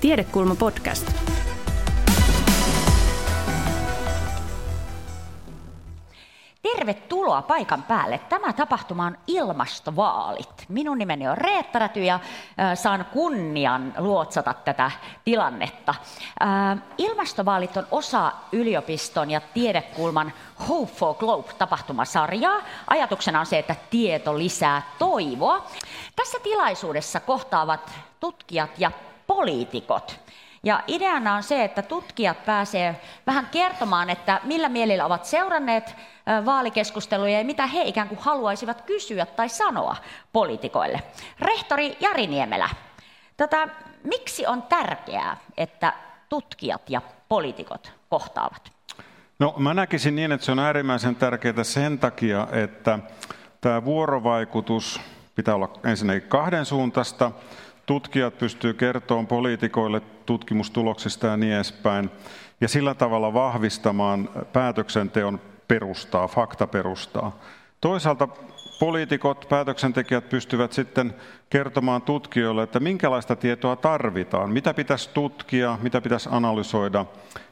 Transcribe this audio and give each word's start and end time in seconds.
Tiedekulma 0.00 0.54
podcast. 0.54 1.12
Tervetuloa 6.62 7.42
paikan 7.42 7.82
päälle. 7.82 8.18
Tämä 8.18 8.52
tapahtuma 8.52 9.06
on 9.06 9.18
ilmastovaalit. 9.26 10.64
Minun 10.68 10.98
nimeni 10.98 11.28
on 11.28 11.38
Reetta 11.38 11.78
Räty 11.78 12.04
ja 12.04 12.20
saan 12.74 13.06
kunnian 13.12 13.94
luotsata 13.98 14.54
tätä 14.54 14.90
tilannetta. 15.24 15.94
Ilmastovaalit 16.98 17.76
on 17.76 17.86
osa 17.90 18.32
yliopiston 18.52 19.30
ja 19.30 19.40
tiedekulman 19.54 20.32
Hope 20.68 20.92
for 20.92 21.14
Globe-tapahtumasarjaa. 21.14 22.62
Ajatuksena 22.86 23.40
on 23.40 23.46
se, 23.46 23.58
että 23.58 23.76
tieto 23.90 24.38
lisää 24.38 24.82
toivoa. 24.98 25.66
Tässä 26.16 26.38
tilaisuudessa 26.42 27.20
kohtaavat 27.20 27.90
tutkijat 28.20 28.70
ja 28.78 28.90
poliitikot. 29.34 30.20
Ja 30.62 30.82
ideana 30.86 31.34
on 31.34 31.42
se, 31.42 31.64
että 31.64 31.82
tutkijat 31.82 32.44
pääsee 32.44 33.00
vähän 33.26 33.46
kertomaan, 33.46 34.10
että 34.10 34.40
millä 34.44 34.68
mielillä 34.68 35.06
ovat 35.06 35.24
seuranneet 35.24 35.96
vaalikeskusteluja 36.44 37.38
ja 37.38 37.44
mitä 37.44 37.66
he 37.66 37.82
ikään 37.82 38.08
kuin 38.08 38.18
haluaisivat 38.18 38.80
kysyä 38.80 39.26
tai 39.26 39.48
sanoa 39.48 39.96
poliitikoille. 40.32 41.02
Rehtori 41.40 41.96
Jari 42.00 42.26
Niemelä, 42.26 42.68
tota, 43.36 43.68
miksi 44.04 44.46
on 44.46 44.62
tärkeää, 44.62 45.36
että 45.56 45.92
tutkijat 46.28 46.90
ja 46.90 47.02
poliitikot 47.28 47.92
kohtaavat? 48.08 48.72
No 49.38 49.54
mä 49.56 49.74
näkisin 49.74 50.16
niin, 50.16 50.32
että 50.32 50.46
se 50.46 50.52
on 50.52 50.58
äärimmäisen 50.58 51.16
tärkeää 51.16 51.64
sen 51.64 51.98
takia, 51.98 52.48
että 52.52 52.98
tämä 53.60 53.84
vuorovaikutus 53.84 55.00
pitää 55.34 55.54
olla 55.54 55.72
ensinnäkin 55.84 56.28
kahden 56.28 56.64
suuntaista, 56.64 57.32
tutkijat 57.86 58.38
pystyvät 58.38 58.76
kertomaan 58.76 59.26
poliitikoille 59.26 60.00
tutkimustuloksista 60.26 61.26
ja 61.26 61.36
niin 61.36 61.52
edespäin, 61.54 62.10
ja 62.60 62.68
sillä 62.68 62.94
tavalla 62.94 63.34
vahvistamaan 63.34 64.28
päätöksenteon 64.52 65.40
perustaa, 65.68 66.28
faktaperustaa. 66.28 67.38
Toisaalta 67.80 68.28
poliitikot, 68.80 69.46
päätöksentekijät 69.48 70.28
pystyvät 70.28 70.72
sitten 70.72 71.14
kertomaan 71.50 72.02
tutkijoille, 72.02 72.62
että 72.62 72.80
minkälaista 72.80 73.36
tietoa 73.36 73.76
tarvitaan, 73.76 74.50
mitä 74.50 74.74
pitäisi 74.74 75.10
tutkia, 75.14 75.78
mitä 75.82 76.00
pitäisi 76.00 76.28
analysoida, 76.32 77.06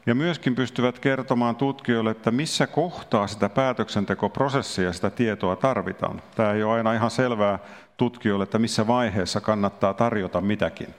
ja 0.05 0.15
myöskin 0.15 0.55
pystyvät 0.55 0.99
kertomaan 0.99 1.55
tutkijoille, 1.55 2.11
että 2.11 2.31
missä 2.31 2.67
kohtaa 2.67 3.27
sitä 3.27 3.49
päätöksentekoprosessia 3.49 4.93
sitä 4.93 5.09
tietoa 5.09 5.55
tarvitaan. 5.55 6.21
Tämä 6.35 6.51
ei 6.51 6.63
ole 6.63 6.73
aina 6.73 6.93
ihan 6.93 7.11
selvää 7.11 7.59
tutkijoille, 7.99 8.43
että 8.43 8.59
missä 8.59 8.87
vaiheessa 8.87 9.41
kannattaa 9.41 9.93
tarjota 9.93 10.41
mitäkin. 10.41 10.95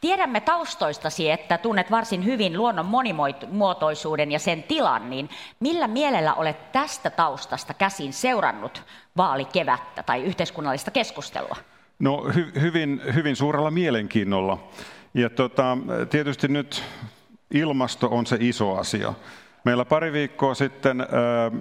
Tiedämme 0.00 0.40
taustoistasi, 0.40 1.30
että 1.30 1.58
tunnet 1.58 1.90
varsin 1.90 2.24
hyvin 2.24 2.58
luonnon 2.58 2.86
monimuotoisuuden 2.86 4.32
ja 4.32 4.38
sen 4.38 4.62
tilan, 4.62 5.10
niin 5.10 5.28
millä 5.60 5.88
mielellä 5.88 6.34
olet 6.34 6.72
tästä 6.72 7.10
taustasta 7.10 7.74
käsin 7.74 8.12
seurannut 8.12 8.82
vaalikevättä 9.16 10.02
tai 10.02 10.22
yhteiskunnallista 10.22 10.90
keskustelua? 10.90 11.56
No 11.98 12.24
hy- 12.28 12.60
hyvin, 12.60 13.00
hyvin 13.14 13.36
suurella 13.36 13.70
mielenkiinnolla. 13.70 14.68
Ja 15.14 15.30
tota, 15.30 15.78
tietysti 16.10 16.48
nyt 16.48 16.82
ilmasto 17.50 18.08
on 18.10 18.26
se 18.26 18.36
iso 18.40 18.76
asia. 18.76 19.14
Meillä 19.64 19.84
pari 19.84 20.12
viikkoa 20.12 20.54
sitten 20.54 21.00
äh, 21.00 21.06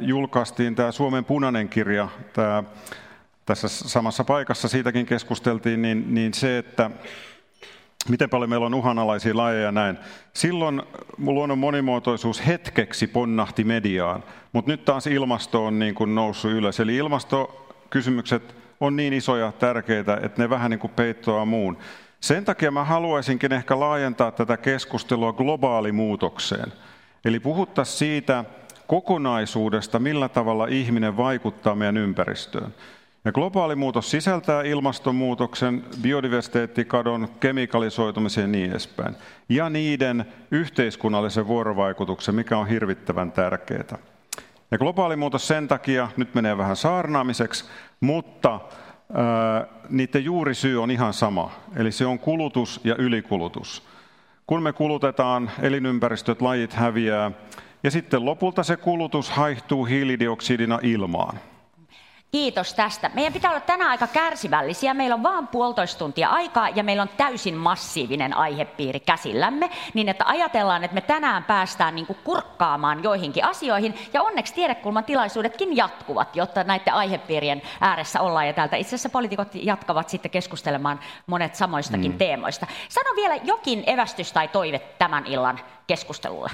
julkaistiin 0.01 0.75
tämä 0.75 0.91
Suomen 0.91 1.25
punainen 1.25 1.69
kirja, 1.69 2.07
tämä, 2.33 2.63
tässä 3.45 3.67
samassa 3.67 4.23
paikassa 4.23 4.67
siitäkin 4.67 5.05
keskusteltiin, 5.05 5.81
niin, 5.81 6.13
niin 6.13 6.33
se, 6.33 6.57
että 6.57 6.91
miten 8.09 8.29
paljon 8.29 8.49
meillä 8.49 8.65
on 8.65 8.73
uhanalaisia 8.73 9.37
lajeja 9.37 9.71
näin. 9.71 9.97
Silloin 10.33 10.81
luonnon 11.17 11.57
monimuotoisuus 11.57 12.47
hetkeksi 12.47 13.07
ponnahti 13.07 13.63
mediaan, 13.63 14.23
mutta 14.53 14.71
nyt 14.71 14.85
taas 14.85 15.07
ilmasto 15.07 15.65
on 15.65 15.79
niin 15.79 15.95
kuin 15.95 16.15
noussut 16.15 16.51
ylös. 16.51 16.79
Eli 16.79 16.95
ilmastokysymykset 16.95 18.55
on 18.79 18.95
niin 18.95 19.13
isoja 19.13 19.51
tärkeitä, 19.51 20.19
että 20.23 20.41
ne 20.41 20.49
vähän 20.49 20.71
niin 20.71 20.79
kuin 20.79 20.93
peittoaa 20.95 21.45
muun. 21.45 21.77
Sen 22.19 22.45
takia 22.45 22.71
mä 22.71 22.83
haluaisinkin 22.83 23.53
ehkä 23.53 23.79
laajentaa 23.79 24.31
tätä 24.31 24.57
keskustelua 24.57 25.33
globaalimuutokseen. 25.33 26.73
Eli 27.25 27.39
puhuttaisiin 27.39 27.97
siitä 27.97 28.45
kokonaisuudesta, 28.87 29.99
millä 29.99 30.29
tavalla 30.29 30.67
ihminen 30.67 31.17
vaikuttaa 31.17 31.75
meidän 31.75 31.97
ympäristöön. 31.97 32.73
Ja 33.25 33.31
globaali 33.31 33.75
muutos 33.75 34.11
sisältää 34.11 34.61
ilmastonmuutoksen, 34.61 35.83
biodiversiteettikadon, 36.01 37.27
kemikalisoitumisen 37.39 38.41
ja 38.41 38.47
niin 38.47 38.71
edespäin. 38.71 39.15
Ja 39.49 39.69
niiden 39.69 40.25
yhteiskunnallisen 40.51 41.47
vuorovaikutuksen, 41.47 42.35
mikä 42.35 42.57
on 42.57 42.67
hirvittävän 42.67 43.31
tärkeää. 43.31 43.97
Ja 44.71 44.77
globaali 44.77 45.15
muutos 45.15 45.47
sen 45.47 45.67
takia, 45.67 46.07
nyt 46.17 46.35
menee 46.35 46.57
vähän 46.57 46.75
saarnaamiseksi, 46.75 47.65
mutta 47.99 48.59
ää, 49.13 49.67
niiden 49.89 50.23
juurisyy 50.23 50.83
on 50.83 50.91
ihan 50.91 51.13
sama. 51.13 51.51
Eli 51.75 51.91
se 51.91 52.05
on 52.05 52.19
kulutus 52.19 52.81
ja 52.83 52.95
ylikulutus. 52.95 53.87
Kun 54.47 54.63
me 54.63 54.73
kulutetaan, 54.73 55.51
elinympäristöt, 55.61 56.41
lajit 56.41 56.73
häviää, 56.73 57.31
ja 57.83 57.91
sitten 57.91 58.25
lopulta 58.25 58.63
se 58.63 58.77
kulutus 58.77 59.31
haihtuu 59.31 59.85
hiilidioksidina 59.85 60.79
ilmaan. 60.81 61.39
Kiitos 62.33 62.73
tästä. 62.73 63.11
Meidän 63.13 63.33
pitää 63.33 63.51
olla 63.51 63.59
tänään 63.59 63.91
aika 63.91 64.07
kärsivällisiä. 64.07 64.93
Meillä 64.93 65.13
on 65.13 65.23
vain 65.23 65.47
puolitoista 65.47 65.99
tuntia 65.99 66.29
aikaa 66.29 66.69
ja 66.69 66.83
meillä 66.83 67.01
on 67.01 67.09
täysin 67.17 67.55
massiivinen 67.55 68.37
aihepiiri 68.37 68.99
käsillämme, 68.99 69.69
niin 69.93 70.09
että 70.09 70.23
ajatellaan, 70.27 70.83
että 70.83 70.95
me 70.95 71.01
tänään 71.01 71.43
päästään 71.43 71.95
niin 71.95 72.07
kurkkaamaan 72.23 73.03
joihinkin 73.03 73.45
asioihin 73.45 73.95
ja 74.13 74.21
onneksi 74.21 74.53
tiedekulman 74.53 75.03
tilaisuudetkin 75.03 75.77
jatkuvat, 75.77 76.35
jotta 76.35 76.63
näiden 76.63 76.93
aihepiirien 76.93 77.61
ääressä 77.81 78.21
ollaan 78.21 78.47
ja 78.47 78.53
täältä 78.53 78.75
itse 78.75 78.89
asiassa 78.89 79.09
poliitikot 79.09 79.55
jatkavat 79.55 80.09
sitten 80.09 80.31
keskustelemaan 80.31 80.99
monet 81.27 81.55
samoistakin 81.55 82.11
mm. 82.11 82.17
teemoista. 82.17 82.67
Sano 82.89 83.15
vielä 83.15 83.35
jokin 83.35 83.83
evästys 83.87 84.33
tai 84.33 84.47
toive 84.47 84.79
tämän 84.79 85.25
illan 85.25 85.59
keskustelulle. 85.87 86.49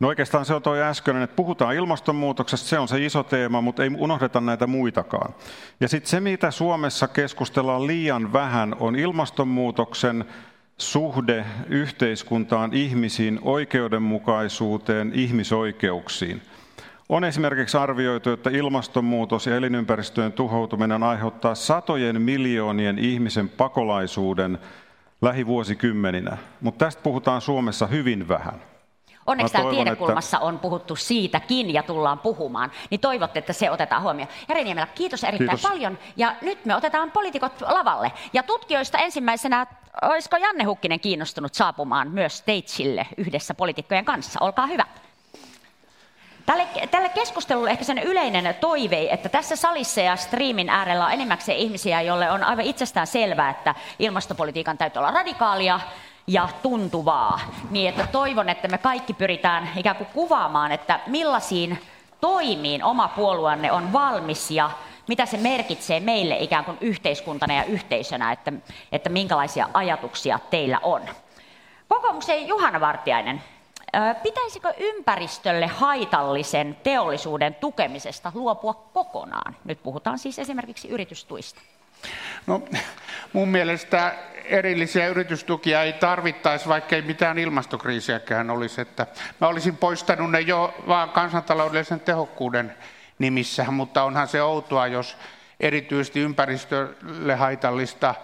No 0.00 0.08
oikeastaan 0.08 0.44
se 0.44 0.54
on 0.54 0.62
tuo 0.62 0.74
äskeinen, 0.74 1.22
että 1.22 1.36
puhutaan 1.36 1.74
ilmastonmuutoksesta, 1.74 2.68
se 2.68 2.78
on 2.78 2.88
se 2.88 3.04
iso 3.04 3.22
teema, 3.22 3.60
mutta 3.60 3.82
ei 3.82 3.90
unohdeta 3.98 4.40
näitä 4.40 4.66
muitakaan. 4.66 5.34
Ja 5.80 5.88
sitten 5.88 6.10
se, 6.10 6.20
mitä 6.20 6.50
Suomessa 6.50 7.08
keskustellaan 7.08 7.86
liian 7.86 8.32
vähän, 8.32 8.76
on 8.80 8.96
ilmastonmuutoksen 8.96 10.24
suhde 10.78 11.44
yhteiskuntaan, 11.68 12.74
ihmisiin, 12.74 13.38
oikeudenmukaisuuteen, 13.42 15.12
ihmisoikeuksiin. 15.14 16.42
On 17.08 17.24
esimerkiksi 17.24 17.76
arvioitu, 17.76 18.30
että 18.30 18.50
ilmastonmuutos 18.50 19.46
ja 19.46 19.56
elinympäristöjen 19.56 20.32
tuhoutuminen 20.32 21.02
aiheuttaa 21.02 21.54
satojen 21.54 22.22
miljoonien 22.22 22.98
ihmisen 22.98 23.48
pakolaisuuden 23.48 24.58
lähivuosikymmeninä, 25.22 26.38
mutta 26.60 26.84
tästä 26.84 27.02
puhutaan 27.02 27.40
Suomessa 27.40 27.86
hyvin 27.86 28.28
vähän. 28.28 28.70
Onneksi 29.26 29.52
täällä 29.52 29.70
tiedekulmassa 29.70 30.36
että... 30.36 30.46
on 30.46 30.58
puhuttu 30.58 30.96
siitäkin 30.96 31.74
ja 31.74 31.82
tullaan 31.82 32.18
puhumaan. 32.18 32.72
Niin 32.90 33.00
toivotte, 33.00 33.38
että 33.38 33.52
se 33.52 33.70
otetaan 33.70 34.02
huomioon. 34.02 34.28
Jari 34.48 34.64
Niemelä, 34.64 34.86
kiitos 34.86 35.24
erittäin 35.24 35.50
kiitos. 35.50 35.70
paljon. 35.70 35.98
Ja 36.16 36.34
nyt 36.42 36.64
me 36.64 36.76
otetaan 36.76 37.10
poliitikot 37.10 37.60
lavalle. 37.60 38.12
Ja 38.32 38.42
tutkijoista 38.42 38.98
ensimmäisenä, 38.98 39.66
olisiko 40.02 40.36
Janne 40.36 40.64
Hukkinen 40.64 41.00
kiinnostunut 41.00 41.54
saapumaan 41.54 42.10
myös 42.10 42.38
stageille 42.38 43.06
yhdessä 43.16 43.54
poliitikkojen 43.54 44.04
kanssa? 44.04 44.40
Olkaa 44.42 44.66
hyvä. 44.66 44.84
Tälle, 46.46 46.66
tälle 46.90 47.08
keskustelulle 47.08 47.70
ehkä 47.70 47.84
sen 47.84 47.98
yleinen 47.98 48.54
toive, 48.60 49.08
että 49.10 49.28
tässä 49.28 49.56
salissa 49.56 50.00
ja 50.00 50.16
striimin 50.16 50.68
äärellä 50.68 51.06
on 51.06 51.12
enimmäkseen 51.12 51.58
ihmisiä, 51.58 52.00
joille 52.00 52.30
on 52.30 52.44
aivan 52.44 52.64
itsestään 52.64 53.06
selvää, 53.06 53.50
että 53.50 53.74
ilmastopolitiikan 53.98 54.78
täytyy 54.78 55.00
olla 55.00 55.10
radikaalia, 55.10 55.80
ja 56.26 56.48
tuntuvaa. 56.62 57.40
Niin 57.70 57.88
että 57.88 58.06
toivon, 58.06 58.48
että 58.48 58.68
me 58.68 58.78
kaikki 58.78 59.14
pyritään 59.14 59.70
ikään 59.76 59.96
kuin 59.96 60.08
kuvaamaan, 60.14 60.72
että 60.72 61.00
millaisiin 61.06 61.78
toimiin 62.20 62.84
oma 62.84 63.08
puolueenne 63.08 63.72
on 63.72 63.92
valmis 63.92 64.50
ja 64.50 64.70
mitä 65.08 65.26
se 65.26 65.36
merkitsee 65.36 66.00
meille 66.00 66.36
ikään 66.36 66.64
kuin 66.64 66.78
yhteiskuntana 66.80 67.54
ja 67.54 67.64
yhteisönä, 67.64 68.32
että, 68.32 68.52
että 68.92 69.08
minkälaisia 69.10 69.68
ajatuksia 69.74 70.38
teillä 70.50 70.80
on. 70.82 71.02
Kokoomuksen 71.88 72.48
Juhana 72.48 72.80
Vartiainen, 72.80 73.42
pitäisikö 74.22 74.74
ympäristölle 74.78 75.66
haitallisen 75.66 76.76
teollisuuden 76.82 77.54
tukemisesta 77.54 78.32
luopua 78.34 78.74
kokonaan? 78.74 79.56
Nyt 79.64 79.82
puhutaan 79.82 80.18
siis 80.18 80.38
esimerkiksi 80.38 80.88
yritystuista. 80.88 81.60
No, 82.46 82.62
mun 83.32 83.48
mielestä 83.48 84.14
erillisiä 84.44 85.08
yritystukia 85.08 85.82
ei 85.82 85.92
tarvittaisi, 85.92 86.68
vaikka 86.68 86.96
ei 86.96 87.02
mitään 87.02 87.38
ilmastokriisiäkään 87.38 88.50
olisi. 88.50 88.80
Että 88.80 89.06
mä 89.40 89.48
olisin 89.48 89.76
poistanut 89.76 90.30
ne 90.30 90.40
jo 90.40 90.74
vaan 90.88 91.10
kansantaloudellisen 91.10 92.00
tehokkuuden 92.00 92.74
nimissä, 93.18 93.64
mutta 93.70 94.02
onhan 94.02 94.28
se 94.28 94.42
outoa, 94.42 94.86
jos 94.86 95.16
erityisesti 95.60 96.20
ympäristölle 96.20 97.34
haitallista 97.34 98.14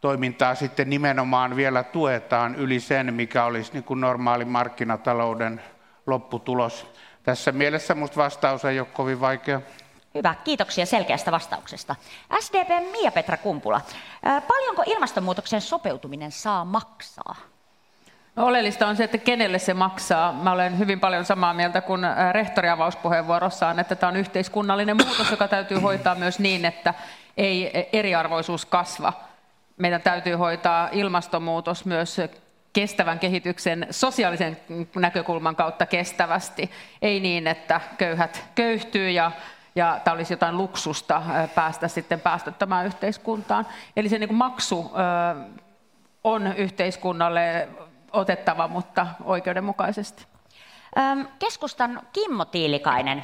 toimintaa 0.00 0.54
sitten 0.54 0.90
nimenomaan 0.90 1.56
vielä 1.56 1.82
tuetaan 1.82 2.54
yli 2.54 2.80
sen, 2.80 3.14
mikä 3.14 3.44
olisi 3.44 3.72
niin 3.72 3.84
kuin 3.84 4.00
normaali 4.00 4.44
markkinatalouden 4.44 5.60
lopputulos. 6.06 6.92
Tässä 7.22 7.52
mielessä 7.52 7.94
minusta 7.94 8.16
vastaus 8.16 8.64
ei 8.64 8.80
ole 8.80 8.88
kovin 8.92 9.20
vaikea. 9.20 9.60
Hyvä, 10.16 10.34
kiitoksia 10.44 10.86
selkeästä 10.86 11.32
vastauksesta. 11.32 11.96
SDP 12.40 12.68
Mia-Petra 12.90 13.36
Kumpula, 13.36 13.80
paljonko 14.48 14.82
ilmastonmuutoksen 14.86 15.60
sopeutuminen 15.60 16.32
saa 16.32 16.64
maksaa? 16.64 17.36
No, 18.36 18.46
oleellista 18.46 18.86
on 18.86 18.96
se, 18.96 19.04
että 19.04 19.18
kenelle 19.18 19.58
se 19.58 19.74
maksaa. 19.74 20.32
Mä 20.32 20.52
olen 20.52 20.78
hyvin 20.78 21.00
paljon 21.00 21.24
samaa 21.24 21.54
mieltä 21.54 21.80
kuin 21.80 22.00
rehtori 22.32 22.68
avauspuheenvuorossaan, 22.68 23.78
että 23.78 23.94
tämä 23.94 24.10
on 24.10 24.16
yhteiskunnallinen 24.16 24.96
muutos, 25.04 25.30
joka 25.30 25.48
täytyy 25.48 25.78
hoitaa 25.78 26.14
myös 26.14 26.38
niin, 26.38 26.64
että 26.64 26.94
ei 27.36 27.88
eriarvoisuus 27.92 28.66
kasva. 28.66 29.12
Meidän 29.76 30.02
täytyy 30.02 30.34
hoitaa 30.34 30.88
ilmastonmuutos 30.92 31.84
myös 31.84 32.16
kestävän 32.72 33.18
kehityksen 33.18 33.86
sosiaalisen 33.90 34.60
näkökulman 34.96 35.56
kautta 35.56 35.86
kestävästi. 35.86 36.70
Ei 37.02 37.20
niin, 37.20 37.46
että 37.46 37.80
köyhät 37.98 38.44
köyhtyy 38.54 39.10
ja 39.10 39.30
ja 39.76 40.00
tämä 40.04 40.14
olisi 40.14 40.32
jotain 40.32 40.56
luksusta 40.56 41.22
päästä 41.54 41.88
sitten 41.88 42.20
päästöttämään 42.20 42.86
yhteiskuntaan. 42.86 43.66
Eli 43.96 44.08
se 44.08 44.18
niin 44.18 44.28
kuin 44.28 44.38
maksu 44.38 44.92
on 46.24 46.46
yhteiskunnalle 46.56 47.68
otettava, 48.12 48.68
mutta 48.68 49.06
oikeudenmukaisesti. 49.24 50.26
Keskustan 51.38 52.00
Kimmo 52.12 52.44
Tiilikainen. 52.44 53.22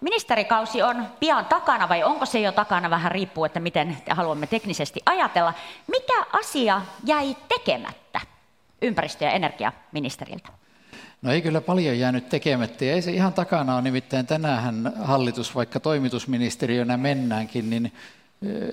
Ministerikausi 0.00 0.82
on 0.82 1.06
pian 1.20 1.44
takana 1.44 1.88
vai 1.88 2.04
onko 2.04 2.26
se 2.26 2.40
jo 2.40 2.52
takana, 2.52 2.90
vähän 2.90 3.12
riippuu, 3.12 3.44
että 3.44 3.60
miten 3.60 3.96
haluamme 4.10 4.46
teknisesti 4.46 5.00
ajatella. 5.06 5.54
Mikä 5.86 6.26
asia 6.32 6.82
jäi 7.04 7.36
tekemättä 7.48 8.20
ympäristö- 8.82 9.24
ja 9.24 9.30
energiaministeriltä? 9.30 10.59
No 11.22 11.32
ei 11.32 11.42
kyllä 11.42 11.60
paljon 11.60 11.98
jäänyt 11.98 12.28
tekemättä 12.28 12.84
ja 12.84 12.94
ei 12.94 13.02
se 13.02 13.10
ihan 13.10 13.32
takana 13.32 13.74
ole, 13.74 13.82
nimittäin 13.82 14.26
tänään 14.26 14.92
hallitus, 15.02 15.54
vaikka 15.54 15.80
toimitusministeriönä 15.80 16.96
mennäänkin, 16.96 17.70
niin 17.70 17.92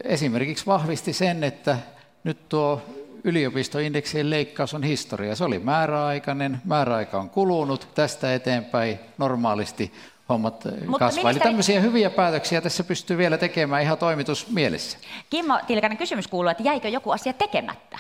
esimerkiksi 0.04 0.66
vahvisti 0.66 1.14
sen, 1.14 1.44
että 1.44 1.78
nyt 2.24 2.50
tuo 2.50 2.82
yliopistoindeksien 3.24 4.30
leikkaus 4.30 4.74
on 4.74 4.84
historia. 4.84 5.36
Se 5.36 5.44
oli 5.44 5.60
määräaikainen, 5.60 6.62
määräaika 6.66 7.20
on 7.20 7.30
kulunut, 7.30 7.88
tästä 7.96 8.34
eteenpäin 8.34 9.00
normaalisti 9.18 9.94
hommat 10.30 10.66
Mutta 10.66 11.00
kasvaa. 11.00 11.00
Ministeri... 11.00 11.30
Eli 11.32 11.40
tämmöisiä 11.40 11.80
hyviä 11.80 12.10
päätöksiä 12.10 12.62
tässä 12.62 12.84
pystyy 12.84 13.18
vielä 13.18 13.38
tekemään 13.38 13.84
ihan 13.84 13.98
toimitusmielessä. 13.98 14.98
Kimmo 15.30 15.60
Tilkanen 15.68 15.98
kysymys 15.98 16.28
kuuluu, 16.28 16.50
että 16.50 16.64
jäikö 16.64 16.90
joku 16.90 17.12
asia 17.12 17.34
tekemättä? 17.34 18.00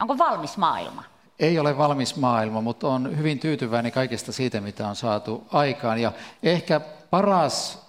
Onko 0.00 0.18
valmis 0.18 0.56
maailma? 0.56 1.04
Ei 1.38 1.58
ole 1.58 1.78
valmis 1.78 2.16
maailma, 2.16 2.60
mutta 2.60 2.88
on 2.88 3.18
hyvin 3.18 3.38
tyytyväinen 3.38 3.92
kaikesta 3.92 4.32
siitä, 4.32 4.60
mitä 4.60 4.88
on 4.88 4.96
saatu 4.96 5.46
aikaan. 5.52 5.98
Ja 5.98 6.12
ehkä 6.42 6.80
paras 7.10 7.86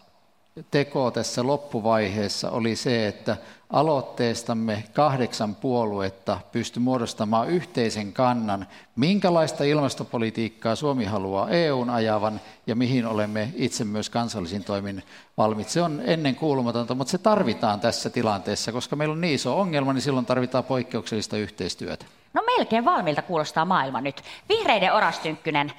teko 0.71 1.11
tässä 1.11 1.47
loppuvaiheessa 1.47 2.51
oli 2.51 2.75
se, 2.75 3.07
että 3.07 3.37
aloitteestamme 3.69 4.83
kahdeksan 4.93 5.55
puoluetta 5.55 6.39
pystyi 6.51 6.83
muodostamaan 6.83 7.49
yhteisen 7.49 8.13
kannan, 8.13 8.67
minkälaista 8.95 9.63
ilmastopolitiikkaa 9.63 10.75
Suomi 10.75 11.05
haluaa 11.05 11.49
EUn 11.49 11.89
ajavan 11.89 12.41
ja 12.67 12.75
mihin 12.75 13.05
olemme 13.05 13.51
itse 13.55 13.83
myös 13.83 14.09
kansallisin 14.09 14.63
toimin 14.63 15.03
valmiit. 15.37 15.69
Se 15.69 15.81
on 15.81 16.01
ennen 16.05 16.35
kuulumatonta, 16.35 16.95
mutta 16.95 17.11
se 17.11 17.17
tarvitaan 17.17 17.79
tässä 17.79 18.09
tilanteessa, 18.09 18.71
koska 18.71 18.95
meillä 18.95 19.13
on 19.13 19.21
niin 19.21 19.35
iso 19.35 19.59
ongelma, 19.59 19.93
niin 19.93 20.01
silloin 20.01 20.25
tarvitaan 20.25 20.63
poikkeuksellista 20.63 21.37
yhteistyötä. 21.37 22.05
No 22.33 22.43
melkein 22.57 22.85
valmiilta 22.85 23.21
kuulostaa 23.21 23.65
maailma 23.65 24.01
nyt. 24.01 24.21
Vihreiden 24.49 24.93
Orastynkkynen, 24.93 25.71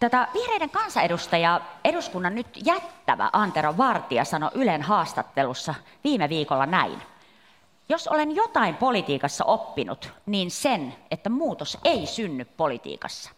Tätä 0.00 0.28
vihreiden 0.34 0.70
kansanedustaja, 0.70 1.60
eduskunnan 1.84 2.34
nyt 2.34 2.46
jättävä 2.64 3.30
Antero 3.32 3.76
Vartija 3.76 4.24
sanoi 4.24 4.50
Ylen 4.54 4.82
haastattelussa 4.82 5.74
viime 6.04 6.28
viikolla 6.28 6.66
näin. 6.66 7.02
Jos 7.90 8.08
olen 8.08 8.36
jotain 8.36 8.76
politiikassa 8.76 9.44
oppinut, 9.44 10.12
niin 10.26 10.50
sen, 10.50 10.94
että 11.10 11.30
muutos 11.30 11.78
ei 11.84 12.06
synny 12.06 12.44
politiikassa. 12.44 13.30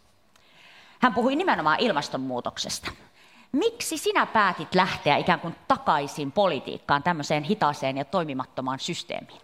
Hän 1.01 1.15
puhui 1.15 1.37
nimenomaan 1.37 1.81
ilmastonmuutoksesta. 1.81 2.91
Miksi 3.53 3.99
sinä 3.99 4.27
päätit 4.27 4.75
lähteä 4.75 5.17
ikään 5.17 5.41
kuin 5.41 5.55
takaisin 5.69 6.33
politiikkaan, 6.33 7.03
tämmöiseen 7.03 7.43
hitaaseen 7.43 7.97
ja 7.97 8.05
toimimattomaan 8.05 8.79
systeemiin? 8.79 9.41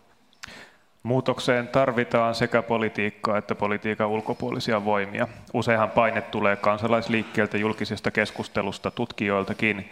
Muutokseen 1.02 1.68
tarvitaan 1.68 2.34
sekä 2.34 2.62
politiikkaa 2.62 3.38
että 3.38 3.54
politiikan 3.54 4.08
ulkopuolisia 4.08 4.84
voimia. 4.84 5.28
Useinhan 5.54 5.90
paine 5.90 6.20
tulee 6.20 6.56
kansalaisliikkeeltä, 6.56 7.58
julkisesta 7.58 8.10
keskustelusta, 8.10 8.90
tutkijoiltakin, 8.90 9.90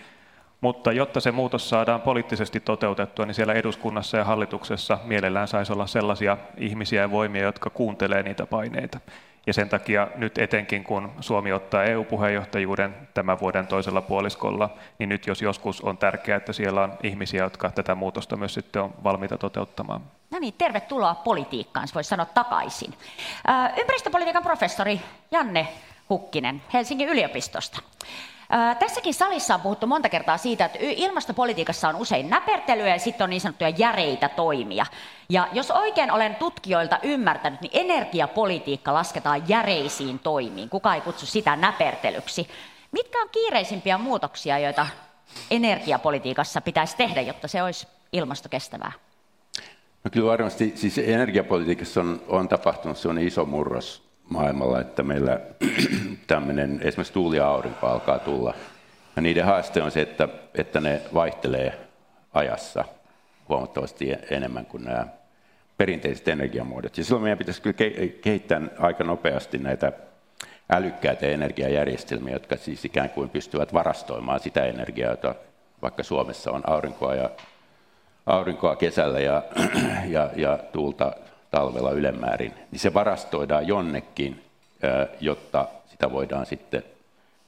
mutta 0.67 0.93
jotta 0.93 1.21
se 1.21 1.33
muutos 1.33 1.69
saadaan 1.69 2.01
poliittisesti 2.01 2.61
toteutettua, 2.61 3.27
niin 3.27 3.35
siellä 3.35 3.53
eduskunnassa 3.53 4.17
ja 4.17 4.25
hallituksessa 4.25 4.99
mielellään 5.05 5.49
saisi 5.49 5.73
olla 5.73 5.87
sellaisia 5.87 6.37
ihmisiä 6.57 7.01
ja 7.01 7.11
voimia, 7.11 7.43
jotka 7.43 7.71
kuuntelee 7.71 8.23
niitä 8.23 8.47
paineita. 8.47 9.01
Ja 9.47 9.53
sen 9.53 9.69
takia 9.69 10.09
nyt 10.17 10.39
etenkin, 10.39 10.85
kun 10.85 11.13
Suomi 11.21 11.53
ottaa 11.53 11.85
EU-puheenjohtajuuden 11.85 12.95
tämän 13.15 13.41
vuoden 13.41 13.67
toisella 13.67 14.01
puoliskolla, 14.01 14.71
niin 14.99 15.09
nyt 15.09 15.27
jos 15.27 15.43
joskus 15.43 15.81
on 15.81 15.99
tärkeää, 15.99 16.37
että 16.37 16.53
siellä 16.53 16.83
on 16.83 16.93
ihmisiä, 17.03 17.43
jotka 17.43 17.71
tätä 17.71 17.95
muutosta 17.95 18.37
myös 18.37 18.55
sitten 18.55 18.83
on 18.83 18.95
valmiita 19.05 19.39
toteuttamaan. 19.39 20.01
No 20.31 20.39
niin, 20.39 20.55
tervetuloa 20.59 21.15
politiikkaan, 21.15 21.89
voisi 21.95 22.09
sanoa 22.09 22.27
takaisin. 22.27 22.95
Ympäristöpolitiikan 23.77 24.43
professori 24.43 25.01
Janne 25.31 25.69
Hukkinen 26.11 26.63
Helsingin 26.73 27.09
yliopistosta. 27.09 27.81
Tässäkin 28.79 29.15
salissa 29.15 29.55
on 29.55 29.61
puhuttu 29.61 29.87
monta 29.87 30.09
kertaa 30.09 30.39
siitä, 30.39 30.65
että 30.65 30.79
ilmastopolitiikassa 30.81 31.89
on 31.89 31.97
usein 31.97 32.31
näpertelyä 32.31 32.89
ja 32.89 32.99
sitten 32.99 33.25
on 33.25 33.31
niin 33.31 33.41
sanottuja 33.41 33.71
järeitä 33.71 34.29
toimia. 34.29 34.87
Ja 35.29 35.49
jos 35.53 35.71
oikein 35.71 36.11
olen 36.11 36.35
tutkijoilta 36.35 36.99
ymmärtänyt, 37.03 37.61
niin 37.61 37.71
energiapolitiikka 37.75 38.95
lasketaan 38.95 39.49
järeisiin 39.49 40.19
toimiin. 40.19 40.69
Kuka 40.69 40.95
ei 40.95 41.01
kutsu 41.01 41.27
sitä 41.27 41.57
näpertelyksi. 41.57 42.49
Mitkä 42.93 43.23
on 43.23 43.29
kiireisimpiä 43.33 43.99
muutoksia, 43.99 44.59
joita 44.59 44.87
energiapolitiikassa 45.51 46.61
pitäisi 46.61 46.97
tehdä, 46.97 47.21
jotta 47.21 47.49
se 47.49 47.63
olisi 47.63 47.87
ilmastokestävää? 48.13 48.93
No 50.05 50.11
kyllä 50.11 50.31
varmasti 50.31 50.73
siis 50.75 50.99
energiapolitiikassa 50.99 52.01
on, 52.01 52.23
on 52.29 52.49
tapahtunut 52.49 52.99
se 52.99 53.09
on 53.09 53.19
iso 53.19 53.45
murros 53.45 54.06
maailmalla, 54.29 54.81
että 54.81 55.03
meillä 55.03 55.41
tämmöinen 56.27 56.81
esimerkiksi 56.83 57.13
tuuli 57.13 57.41
aurinko 57.41 57.87
alkaa 57.87 58.19
tulla. 58.19 58.55
Ja 59.17 59.23
niiden 59.23 59.45
haaste 59.45 59.83
on 59.83 59.91
se, 59.91 60.01
että, 60.01 60.29
että 60.55 60.81
ne 60.81 61.03
vaihtelee 61.15 61.79
ajassa 62.35 62.85
huomattavasti 63.49 64.13
enemmän 64.31 64.67
kuin 64.67 64.85
nämä 64.85 65.07
perinteiset 65.77 66.29
energiamuodot. 66.29 66.99
Ja 66.99 67.05
silloin 67.05 67.23
meidän 67.23 67.39
pitäisi 67.39 67.63
kyllä 67.63 67.77
kehittää 68.21 68.61
aika 68.79 69.05
nopeasti 69.05 69.59
näitä 69.59 69.93
älykkäitä 70.73 71.27
energiajärjestelmiä, 71.27 72.33
jotka 72.33 72.57
siis 72.57 72.85
ikään 72.85 73.11
kuin 73.11 73.31
pystyvät 73.31 73.73
varastoimaan 73.73 74.41
sitä 74.41 74.65
energiaa, 74.65 75.11
jota 75.11 75.35
vaikka 75.83 76.03
Suomessa 76.03 76.51
on 76.51 76.63
aurinkoa, 76.67 77.15
ja, 77.15 77.31
aurinkoa 78.27 78.77
kesällä 78.77 79.21
ja, 79.21 79.43
ja, 80.15 80.31
ja 80.37 80.59
tuulta 80.73 81.13
talvella 81.51 81.91
ylemmäärin, 81.91 82.55
niin 82.71 82.81
se 82.81 82.95
varastoidaan 82.95 83.67
jonnekin, 83.67 84.45
jotta 85.21 85.69
sitä 85.87 86.13
voidaan 86.13 86.47
sitten 86.47 86.83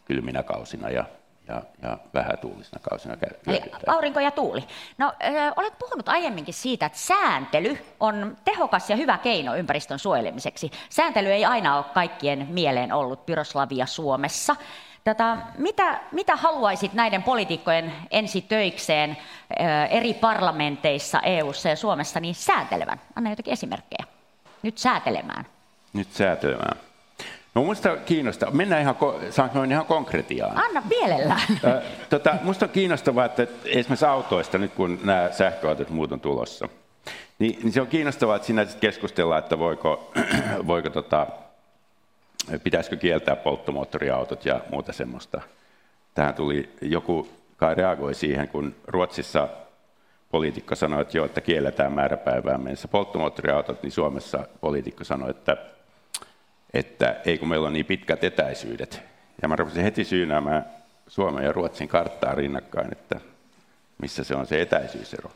kylminä 0.05 0.43
kausina 0.43 0.91
ja, 0.91 1.05
ja, 1.49 1.63
ja 1.83 1.99
vähätuulisina 2.15 2.81
kausina 2.91 3.17
käyttää. 3.17 3.55
aurinko 3.87 4.21
ja 4.21 4.31
tuuli. 4.31 4.65
No, 4.99 5.13
ö, 5.23 5.53
olet 5.57 5.79
puhunut 5.79 6.09
aiemminkin 6.09 6.55
siitä, 6.55 6.87
että 6.87 6.99
sääntely 6.99 7.79
on 8.01 8.37
tehokas 8.45 8.91
ja 8.91 8.97
hyvä 8.97 9.19
keino 9.19 9.55
ympäristön 9.55 9.99
suojelemiseksi. 9.99 10.71
Sääntely 10.91 11.29
ei 11.29 11.45
aina 11.45 11.77
ole 11.77 11.85
kaikkien 11.95 12.47
mieleen 12.51 12.93
ollut 12.93 13.27
Pyroslavia 13.27 13.87
Suomessa. 13.87 14.57
Tätä, 15.05 15.37
mitä, 15.59 16.01
mitä 16.13 16.37
haluaisit 16.37 16.93
näiden 16.93 17.23
poliitikkojen 17.23 17.93
ensi 18.11 18.43
töikseen 18.43 19.17
eri 19.91 20.15
parlamenteissa, 20.15 21.21
EU:ssa 21.21 21.69
ja 21.69 21.77
Suomessa 21.77 22.21
niin 22.21 22.35
säätelevän? 22.35 23.01
Anna 23.17 23.31
jotakin 23.31 23.53
esimerkkejä. 23.53 24.05
Nyt 24.63 24.79
säätelemään. 24.79 25.47
Nyt 25.93 26.13
säätelemään. 26.13 26.77
No 27.55 27.63
minusta 27.63 27.97
kiinnostaa. 27.97 28.51
Mennään 28.51 28.83
ihan, 28.83 28.97
saanko 29.31 29.63
ihan 29.63 29.87
konkretiaan? 29.87 30.57
Anna 30.59 30.83
mielellään. 30.89 31.41
tota, 32.11 32.35
minusta 32.41 32.67
on 32.67 32.71
kiinnostavaa, 32.71 33.25
että 33.25 33.47
esimerkiksi 33.65 34.05
autoista, 34.05 34.59
nyt 34.59 34.75
kun 34.75 35.01
nämä 35.05 35.29
sähköautot 35.33 35.91
muut 35.91 36.13
on 36.13 36.21
tulossa, 36.21 36.69
niin, 37.39 37.59
niin 37.63 37.73
se 37.73 37.81
on 37.81 37.87
kiinnostavaa, 37.87 38.37
että 38.37 38.47
siinä 38.47 38.67
keskustellaan, 38.81 39.39
että 39.39 39.59
voiko, 39.59 40.13
voiko 40.67 40.91
tota, 40.91 41.27
pitäisikö 42.65 42.97
kieltää 42.97 43.37
polttomoottoriautot 43.37 44.45
ja 44.45 44.61
muuta 44.71 44.93
semmoista. 44.93 45.41
Tähän 46.15 46.35
tuli, 46.35 46.69
joku 46.81 47.29
kai 47.57 47.75
reagoi 47.75 48.15
siihen, 48.15 48.49
kun 48.49 48.75
Ruotsissa 48.87 49.49
poliitikko 50.31 50.75
sanoi, 50.75 51.03
että 51.03 51.19
joo, 51.19 51.27
että 51.27 51.41
kielletään 51.41 51.93
määräpäivään 51.93 52.61
mennessä 52.61 52.89
polttomoottoriautot, 52.89 53.83
niin 53.83 53.93
Suomessa 53.93 54.49
poliitikko 54.61 55.05
sanoi, 55.05 55.31
että, 55.31 55.57
että 56.75 57.17
ei 57.25 57.39
kun 57.39 57.49
meillä 57.49 57.67
on 57.67 57.73
niin 57.73 57.87
pitkät 57.87 58.25
etäisyydet. 58.25 59.03
Ja 59.43 59.49
mä 59.49 59.57
rupesin 59.57 59.83
heti 59.83 60.05
syynäämään 60.05 60.65
Suomen 61.07 61.45
ja 61.45 61.53
Ruotsin 61.53 61.89
karttaa 61.89 62.35
rinnakkain, 62.35 62.93
että 62.93 63.21
missä 64.03 64.25
se 64.25 64.35
on 64.35 64.47
se 64.47 64.63
etäisyysero. 64.63 65.31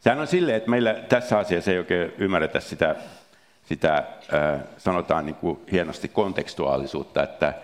Sehän 0.00 0.20
on 0.20 0.26
silleen, 0.26 0.56
että 0.56 0.70
meillä 0.70 0.94
tässä 0.94 1.38
asiassa 1.38 1.70
ei 1.70 1.78
oikein 1.78 2.12
ymmärretä 2.18 2.60
sitä, 2.60 2.96
sitä 3.66 4.04
sanotaan 4.78 5.26
niin 5.26 5.34
kuin 5.34 5.58
hienosti 5.72 6.08
kontekstuaalisuutta, 6.08 7.22
että, 7.22 7.54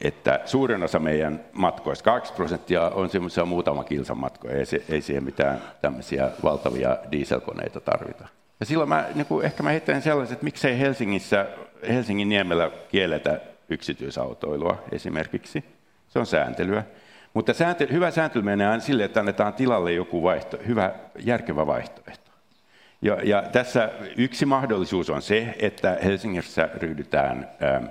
että 0.00 0.40
suurin 0.44 0.82
osa 0.82 0.98
meidän 0.98 1.40
matkoista, 1.52 2.04
2 2.04 2.32
prosenttia, 2.32 2.82
on 2.88 3.10
semmoisia 3.10 3.44
muutama 3.44 3.84
kilsan 3.84 4.18
matkoja, 4.18 4.56
ei, 4.56 4.64
ei 4.88 5.00
siihen 5.00 5.24
mitään 5.24 5.62
tämmöisiä 5.82 6.30
valtavia 6.42 6.96
dieselkoneita 7.12 7.80
tarvita. 7.80 8.28
Ja 8.60 8.66
silloin 8.66 8.88
mä, 8.88 9.04
niin 9.14 9.26
kuin, 9.26 9.46
ehkä 9.46 9.62
mä 9.62 9.70
heittäin 9.70 10.02
sellaiset, 10.02 10.32
että 10.32 10.44
miksei 10.44 10.78
Helsingissä, 10.78 11.46
Helsingin 11.88 12.28
niemellä 12.28 12.70
kielletä 12.90 13.40
yksityisautoilua 13.68 14.82
esimerkiksi. 14.92 15.64
Se 16.08 16.18
on 16.18 16.26
sääntelyä. 16.26 16.84
Mutta 17.34 17.54
sääntely, 17.54 17.92
hyvä 17.92 18.10
sääntely 18.10 18.44
menee 18.44 18.66
aina 18.66 18.80
sille, 18.80 19.04
että 19.04 19.20
annetaan 19.20 19.54
tilalle 19.54 19.92
joku 19.92 20.22
vaihto, 20.22 20.58
hyvä, 20.66 20.92
järkevä 21.18 21.66
vaihtoehto. 21.66 22.27
Ja, 23.02 23.18
ja 23.22 23.42
tässä 23.42 23.90
yksi 24.16 24.46
mahdollisuus 24.46 25.10
on 25.10 25.22
se, 25.22 25.54
että 25.58 25.98
Helsingissä 26.04 26.68
ryhdytään 26.74 27.48
äh, 27.62 27.82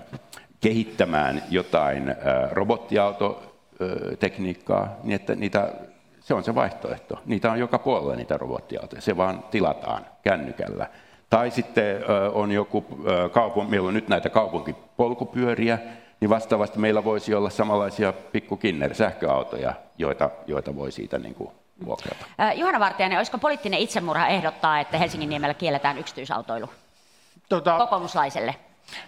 kehittämään 0.61 1.43
jotain 1.49 2.09
äh, 2.09 2.15
robottiautotekniikkaa, 2.51 4.95
niin 5.03 5.15
että 5.15 5.35
niitä, 5.35 5.73
se 6.19 6.33
on 6.33 6.43
se 6.43 6.55
vaihtoehto. 6.55 7.19
Niitä 7.25 7.51
on 7.51 7.59
joka 7.59 7.79
puolella 7.79 8.15
niitä 8.15 8.37
robottiautoja, 8.37 9.01
se 9.01 9.17
vaan 9.17 9.43
tilataan 9.51 10.05
kännykällä. 10.23 10.87
Tai 11.29 11.51
sitten 11.51 11.95
äh, 11.95 12.01
on 12.33 12.51
joku 12.51 12.85
äh, 12.91 12.97
kaupun, 13.31 13.69
meillä 13.69 13.87
on 13.87 13.93
nyt 13.93 14.07
näitä 14.07 14.29
kaupunkipolkupyöriä, 14.29 15.79
niin 16.19 16.29
vastaavasti 16.29 16.79
meillä 16.79 17.03
voisi 17.03 17.33
olla 17.33 17.49
samanlaisia 17.49 18.13
pikku 18.13 18.57
kinner 18.57 18.95
sähköautoja, 18.95 19.73
joita, 19.97 20.29
joita 20.47 20.75
voi 20.75 20.91
siitä 20.91 21.19
niin 21.19 21.35
kuin 21.35 21.49
vuokrata. 21.86 22.25
Juhana 22.55 22.79
Vartijainen, 22.79 23.17
olisiko 23.17 23.38
poliittinen 23.38 23.79
itsemurha 23.79 24.27
ehdottaa, 24.27 24.79
että 24.79 24.98
Helsingin 24.98 25.29
niemellä 25.29 25.53
kielletään 25.53 25.98
yksityisautoilu 25.98 26.69
tota, 27.50 27.77
kokoomuslaiselle? 27.77 28.55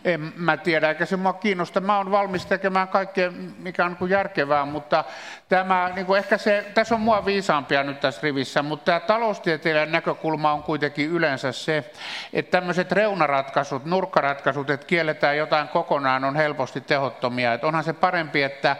En 0.05 0.33
mä 0.35 0.57
tiedä, 0.57 0.89
eikä 0.89 1.05
se 1.05 1.17
mua 1.17 1.33
kiinnosta. 1.33 1.79
Mä 1.79 1.97
oon 1.97 2.11
valmis 2.11 2.45
tekemään 2.45 2.87
kaikkea, 2.87 3.31
mikä 3.57 3.85
on 3.85 3.97
niin 3.99 4.09
järkevää, 4.09 4.65
mutta 4.65 5.03
tämä, 5.49 5.91
niin 5.95 6.05
kuin 6.05 6.17
ehkä 6.17 6.37
se, 6.37 6.71
tässä 6.73 6.95
on 6.95 7.01
mua 7.01 7.25
viisaampia 7.25 7.83
nyt 7.83 7.99
tässä 7.99 8.21
rivissä, 8.23 8.61
mutta 8.63 8.85
tämä 8.85 8.99
taloustieteilijän 8.99 9.91
näkökulma 9.91 10.53
on 10.53 10.63
kuitenkin 10.63 11.09
yleensä 11.09 11.51
se, 11.51 11.91
että 12.33 12.51
tämmöiset 12.51 12.91
reunaratkaisut, 12.91 13.85
nurkkaratkaisut, 13.85 14.69
että 14.69 14.85
kielletään 14.85 15.37
jotain 15.37 15.67
kokonaan, 15.67 16.23
on 16.23 16.35
helposti 16.35 16.81
tehottomia. 16.81 17.53
Että 17.53 17.67
onhan 17.67 17.83
se 17.83 17.93
parempi, 17.93 18.43
että 18.43 18.75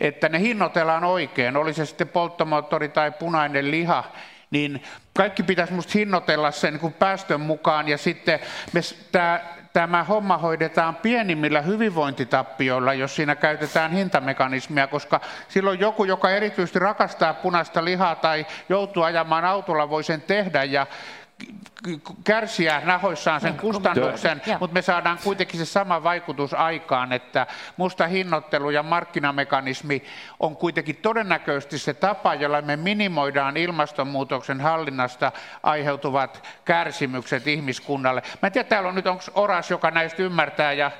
että 0.00 0.28
ne 0.28 0.40
hinnoitellaan 0.40 1.04
oikein, 1.04 1.56
oli 1.56 1.74
se 1.74 1.86
sitten 1.86 2.08
polttomoottori 2.08 2.88
tai 2.88 3.10
punainen 3.10 3.70
liha, 3.70 4.04
niin 4.50 4.82
kaikki 5.14 5.42
pitäisi 5.42 5.72
minusta 5.72 5.92
hinnoitella 5.94 6.50
sen 6.50 6.78
niin 6.82 6.92
päästön 6.92 7.40
mukaan. 7.40 7.88
Ja 7.88 7.98
sitten 7.98 8.40
me, 8.72 8.80
tämä 9.12 9.40
tämä 9.72 10.04
homma 10.04 10.38
hoidetaan 10.38 10.96
pienimmillä 10.96 11.60
hyvinvointitappioilla, 11.60 12.94
jos 12.94 13.16
siinä 13.16 13.36
käytetään 13.36 13.90
hintamekanismia, 13.90 14.86
koska 14.86 15.20
silloin 15.48 15.80
joku, 15.80 16.04
joka 16.04 16.30
erityisesti 16.30 16.78
rakastaa 16.78 17.34
punaista 17.34 17.84
lihaa 17.84 18.14
tai 18.14 18.46
joutuu 18.68 19.02
ajamaan 19.02 19.44
autolla, 19.44 19.90
voi 19.90 20.04
sen 20.04 20.22
tehdä. 20.22 20.64
Ja 20.64 20.86
kärsiä 22.24 22.82
nahoissaan 22.84 23.40
sen 23.40 23.58
kustannuksen, 23.58 24.42
mutta 24.60 24.74
me 24.74 24.82
saadaan 24.82 25.18
kuitenkin 25.24 25.60
se 25.60 25.64
sama 25.64 26.02
vaikutus 26.02 26.54
aikaan, 26.54 27.12
että 27.12 27.46
musta 27.76 28.06
hinnoittelu 28.06 28.70
ja 28.70 28.82
markkinamekanismi 28.82 30.04
on 30.40 30.56
kuitenkin 30.56 30.96
todennäköisesti 30.96 31.78
se 31.78 31.94
tapa, 31.94 32.34
jolla 32.34 32.62
me 32.62 32.76
minimoidaan 32.76 33.56
ilmastonmuutoksen 33.56 34.60
hallinnasta 34.60 35.32
aiheutuvat 35.62 36.48
kärsimykset 36.64 37.46
ihmiskunnalle. 37.46 38.22
Mä 38.42 38.46
en 38.46 38.52
tiedä, 38.52 38.68
täällä 38.68 38.88
on 38.88 38.94
nyt, 38.94 39.06
onko 39.06 39.22
Oras, 39.34 39.70
joka 39.70 39.90
näistä 39.90 40.22
ymmärtää 40.22 40.72
ja 40.72 40.90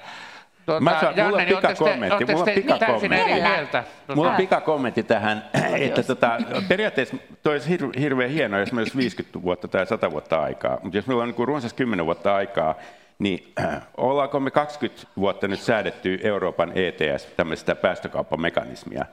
Tuota, 0.70 0.84
Mä 0.84 1.00
saan, 1.00 1.16
Janne, 1.16 1.22
mulla 1.24 1.38
on 1.38 1.46
niin 1.46 1.56
pikakommentti. 1.56 2.24
Mulla 2.24 2.44
on 2.44 2.54
pikakommentti. 2.54 3.34
Mulla 4.14 4.30
on 4.30 4.36
pikakommentti 4.36 5.02
tähän, 5.02 5.44
että 5.78 6.02
tota, 6.02 6.38
periaatteessa 6.68 7.16
toi 7.42 7.52
olisi 7.52 7.78
hirveän 8.00 8.30
hienoa, 8.30 8.60
jos 8.60 8.72
meillä 8.72 8.82
olisi 8.82 8.96
50 8.96 9.42
vuotta 9.42 9.68
tai 9.68 9.86
100 9.86 10.10
vuotta 10.10 10.42
aikaa, 10.42 10.78
mutta 10.82 10.98
jos 10.98 11.06
meillä 11.06 11.22
on 11.22 11.34
niin 11.38 11.48
runsas 11.48 11.72
10 11.72 12.06
vuotta 12.06 12.34
aikaa, 12.34 12.74
niin 13.18 13.52
äh, 13.60 13.82
ollaanko 13.96 14.40
me 14.40 14.50
20 14.50 15.06
vuotta 15.16 15.48
nyt 15.48 15.60
säädetty 15.60 16.18
Euroopan 16.22 16.72
ETS, 16.74 17.26
tämmöistä 17.36 17.74
päästökauppamekanismia, 17.74 19.04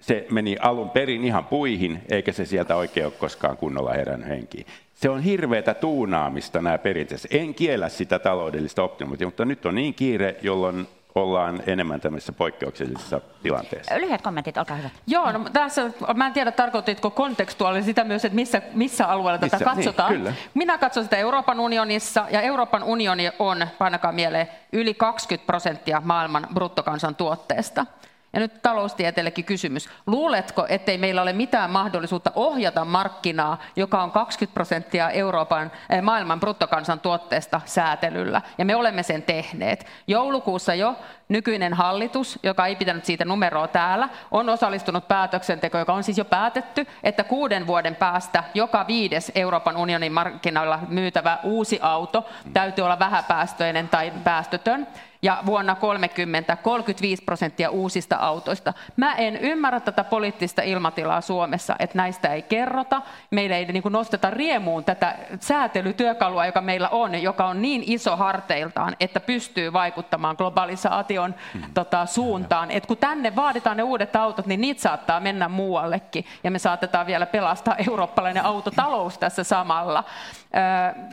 se 0.00 0.26
meni 0.30 0.56
alun 0.60 0.90
perin 0.90 1.24
ihan 1.24 1.44
puihin, 1.44 2.02
eikä 2.10 2.32
se 2.32 2.44
sieltä 2.44 2.76
oikein 2.76 3.06
ole 3.06 3.14
koskaan 3.18 3.56
kunnolla 3.56 3.92
herännyt 3.92 4.28
henkiin. 4.28 4.66
Se 5.00 5.08
on 5.10 5.22
hirveätä 5.22 5.74
tuunaamista 5.74 6.62
nämä 6.62 6.78
perinteessä. 6.78 7.28
En 7.30 7.54
kiellä 7.54 7.88
sitä 7.88 8.18
taloudellista 8.18 8.82
optimointia, 8.82 9.26
mutta 9.26 9.44
nyt 9.44 9.66
on 9.66 9.74
niin 9.74 9.94
kiire, 9.94 10.36
jolloin 10.42 10.88
ollaan 11.14 11.62
enemmän 11.66 12.00
tämmöisessä 12.00 12.32
poikkeuksellisessa 12.32 13.20
tilanteessa. 13.42 13.98
Lyhyet 13.98 14.22
kommentit, 14.22 14.56
olkaa 14.56 14.76
hyvä. 14.76 14.90
Joo, 15.06 15.32
no, 15.32 15.40
tässä, 15.52 15.90
mä 16.14 16.26
en 16.26 16.32
tiedä 16.32 16.52
tarkoititko 16.52 17.10
kontekstuaalisesti 17.10 17.90
sitä 17.90 18.04
myös, 18.04 18.24
että 18.24 18.34
missä, 18.34 18.62
missä 18.72 19.06
alueella 19.06 19.40
missä? 19.40 19.58
tätä 19.58 19.70
niin, 19.70 19.76
katsotaan. 19.76 20.12
Niin, 20.12 20.20
kyllä. 20.20 20.34
Minä 20.54 20.78
katson 20.78 21.04
sitä 21.04 21.16
Euroopan 21.16 21.60
unionissa, 21.60 22.26
ja 22.30 22.40
Euroopan 22.40 22.82
unioni 22.82 23.30
on, 23.38 23.66
painakaa 23.78 24.12
mieleen, 24.12 24.48
yli 24.72 24.94
20 24.94 25.46
prosenttia 25.46 26.02
maailman 26.04 26.46
bruttokansantuotteesta. 26.54 27.86
Ja 28.32 28.40
nyt 28.40 28.62
taloustieteellekin 28.62 29.44
kysymys. 29.44 29.88
Luuletko, 30.06 30.66
ettei 30.68 30.98
meillä 30.98 31.22
ole 31.22 31.32
mitään 31.32 31.70
mahdollisuutta 31.70 32.32
ohjata 32.34 32.84
markkinaa, 32.84 33.62
joka 33.76 34.02
on 34.02 34.10
20 34.10 34.54
prosenttia 34.54 35.10
Euroopan, 35.10 35.72
eh, 35.90 36.02
maailman 36.02 36.40
bruttokansantuotteesta 36.40 37.60
säätelyllä? 37.64 38.42
Ja 38.58 38.64
me 38.64 38.76
olemme 38.76 39.02
sen 39.02 39.22
tehneet. 39.22 39.86
Joulukuussa 40.06 40.74
jo 40.74 40.96
nykyinen 41.28 41.74
hallitus, 41.74 42.38
joka 42.42 42.66
ei 42.66 42.76
pitänyt 42.76 43.04
siitä 43.04 43.24
numeroa 43.24 43.68
täällä, 43.68 44.08
on 44.30 44.48
osallistunut 44.48 45.08
päätöksentekoon, 45.08 45.80
joka 45.80 45.94
on 45.94 46.04
siis 46.04 46.18
jo 46.18 46.24
päätetty, 46.24 46.86
että 47.02 47.24
kuuden 47.24 47.66
vuoden 47.66 47.96
päästä 47.96 48.44
joka 48.54 48.86
viides 48.86 49.32
Euroopan 49.34 49.76
unionin 49.76 50.12
markkinoilla 50.12 50.78
myytävä 50.88 51.38
uusi 51.42 51.78
auto 51.82 52.24
täytyy 52.52 52.84
olla 52.84 52.98
vähäpäästöinen 52.98 53.88
tai 53.88 54.12
päästötön 54.24 54.86
ja 55.22 55.42
vuonna 55.46 55.74
30 55.74 56.56
35 56.56 57.22
prosenttia 57.22 57.70
uusista 57.70 58.16
autoista. 58.16 58.72
Mä 58.96 59.14
en 59.14 59.36
ymmärrä 59.36 59.80
tätä 59.80 60.04
poliittista 60.04 60.62
ilmatilaa 60.62 61.20
Suomessa, 61.20 61.76
että 61.78 61.98
näistä 61.98 62.28
ei 62.28 62.42
kerrota. 62.42 63.02
Meillä 63.30 63.56
ei 63.56 63.64
niin 63.64 63.82
kuin 63.82 63.92
nosteta 63.92 64.30
riemuun 64.30 64.84
tätä 64.84 65.16
säätelytyökalua, 65.40 66.46
joka 66.46 66.60
meillä 66.60 66.88
on, 66.88 67.22
joka 67.22 67.46
on 67.46 67.62
niin 67.62 67.82
iso 67.86 68.16
harteiltaan, 68.16 68.96
että 69.00 69.20
pystyy 69.20 69.72
vaikuttamaan 69.72 70.36
globalisaation 70.38 71.34
mm. 71.54 71.62
tota, 71.74 72.06
suuntaan. 72.06 72.70
Et 72.70 72.86
kun 72.86 72.96
tänne 72.96 73.36
vaaditaan 73.36 73.76
ne 73.76 73.82
uudet 73.82 74.16
autot, 74.16 74.46
niin 74.46 74.60
niitä 74.60 74.80
saattaa 74.80 75.20
mennä 75.20 75.48
muuallekin. 75.48 76.24
Ja 76.44 76.50
me 76.50 76.58
saatetaan 76.58 77.06
vielä 77.06 77.26
pelastaa 77.26 77.76
eurooppalainen 77.88 78.44
autotalous 78.44 79.18
tässä 79.18 79.44
samalla. 79.44 80.04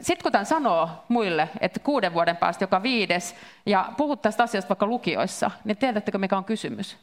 Sitten 0.01 0.24
kun 0.24 0.32
tämän 0.32 0.46
sanoo 0.46 0.89
muille, 1.08 1.50
että 1.62 1.79
kuuden 1.79 2.13
vuoden 2.13 2.38
päästä 2.38 2.63
joka 2.63 2.84
viides, 2.84 3.36
ja 3.65 3.89
puhut 3.98 4.22
tästä 4.22 4.44
asiasta 4.44 4.70
vaikka 4.70 4.86
lukioissa, 4.86 5.51
niin 5.63 5.77
tiedättekö 5.77 6.17
mikä 6.17 6.38
on 6.38 6.46
kysymys? 6.46 6.98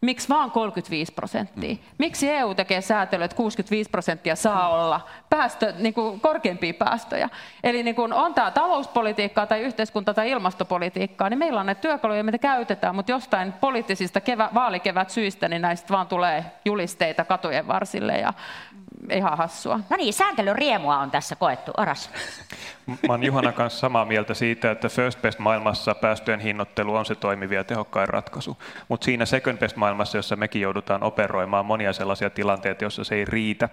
Miksi 0.00 0.28
vaan 0.28 0.50
35 0.50 1.12
prosenttia? 1.12 1.74
Mm. 1.74 1.78
Miksi 1.98 2.30
EU 2.30 2.54
tekee 2.54 2.80
säätelyä, 2.80 3.24
että 3.24 3.36
65 3.36 3.90
prosenttia 3.90 4.36
saa 4.36 4.68
olla 4.68 5.00
päästö, 5.30 5.74
niin 5.78 5.94
kuin 5.94 6.20
korkeampia 6.20 6.74
päästöjä? 6.74 7.28
Eli 7.64 7.82
niin 7.82 7.94
kuin 7.94 8.12
on 8.12 8.34
tämä 8.34 8.50
talouspolitiikkaa 8.50 9.46
tai 9.46 9.60
yhteiskunta- 9.60 10.14
tai 10.14 10.30
ilmastopolitiikkaa, 10.30 11.30
niin 11.30 11.38
meillä 11.38 11.60
on 11.60 11.66
näitä 11.66 11.80
työkaluja, 11.80 12.24
mitä 12.24 12.38
käytetään, 12.38 12.94
mutta 12.94 13.12
jostain 13.12 13.52
poliittisista 13.52 14.20
kevä, 14.20 14.48
vaalikevät 14.54 15.10
syistä, 15.10 15.48
niin 15.48 15.62
näistä 15.62 15.88
vaan 15.94 16.06
tulee 16.06 16.44
julisteita 16.64 17.24
katujen 17.24 17.68
varsille 17.68 18.18
ja 18.18 18.32
ihan 19.12 19.38
hassua. 19.38 19.80
No 19.90 19.96
niin, 19.96 20.12
sääntelyn 20.12 20.56
riemua 20.56 20.98
on 20.98 21.10
tässä 21.10 21.36
koettu. 21.36 21.72
Oras. 21.76 22.10
Mä 22.86 22.96
olen 23.08 23.22
Juhana 23.22 23.52
kanssa 23.52 23.80
samaa 23.80 24.04
mieltä 24.04 24.34
siitä, 24.34 24.70
että 24.70 24.88
first 24.88 25.22
best 25.22 25.38
maailmassa 25.38 25.94
päästöjen 25.94 26.40
hinnoittelu 26.40 26.94
on 26.94 27.06
se 27.06 27.14
toimivia 27.14 27.60
ja 27.60 27.64
tehokkain 27.64 28.08
ratkaisu. 28.08 28.58
Mutta 28.88 29.04
siinä 29.04 29.26
second 29.26 29.58
best 29.58 29.76
maailmassa, 29.76 30.18
jossa 30.18 30.36
mekin 30.36 30.62
joudutaan 30.62 31.02
operoimaan 31.02 31.66
monia 31.66 31.92
sellaisia 31.92 32.30
tilanteita, 32.30 32.84
joissa 32.84 33.04
se 33.04 33.14
ei 33.14 33.24
riitä, 33.24 33.68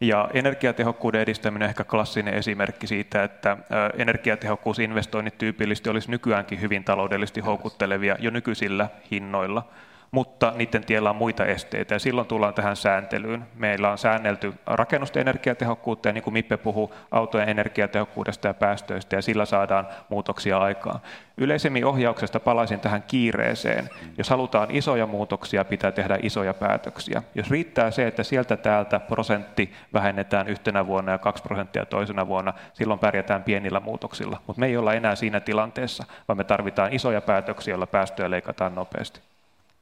ja 0.00 0.28
energiatehokkuuden 0.34 1.20
edistäminen 1.20 1.66
on 1.66 1.70
ehkä 1.70 1.84
klassinen 1.84 2.34
esimerkki 2.34 2.86
siitä, 2.86 3.24
että 3.24 3.56
energiatehokkuusinvestoinnit 3.96 5.38
tyypillisesti 5.38 5.90
olisi 5.90 6.10
nykyäänkin 6.10 6.60
hyvin 6.60 6.84
taloudellisesti 6.84 7.40
houkuttelevia 7.40 8.16
jo 8.18 8.30
nykyisillä 8.30 8.88
hinnoilla. 9.10 9.68
Mutta 10.14 10.52
niiden 10.56 10.84
tiellä 10.84 11.10
on 11.10 11.16
muita 11.16 11.46
esteitä 11.46 11.94
ja 11.94 11.98
silloin 11.98 12.26
tullaan 12.26 12.54
tähän 12.54 12.76
sääntelyyn. 12.76 13.46
Meillä 13.54 13.90
on 13.90 13.98
säännelty 13.98 14.54
rakennusten 14.66 15.20
energiatehokkuutta 15.20 16.08
ja 16.08 16.12
niin 16.12 16.24
kuin 16.24 16.34
Mippe 16.34 16.56
puhuu 16.56 16.94
autojen 17.10 17.48
energiatehokkuudesta 17.48 18.48
ja 18.48 18.54
päästöistä 18.54 19.16
ja 19.16 19.22
sillä 19.22 19.44
saadaan 19.44 19.88
muutoksia 20.08 20.58
aikaan. 20.58 21.00
Yleisemmin 21.36 21.84
ohjauksesta 21.84 22.40
palaisin 22.40 22.80
tähän 22.80 23.02
kiireeseen. 23.02 23.90
Jos 24.18 24.30
halutaan 24.30 24.70
isoja 24.70 25.06
muutoksia, 25.06 25.64
pitää 25.64 25.92
tehdä 25.92 26.18
isoja 26.22 26.54
päätöksiä. 26.54 27.22
Jos 27.34 27.50
riittää 27.50 27.90
se, 27.90 28.06
että 28.06 28.22
sieltä 28.22 28.56
täältä 28.56 29.00
prosentti 29.00 29.72
vähennetään 29.92 30.48
yhtenä 30.48 30.86
vuonna 30.86 31.12
ja 31.12 31.18
kaksi 31.18 31.42
prosenttia 31.42 31.86
toisena 31.86 32.26
vuonna, 32.26 32.52
silloin 32.72 33.00
pärjätään 33.00 33.42
pienillä 33.42 33.80
muutoksilla. 33.80 34.42
Mutta 34.46 34.60
me 34.60 34.66
ei 34.66 34.76
olla 34.76 34.94
enää 34.94 35.14
siinä 35.14 35.40
tilanteessa, 35.40 36.04
vaan 36.28 36.36
me 36.36 36.44
tarvitaan 36.44 36.92
isoja 36.92 37.20
päätöksiä, 37.20 37.72
joilla 37.72 37.86
päästöjä 37.86 38.30
leikataan 38.30 38.74
nopeasti. 38.74 39.31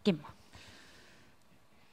Kimmo. 0.05 0.29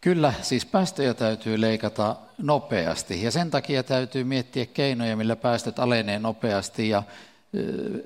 Kyllä, 0.02 0.34
siis 0.42 0.66
päästöjä 0.66 1.14
täytyy 1.14 1.62
leikata 1.62 2.16
nopeasti 2.38 3.24
ja 3.24 3.32
sen 3.32 3.52
takia 3.52 3.84
täytyy 3.84 4.24
miettiä 4.24 4.66
keinoja, 4.66 5.18
millä 5.18 5.36
päästöt 5.36 5.80
alenee 5.80 6.20
nopeasti 6.20 6.90
ja 6.90 7.04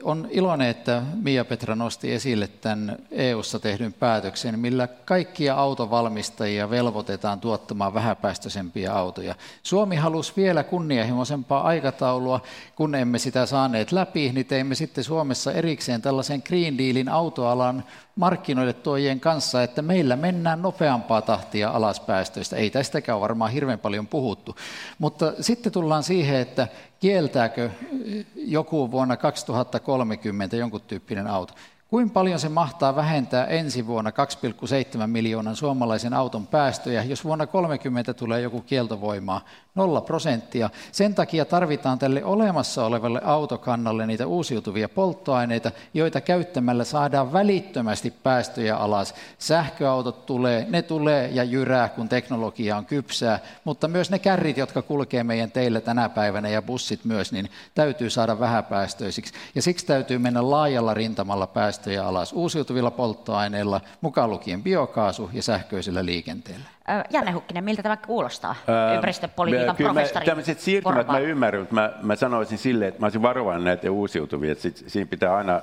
on 0.04 0.28
iloinen, 0.32 0.68
että 0.68 1.02
Mia 1.24 1.46
Petra 1.46 1.76
nosti 1.76 2.14
esille 2.14 2.48
tämän 2.48 2.98
EU-ssa 3.12 3.60
tehdyn 3.60 3.94
päätöksen, 3.94 4.60
millä 4.60 4.88
kaikkia 4.88 5.56
autovalmistajia 5.56 6.70
velvoitetaan 6.70 7.40
tuottamaan 7.40 7.94
vähäpäästöisempiä 7.94 8.94
autoja. 8.94 9.36
Suomi 9.64 9.96
halusi 9.96 10.34
vielä 10.38 10.64
kunnianhimoisempaa 10.64 11.62
aikataulua, 11.62 12.42
kun 12.76 12.96
emme 12.96 13.20
sitä 13.20 13.46
saaneet 13.46 13.92
läpi, 13.92 14.32
niin 14.32 14.46
teimme 14.46 14.76
sitten 14.76 15.04
Suomessa 15.04 15.52
erikseen 15.52 16.02
tällaisen 16.02 16.44
Green 16.46 16.78
Dealin 16.78 17.10
autoalan 17.10 17.84
markkinoille 18.16 18.74
tuojien 18.74 19.20
kanssa, 19.20 19.64
että 19.64 19.82
meillä 19.82 20.16
mennään 20.16 20.62
nopeampaa 20.62 21.22
tahtia 21.22 21.70
alas 21.70 22.00
päästöistä. 22.00 22.56
Ei 22.56 22.70
tästäkään 22.70 23.22
varmaan 23.22 23.52
hirveän 23.52 23.80
paljon 23.80 24.08
puhuttu. 24.08 24.56
Mutta 25.00 25.34
sitten 25.40 25.72
tullaan 25.72 26.04
siihen, 26.04 26.36
että 26.36 26.68
kieltääkö 27.02 27.70
joku 28.36 28.92
vuonna 28.92 29.18
2030 29.18 30.56
jonkun 30.56 30.82
tyyppinen 30.82 31.28
auto. 31.28 31.54
Kuinka 31.92 32.14
paljon 32.14 32.40
se 32.40 32.50
mahtaa 32.50 32.96
vähentää 32.96 33.46
ensi 33.46 33.88
vuonna 33.88 34.12
2,7 35.02 35.08
miljoonan 35.08 35.56
suomalaisen 35.56 36.14
auton 36.14 36.48
päästöjä, 36.48 37.04
jos 37.04 37.24
vuonna 37.24 37.48
30 37.48 38.14
tulee 38.14 38.42
joku 38.42 38.62
kieltovoimaa? 38.62 39.46
Nolla 39.76 40.02
prosenttia. 40.02 40.70
Sen 40.92 41.16
takia 41.16 41.46
tarvitaan 41.46 42.00
tälle 42.00 42.24
olemassa 42.24 42.86
olevalle 42.86 43.22
autokannalle 43.24 44.08
niitä 44.08 44.28
uusiutuvia 44.28 44.90
polttoaineita, 44.90 45.72
joita 45.94 46.22
käyttämällä 46.22 46.84
saadaan 46.84 47.34
välittömästi 47.34 48.12
päästöjä 48.12 48.76
alas. 48.76 49.16
Sähköautot 49.40 50.26
tulee, 50.26 50.68
ne 50.70 50.82
tulee 50.82 51.30
ja 51.34 51.44
jyrää, 51.44 51.90
kun 51.90 52.10
teknologia 52.10 52.78
on 52.78 52.86
kypsää, 52.86 53.40
mutta 53.64 53.88
myös 53.88 54.12
ne 54.12 54.20
kärrit, 54.20 54.58
jotka 54.58 54.82
kulkee 54.82 55.24
meidän 55.24 55.52
teillä 55.52 55.82
tänä 55.82 56.10
päivänä 56.10 56.50
ja 56.50 56.62
bussit 56.62 57.06
myös, 57.06 57.32
niin 57.32 57.50
täytyy 57.76 58.10
saada 58.10 58.40
vähäpäästöisiksi. 58.40 59.34
Ja 59.56 59.62
siksi 59.62 59.86
täytyy 59.86 60.18
mennä 60.18 60.50
laajalla 60.50 60.94
rintamalla 60.94 61.48
päästöjä 61.48 61.81
alas 61.88 62.34
uusiutuvilla 62.34 62.92
polttoaineilla, 62.92 63.82
mukaan 64.02 64.30
lukien 64.30 64.64
biokaasu 64.64 65.30
ja 65.34 65.44
sähköisellä 65.44 66.06
liikenteellä. 66.06 66.66
Janne 67.10 67.32
Hukkinen, 67.32 67.64
miltä 67.64 67.84
tämä 67.84 67.98
kuulostaa 67.98 68.56
Ää, 68.68 68.94
ympäristöpolitiikan 68.94 69.76
kyllä 69.76 69.94
professori? 69.94 70.26
Tämmöiset 70.26 70.60
siirtymät 70.60 71.08
mä 71.08 71.20
ymmärrän, 71.20 71.62
mutta 71.62 71.76
mä, 71.76 71.94
mä 72.02 72.16
sanoisin 72.16 72.58
silleen, 72.58 72.90
että 72.90 73.00
mä 73.00 73.06
olisin 73.06 73.22
varovainen 73.22 73.64
näitä 73.64 73.92
uusiutuvia, 73.92 74.52
että 74.52 74.62
sit, 74.62 74.84
siinä 74.88 75.10
pitää 75.10 75.36
aina 75.36 75.62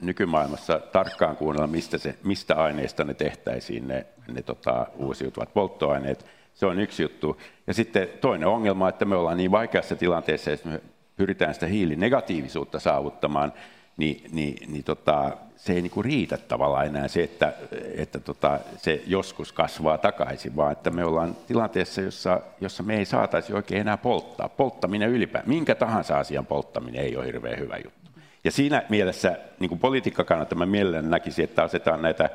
nykymaailmassa 0.00 0.80
tarkkaan 0.92 1.36
kuunnella, 1.36 1.66
mistä, 1.66 1.98
se, 1.98 2.14
mistä 2.24 2.54
aineista 2.54 3.04
ne 3.04 3.14
tehtäisiin, 3.14 3.88
ne, 3.88 4.06
ne 4.32 4.42
tota, 4.42 4.86
uusiutuvat 4.96 5.54
polttoaineet. 5.54 6.26
Se 6.54 6.66
on 6.66 6.80
yksi 6.80 7.02
juttu. 7.02 7.40
Ja 7.66 7.74
sitten 7.74 8.08
toinen 8.20 8.48
ongelma, 8.48 8.88
että 8.88 9.04
me 9.04 9.16
ollaan 9.16 9.36
niin 9.36 9.50
vaikeassa 9.50 9.96
tilanteessa, 9.96 10.52
että 10.52 10.68
me 10.68 10.80
pyritään 11.16 11.54
sitä 11.54 11.66
hiilinegatiivisuutta 11.66 12.80
saavuttamaan, 12.80 13.52
niin, 13.96 14.24
niin, 14.32 14.72
niin 14.72 14.84
tota, 14.84 15.36
se 15.56 15.72
ei 15.72 15.82
niinku 15.82 16.02
riitä 16.02 16.36
tavallaan 16.36 16.86
enää 16.86 17.08
se, 17.08 17.22
että, 17.22 17.52
että 17.96 18.20
tota, 18.20 18.58
se 18.76 19.02
joskus 19.06 19.52
kasvaa 19.52 19.98
takaisin, 19.98 20.56
vaan 20.56 20.72
että 20.72 20.90
me 20.90 21.04
ollaan 21.04 21.36
tilanteessa, 21.46 22.00
jossa, 22.00 22.40
jossa 22.60 22.82
me 22.82 22.96
ei 22.96 23.04
saataisi 23.04 23.52
oikein 23.52 23.80
enää 23.80 23.96
polttaa. 23.96 24.48
Polttaminen 24.48 25.10
ylipäätään, 25.10 25.54
minkä 25.54 25.74
tahansa 25.74 26.18
asian 26.18 26.46
polttaminen 26.46 27.04
ei 27.04 27.16
ole 27.16 27.26
hirveän 27.26 27.58
hyvä 27.58 27.76
juttu. 27.84 28.10
Ja 28.44 28.50
siinä 28.50 28.82
mielessä 28.88 29.38
niin 29.60 29.78
politiikka 29.78 30.24
kannalta 30.24 30.54
mä 30.54 30.66
mielelläni 30.66 31.08
näkisin, 31.08 31.44
että 31.44 31.62
asetetaan 31.62 32.02
näitä 32.02 32.30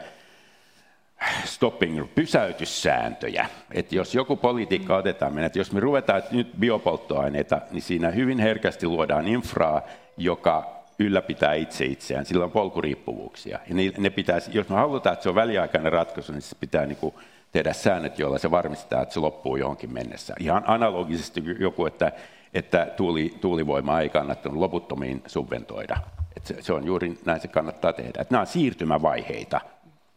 stopping, 1.45 2.05
pysäytyssääntöjä. 2.15 3.49
Että 3.71 3.95
jos 3.95 4.15
joku 4.15 4.35
politiikka 4.35 4.97
otetaan 4.97 5.33
meidän, 5.33 5.45
että 5.45 5.59
jos 5.59 5.71
me 5.71 5.79
ruvetaan 5.79 6.21
nyt 6.31 6.51
biopolttoaineita, 6.59 7.61
niin 7.71 7.81
siinä 7.81 8.09
hyvin 8.09 8.39
herkästi 8.39 8.87
luodaan 8.87 9.27
infraa, 9.27 9.81
joka 10.17 10.76
ylläpitää 10.99 11.53
itse 11.53 11.85
itseään, 11.85 12.25
sillä 12.25 12.43
on 12.45 12.51
polkuriippuvuuksia. 12.51 13.59
Ja 13.69 13.75
ne, 13.75 13.91
ne 13.97 14.09
pitäisi, 14.09 14.51
jos 14.53 14.69
me 14.69 14.75
halutaan, 14.75 15.13
että 15.13 15.23
se 15.23 15.29
on 15.29 15.35
väliaikainen 15.35 15.91
ratkaisu, 15.91 16.31
niin 16.31 16.41
se 16.41 16.55
pitää 16.59 16.85
niin 16.85 16.97
kuin 16.97 17.15
tehdä 17.51 17.73
säännöt, 17.73 18.19
joilla 18.19 18.37
se 18.37 18.51
varmistaa, 18.51 19.01
että 19.01 19.13
se 19.13 19.19
loppuu 19.19 19.55
johonkin 19.55 19.93
mennessä. 19.93 20.33
Ihan 20.39 20.63
analogisesti 20.67 21.43
joku, 21.59 21.85
että, 21.85 22.11
että 22.53 22.87
tuuli, 22.97 23.37
tuulivoimaa 23.41 24.01
ei 24.01 24.09
kannattanut 24.09 24.59
loputtomiin 24.59 25.23
subventoida. 25.27 25.97
Että 26.35 26.47
se, 26.47 26.61
se 26.61 26.73
on 26.73 26.85
juuri 26.85 27.19
näin 27.25 27.41
se 27.41 27.47
kannattaa 27.47 27.93
tehdä. 27.93 28.21
Että 28.21 28.33
nämä 28.33 28.41
on 28.41 28.47
siirtymävaiheita. 28.47 29.61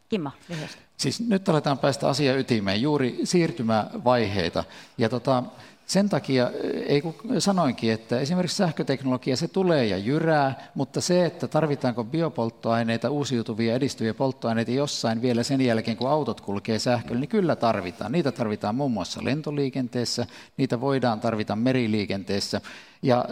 Kimmo, 0.08 0.30
lyhyesti. 0.48 0.78
Siis 0.96 1.28
nyt 1.28 1.48
aletaan 1.48 1.78
päästä 1.78 2.08
asia 2.08 2.36
ytimeen, 2.36 2.82
juuri 2.82 3.18
siirtymävaiheita. 3.24 4.64
Ja 4.98 5.08
tota, 5.08 5.42
sen 5.90 6.08
takia, 6.08 6.50
ei 6.86 7.02
kun 7.02 7.14
sanoinkin, 7.38 7.92
että 7.92 8.20
esimerkiksi 8.20 8.56
sähköteknologia, 8.56 9.36
se 9.36 9.48
tulee 9.48 9.86
ja 9.86 9.98
jyrää, 9.98 10.70
mutta 10.74 11.00
se, 11.00 11.24
että 11.24 11.48
tarvitaanko 11.48 12.04
biopolttoaineita, 12.04 13.10
uusiutuvia 13.10 13.74
edistyviä 13.74 14.14
polttoaineita 14.14 14.70
jossain 14.70 15.22
vielä 15.22 15.42
sen 15.42 15.60
jälkeen, 15.60 15.96
kun 15.96 16.10
autot 16.10 16.40
kulkee 16.40 16.78
sähköllä, 16.78 17.20
niin 17.20 17.28
kyllä 17.28 17.56
tarvitaan. 17.56 18.12
Niitä 18.12 18.32
tarvitaan 18.32 18.74
muun 18.74 18.92
muassa 18.92 19.24
lentoliikenteessä, 19.24 20.26
niitä 20.56 20.80
voidaan 20.80 21.20
tarvita 21.20 21.56
meriliikenteessä. 21.56 22.60
Ja 23.02 23.24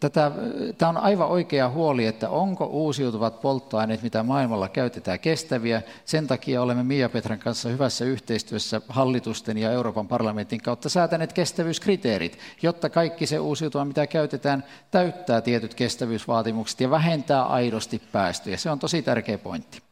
tätä, 0.00 0.30
tämä 0.78 0.88
on 0.88 0.96
aivan 0.96 1.28
oikea 1.28 1.68
huoli, 1.68 2.06
että 2.06 2.28
onko 2.28 2.64
uusiutuvat 2.66 3.40
polttoaineet, 3.40 4.02
mitä 4.02 4.22
maailmalla 4.22 4.68
käytetään, 4.68 5.20
kestäviä. 5.20 5.82
Sen 6.04 6.26
takia 6.26 6.62
olemme 6.62 6.82
Mia 6.82 7.08
Petran 7.08 7.38
kanssa 7.38 7.68
hyvässä 7.68 8.04
yhteistyössä 8.04 8.80
hallitusten 8.88 9.58
ja 9.58 9.70
Euroopan 9.72 10.08
parlamentin 10.08 10.62
kautta 10.62 10.88
säätäneet 10.88 11.32
kestävyyskriteerit, 11.32 12.38
jotta 12.62 12.90
kaikki 12.90 13.26
se 13.26 13.38
uusiutuva, 13.38 13.84
mitä 13.84 14.06
käytetään, 14.06 14.64
täyttää 14.90 15.40
tietyt 15.40 15.74
kestävyysvaatimukset 15.74 16.80
ja 16.80 16.90
vähentää 16.90 17.44
aidosti 17.44 18.02
päästöjä. 18.12 18.56
Se 18.56 18.70
on 18.70 18.78
tosi 18.78 19.02
tärkeä 19.02 19.38
pointti. 19.38 19.82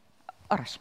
Aras. 0.49 0.79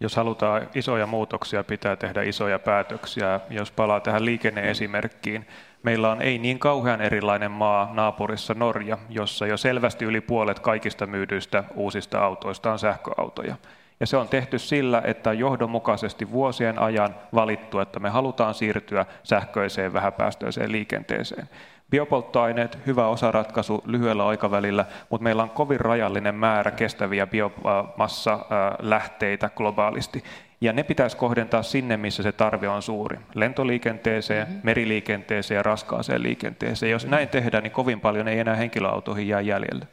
Jos 0.00 0.16
halutaan 0.16 0.68
isoja 0.74 1.06
muutoksia, 1.06 1.64
pitää 1.64 1.96
tehdä 1.96 2.22
isoja 2.22 2.58
päätöksiä. 2.58 3.40
Jos 3.50 3.70
palaa 3.70 4.00
tähän 4.00 4.24
liikenneesimerkkiin, 4.24 5.46
Meillä 5.82 6.10
on 6.10 6.22
ei 6.22 6.38
niin 6.38 6.58
kauhean 6.58 7.00
erilainen 7.00 7.50
maa 7.50 7.90
naapurissa 7.92 8.54
Norja, 8.54 8.98
jossa 9.08 9.46
jo 9.46 9.56
selvästi 9.56 10.04
yli 10.04 10.20
puolet 10.20 10.58
kaikista 10.58 11.06
myydyistä 11.06 11.64
uusista 11.74 12.24
autoista 12.24 12.72
on 12.72 12.78
sähköautoja. 12.78 13.56
Ja 14.00 14.06
se 14.06 14.16
on 14.16 14.28
tehty 14.28 14.58
sillä, 14.58 15.02
että 15.04 15.30
on 15.30 15.38
johdonmukaisesti 15.38 16.30
vuosien 16.30 16.78
ajan 16.78 17.14
valittu, 17.34 17.78
että 17.78 18.00
me 18.00 18.08
halutaan 18.08 18.54
siirtyä 18.54 19.06
sähköiseen 19.22 19.92
vähäpäästöiseen 19.92 20.72
liikenteeseen. 20.72 21.48
Biopolttoaineet, 21.90 22.78
hyvä 22.86 23.06
osaratkaisu 23.06 23.82
lyhyellä 23.86 24.26
aikavälillä, 24.26 24.84
mutta 25.10 25.22
meillä 25.22 25.42
on 25.42 25.50
kovin 25.50 25.80
rajallinen 25.80 26.34
määrä 26.34 26.70
kestäviä 26.70 27.26
biomassalähteitä 27.26 29.50
globaalisti. 29.56 30.24
Ja 30.60 30.72
ne 30.72 30.82
pitäisi 30.82 31.16
kohdentaa 31.16 31.62
sinne, 31.62 31.96
missä 31.96 32.22
se 32.22 32.32
tarve 32.32 32.68
on 32.68 32.82
suuri. 32.82 33.18
Lentoliikenteeseen, 33.34 34.46
mm-hmm. 34.46 34.60
meriliikenteeseen 34.62 35.56
ja 35.56 35.62
raskaaseen 35.62 36.22
liikenteeseen. 36.22 36.92
Jos 36.92 37.06
näin 37.06 37.28
tehdään, 37.28 37.62
niin 37.62 37.72
kovin 37.72 38.00
paljon 38.00 38.28
ei 38.28 38.38
enää 38.38 38.56
henkilöautoihin 38.56 39.28
jää 39.28 39.40
jäljelle. 39.40 39.86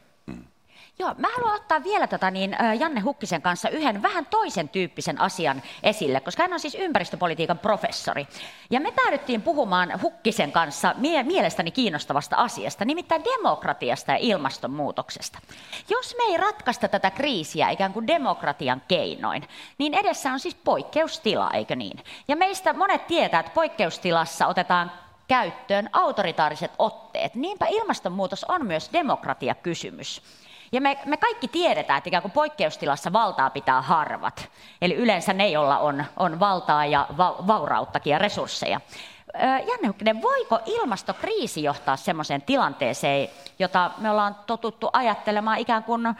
Joo, 0.98 1.14
mä 1.18 1.28
haluan 1.36 1.54
ottaa 1.54 1.84
vielä 1.84 2.06
tota, 2.06 2.30
niin, 2.30 2.56
Janne 2.78 3.00
Hukkisen 3.00 3.42
kanssa 3.42 3.68
yhden 3.68 4.02
vähän 4.02 4.26
toisen 4.26 4.68
tyyppisen 4.68 5.20
asian 5.20 5.62
esille, 5.82 6.20
koska 6.20 6.42
hän 6.42 6.52
on 6.52 6.60
siis 6.60 6.74
ympäristöpolitiikan 6.74 7.58
professori. 7.58 8.28
Ja 8.70 8.80
me 8.80 8.92
päädyttiin 8.92 9.42
puhumaan 9.42 10.02
Hukkisen 10.02 10.52
kanssa 10.52 10.94
mie- 10.98 11.22
mielestäni 11.22 11.70
kiinnostavasta 11.70 12.36
asiasta, 12.36 12.84
nimittäin 12.84 13.24
demokratiasta 13.24 14.12
ja 14.12 14.18
ilmastonmuutoksesta. 14.20 15.38
Jos 15.90 16.14
me 16.18 16.24
ei 16.24 16.36
ratkaista 16.36 16.88
tätä 16.88 17.10
kriisiä 17.10 17.70
ikään 17.70 17.92
kuin 17.92 18.06
demokratian 18.06 18.82
keinoin, 18.88 19.48
niin 19.78 19.94
edessä 19.94 20.32
on 20.32 20.40
siis 20.40 20.54
poikkeustila, 20.54 21.50
eikö 21.50 21.76
niin? 21.76 21.98
Ja 22.28 22.36
meistä 22.36 22.72
monet 22.72 23.06
tietää, 23.06 23.40
että 23.40 23.52
poikkeustilassa 23.54 24.46
otetaan 24.46 24.92
käyttöön 25.28 25.90
autoritaariset 25.92 26.72
otteet. 26.78 27.34
Niinpä 27.34 27.66
ilmastonmuutos 27.66 28.44
on 28.44 28.66
myös 28.66 28.90
demokratiakysymys. 28.92 30.22
Ja 30.72 30.80
me, 30.80 30.98
me 31.04 31.16
kaikki 31.16 31.48
tiedetään, 31.48 31.98
että 31.98 32.08
ikään 32.08 32.22
kuin 32.22 32.32
poikkeustilassa 32.32 33.12
valtaa 33.12 33.50
pitää 33.50 33.82
harvat. 33.82 34.48
Eli 34.82 34.94
yleensä 34.94 35.32
ne, 35.32 35.48
joilla 35.48 35.78
on, 35.78 36.04
on 36.16 36.40
valtaa 36.40 36.86
ja 36.86 37.06
va, 37.16 37.36
vaurauttakin 37.46 38.10
ja 38.10 38.18
resursseja. 38.18 38.80
Janne 39.68 40.22
voiko 40.22 40.58
ilmastokriisi 40.66 41.62
johtaa 41.62 41.96
sellaiseen 41.96 42.42
tilanteeseen, 42.42 43.28
jota 43.58 43.90
me 43.98 44.10
ollaan 44.10 44.36
totuttu 44.46 44.90
ajattelemaan 44.92 45.58
ikään 45.58 45.84
kuin 45.84 46.06
ö, 46.06 46.12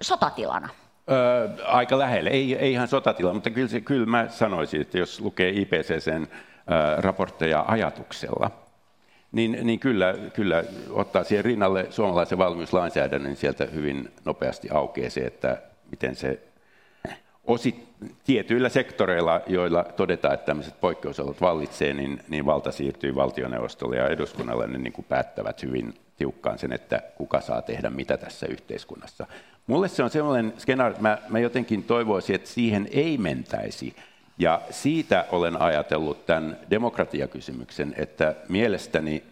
sotatilana? 0.00 0.68
Öö, 1.10 1.48
aika 1.66 1.98
lähelle, 1.98 2.30
ei, 2.30 2.58
ei 2.58 2.72
ihan 2.72 2.88
sotatila, 2.88 3.34
mutta 3.34 3.50
kyllä, 3.50 3.68
se, 3.68 3.80
kyllä 3.80 4.06
mä 4.06 4.28
sanoisin, 4.28 4.80
että 4.80 4.98
jos 4.98 5.20
lukee 5.20 5.50
IPCCn 5.50 6.22
ö, 6.22 6.26
raportteja 7.00 7.64
ajatuksella, 7.68 8.50
niin, 9.36 9.58
niin 9.62 9.78
kyllä, 9.78 10.14
kyllä 10.34 10.64
ottaa 10.90 11.24
siihen 11.24 11.44
rinnalle 11.44 11.86
suomalaisen 11.90 12.38
valmiuslainsäädännön, 12.38 13.28
niin 13.28 13.36
sieltä 13.36 13.64
hyvin 13.64 14.08
nopeasti 14.24 14.68
aukeaa 14.70 15.10
se, 15.10 15.20
että 15.20 15.62
miten 15.90 16.16
se 16.16 16.40
osit, 17.44 17.86
tietyillä 18.24 18.68
sektoreilla, 18.68 19.40
joilla 19.46 19.84
todetaan, 19.84 20.34
että 20.34 20.46
tämmöiset 20.46 20.80
poikkeusolot 20.80 21.40
vallitsee, 21.40 21.94
niin, 21.94 22.20
niin 22.28 22.46
valta 22.46 22.72
siirtyy 22.72 23.14
valtioneuvostolle 23.14 23.96
ja 23.96 24.08
eduskunnalle, 24.08 24.66
niin, 24.66 24.82
niin 24.82 24.92
kuin 24.92 25.06
päättävät 25.08 25.62
hyvin 25.62 25.94
tiukkaan 26.16 26.58
sen, 26.58 26.72
että 26.72 27.02
kuka 27.16 27.40
saa 27.40 27.62
tehdä 27.62 27.90
mitä 27.90 28.16
tässä 28.16 28.46
yhteiskunnassa. 28.46 29.26
Mulle 29.66 29.88
se 29.88 30.02
on 30.02 30.10
sellainen 30.10 30.52
skenaario, 30.58 30.90
että 30.90 31.02
mä, 31.02 31.18
mä 31.28 31.38
jotenkin 31.38 31.82
toivoisin, 31.82 32.34
että 32.34 32.48
siihen 32.48 32.88
ei 32.90 33.18
mentäisi. 33.18 33.96
Ja 34.38 34.60
siitä 34.70 35.24
olen 35.30 35.62
ajatellut 35.62 36.26
tämän 36.26 36.58
demokratiakysymyksen, 36.70 37.94
että 37.96 38.34
mielestäni 38.48 39.22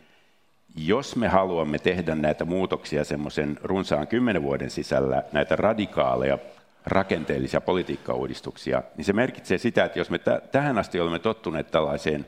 jos 0.77 1.17
me 1.17 1.29
haluamme 1.29 1.79
tehdä 1.79 2.15
näitä 2.15 2.45
muutoksia 2.45 3.05
semmoisen 3.05 3.59
runsaan 3.63 4.07
kymmenen 4.07 4.43
vuoden 4.43 4.71
sisällä, 4.71 5.23
näitä 5.33 5.57
radikaaleja 5.57 6.39
rakenteellisia 6.87 7.61
politiikkauudistuksia, 7.61 8.83
niin 8.97 9.05
se 9.05 9.13
merkitsee 9.13 9.59
sitä, 9.59 9.85
että 9.85 9.99
jos 9.99 10.11
me 10.11 10.19
t- 10.19 10.51
tähän 10.53 10.79
asti 10.79 11.01
olemme 11.01 11.19
tottuneet 11.19 11.71
tällaiseen 11.71 12.27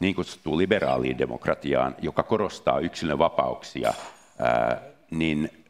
niin 0.00 0.14
kutsuttuun 0.14 0.58
liberaaliin 0.58 1.18
demokratiaan, 1.18 1.96
joka 2.02 2.22
korostaa 2.22 2.78
yksilön 2.78 3.18
vapauksia, 3.18 3.94
ää, 4.38 4.80
niin 5.10 5.61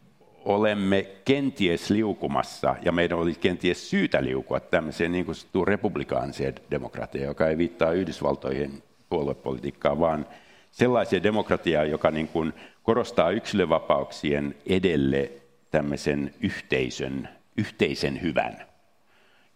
olemme 0.45 1.07
kenties 1.25 1.91
liukumassa, 1.91 2.77
ja 2.83 2.93
meidän 2.93 3.19
olisi 3.19 3.41
kenties 3.41 3.91
syytä 3.91 4.25
liukua 4.25 4.61
tämmöiseen 4.61 5.13
niin 5.13 5.25
kutsuttuun 5.25 5.69
republikaaniseen 5.69 6.55
demokratiaan, 6.71 7.29
joka 7.29 7.49
ei 7.49 7.59
viittaa 7.59 7.93
Yhdysvaltoihin 7.93 8.83
puoluepolitiikkaan, 9.09 10.01
vaan 10.01 10.27
sellaiseen 10.71 11.23
demokratiaan, 11.23 11.91
joka 11.91 12.11
niin 12.11 12.29
kuin 12.29 12.53
korostaa 12.83 13.31
yksilövapauksien 13.31 14.55
edelle 14.67 15.31
tämmöisen 15.71 16.35
yhteisön 16.41 17.29
yhteisen 17.57 18.23
hyvän. 18.23 18.67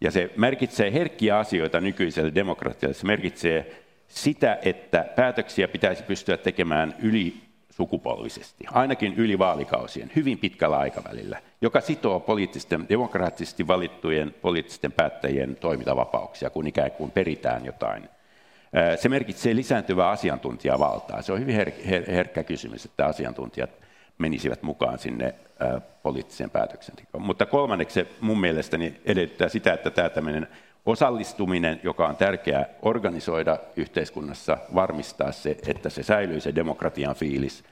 Ja 0.01 0.11
se 0.11 0.31
merkitsee 0.37 0.93
herkkiä 0.93 1.37
asioita 1.37 1.81
nykyiselle 1.81 2.35
demokratialle. 2.35 2.93
Se 2.93 3.05
merkitsee 3.05 3.83
sitä, 4.07 4.59
että 4.61 5.05
päätöksiä 5.15 5.67
pitäisi 5.67 6.03
pystyä 6.03 6.37
tekemään 6.37 6.95
yli 6.99 7.33
sukupolvisesti, 7.77 8.65
ainakin 8.71 9.13
yli 9.17 9.39
vaalikausien, 9.39 10.11
hyvin 10.15 10.37
pitkällä 10.37 10.77
aikavälillä, 10.77 11.41
joka 11.61 11.81
sitoo 11.81 12.19
poliittisten, 12.19 12.85
demokraattisesti 12.89 13.67
valittujen 13.67 14.35
poliittisten 14.41 14.91
päättäjien 14.91 15.55
toimintavapauksia, 15.55 16.49
kun 16.49 16.67
ikään 16.67 16.91
kuin 16.91 17.11
peritään 17.11 17.65
jotain. 17.65 18.09
Se 18.95 19.09
merkitsee 19.09 19.55
lisääntyvää 19.55 20.09
asiantuntijavaltaa. 20.09 21.21
Se 21.21 21.33
on 21.33 21.39
hyvin 21.39 21.55
her- 21.55 21.85
her- 21.85 22.11
herkkä 22.11 22.43
kysymys, 22.43 22.85
että 22.85 23.05
asiantuntijat 23.05 23.69
menisivät 24.17 24.63
mukaan 24.63 24.99
sinne 24.99 25.35
poliittiseen 26.03 26.49
päätöksentekoon. 26.49 27.23
Mutta 27.23 27.45
kolmanneksi 27.45 27.93
se 27.93 28.07
mun 28.21 28.39
mielestäni 28.39 29.01
edellyttää 29.05 29.49
sitä, 29.49 29.73
että 29.73 29.89
tämä 29.91 30.09
tämmöinen 30.09 30.47
osallistuminen, 30.87 31.79
joka 31.83 32.07
on 32.07 32.15
tärkeää 32.15 32.65
organisoida 32.81 33.59
yhteiskunnassa, 33.75 34.57
varmistaa 34.75 35.31
se, 35.31 35.57
että 35.67 35.89
se 35.89 36.03
säilyy 36.03 36.39
se 36.39 36.55
demokratian 36.55 37.15
fiilis, 37.15 37.63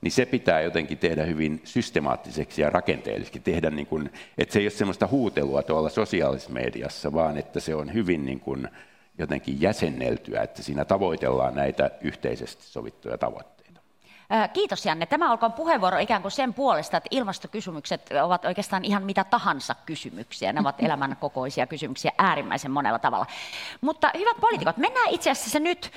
niin 0.00 0.12
se 0.12 0.26
pitää 0.26 0.60
jotenkin 0.60 0.98
tehdä 0.98 1.24
hyvin 1.24 1.60
systemaattiseksi 1.64 2.62
ja 2.62 2.70
rakenteellisesti. 2.70 3.40
Tehdä 3.40 3.70
niin 3.70 3.86
kuin, 3.86 4.10
että 4.38 4.52
se 4.52 4.58
ei 4.58 4.64
ole 4.64 4.70
sellaista 4.70 5.06
huutelua 5.06 5.62
tuolla 5.62 5.88
sosiaalisessa 5.88 6.52
mediassa, 6.52 7.12
vaan 7.12 7.38
että 7.38 7.60
se 7.60 7.74
on 7.74 7.94
hyvin 7.94 8.26
niin 8.26 8.40
kuin 8.40 8.68
jotenkin 9.18 9.60
jäsenneltyä, 9.60 10.42
että 10.42 10.62
siinä 10.62 10.84
tavoitellaan 10.84 11.54
näitä 11.54 11.90
yhteisesti 12.00 12.64
sovittuja 12.64 13.18
tavoitteita. 13.18 13.59
Kiitos 14.52 14.86
Janne. 14.86 15.06
Tämä 15.06 15.30
olkoon 15.30 15.52
puheenvuoro 15.52 15.98
ikään 15.98 16.22
kuin 16.22 16.32
sen 16.32 16.54
puolesta, 16.54 16.96
että 16.96 17.08
ilmastokysymykset 17.10 18.10
ovat 18.22 18.44
oikeastaan 18.44 18.84
ihan 18.84 19.02
mitä 19.02 19.24
tahansa 19.24 19.74
kysymyksiä. 19.86 20.52
Ne 20.52 20.60
ovat 20.60 20.74
elämän 20.78 21.16
kokoisia 21.20 21.66
kysymyksiä 21.66 22.12
äärimmäisen 22.18 22.70
monella 22.70 22.98
tavalla. 22.98 23.26
Mutta 23.80 24.10
hyvät 24.18 24.36
poliitikot, 24.40 24.76
mennään 24.76 25.10
itse 25.10 25.30
asiassa 25.30 25.58
nyt, 25.58 25.92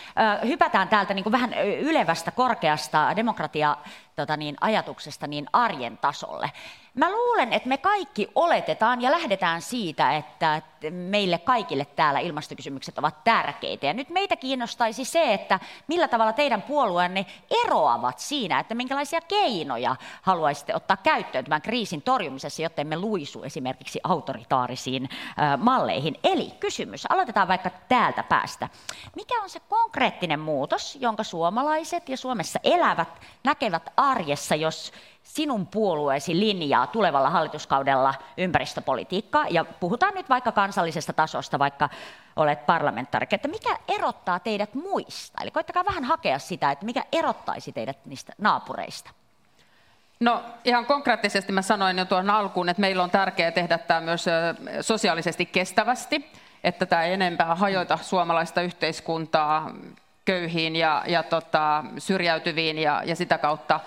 hypätään 0.48 0.88
täältä 0.88 1.14
niin 1.14 1.24
kuin 1.24 1.32
vähän 1.32 1.54
ylevästä, 1.80 2.32
korkeasta 2.32 3.16
demokratia 3.16 3.78
tota 4.16 4.38
niin, 4.38 4.56
ajatuksesta 4.62 5.28
niin 5.28 5.46
arjen 5.54 5.98
tasolle. 5.98 6.52
Mä 6.94 7.12
luulen, 7.12 7.54
että 7.54 7.70
me 7.70 7.78
kaikki 7.78 8.32
oletetaan 8.36 9.02
ja 9.02 9.12
lähdetään 9.12 9.62
siitä, 9.62 10.16
että 10.16 10.62
meille 10.92 11.38
kaikille 11.38 11.86
täällä 11.86 12.20
ilmastokysymykset 12.20 12.98
ovat 12.98 13.24
tärkeitä. 13.24 13.86
Ja 13.86 13.94
nyt 13.94 14.10
meitä 14.10 14.36
kiinnostaisi 14.36 15.06
se, 15.06 15.34
että 15.34 15.60
millä 15.88 16.08
tavalla 16.08 16.34
teidän 16.34 16.62
puolueenne 16.62 17.26
eroavat 17.66 18.20
siinä, 18.20 18.60
että 18.60 18.76
minkälaisia 18.76 19.22
keinoja 19.22 19.96
haluaisitte 20.22 20.76
ottaa 20.76 20.98
käyttöön 20.98 21.44
tämän 21.44 21.62
kriisin 21.62 22.02
torjumisessa, 22.02 22.62
jotta 22.62 22.82
emme 22.82 22.98
luisu 22.98 23.44
esimerkiksi 23.44 24.00
autoritaarisiin 24.04 25.10
malleihin. 25.58 26.16
Eli 26.24 26.52
kysymys, 26.60 27.06
aloitetaan 27.10 27.48
vaikka 27.48 27.70
täältä 27.90 28.24
päästä. 28.24 28.70
Mikä 29.16 29.42
on 29.44 29.50
se 29.50 29.60
konkreettinen 29.60 30.40
muutos, 30.40 30.98
jonka 31.02 31.24
suomalaiset 31.24 32.10
ja 32.10 32.18
Suomessa 32.18 32.60
elävät 32.64 33.22
näkevät 33.44 33.90
arjessa, 34.12 34.56
jos 34.56 34.94
sinun 35.24 35.68
puolueesi 35.68 36.40
linjaa 36.40 36.88
tulevalla 36.88 37.30
hallituskaudella 37.30 38.14
ympäristöpolitiikkaa, 38.38 39.46
ja 39.50 39.66
puhutaan 39.66 40.14
nyt 40.14 40.30
vaikka 40.30 40.52
kansallisesta 40.52 41.14
tasosta, 41.14 41.60
vaikka 41.60 41.90
olet 42.36 42.66
parlamentaarikko, 42.66 43.36
että 43.36 43.48
mikä 43.48 43.78
erottaa 43.88 44.40
teidät 44.40 44.74
muista? 44.74 45.42
Eli 45.42 45.52
koittakaa 45.52 45.86
vähän 45.86 46.04
hakea 46.04 46.40
sitä, 46.40 46.72
että 46.72 46.86
mikä 46.86 47.04
erottaisi 47.12 47.72
teidät 47.72 48.06
niistä 48.06 48.34
naapureista. 48.38 49.12
No 50.20 50.44
ihan 50.66 50.86
konkreettisesti 50.86 51.52
mä 51.52 51.62
sanoin 51.62 51.98
jo 51.98 52.06
tuon 52.06 52.30
alkuun, 52.30 52.70
että 52.70 52.82
meillä 52.82 53.04
on 53.04 53.12
tärkeää 53.12 53.52
tehdä 53.52 53.78
tämä 53.78 54.02
myös 54.02 54.26
sosiaalisesti 54.82 55.46
kestävästi, 55.46 56.32
että 56.64 56.86
tämä 56.86 57.04
ei 57.04 57.14
enempää 57.14 57.56
hajoita 57.56 57.98
suomalaista 58.02 58.62
yhteiskuntaa 58.62 59.72
köyhiin 60.26 60.76
ja, 60.76 61.04
ja 61.08 61.24
tota, 61.24 61.86
syrjäytyviin 61.98 62.80
ja, 62.80 63.02
ja 63.06 63.16
sitä 63.16 63.38
kautta 63.38 63.80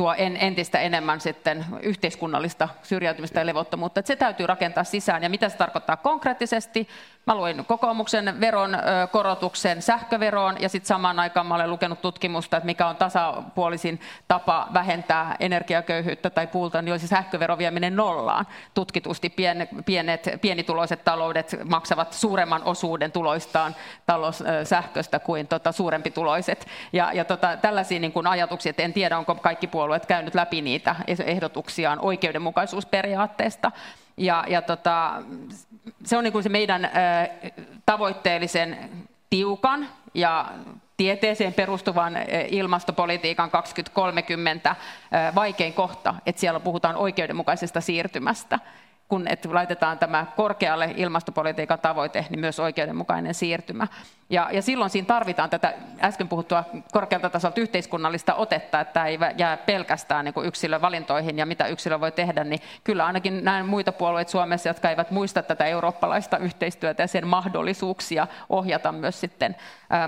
tuo 0.00 0.14
en, 0.18 0.36
entistä 0.40 0.80
enemmän 0.80 1.20
sitten 1.20 1.64
yhteiskunnallista 1.82 2.68
syrjäytymistä 2.82 3.40
ja 3.40 3.46
levottomuutta. 3.46 4.00
Että 4.00 4.06
se 4.06 4.16
täytyy 4.16 4.46
rakentaa 4.46 4.84
sisään. 4.84 5.22
Ja 5.22 5.30
mitä 5.30 5.48
se 5.48 5.56
tarkoittaa 5.56 5.96
konkreettisesti? 5.96 6.88
Mä 7.26 7.34
luin 7.34 7.64
kokoomuksen 7.64 8.40
veron 8.40 8.78
korotuksen 9.12 9.82
sähköveroon 9.82 10.56
ja 10.60 10.68
sitten 10.68 10.88
samaan 10.88 11.20
aikaan 11.20 11.46
mä 11.46 11.54
olen 11.54 11.70
lukenut 11.70 12.00
tutkimusta, 12.00 12.56
että 12.56 12.66
mikä 12.66 12.86
on 12.86 12.96
tasapuolisin 12.96 14.00
tapa 14.28 14.68
vähentää 14.74 15.36
energiaköyhyyttä 15.40 16.30
tai 16.30 16.46
puulta, 16.46 16.82
niin 16.82 16.92
olisi 16.92 17.08
sähkövero 17.08 17.58
vieminen 17.58 17.96
nollaan. 17.96 18.46
Tutkitusti 18.74 19.30
pien, 19.30 19.68
pienet, 19.86 20.28
pienituloiset 20.40 21.04
taloudet 21.04 21.56
maksavat 21.64 22.12
suuremman 22.12 22.62
osuuden 22.64 23.12
tuloistaan 23.12 23.76
talous, 24.06 24.44
sähköstä 24.64 25.18
kuin 25.18 25.46
tota, 25.46 25.72
suurempi 25.72 26.10
tuloiset. 26.10 26.66
Ja, 26.92 27.12
ja 27.12 27.24
tota, 27.24 27.56
tällaisia 27.56 28.00
niin 28.00 28.26
ajatuksia, 28.28 28.70
että 28.70 28.82
en 28.82 28.92
tiedä, 28.92 29.18
onko 29.18 29.34
kaikki 29.34 29.66
puolueet 29.66 29.89
käynyt 30.06 30.34
läpi 30.34 30.62
niitä 30.62 30.96
ehdotuksiaan 31.24 31.98
oikeudenmukaisuusperiaatteesta. 32.02 33.72
Ja, 34.16 34.44
ja 34.48 34.62
tota, 34.62 35.22
se 36.04 36.16
on 36.16 36.24
niin 36.24 36.32
kuin 36.32 36.42
se 36.42 36.48
meidän 36.48 36.90
tavoitteellisen 37.86 38.90
tiukan 39.30 39.88
ja 40.14 40.52
tieteeseen 40.96 41.54
perustuvan 41.54 42.16
ilmastopolitiikan 42.48 43.50
2030 43.50 44.76
vaikein 45.34 45.72
kohta, 45.72 46.14
että 46.26 46.40
siellä 46.40 46.60
puhutaan 46.60 46.96
oikeudenmukaisesta 46.96 47.80
siirtymästä 47.80 48.58
kun 49.10 49.28
et 49.28 49.44
laitetaan 49.44 49.98
tämä 49.98 50.26
korkealle 50.36 50.94
ilmastopolitiikan 50.96 51.78
tavoite, 51.78 52.26
niin 52.30 52.40
myös 52.40 52.60
oikeudenmukainen 52.60 53.34
siirtymä. 53.34 53.86
Ja, 54.30 54.48
ja 54.52 54.62
silloin 54.62 54.90
siinä 54.90 55.06
tarvitaan 55.06 55.50
tätä 55.50 55.74
äsken 56.02 56.28
puhuttua 56.28 56.64
korkealta 56.92 57.30
tasolta 57.30 57.60
yhteiskunnallista 57.60 58.34
otetta, 58.34 58.80
että 58.80 59.04
ei 59.04 59.18
jää 59.36 59.56
pelkästään 59.56 60.24
niin 60.24 60.34
yksilön 60.44 60.80
valintoihin 60.80 61.38
ja 61.38 61.46
mitä 61.46 61.66
yksilö 61.66 62.00
voi 62.00 62.12
tehdä, 62.12 62.44
niin 62.44 62.60
kyllä 62.84 63.06
ainakin 63.06 63.44
näen 63.44 63.66
muita 63.66 63.92
puolueita 63.92 64.30
Suomessa, 64.30 64.68
jotka 64.68 64.90
eivät 64.90 65.10
muista 65.10 65.42
tätä 65.42 65.64
eurooppalaista 65.64 66.38
yhteistyötä 66.38 67.02
ja 67.02 67.06
sen 67.06 67.26
mahdollisuuksia 67.26 68.26
ohjata 68.48 68.92
myös 68.92 69.20
sitten 69.20 69.56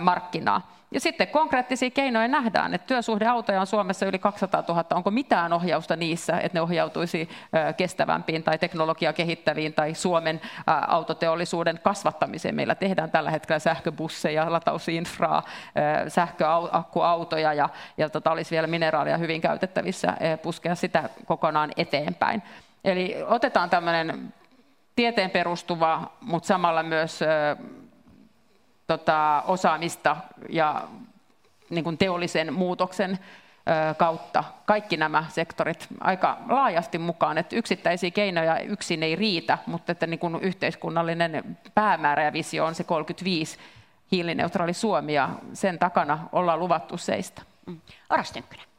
markkinaa. 0.00 0.81
Ja 0.92 1.00
sitten 1.00 1.28
konkreettisia 1.28 1.90
keinoja 1.90 2.28
nähdään, 2.28 2.74
että 2.74 2.86
työsuhdeautoja 2.86 3.60
on 3.60 3.66
Suomessa 3.66 4.06
yli 4.06 4.18
200 4.18 4.64
000. 4.68 4.84
Onko 4.90 5.10
mitään 5.10 5.52
ohjausta 5.52 5.96
niissä, 5.96 6.36
että 6.36 6.58
ne 6.58 6.62
ohjautuisi 6.62 7.28
kestävämpiin 7.76 8.42
tai 8.42 8.58
teknologia 8.58 9.12
kehittäviin 9.12 9.74
tai 9.74 9.94
Suomen 9.94 10.40
autoteollisuuden 10.88 11.80
kasvattamiseen? 11.82 12.54
Meillä 12.54 12.74
tehdään 12.74 13.10
tällä 13.10 13.30
hetkellä 13.30 13.58
sähköbusseja, 13.58 14.52
latausinfraa, 14.52 15.42
sähköakkuautoja 16.08 17.52
ja, 17.52 17.68
ja 17.96 18.10
tota, 18.10 18.30
olisi 18.30 18.50
vielä 18.50 18.66
mineraalia 18.66 19.16
hyvin 19.16 19.40
käytettävissä 19.40 20.16
puskea 20.42 20.74
sitä 20.74 21.08
kokonaan 21.24 21.70
eteenpäin. 21.76 22.42
Eli 22.84 23.16
otetaan 23.26 23.70
tämmöinen 23.70 24.34
tieteen 24.96 25.30
perustuva, 25.30 26.12
mutta 26.20 26.46
samalla 26.46 26.82
myös 26.82 27.20
tota, 28.86 29.42
osaamista 29.46 30.16
ja 30.48 30.88
niin 31.70 31.84
kuin 31.84 31.98
teollisen 31.98 32.52
muutoksen 32.54 33.18
kautta 33.96 34.44
kaikki 34.64 34.96
nämä 34.96 35.24
sektorit 35.28 35.86
aika 36.00 36.38
laajasti 36.48 36.98
mukaan, 36.98 37.38
että 37.38 37.56
yksittäisiä 37.56 38.10
keinoja 38.10 38.60
yksin 38.60 39.02
ei 39.02 39.16
riitä, 39.16 39.58
mutta 39.66 39.92
että 39.92 40.06
niin 40.06 40.18
kuin 40.18 40.40
yhteiskunnallinen 40.40 41.58
päämäärä 41.74 42.24
ja 42.24 42.32
visio 42.32 42.64
on 42.64 42.74
se 42.74 42.84
35 42.84 43.58
hiilineutraali 44.12 44.74
Suomi 44.74 45.14
ja 45.14 45.28
sen 45.52 45.78
takana 45.78 46.18
ollaan 46.32 46.58
luvattu 46.58 46.96
seistä. 46.96 47.42
Mm. 47.66 47.80
Oras 48.10 48.32
Tynkkynen. 48.32 48.71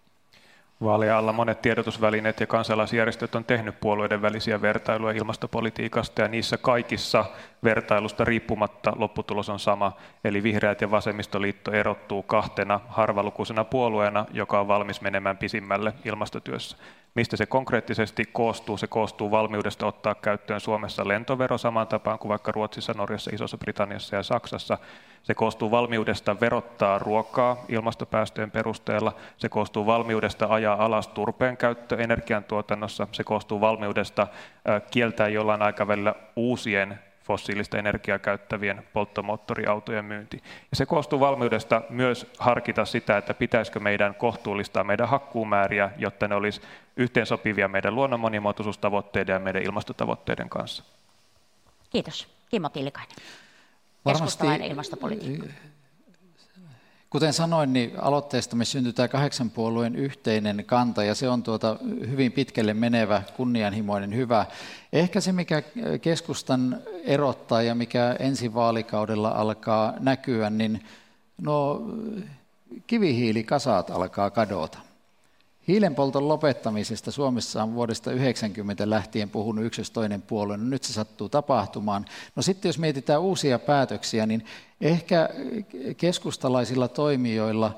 Vaalien 0.84 1.16
alla 1.16 1.34
monet 1.34 1.62
tiedotusvälineet 1.62 2.40
ja 2.40 2.48
kansalaisjärjestöt 2.48 3.36
on 3.36 3.46
tehnyt 3.46 3.80
puolueiden 3.80 4.22
välisiä 4.22 4.62
vertailuja 4.62 5.18
ilmastopolitiikasta 5.18 6.22
ja 6.22 6.28
niissä 6.28 6.58
kaikissa 6.58 7.26
vertailusta 7.64 8.26
riippumatta 8.26 8.94
lopputulos 8.96 9.50
on 9.50 9.60
sama. 9.60 9.92
Eli 10.24 10.44
vihreät 10.44 10.82
ja 10.82 10.92
vasemmistoliitto 10.92 11.72
erottuu 11.72 12.24
kahtena 12.24 12.80
harvalukuisena 12.88 13.64
puolueena, 13.64 14.26
joka 14.34 14.60
on 14.60 14.68
valmis 14.68 15.02
menemään 15.02 15.38
pisimmälle 15.38 15.94
ilmastotyössä. 16.06 16.78
Mistä 17.16 17.38
se 17.38 17.46
konkreettisesti 17.46 18.26
koostuu? 18.26 18.78
Se 18.78 18.88
koostuu 18.88 19.32
valmiudesta 19.32 19.86
ottaa 19.86 20.16
käyttöön 20.16 20.60
Suomessa 20.60 21.08
lentovero 21.08 21.58
samaan 21.58 21.88
tapaan 21.88 22.20
kuin 22.20 22.30
vaikka 22.30 22.52
Ruotsissa, 22.52 22.94
Norjassa, 22.94 23.32
Isossa 23.34 23.58
Britanniassa 23.58 24.16
ja 24.16 24.24
Saksassa. 24.24 24.78
Se 25.24 25.34
koostuu 25.34 25.72
valmiudesta 25.72 26.40
verottaa 26.40 27.00
ruokaa 27.00 27.66
ilmastopäästöjen 27.70 28.52
perusteella. 28.52 29.16
Se 29.38 29.50
koostuu 29.50 29.86
valmiudesta 29.86 30.48
ajaa 30.50 30.86
alas 30.86 31.08
turpeen 31.08 31.58
käyttö 31.58 31.98
energiantuotannossa. 32.04 33.08
Se 33.12 33.24
koostuu 33.24 33.62
valmiudesta 33.62 34.28
kieltää 34.92 35.28
jollain 35.28 35.62
aikavälillä 35.62 36.16
uusien 36.36 37.00
fossiilista 37.24 37.78
energiaa 37.78 38.20
käyttävien 38.20 38.84
polttomoottoriautojen 38.94 40.06
myynti. 40.06 40.38
Ja 40.72 40.78
se 40.78 40.86
koostuu 40.86 41.20
valmiudesta 41.20 41.82
myös 41.90 42.32
harkita 42.40 42.86
sitä, 42.86 43.18
että 43.18 43.34
pitäisikö 43.34 43.80
meidän 43.80 44.16
kohtuullistaa 44.16 44.84
meidän 44.84 45.10
hakkuumääriä, 45.10 45.92
jotta 45.98 46.28
ne 46.28 46.36
olisi 46.36 46.62
yhteensopivia 46.98 47.68
meidän 47.68 47.96
luonnon 47.96 48.20
monimuotoisuustavoitteiden 48.20 49.34
ja 49.34 49.40
meidän 49.40 49.64
ilmastotavoitteiden 49.64 50.50
kanssa. 50.50 50.84
Kiitos. 51.90 52.28
Kimmo 52.50 52.70
Tiilikainen. 52.70 53.16
Varmasti, 54.06 54.48
ilmastopolitiikka. 54.70 55.46
Kuten 57.14 57.34
sanoin, 57.34 57.74
niin 57.74 57.92
aloitteestamme 58.02 58.66
syntyy 58.66 58.94
tämä 58.94 59.08
kahdeksan 59.08 59.50
puolueen 59.50 59.96
yhteinen 59.96 60.64
kanta, 60.66 61.04
ja 61.04 61.16
se 61.16 61.30
on 61.30 61.44
tuota 61.44 61.78
hyvin 62.10 62.32
pitkälle 62.32 62.74
menevä, 62.74 63.22
kunnianhimoinen, 63.38 64.16
hyvä. 64.16 64.46
Ehkä 64.94 65.22
se, 65.22 65.32
mikä 65.32 65.64
keskustan 66.02 66.78
erottaa 67.04 67.62
ja 67.62 67.76
mikä 67.76 68.16
ensi 68.20 68.54
vaalikaudella 68.54 69.30
alkaa 69.30 69.94
näkyä, 70.00 70.50
niin 70.50 70.86
no, 71.42 71.82
kivihiilikasat 72.88 73.90
alkaa 73.90 74.30
kadota. 74.30 74.78
Hiilenpolton 75.68 76.28
lopettamisesta 76.28 77.12
Suomessa 77.12 77.64
on 77.64 77.76
vuodesta 77.76 78.12
90 78.12 78.90
lähtien 78.90 79.30
puhunut 79.30 79.66
yksi 79.66 79.94
toinen 79.94 80.22
puolue. 80.22 80.58
No 80.58 80.64
nyt 80.64 80.84
se 80.84 80.94
sattuu 80.94 81.30
tapahtumaan. 81.30 82.06
No 82.36 82.42
sitten 82.42 82.70
jos 82.70 82.80
mietitään 82.80 83.22
uusia 83.22 83.60
päätöksiä, 83.60 84.26
niin 84.26 84.46
ehkä 84.82 85.30
keskustalaisilla 85.98 86.88
toimijoilla, 86.88 87.78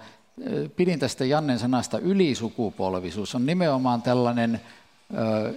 pidin 0.76 1.00
tästä 1.00 1.26
Jannen 1.26 1.60
sanasta 1.60 2.00
ylisukupolvisuus, 2.00 3.36
on 3.36 3.46
nimenomaan 3.46 4.02
tällainen 4.02 4.62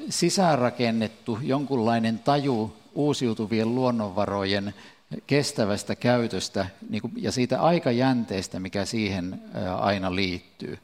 sisäänrakennettu 0.08 1.38
jonkunlainen 1.42 2.18
taju 2.18 2.76
uusiutuvien 2.94 3.74
luonnonvarojen 3.74 4.74
kestävästä 5.26 5.96
käytöstä 5.96 6.66
niin 6.90 7.02
ja 7.16 7.32
siitä 7.32 7.60
aikajänteestä, 7.60 8.60
mikä 8.60 8.84
siihen 8.84 9.42
aina 9.80 10.14
liittyy. 10.14 10.78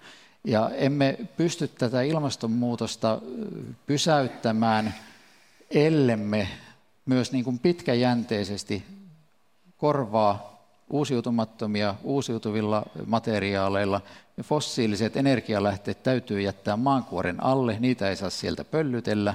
Ja 0.44 0.70
emme 0.74 1.18
pysty 1.37 1.68
tätä 1.68 2.02
ilmastonmuutosta 2.02 3.18
pysäyttämään, 3.87 4.94
ellemme 5.70 6.48
myös 7.07 7.33
niin 7.33 7.44
kuin 7.44 7.59
pitkäjänteisesti 7.59 8.85
korvaa 9.76 10.54
uusiutumattomia 10.90 11.94
uusiutuvilla 12.02 12.83
materiaaleilla. 13.07 14.00
Ja 14.37 14.44
fossiiliset 14.44 15.16
energialähteet 15.16 16.02
täytyy 16.02 16.40
jättää 16.40 16.76
maankuoren 16.76 17.44
alle, 17.44 17.76
niitä 17.80 18.09
ei 18.09 18.16
saa 18.16 18.30
sieltä 18.30 18.64
pöllytellä. 18.64 19.35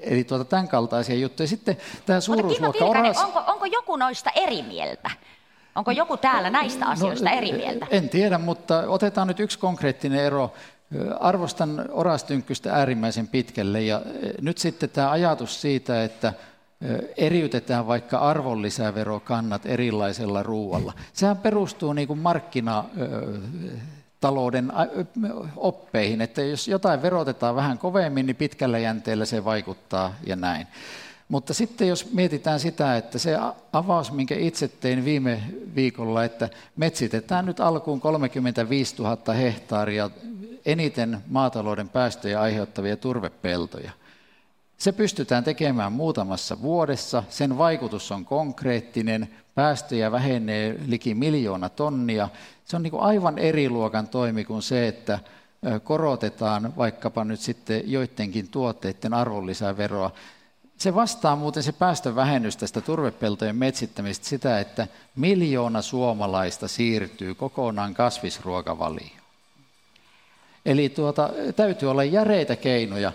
Eli 0.00 0.24
tuota, 0.24 0.44
tämän 0.44 0.68
kaltaisia 0.68 1.16
juttuja. 1.16 1.46
Sitten 1.46 1.76
tämä 2.06 2.20
suuruusluokka... 2.20 2.84
Oras... 2.84 3.16
onko, 3.16 3.42
onko 3.46 3.64
joku 3.64 3.96
noista 3.96 4.30
eri 4.34 4.62
mieltä? 4.62 5.10
Onko 5.74 5.90
joku 5.90 6.16
täällä 6.16 6.50
näistä 6.50 6.84
no, 6.84 6.90
asioista 6.90 7.30
no, 7.30 7.36
eri 7.36 7.52
mieltä? 7.52 7.86
En 7.90 8.08
tiedä, 8.08 8.38
mutta 8.38 8.84
otetaan 8.86 9.28
nyt 9.28 9.40
yksi 9.40 9.58
konkreettinen 9.58 10.20
ero. 10.20 10.52
Arvostan 11.20 11.84
orastynkkystä 11.90 12.74
äärimmäisen 12.74 13.28
pitkälle 13.28 13.82
ja 13.82 14.02
nyt 14.40 14.58
sitten 14.58 14.90
tämä 14.90 15.10
ajatus 15.10 15.60
siitä, 15.60 16.04
että 16.04 16.32
eriytetään 17.16 17.86
vaikka 17.86 18.18
arvonlisäverokannat 18.18 19.66
erilaisella 19.66 20.42
ruualla. 20.42 20.92
Sehän 21.12 21.36
perustuu 21.36 21.92
niin 21.92 22.08
kuin 22.08 22.18
markkinatalouden 22.18 24.72
oppeihin, 25.56 26.20
että 26.20 26.42
jos 26.42 26.68
jotain 26.68 27.02
verotetaan 27.02 27.56
vähän 27.56 27.78
kovemmin, 27.78 28.26
niin 28.26 28.36
pitkällä 28.36 28.78
jänteellä 28.78 29.24
se 29.24 29.44
vaikuttaa 29.44 30.14
ja 30.26 30.36
näin. 30.36 30.66
Mutta 31.34 31.54
sitten 31.54 31.88
jos 31.88 32.12
mietitään 32.12 32.60
sitä, 32.60 32.96
että 32.96 33.18
se 33.18 33.36
avaus, 33.72 34.12
minkä 34.12 34.34
itse 34.34 34.68
tein 34.68 35.04
viime 35.04 35.42
viikolla, 35.74 36.24
että 36.24 36.48
metsitetään 36.76 37.46
nyt 37.46 37.60
alkuun 37.60 38.00
35 38.00 38.94
000 38.98 39.34
hehtaaria 39.34 40.10
eniten 40.66 41.18
maatalouden 41.26 41.88
päästöjä 41.88 42.40
aiheuttavia 42.40 42.96
turvepeltoja. 42.96 43.90
Se 44.76 44.92
pystytään 44.92 45.44
tekemään 45.44 45.92
muutamassa 45.92 46.62
vuodessa, 46.62 47.22
sen 47.28 47.58
vaikutus 47.58 48.12
on 48.12 48.24
konkreettinen, 48.24 49.28
päästöjä 49.54 50.12
vähenee 50.12 50.80
liki 50.86 51.14
miljoona 51.14 51.68
tonnia. 51.68 52.28
Se 52.64 52.76
on 52.76 52.82
niin 52.82 53.00
aivan 53.00 53.38
eri 53.38 53.68
luokan 53.68 54.08
toimi 54.08 54.44
kuin 54.44 54.62
se, 54.62 54.88
että 54.88 55.18
korotetaan 55.84 56.76
vaikkapa 56.76 57.24
nyt 57.24 57.40
sitten 57.40 57.82
joidenkin 57.92 58.48
tuotteiden 58.48 59.14
arvonlisäveroa. 59.14 60.10
Se 60.78 60.94
vastaa 60.94 61.36
muuten 61.36 61.62
se 61.62 61.72
päästövähennys 61.72 62.56
tästä 62.56 62.80
turvepeltojen 62.80 63.56
metsittämistä 63.56 64.26
sitä, 64.26 64.60
että 64.60 64.86
miljoona 65.16 65.82
suomalaista 65.82 66.68
siirtyy 66.68 67.34
kokonaan 67.34 67.94
kasvisruokavalioon. 67.94 69.24
Eli 70.66 70.88
tuota, 70.88 71.30
täytyy 71.56 71.90
olla 71.90 72.04
järeitä 72.04 72.56
keinoja. 72.56 73.12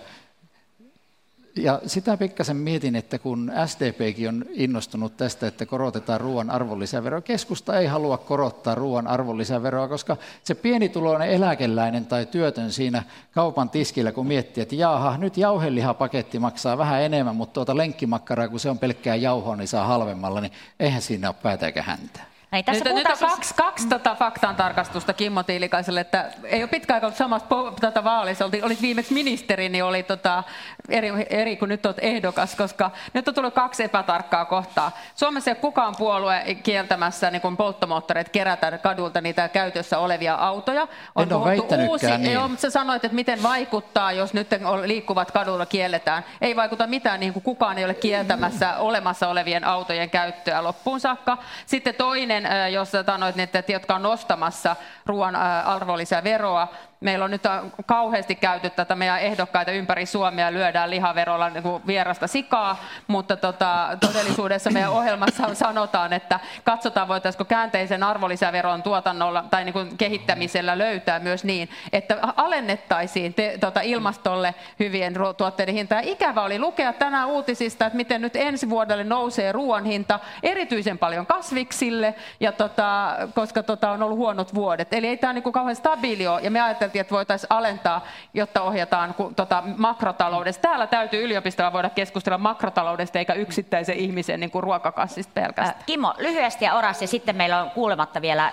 Ja 1.56 1.80
sitä 1.86 2.16
pikkasen 2.16 2.56
mietin, 2.56 2.96
että 2.96 3.18
kun 3.18 3.52
SDPkin 3.66 4.28
on 4.28 4.44
innostunut 4.50 5.16
tästä, 5.16 5.46
että 5.46 5.66
korotetaan 5.66 6.20
ruoan 6.20 6.50
arvonlisäveroa, 6.50 7.20
keskusta 7.20 7.78
ei 7.78 7.86
halua 7.86 8.18
korottaa 8.18 8.74
ruoan 8.74 9.06
arvonlisäveroa, 9.06 9.88
koska 9.88 10.16
se 10.44 10.54
pienituloinen 10.54 11.30
eläkeläinen 11.30 12.06
tai 12.06 12.26
työtön 12.26 12.72
siinä 12.72 13.02
kaupan 13.32 13.70
tiskillä, 13.70 14.12
kun 14.12 14.26
miettii, 14.26 14.62
että 14.62 14.74
jaaha, 14.74 15.16
nyt 15.18 15.36
jauhelihapaketti 15.36 16.38
maksaa 16.38 16.78
vähän 16.78 17.02
enemmän, 17.02 17.36
mutta 17.36 17.54
tuota 17.54 17.76
lenkkimakkaraa, 17.76 18.48
kun 18.48 18.60
se 18.60 18.70
on 18.70 18.78
pelkkää 18.78 19.16
jauhoa, 19.16 19.56
niin 19.56 19.68
saa 19.68 19.86
halvemmalla, 19.86 20.40
niin 20.40 20.52
eihän 20.80 21.02
siinä 21.02 21.28
ole 21.28 21.36
päätäkä 21.42 21.82
häntä. 21.82 22.30
Näin, 22.50 22.64
tässä 22.64 22.84
nyt, 22.84 22.94
nyt 22.94 23.06
on 23.06 23.28
kaksi, 23.28 23.54
kaksi 23.54 23.88
tota 23.88 24.14
faktan 24.14 24.56
tarkastusta 24.56 25.12
Kimmo 25.12 25.42
Tiilikaiselle, 25.42 26.00
että 26.00 26.30
ei 26.44 26.62
ole 26.62 26.68
pitkä 26.68 26.94
aika 26.94 27.06
ollut 27.06 27.18
samassa 27.18 27.48
tota 27.80 28.04
vaalissa, 28.04 28.44
olit, 28.44 28.64
olit 28.64 28.82
viimeksi 28.82 29.14
ministeri, 29.14 29.68
niin 29.68 29.84
oli 29.84 30.02
tota 30.02 30.42
eri, 30.90 31.26
eri 31.30 31.56
kuin 31.56 31.68
nyt 31.68 31.86
olet 31.86 31.98
ehdokas, 32.00 32.54
koska 32.54 32.90
nyt 33.12 33.28
on 33.28 33.34
tullut 33.34 33.54
kaksi 33.54 33.84
epätarkkaa 33.84 34.44
kohtaa. 34.44 34.98
Suomessa 35.14 35.50
ei 35.50 35.52
ole 35.52 35.60
kukaan 35.60 35.94
puolue 35.98 36.56
kieltämässä 36.62 37.30
niin 37.30 37.42
kun 37.42 37.56
polttomoottoreita 37.56 38.30
kerätä 38.30 38.78
kadulta 38.78 39.20
niitä 39.20 39.48
käytössä 39.48 39.98
olevia 39.98 40.34
autoja. 40.34 40.88
On 41.14 41.22
en 41.22 41.32
ole 41.32 41.56
uusi, 41.88 42.06
niin. 42.18 42.32
joo, 42.32 42.48
mutta 42.48 42.62
sä 42.62 42.70
sanoit, 42.70 43.04
että 43.04 43.14
miten 43.14 43.42
vaikuttaa, 43.42 44.12
jos 44.12 44.34
nyt 44.34 44.48
liikkuvat 44.84 45.30
kadulla 45.30 45.66
kielletään. 45.66 46.24
Ei 46.40 46.56
vaikuta 46.56 46.86
mitään, 46.86 47.20
niin 47.20 47.32
kuin 47.32 47.42
kukaan 47.42 47.78
ei 47.78 47.84
ole 47.84 47.94
kieltämässä 47.94 48.76
olemassa 48.76 49.28
olevien 49.28 49.64
autojen 49.64 50.10
käyttöä 50.10 50.64
loppuun 50.64 51.00
saakka. 51.00 51.38
Sitten 51.66 51.94
toinen 51.94 52.72
jos 52.72 52.92
sanoit, 53.06 53.38
että 53.38 53.72
jotka 53.72 53.94
on 53.94 54.02
nostamassa 54.02 54.76
ruoan 55.06 55.36
arvonlisäveroa, 55.64 56.68
meillä 57.00 57.24
on 57.24 57.30
nyt 57.30 57.42
kauheasti 57.86 58.34
käyty 58.34 58.70
tätä 58.70 58.96
meidän 58.96 59.20
ehdokkaita 59.20 59.70
ympäri 59.72 60.06
Suomea, 60.06 60.52
lyödään 60.52 60.90
lihaverolla 60.90 61.50
niin 61.50 61.62
kuin 61.62 61.82
vierasta 61.86 62.26
sikaa, 62.26 62.84
mutta 63.06 63.36
tota, 63.36 63.88
todellisuudessa 64.00 64.70
meidän 64.70 64.90
ohjelmassa 64.90 65.54
sanotaan, 65.54 66.12
että 66.12 66.40
katsotaan 66.64 67.08
voitaisiinko 67.08 67.44
käänteisen 67.44 68.02
arvonlisäveron 68.02 68.82
tuotannolla 68.82 69.44
tai 69.50 69.64
niin 69.64 69.72
kuin 69.72 69.96
kehittämisellä 69.96 70.78
löytää 70.78 71.18
myös 71.18 71.44
niin, 71.44 71.68
että 71.92 72.18
alennettaisiin 72.36 73.34
te, 73.34 73.58
tota, 73.60 73.80
ilmastolle 73.80 74.54
hyvien 74.78 75.14
tuotteiden 75.36 75.74
hintaa. 75.74 76.00
Ikävä 76.00 76.42
oli 76.42 76.58
lukea 76.58 76.92
tänään 76.92 77.28
uutisista, 77.28 77.86
että 77.86 77.96
miten 77.96 78.20
nyt 78.20 78.36
ensi 78.36 78.70
vuodelle 78.70 79.04
nousee 79.04 79.52
ruoan 79.52 79.84
hinta 79.84 80.20
erityisen 80.42 80.98
paljon 80.98 81.26
kasviksille, 81.26 82.14
ja 82.40 82.52
tota, 82.52 83.16
koska 83.34 83.62
tota, 83.62 83.90
on 83.90 84.02
ollut 84.02 84.18
huonot 84.18 84.54
vuodet. 84.54 84.92
Eli 84.92 85.06
ei 85.06 85.16
tämä 85.16 85.32
niin 85.32 85.42
kuin 85.42 85.52
kauhean 85.52 85.76
stabiili 85.76 86.26
ole, 86.26 86.40
ja 86.40 86.50
me 86.50 86.60
ajateltiin, 86.90 87.00
että 87.00 87.14
voitaisiin 87.14 87.52
alentaa, 87.52 88.04
jotta 88.34 88.62
ohjataan 88.62 89.14
tota, 89.36 89.62
makrotaloudesta. 89.76 90.62
Täällä 90.62 90.86
täytyy 90.86 91.24
yliopistolla 91.24 91.72
voida 91.72 91.90
keskustella 91.90 92.38
makrotaloudesta 92.38 93.18
eikä 93.18 93.34
yksittäisen 93.34 93.96
ihmisen 93.96 94.40
niin 94.40 94.50
kuin 94.50 94.62
ruokakassista 94.62 95.32
pelkästään. 95.34 95.78
Äh, 95.80 95.86
Kimmo, 95.86 96.14
lyhyesti 96.18 96.64
ja 96.64 96.74
Oras, 96.74 97.02
ja 97.02 97.08
sitten 97.08 97.36
meillä 97.36 97.62
on 97.62 97.70
kuulematta 97.70 98.22
vielä 98.22 98.52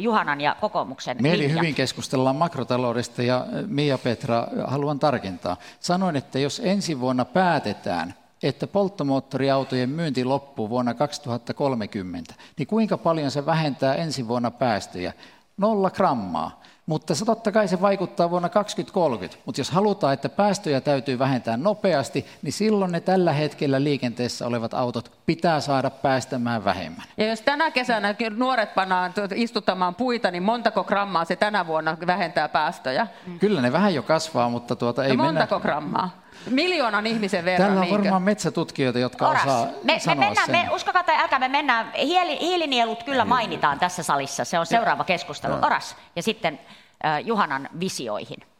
Juhanan 0.00 0.40
ja 0.40 0.56
kokoomuksen 0.60 1.16
Mieli 1.20 1.38
linja. 1.38 1.56
hyvin 1.56 1.74
keskustellaan 1.74 2.36
makrotaloudesta, 2.36 3.22
ja 3.22 3.36
äh, 3.36 3.64
Mia 3.66 3.98
Petra, 3.98 4.46
haluan 4.66 4.98
tarkentaa. 4.98 5.56
Sanoin, 5.80 6.16
että 6.16 6.38
jos 6.38 6.60
ensi 6.64 7.00
vuonna 7.00 7.24
päätetään, 7.24 8.14
että 8.42 8.66
polttomoottoriautojen 8.66 9.90
myynti 9.90 10.24
loppuu 10.24 10.68
vuonna 10.68 10.94
2030, 10.94 12.34
niin 12.58 12.66
kuinka 12.66 12.98
paljon 12.98 13.30
se 13.30 13.46
vähentää 13.46 13.94
ensi 13.94 14.28
vuonna 14.28 14.50
päästöjä? 14.50 15.12
Nolla 15.56 15.90
grammaa. 15.90 16.61
Mutta 16.86 17.14
se 17.14 17.24
totta 17.24 17.52
kai 17.52 17.68
se 17.68 17.80
vaikuttaa 17.80 18.30
vuonna 18.30 18.48
2030. 18.48 19.38
Mutta 19.46 19.60
jos 19.60 19.70
halutaan, 19.70 20.14
että 20.14 20.28
päästöjä 20.28 20.80
täytyy 20.80 21.18
vähentää 21.18 21.56
nopeasti, 21.56 22.26
niin 22.42 22.52
silloin 22.52 22.92
ne 22.92 23.00
tällä 23.00 23.32
hetkellä 23.32 23.84
liikenteessä 23.84 24.46
olevat 24.46 24.74
autot 24.74 25.12
pitää 25.26 25.60
saada 25.60 25.90
päästämään 25.90 26.64
vähemmän. 26.64 27.06
Ja 27.16 27.26
jos 27.26 27.40
tänä 27.40 27.70
kesänä 27.70 28.14
nuoret 28.36 28.74
pannaan 28.74 29.12
istuttamaan 29.34 29.94
puita, 29.94 30.30
niin 30.30 30.42
montako 30.42 30.84
grammaa 30.84 31.24
se 31.24 31.36
tänä 31.36 31.66
vuonna 31.66 31.96
vähentää 32.06 32.48
päästöjä? 32.48 33.06
Kyllä 33.38 33.62
ne 33.62 33.72
vähän 33.72 33.94
jo 33.94 34.02
kasvaa, 34.02 34.48
mutta 34.48 34.76
tuota 34.76 35.04
ei 35.04 35.16
no 35.16 35.24
montako 35.24 35.54
mennä... 35.54 35.62
grammaa? 35.62 36.21
Miljoonan 36.50 37.06
ihmisen 37.06 37.44
verran. 37.44 37.66
Täällä 37.66 37.80
on 37.80 37.86
niinkö? 37.86 38.02
varmaan 38.02 38.22
metsätutkijoita, 38.22 38.98
jotka 38.98 39.28
Oras, 39.28 39.42
osaa 39.42 39.66
me, 39.82 39.98
sanoa 39.98 40.14
me 40.14 40.24
mennään, 40.26 40.46
sen. 40.46 40.56
Me, 40.56 40.74
uskokaa 40.74 41.02
tai 41.02 41.16
älkää, 41.16 41.38
me 41.38 41.48
mennään, 41.48 41.92
hiili, 41.92 42.40
hiilinielut 42.40 43.02
kyllä 43.02 43.24
mainitaan 43.24 43.78
tässä 43.78 44.02
salissa, 44.02 44.44
se 44.44 44.58
on 44.58 44.66
seuraava 44.66 45.04
keskustelu. 45.04 45.54
Oras, 45.62 45.96
ja 46.16 46.22
sitten 46.22 46.60
äh, 47.04 47.26
Juhanan 47.26 47.68
visioihin. 47.80 48.51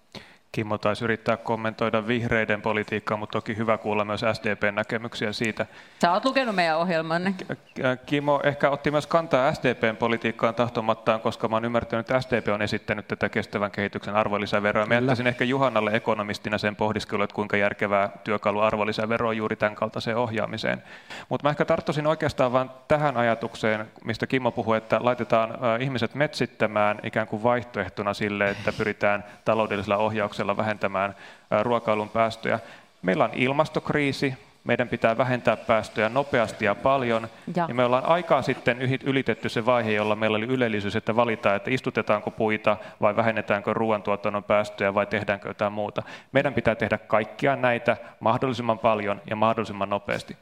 Kimmo 0.53 0.79
taisi 0.79 1.05
yrittää 1.05 1.37
kommentoida 1.37 2.07
vihreiden 2.07 2.63
politiikkaa, 2.63 3.17
mutta 3.17 3.33
toki 3.33 3.57
hyvä 3.57 3.79
kuulla 3.79 4.05
myös 4.05 4.25
SDPn 4.33 4.75
näkemyksiä 4.75 5.33
siitä. 5.33 5.67
Sä 6.03 6.13
oot 6.13 6.25
lukenut 6.25 6.55
meidän 6.55 6.79
ohjelmanne. 6.79 7.35
Kimmo 8.07 8.41
ehkä 8.45 8.71
otti 8.71 8.91
myös 8.91 9.07
kantaa 9.07 9.55
SDPn 9.55 9.97
politiikkaan 9.97 10.55
tahtomattaan, 10.55 11.21
koska 11.21 11.49
mä 11.49 11.57
oon 11.57 11.65
ymmärtänyt, 11.65 12.11
että 12.11 12.21
SDP 12.21 12.49
on 12.55 12.63
esittänyt 12.63 13.09
tätä 13.09 13.29
kestävän 13.29 13.71
kehityksen 13.71 14.17
arvonlisäveroa. 14.17 14.87
Mä 14.87 14.95
jättäisin 14.95 15.27
ehkä 15.27 15.45
Juhanalle 15.45 15.91
ekonomistina 15.95 16.59
sen 16.59 16.77
pohdiskelun, 16.77 17.25
että 17.25 17.35
kuinka 17.35 17.57
järkevää 17.57 18.11
työkalu 18.25 18.61
arvonlisävero 18.61 19.29
on 19.29 19.37
juuri 19.37 19.57
tämän 19.57 19.75
kaltaiseen 19.75 20.17
ohjaamiseen. 20.17 20.83
Mutta 21.29 21.47
mä 21.47 21.51
ehkä 21.51 21.65
tarttuisin 21.65 22.07
oikeastaan 22.07 22.53
vain 22.53 22.71
tähän 22.89 23.17
ajatukseen, 23.17 23.87
mistä 24.05 24.27
Kimmo 24.27 24.51
puhui, 24.51 24.77
että 24.77 24.99
laitetaan 25.03 25.59
ihmiset 25.81 26.15
metsittämään 26.15 26.99
ikään 27.03 27.27
kuin 27.27 27.43
vaihtoehtona 27.43 28.15
sille, 28.15 28.51
että 28.51 28.73
pyritään 28.73 29.25
taloudellisella 29.45 29.97
ohjauksella 29.97 30.42
panoksella 30.43 30.57
vähentämään 30.57 31.15
ruokailun 31.63 32.09
päästöjä. 32.09 32.61
Meillä 33.03 33.25
on 33.25 33.31
ilmastokriisi, 33.35 34.35
meidän 34.65 34.89
pitää 34.89 35.19
vähentää 35.19 35.57
päästöjä 35.57 36.09
nopeasti 36.09 36.65
ja 36.65 36.75
paljon. 36.75 37.29
Ja, 37.57 37.67
ja 37.69 37.75
me 37.75 37.85
ollaan 37.85 38.07
aikaa 38.07 38.43
sitten 38.43 38.83
ylitetty 39.05 39.49
se 39.49 39.67
vaihe, 39.67 39.93
jolla 39.93 40.17
meillä 40.17 40.37
oli 40.37 40.47
ylellisyys, 40.47 40.97
että 40.97 41.17
valitaan, 41.17 41.57
että 41.57 41.71
istutetaanko 41.71 42.31
puita 42.31 42.77
vai 43.01 43.17
vähennetäänkö 43.17 43.75
ruoantuotannon 43.75 44.45
päästöjä 44.45 44.95
vai 44.95 45.07
tehdäänkö 45.07 45.49
jotain 45.49 45.73
muuta. 45.73 46.03
Meidän 46.33 46.55
pitää 46.55 46.75
tehdä 46.75 46.99
kaikkia 46.99 47.57
näitä 47.57 47.97
mahdollisimman 48.21 48.79
paljon 48.79 49.21
ja 49.31 49.37
mahdollisimman 49.37 49.91
nopeasti. 49.91 50.37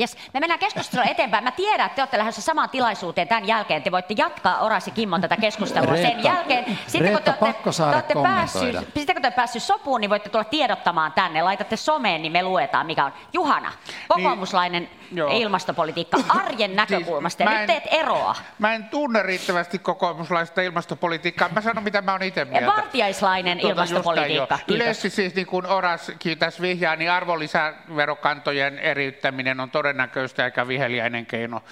Yes. 0.00 0.16
Me 0.34 0.40
mennään 0.40 0.60
keskustelua 0.60 1.04
eteenpäin. 1.04 1.44
Mä 1.44 1.50
tiedän, 1.50 1.86
että 1.86 1.96
te 1.96 2.02
olette 2.02 2.18
lähdössä 2.18 2.42
samaan 2.42 2.70
tilaisuuteen 2.70 3.28
tämän 3.28 3.46
jälkeen. 3.46 3.82
Te 3.82 3.92
voitte 3.92 4.14
jatkaa 4.18 4.60
Orasi 4.60 4.90
Kimmon 4.90 5.20
tätä 5.20 5.36
keskustelua 5.36 5.92
Reetta, 5.92 6.12
sen 6.12 6.24
jälkeen. 6.24 6.78
Sitten 6.86 7.00
Reetta, 7.00 7.32
kun 7.32 7.38
te 7.38 7.44
olette, 7.44 7.70
te 7.72 7.94
olette 7.94 8.14
päässyt, 8.22 8.76
sitten 8.94 8.94
kun 8.94 9.04
te 9.06 9.12
olette 9.12 9.30
päässyt 9.30 9.62
sopuun, 9.62 10.00
niin 10.00 10.10
voitte 10.10 10.28
tulla 10.28 10.44
tiedottamaan 10.44 11.12
tänne. 11.12 11.42
Laitatte 11.42 11.76
someen, 11.76 12.22
niin 12.22 12.32
me 12.32 12.42
luetaan, 12.42 12.86
mikä 12.86 13.04
on. 13.04 13.12
Juhana, 13.32 13.72
kokoomuslainen 14.08 14.82
niin, 14.82 15.03
ilmastopolitiikka 15.32 16.16
arjen 16.28 16.70
siis 16.70 16.76
näkökulmasta. 16.76 17.42
Ja 17.42 17.50
nyt 17.50 17.66
teet 17.66 17.84
eroa. 17.90 18.34
Mä 18.58 18.74
en 18.74 18.84
tunne 18.84 19.22
riittävästi 19.22 19.78
kokoomuslaista 19.78 20.62
ilmastopolitiikkaa. 20.62 21.48
Mä 21.48 21.60
sanon, 21.60 21.84
mitä 21.84 22.02
mä 22.02 22.12
oon 22.12 22.22
itse 22.22 22.44
mieltä. 22.44 22.66
Vartiaislainen 22.66 23.58
tuota, 23.58 23.74
ilmastopolitiikka. 23.74 24.58
Yleisesti 24.68 25.10
siis, 25.10 25.34
niin 25.34 25.46
kuin 25.46 25.66
Oras 25.66 26.12
tässä 26.38 26.62
vihjaa, 26.62 26.96
niin 26.96 27.10
arvonlisäverokantojen 27.10 28.78
eriyttäminen 28.78 29.60
on 29.60 29.70
todennäköistä 29.70 30.44
eikä 30.44 30.68
viheliäinen 30.68 31.26
keino 31.26 31.62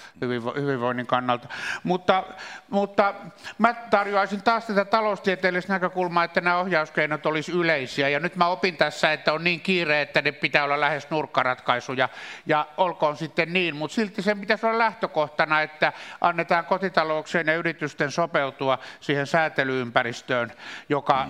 hyvinvoinnin 0.55 1.07
kannalta. 1.07 1.47
Mutta, 1.83 2.23
mutta 2.69 3.13
mä 3.57 3.73
tarjoaisin 3.73 4.43
taas 4.43 4.65
tätä 4.65 4.85
taloustieteellistä 4.85 5.73
näkökulmaa, 5.73 6.23
että 6.23 6.41
nämä 6.41 6.57
ohjauskeinot 6.57 7.25
olisi 7.25 7.51
yleisiä. 7.51 8.09
Ja 8.09 8.19
nyt 8.19 8.35
mä 8.35 8.47
opin 8.47 8.77
tässä, 8.77 9.13
että 9.13 9.33
on 9.33 9.43
niin 9.43 9.61
kiire, 9.61 10.01
että 10.01 10.21
ne 10.21 10.31
pitää 10.31 10.63
olla 10.63 10.79
lähes 10.79 11.09
nurkkaratkaisuja. 11.09 12.09
Ja 12.45 12.65
olkoon 12.77 13.17
sitten 13.17 13.32
niin, 13.45 13.75
mutta 13.75 13.95
silti 13.95 14.21
sen 14.21 14.39
pitäisi 14.39 14.65
olla 14.65 14.77
lähtökohtana, 14.77 15.61
että 15.61 15.93
annetaan 16.21 16.65
kotitalouksien 16.65 17.47
ja 17.47 17.55
yritysten 17.55 18.11
sopeutua 18.11 18.79
siihen 18.99 19.27
säätelyympäristöön, 19.27 20.51
joka, 20.89 21.27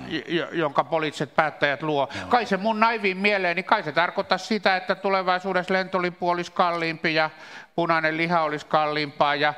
jonka 0.51 0.83
poliittiset 0.83 1.35
päättäjät 1.35 1.83
luo. 1.83 2.09
Kai 2.29 2.45
se 2.45 2.57
mun 2.57 2.79
naiviin 2.79 3.17
mieleen, 3.17 3.55
niin 3.55 3.65
kai 3.65 3.83
se 3.83 3.91
tarkoittaa 3.91 4.37
sitä, 4.37 4.75
että 4.75 4.95
tulevaisuudessa 4.95 5.73
lentolippu 5.73 6.29
olisi 6.29 6.51
kalliimpi 6.51 7.13
ja 7.13 7.29
punainen 7.75 8.17
liha 8.17 8.41
olisi 8.41 8.65
kalliimpaa 8.65 9.35
ja 9.35 9.53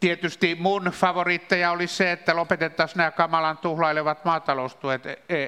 Tietysti 0.00 0.56
mun 0.60 0.84
favoritteja 0.84 1.70
olisi 1.70 1.96
se, 1.96 2.12
että 2.12 2.36
lopetettaisiin 2.36 2.98
nämä 2.98 3.10
kamalan 3.10 3.58
tuhlailevat 3.58 4.24
maataloustuet 4.24 5.02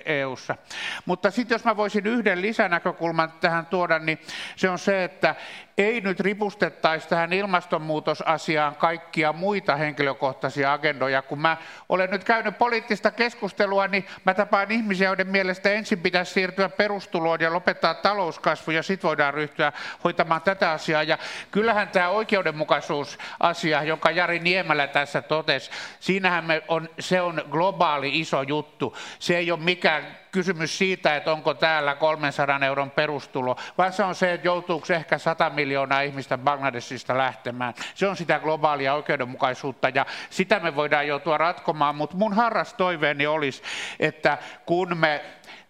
EU-ssa. 0.05 0.53
E 0.53 0.75
Mutta 1.07 1.31
sitten 1.31 1.55
jos 1.55 1.65
mä 1.65 1.77
voisin 1.77 2.07
yhden 2.07 2.43
lisänäkökulman 2.43 3.33
tähän 3.41 3.67
tuoda, 3.67 3.99
niin 3.99 4.19
se 4.57 4.71
on 4.71 4.79
se, 4.79 5.05
että 5.05 5.35
ei 5.79 6.01
nyt 6.01 6.21
ripustettaisi 6.21 7.09
tähän 7.09 7.33
ilmastonmuutosasiaan 7.33 8.77
kaikkia 8.77 9.33
muita 9.33 9.77
henkilökohtaisia 9.77 10.73
agendoja. 10.73 11.23
Kun 11.23 11.41
mä 11.41 11.57
olen 11.89 12.11
nyt 12.11 12.25
käynyt 12.25 12.59
poliittista 12.59 13.11
keskustelua, 13.11 13.89
niin 13.89 14.07
mä 14.25 14.35
tapaan 14.35 14.71
ihmisiä, 14.71 15.09
joiden 15.09 15.29
mielestä 15.29 15.71
ensin 15.71 16.01
pitäisi 16.01 16.33
siirtyä 16.33 16.69
perustuloon 16.69 17.41
ja 17.41 17.53
lopettaa 17.53 17.95
talouskasvu, 17.95 18.73
ja 18.73 18.83
sitten 18.83 19.09
voidaan 19.09 19.35
ryhtyä 19.35 19.73
hoitamaan 20.05 20.43
tätä 20.43 20.71
asiaa. 20.71 21.03
Ja 21.03 21.19
kyllähän 21.51 21.89
tämä 21.89 22.09
oikeudenmukaisuusasia, 22.09 23.83
jonka 23.83 24.11
Jari 24.11 24.39
Niemelä 24.39 24.87
tässä 24.87 25.23
totesi, 25.23 25.71
siinähän 26.01 26.45
me 26.45 26.63
on, 26.69 26.89
se 26.99 27.21
on 27.21 27.43
globaali 27.51 28.21
iso 28.21 28.43
juttu. 28.43 28.97
Se 29.19 29.37
ei 29.37 29.51
ole 29.51 29.61
mikään 29.61 30.21
kysymys 30.33 30.79
siitä, 30.79 31.17
että 31.17 31.33
onko 31.33 31.55
täällä 31.55 31.95
300 31.95 32.61
euron 32.67 32.91
perustulo, 32.91 33.57
vaan 33.79 33.93
se 33.93 34.05
on 34.05 34.15
se, 34.15 34.33
että 34.33 34.49
joutuuko 34.49 34.93
ehkä 34.93 35.19
100 35.19 35.51
miljoonaa 35.51 36.01
ihmistä 36.01 36.39
Bangladesista 36.39 37.19
lähtemään. 37.19 37.75
Se 37.95 38.09
on 38.09 38.17
sitä 38.17 38.39
globaalia 38.39 38.95
oikeudenmukaisuutta 38.95 39.89
ja 39.89 40.07
sitä 40.31 40.61
me 40.61 40.77
voidaan 40.77 41.07
joutua 41.07 41.39
ratkomaan, 41.39 41.95
mutta 41.95 42.17
mun 42.17 42.33
harras 42.33 42.75
toiveeni 42.75 43.27
olisi, 43.27 43.63
että 44.01 44.39
kun 44.67 44.97
me 44.97 45.21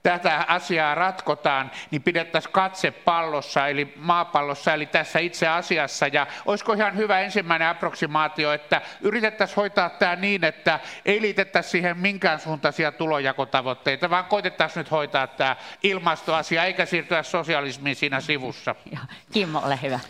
tätä 0.02 0.44
asiaa 0.48 0.94
ratkotaan, 0.94 1.70
niin 1.90 2.02
pidettäisiin 2.02 2.52
katse 2.52 2.90
pallossa, 2.90 3.68
eli 3.68 3.92
maapallossa, 3.96 4.74
eli 4.74 4.86
tässä 4.86 5.18
itse 5.18 5.48
asiassa. 5.48 6.06
Ja 6.06 6.26
olisiko 6.46 6.72
ihan 6.72 6.96
hyvä 6.96 7.20
ensimmäinen 7.20 7.68
approksimaatio, 7.68 8.52
että 8.52 8.82
yritettäisiin 9.00 9.56
hoitaa 9.56 9.90
tämä 9.90 10.16
niin, 10.16 10.44
että 10.44 10.80
ei 11.04 11.20
liitettäisi 11.20 11.70
siihen 11.70 11.98
minkään 11.98 12.40
suuntaisia 12.40 12.92
tulojakotavoitteita, 12.92 14.10
vaan 14.10 14.24
koitettaisiin 14.24 14.80
nyt 14.80 14.90
hoitaa 14.90 15.26
tämä 15.26 15.56
ilmastoasia, 15.82 16.64
eikä 16.64 16.86
siirtyä 16.86 17.22
sosialismiin 17.22 17.96
siinä 17.96 18.20
sivussa. 18.20 18.74
Kimmo, 19.32 19.62
ole 19.64 19.78
hyvä. 19.82 20.00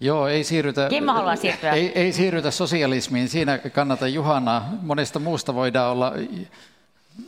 Joo, 0.00 0.28
ei 0.28 0.44
siirrytä, 0.44 0.88
Kimmo 0.88 1.12
haluaa 1.12 1.36
siirtyä. 1.36 1.72
Ei, 1.72 1.92
ei 1.94 2.12
siirrytä 2.12 2.50
sosialismiin. 2.50 3.28
Siinä 3.28 3.58
kannata 3.58 4.08
Juhana. 4.08 4.62
Monesta 4.82 5.18
muusta 5.18 5.54
voidaan 5.54 5.92
olla 5.92 6.12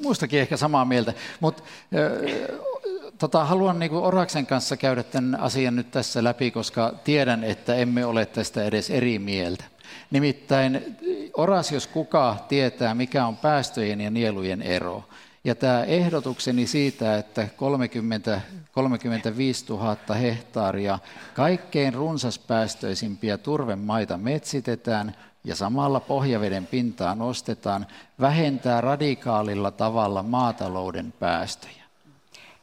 muistakin 0.03 0.40
ehkä 0.40 0.57
samaa 0.57 0.84
mieltä, 0.84 1.12
mutta 1.40 1.62
tota, 3.18 3.45
haluan 3.45 3.78
niin 3.78 3.90
kuin 3.90 4.05
Oraksen 4.05 4.47
kanssa 4.47 4.76
käydä 4.76 5.03
tämän 5.03 5.40
asian 5.40 5.76
nyt 5.76 5.90
tässä 5.90 6.24
läpi, 6.24 6.51
koska 6.51 6.95
tiedän, 7.05 7.45
että 7.45 7.74
emme 7.74 8.07
ole 8.07 8.26
tästä 8.26 8.64
edes 8.64 8.90
eri 8.90 9.18
mieltä. 9.18 9.64
Nimittäin 10.11 10.97
Oras, 11.36 11.72
jos 11.72 11.86
kuka 11.86 12.36
tietää, 12.49 12.95
mikä 12.95 13.26
on 13.26 13.36
päästöjen 13.36 14.01
ja 14.01 14.11
nielujen 14.11 14.62
ero. 14.62 15.05
Ja 15.45 15.55
tämä 15.55 15.84
ehdotukseni 15.84 16.66
siitä, 16.66 17.18
että 17.18 17.49
30, 17.57 18.40
35 18.72 19.64
000 19.68 20.14
hehtaaria 20.14 20.99
kaikkein 21.34 21.95
runsaspäästöisimpiä 21.95 23.38
turvemaita 23.38 24.18
metsitetään 24.18 25.16
ja 25.45 25.57
samalla 25.57 26.01
pohjaveden 26.01 26.66
pintaa 26.66 27.14
nostetaan, 27.14 27.86
vähentää 28.20 28.80
radikaalilla 28.80 29.70
tavalla 29.70 30.22
maatalouden 30.22 31.12
päästöjä. 31.12 31.82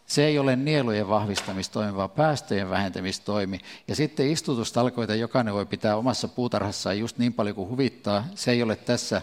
Se 0.06 0.26
ei 0.26 0.40
ole 0.40 0.56
nielujen 0.56 1.08
vahvistamistoimi, 1.08 1.96
vaan 1.96 2.10
päästöjen 2.10 2.70
vähentämistoimi. 2.70 3.60
Ja 3.88 3.96
sitten 3.96 4.28
istutustalkoita 4.28 5.16
jokainen 5.16 5.54
voi 5.54 5.66
pitää 5.66 5.96
omassa 5.96 6.28
puutarhassaan 6.28 7.00
just 7.00 7.18
niin 7.18 7.34
paljon 7.34 7.56
kuin 7.56 7.70
huvittaa. 7.70 8.26
Se 8.36 8.52
ei 8.52 8.64
ole 8.64 8.76
tässä 8.76 9.22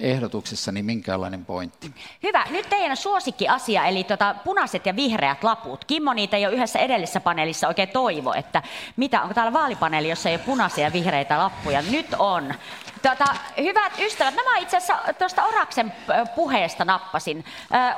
ehdotuksessa 0.00 0.72
niin 0.72 0.84
minkäänlainen 0.84 1.44
pointti. 1.44 1.92
Hyvä. 2.22 2.44
Nyt 2.50 2.68
teidän 2.70 2.96
suosikkiasia, 2.96 3.84
eli 3.86 4.04
tota, 4.04 4.34
punaiset 4.44 4.86
ja 4.86 4.96
vihreät 4.96 5.44
laput. 5.44 5.84
Kimmo 5.84 6.12
niitä 6.12 6.38
jo 6.38 6.50
yhdessä 6.50 6.78
edellisessä 6.78 7.20
paneelissa 7.20 7.68
oikein 7.68 7.88
toivo, 7.88 8.32
että 8.32 8.62
mitä, 8.96 9.22
onko 9.22 9.34
täällä 9.34 9.52
vaalipaneeli, 9.52 10.08
jossa 10.10 10.28
ei 10.28 10.34
ole 10.34 10.44
punaisia 10.44 10.84
ja 10.84 10.92
vihreitä 10.92 11.38
lappuja? 11.38 11.82
Nyt 11.82 12.06
on. 12.18 12.54
Tota, 13.02 13.34
hyvät 13.58 13.92
ystävät, 13.98 14.34
nämä 14.34 14.58
itse 14.58 14.76
asiassa 14.76 15.14
tuosta 15.18 15.44
Oraksen 15.44 15.92
puheesta 16.34 16.84
nappasin. 16.84 17.44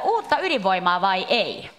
uutta 0.04 0.38
ydinvoimaa 0.40 1.00
vai 1.00 1.26
ei? 1.28 1.70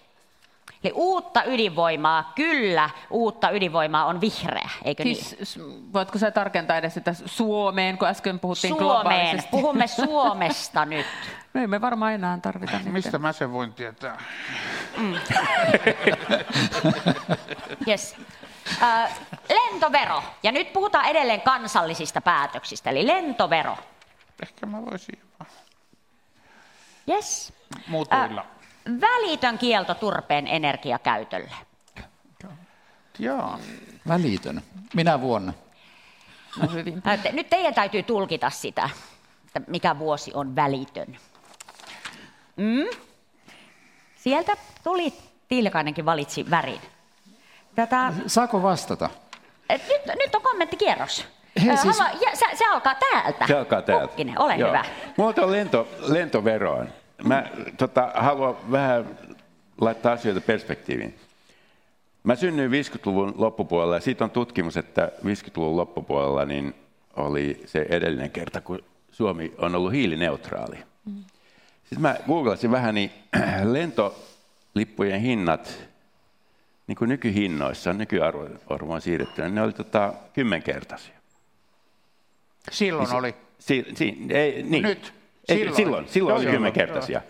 Eli 0.84 0.94
uutta 0.96 1.44
ydinvoimaa, 1.44 2.32
kyllä, 2.36 2.90
uutta 3.10 3.50
ydinvoimaa 3.50 4.06
on 4.06 4.22
vihreä, 4.22 4.70
eikö 4.84 5.04
siis, 5.04 5.58
niin? 5.58 5.94
Voitko 5.94 6.18
sä 6.18 6.32
tarkentaa 6.32 6.78
edes 6.78 6.94
sitä 6.94 7.14
Suomeen, 7.26 7.98
kun 7.98 8.08
äsken 8.08 8.40
puhuttiin 8.40 8.74
Suomeen, 8.74 8.88
globaalisesti? 8.88 9.50
puhumme 9.52 9.88
Suomesta 10.06 10.86
nyt. 10.86 11.06
No 11.54 11.62
ei 11.62 11.68
me 11.68 11.82
varmaan 11.82 12.14
enää 12.14 12.40
tarvita. 12.42 12.80
Mistä 12.84 13.20
mä 13.20 13.34
sen 13.34 13.52
voin 13.52 13.74
tietää? 13.74 14.18
Mm. 14.98 15.14
yes. 17.88 18.16
Äh, 18.82 19.20
lentovero. 19.50 20.24
Ja 20.44 20.52
nyt 20.52 20.74
puhutaan 20.74 21.06
edelleen 21.06 21.42
kansallisista 21.42 22.22
päätöksistä, 22.22 22.90
eli 22.90 23.08
lentovero. 23.08 23.78
Ehkä 24.44 24.66
mä 24.66 24.86
voisin 24.86 25.20
jopa. 25.22 25.46
Yes. 27.10 27.54
Muutuilla. 27.88 28.42
Äh, 28.42 28.48
välitön 29.02 29.58
kielto 29.58 29.94
turpeen 29.94 30.48
energiakäytölle. 30.48 31.52
Joo. 33.20 33.60
Välitön. 34.08 34.62
Minä 34.94 35.22
vuonna? 35.22 35.54
No 36.62 36.68
hyvin. 36.74 37.04
Nyt 37.32 37.50
teidän 37.50 37.74
täytyy 37.74 38.04
tulkita 38.04 38.50
sitä, 38.50 38.90
että 39.46 39.72
mikä 39.72 40.00
vuosi 40.00 40.32
on 40.34 40.56
välitön. 40.56 41.18
Mm? 42.56 43.00
Sieltä 44.16 44.58
tuli, 44.84 45.14
Tiilikainenkin 45.48 46.06
valitsi 46.06 46.50
värin. 46.50 46.82
Tätä... 47.76 48.14
Saako 48.28 48.64
vastata? 48.64 49.10
Nyt, 49.70 50.06
nyt 50.06 50.36
on 50.36 50.42
kommenttikierros. 50.42 51.26
He, 51.66 51.78
siis... 51.78 52.00
Haluan, 52.00 52.20
se, 52.34 52.46
se 52.54 52.66
alkaa 52.66 52.96
täältä. 52.96 53.48
Se 53.48 53.58
alkaa 53.58 53.82
täältä. 53.82 54.08
Pukkinen, 54.08 54.42
ole 54.42 54.56
Joo. 54.56 54.70
hyvä. 54.70 54.86
Mulla 55.18 55.34
on 55.44 55.52
lento, 55.52 55.88
lentoveroon. 56.00 56.90
Mä 57.24 57.50
tota, 57.78 58.12
haluan 58.16 58.72
vähän 58.72 59.06
laittaa 59.82 60.14
asioita 60.14 60.42
perspektiiviin. 60.42 61.16
Mä 62.24 62.36
synnyin 62.36 62.72
50-luvun 62.72 63.34
loppupuolella 63.38 63.96
ja 63.96 64.02
siitä 64.02 64.24
on 64.24 64.32
tutkimus, 64.32 64.78
että 64.78 65.12
50-luvun 65.24 65.78
loppupuolella 65.78 66.46
niin 66.46 66.76
oli 67.16 67.64
se 67.66 67.86
edellinen 67.90 68.32
kerta, 68.32 68.62
kun 68.62 68.80
Suomi 69.12 69.54
on 69.58 69.76
ollut 69.76 69.92
hiilineutraali. 69.92 70.78
Mm. 71.06 71.24
Sitten 71.84 72.02
mä 72.02 72.16
googlasin 72.28 72.72
vähän, 72.72 72.96
niin 72.96 73.12
lentolippujen 73.74 75.22
hinnat, 75.22 75.84
niin 76.88 76.96
kuin 76.96 77.10
nykyhinnoissa, 77.10 77.94
nykyarvoon 77.94 79.02
siirrettynä, 79.02 79.50
ne 79.50 79.62
oli 79.62 79.74
tota, 79.74 80.14
kymmenkertaisia. 80.34 81.16
Silloin 82.72 83.08
niin, 83.08 83.18
oli? 83.18 83.36
Si, 83.60 83.86
si, 83.96 84.18
ei, 84.30 84.64
niin. 84.64 84.84
Nyt? 84.84 85.14
Silloin, 85.48 85.76
silloin, 85.76 86.08
silloin 86.08 86.36
oli 86.36 86.46
kymmenkertaisia. 86.46 87.22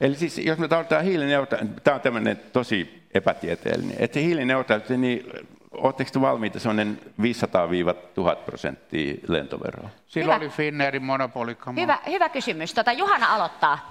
Eli 0.00 0.14
siis 0.14 0.38
jos 0.38 0.58
me 0.58 0.68
tarvitaan 0.68 1.04
hiilineutraali, 1.04 1.68
tämä 1.84 1.94
on 1.94 2.00
tämmöinen 2.00 2.40
tosi 2.52 3.02
epätieteellinen, 3.14 3.96
että 3.98 4.20
hiilineutraali, 4.20 4.96
niin 4.96 5.32
Oletteko 5.80 6.10
te 6.12 6.20
valmiita 6.20 6.60
sellainen 6.60 7.00
500-1000 7.20 8.36
prosenttia 8.44 9.14
lentoveroa? 9.28 9.90
Silloin 10.06 10.40
hyvä. 10.40 10.44
oli 10.46 10.56
Finnairin 10.56 11.04
monopolikama. 11.04 11.80
Hyvä, 11.80 11.98
hyvä 12.06 12.28
kysymys. 12.28 12.74
Tota, 12.74 12.92
Juhana 12.92 13.34
aloittaa. 13.34 13.90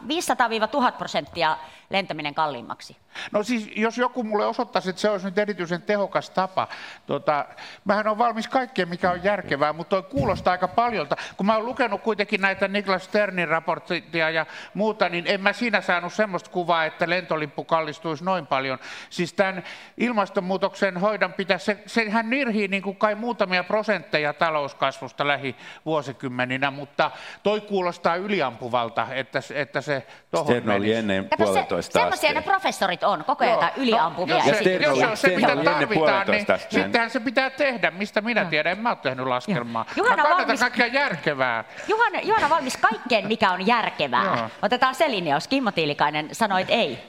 500-1000 0.89 0.91
prosenttia 0.97 1.57
lentäminen 1.89 2.35
kalliimmaksi. 2.35 2.97
No 3.31 3.43
siis, 3.43 3.71
jos 3.75 3.97
joku 3.97 4.23
mulle 4.23 4.45
osoittaisi, 4.45 4.89
että 4.89 5.01
se 5.01 5.09
olisi 5.09 5.25
nyt 5.25 5.37
erityisen 5.37 5.81
tehokas 5.81 6.29
tapa. 6.29 6.67
Tota, 7.05 7.45
mähän 7.85 8.07
on 8.07 8.17
valmis 8.17 8.47
kaikkeen, 8.47 8.89
mikä 8.89 9.11
on 9.11 9.23
järkevää, 9.23 9.73
mutta 9.73 9.89
toi 9.89 10.11
kuulostaa 10.11 10.51
aika 10.51 10.67
paljolta. 10.67 11.15
Kun 11.37 11.45
mä 11.45 11.55
oon 11.55 11.65
lukenut 11.65 12.01
kuitenkin 12.01 12.41
näitä 12.41 12.67
Niklas 12.67 13.03
Sternin 13.05 13.47
raporttia 13.47 14.29
ja 14.29 14.45
muuta, 14.73 15.09
niin 15.09 15.27
en 15.27 15.41
mä 15.41 15.53
siinä 15.53 15.81
saanut 15.81 16.13
semmoista 16.13 16.49
kuvaa, 16.49 16.85
että 16.85 17.09
lentolippu 17.09 17.63
kallistuisi 17.63 18.23
noin 18.23 18.47
paljon. 18.47 18.79
Siis 19.09 19.33
tämän 19.33 19.63
ilmastonmuutoksen 19.97 20.97
hoidon 20.97 21.33
pitäisi, 21.33 21.76
se, 21.85 22.03
sehän 22.03 22.29
nirhii 22.29 22.67
niin 22.67 22.83
kuin 22.83 22.97
kai 22.97 23.15
muutamia 23.15 23.63
prosentteja 23.63 24.33
talouskasvusta 24.33 25.27
lähivuosikymmeninä, 25.27 26.71
mutta 26.71 27.11
toi 27.43 27.61
kuulostaa 27.61 28.15
yliampuvalta, 28.15 29.07
että, 29.11 29.39
että 29.53 29.81
se 29.81 30.07
tuohon 30.31 30.55
Stern 30.55 30.69
oli 30.69 30.93
ennen 30.93 31.29
puolitoista 31.37 31.75
astetta. 31.75 31.99
Semmoisia 31.99 32.33
ne 32.33 32.41
professorit 32.41 33.03
on, 33.03 33.23
koko 33.23 33.43
ajan 33.43 33.59
no, 33.59 33.69
yliampuvia. 33.77 34.37
No, 34.37 34.43
jos, 34.47 34.57
se, 34.57 34.73
jos 34.73 34.99
se 34.99 35.07
on 35.07 35.17
se, 35.17 35.35
mitä 35.35 35.55
tarvitaan, 35.63 36.27
niin 36.27 36.45
sittenhän 36.69 37.09
se 37.09 37.19
pitää 37.19 37.49
tehdä. 37.49 37.91
Mistä 37.91 38.21
minä 38.21 38.45
tiedän? 38.45 38.71
En 38.71 38.79
mä 38.79 38.89
ole 38.89 38.97
tehnyt 39.01 39.27
laskelmaa. 39.27 39.85
Juhana 39.95 40.23
mä 40.23 40.29
kannatan 40.29 40.57
kaikkea 40.57 40.87
järkevää. 40.87 41.63
Juhana, 41.87 42.19
Juhana 42.19 42.49
valmis 42.49 42.77
kaikkeen, 42.77 43.27
mikä 43.27 43.51
on 43.51 43.67
järkevää. 43.67 44.23
Joo. 44.25 44.49
Otetaan 44.61 44.95
se 44.95 45.11
linjaus. 45.11 45.47
Kimmo 45.47 45.71
Tiilikainen 45.71 46.29
sanoi, 46.31 46.61
että 46.61 46.73
ei 46.73 46.99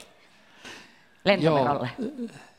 lentoverolle. 1.25 1.89
Joo. 1.97 2.09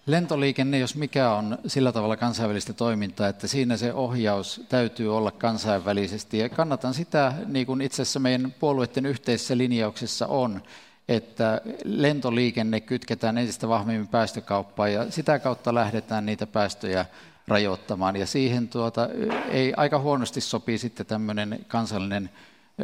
Lentoliikenne, 0.07 0.79
jos 0.79 0.97
mikä 0.97 1.33
on 1.33 1.59
sillä 1.67 1.93
tavalla 1.93 2.17
kansainvälistä 2.17 2.73
toimintaa, 2.73 3.29
että 3.29 3.47
siinä 3.47 3.77
se 3.77 3.93
ohjaus 3.95 4.63
täytyy 4.69 5.17
olla 5.17 5.31
kansainvälisesti. 5.31 6.39
Ja 6.39 6.49
kannatan 6.49 6.95
sitä, 6.95 7.33
niin 7.47 7.67
kuin 7.67 7.81
itse 7.81 8.03
asiassa 8.03 8.21
meidän 8.21 8.55
puolueiden 8.61 9.07
yhteisessä 9.07 9.59
linjauksessa 9.59 10.27
on, 10.27 10.63
että 11.09 11.61
lentoliikenne 11.85 12.81
kytketään 12.81 13.39
entistä 13.39 13.69
vahvemmin 13.69 14.09
päästökauppaan 14.09 14.93
ja 14.93 15.11
sitä 15.11 15.39
kautta 15.39 15.75
lähdetään 15.75 16.27
niitä 16.27 16.47
päästöjä 16.47 17.07
rajoittamaan. 17.49 18.17
Ja 18.17 18.27
siihen 18.27 18.69
tuota, 18.69 19.09
ei 19.51 19.75
aika 19.77 19.99
huonosti 19.99 20.41
sopii 20.41 20.79
sitten 20.79 21.07
tämmöinen 21.07 21.65
kansallinen 21.69 22.31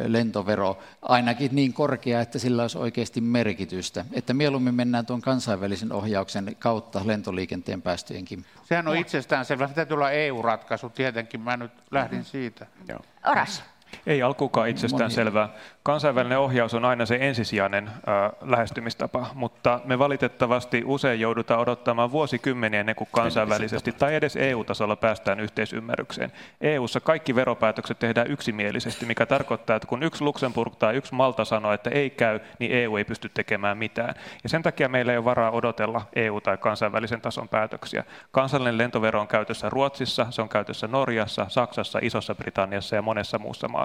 lentovero, 0.05 0.77
ainakin 1.01 1.49
niin 1.55 1.73
korkea, 1.73 2.21
että 2.21 2.39
sillä 2.39 2.61
olisi 2.61 2.77
oikeasti 2.77 3.21
merkitystä. 3.21 4.05
Että 4.13 4.33
mieluummin 4.33 4.75
mennään 4.75 5.05
tuon 5.05 5.21
kansainvälisen 5.21 5.91
ohjauksen 5.91 6.55
kautta 6.59 7.01
lentoliikenteen 7.05 7.81
päästöjenkin. 7.81 8.45
Sehän 8.63 8.87
on 8.87 8.97
itsestäänselvä. 8.97 9.67
Se 9.67 9.73
täytyy 9.73 9.95
olla 9.95 10.11
EU-ratkaisu 10.11 10.89
tietenkin. 10.89 11.41
Mä 11.41 11.57
nyt 11.57 11.71
lähdin 11.91 12.23
siitä. 12.23 12.65
Joo. 12.87 12.99
Oras. 13.25 13.63
Ei 14.07 14.21
alkuukaan 14.21 14.69
itsestään 14.69 15.11
selvää. 15.11 15.49
Kansainvälinen 15.83 16.39
ohjaus 16.39 16.73
on 16.73 16.85
aina 16.85 17.05
se 17.05 17.17
ensisijainen 17.21 17.87
äh, 17.87 18.31
lähestymistapa, 18.41 19.27
mutta 19.33 19.79
me 19.85 19.99
valitettavasti 19.99 20.83
usein 20.85 21.19
joudutaan 21.19 21.59
odottamaan 21.59 22.11
vuosikymmeniä 22.11 22.79
ennen 22.79 22.95
kuin 22.95 23.07
kansainvälisesti 23.11 23.91
tai 23.91 24.15
edes 24.15 24.35
EU-tasolla 24.35 24.95
päästään 24.95 25.39
yhteisymmärrykseen. 25.39 26.31
EU:ssa 26.61 26.99
kaikki 26.99 27.35
veropäätökset 27.35 27.99
tehdään 27.99 28.31
yksimielisesti, 28.31 29.05
mikä 29.05 29.25
tarkoittaa, 29.25 29.75
että 29.75 29.87
kun 29.87 30.03
yksi 30.03 30.23
Luxemburg 30.23 30.75
tai 30.75 30.95
yksi 30.95 31.15
Malta 31.15 31.45
sanoo, 31.45 31.73
että 31.73 31.89
ei 31.89 32.09
käy, 32.09 32.39
niin 32.59 32.71
EU 32.71 32.97
ei 32.97 33.05
pysty 33.05 33.29
tekemään 33.29 33.77
mitään. 33.77 34.15
Ja 34.43 34.49
sen 34.49 34.63
takia 34.63 34.89
meillä 34.89 35.11
ei 35.11 35.17
ole 35.17 35.25
varaa 35.25 35.51
odotella 35.51 36.01
EU- 36.15 36.41
tai 36.41 36.57
kansainvälisen 36.57 37.21
tason 37.21 37.49
päätöksiä. 37.49 38.03
Kansallinen 38.31 38.77
lentovero 38.77 39.21
on 39.21 39.27
käytössä 39.27 39.69
Ruotsissa, 39.69 40.27
se 40.29 40.41
on 40.41 40.49
käytössä 40.49 40.87
Norjassa, 40.87 41.45
Saksassa, 41.49 41.99
Isossa 42.01 42.35
Britanniassa 42.35 42.95
ja 42.95 43.01
monessa 43.01 43.39
muussa 43.39 43.67
maassa. 43.67 43.76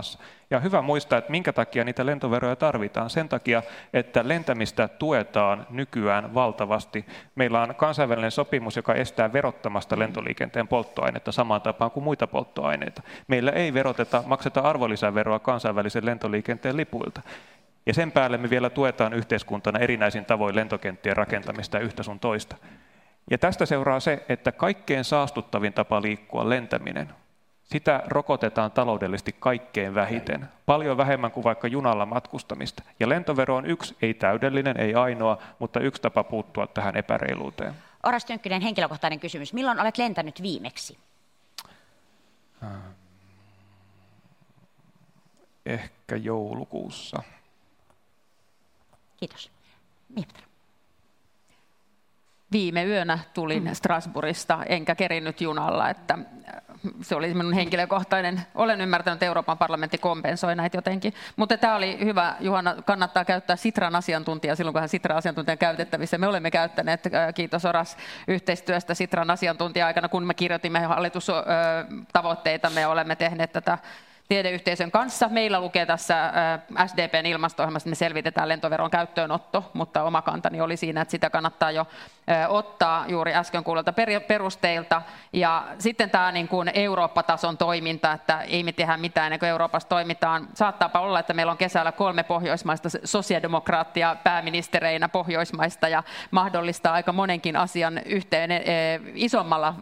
Ja 0.51 0.61
hyvä 0.61 0.83
muistaa, 0.83 1.19
että 1.19 1.31
minkä 1.31 1.53
takia 1.53 1.85
niitä 1.85 2.07
lentoveroja 2.07 2.57
tarvitaan. 2.57 3.11
Sen 3.11 3.29
takia, 3.29 3.63
että 3.93 4.29
lentämistä 4.29 4.89
tuetaan 4.89 5.67
nykyään 5.71 6.35
valtavasti. 6.35 7.07
Meillä 7.35 7.63
on 7.63 7.75
kansainvälinen 7.75 8.31
sopimus, 8.31 8.77
joka 8.77 8.95
estää 8.95 9.33
verottamasta 9.33 9.99
lentoliikenteen 9.99 10.69
polttoainetta 10.69 11.33
samaan 11.33 11.63
tapaan 11.63 11.91
kuin 11.91 12.05
muita 12.05 12.27
polttoaineita. 12.27 13.03
Meillä 13.29 13.51
ei 13.51 13.75
veroteta, 13.75 14.23
makseta 14.27 14.61
arvonlisäveroa 14.61 15.39
kansainvälisen 15.39 16.07
lentoliikenteen 16.07 16.77
lipuilta. 16.77 17.23
Ja 17.87 17.95
sen 17.95 18.13
päälle 18.13 18.39
me 18.39 18.51
vielä 18.51 18.71
tuetaan 18.71 19.13
yhteiskuntana 19.13 19.79
erinäisin 19.79 20.25
tavoin 20.25 20.57
lentokenttien 20.57 21.17
rakentamista 21.17 21.79
yhtä 21.79 22.03
sun 22.03 22.21
toista. 22.21 22.57
Ja 23.31 23.39
tästä 23.39 23.67
seuraa 23.67 24.01
se, 24.01 24.25
että 24.29 24.53
kaikkein 24.53 25.05
saastuttavin 25.05 25.73
tapa 25.73 26.03
liikkua 26.03 26.49
lentäminen 26.49 27.09
sitä 27.65 28.03
rokotetaan 28.07 28.71
taloudellisesti 28.71 29.37
kaikkein 29.41 29.95
vähiten. 29.95 30.49
Paljon 30.67 30.97
vähemmän 30.97 31.31
kuin 31.31 31.45
vaikka 31.45 31.69
junalla 31.69 32.07
matkustamista. 32.07 32.83
Ja 33.01 33.09
lentovero 33.09 33.57
on 33.57 33.67
yksi, 33.67 33.97
ei 34.03 34.15
täydellinen, 34.15 34.77
ei 34.77 34.95
ainoa, 34.95 35.39
mutta 35.59 35.81
yksi 35.81 36.03
tapa 36.03 36.25
puuttua 36.25 36.67
tähän 36.67 36.97
epäreiluuteen. 36.97 37.75
Oras 38.03 38.25
Tönkkinen, 38.25 38.63
henkilökohtainen 38.63 39.21
kysymys. 39.21 39.53
Milloin 39.53 39.81
olet 39.81 39.99
lentänyt 39.99 40.43
viimeksi? 40.43 40.99
Ehkä 45.67 46.17
joulukuussa. 46.17 47.23
Kiitos. 49.17 49.51
Mieptar 50.09 50.43
viime 52.53 52.85
yönä 52.85 53.19
tulin 53.35 53.65
mm. 53.65 53.75
Strasbourgista, 53.75 54.59
enkä 54.67 54.95
kerinnyt 54.95 55.41
junalla, 55.41 55.91
että 55.91 56.15
äh, 56.15 56.72
se 57.01 57.15
oli 57.15 57.35
minun 57.35 57.53
henkilökohtainen, 57.53 58.43
olen 58.55 58.81
ymmärtänyt, 58.81 59.17
että 59.17 59.27
Euroopan 59.27 59.59
parlamentti 59.59 59.99
kompensoi 59.99 60.57
näitä 60.57 60.77
jotenkin. 60.77 61.15
Mutta 61.37 61.59
tämä 61.59 61.77
oli 61.77 61.99
hyvä, 62.05 62.37
Juhana, 62.41 62.75
kannattaa 62.85 63.25
käyttää 63.25 63.57
Sitran 63.57 63.97
asiantuntija 63.97 64.57
silloin, 64.57 64.73
kun 64.73 64.81
hän 64.81 64.89
Sitran 64.89 65.19
asiantuntijan 65.19 65.59
käytettävissä. 65.59 66.19
Me 66.19 66.27
olemme 66.27 66.51
käyttäneet, 66.51 67.07
äh, 67.07 67.35
kiitos 67.35 67.65
Oras, 67.65 67.97
yhteistyöstä 68.29 68.95
Sitran 68.95 69.31
asiantuntija-aikana, 69.31 70.09
kun 70.09 70.27
me 70.27 70.35
kirjoitimme 70.35 70.81
hallitustavoitteita, 70.81 72.71
me 72.71 72.87
olemme 72.87 73.17
tehneet 73.17 73.53
tätä 73.53 73.79
tiedeyhteisön 74.33 74.91
kanssa. 74.91 75.29
Meillä 75.29 75.61
lukee 75.61 75.87
tässä 75.87 76.27
äh, 76.27 76.87
SDPn 76.87 77.27
ilmasto-ohjelmassa, 77.27 77.89
me 77.89 77.95
selvitetään 77.95 78.49
lentoveron 78.49 78.91
käyttöönotto, 78.91 79.71
mutta 79.73 80.03
oma 80.03 80.23
kantani 80.23 80.61
oli 80.61 80.77
siinä, 80.77 81.01
että 81.01 81.11
sitä 81.11 81.31
kannattaa 81.31 81.71
jo 81.71 81.87
äh, 82.31 82.51
ottaa 82.51 83.05
juuri 83.09 83.35
äsken 83.35 83.65
kuulolta 83.65 83.95
perusteilta. 84.29 85.03
Ja 85.33 85.67
sitten 85.79 86.11
tämä 86.11 86.33
niin 86.33 86.49
kuin 86.49 86.71
Eurooppa-tason 86.75 87.59
toiminta, 87.59 88.13
että 88.13 88.41
ei 88.41 88.63
me 88.63 88.73
tehdä 88.73 88.97
mitään 88.97 89.27
ennen 89.27 89.39
kuin 89.39 89.51
Euroopassa 89.51 89.89
toimitaan. 89.89 90.49
Saattaapa 90.55 91.01
olla, 91.01 91.21
että 91.21 91.35
meillä 91.35 91.53
on 91.53 91.59
kesällä 91.59 91.93
kolme 91.93 92.23
pohjoismaista 92.23 92.89
sosiaalidemokraattia 93.05 94.17
pääministereinä 94.25 95.09
pohjoismaista 95.09 95.89
ja 95.89 96.03
mahdollistaa 96.31 96.93
aika 96.93 97.13
monenkin 97.13 97.57
asian 97.57 98.01
yhteen 98.07 98.51
äh, 98.51 98.59
isommalla 99.15 99.75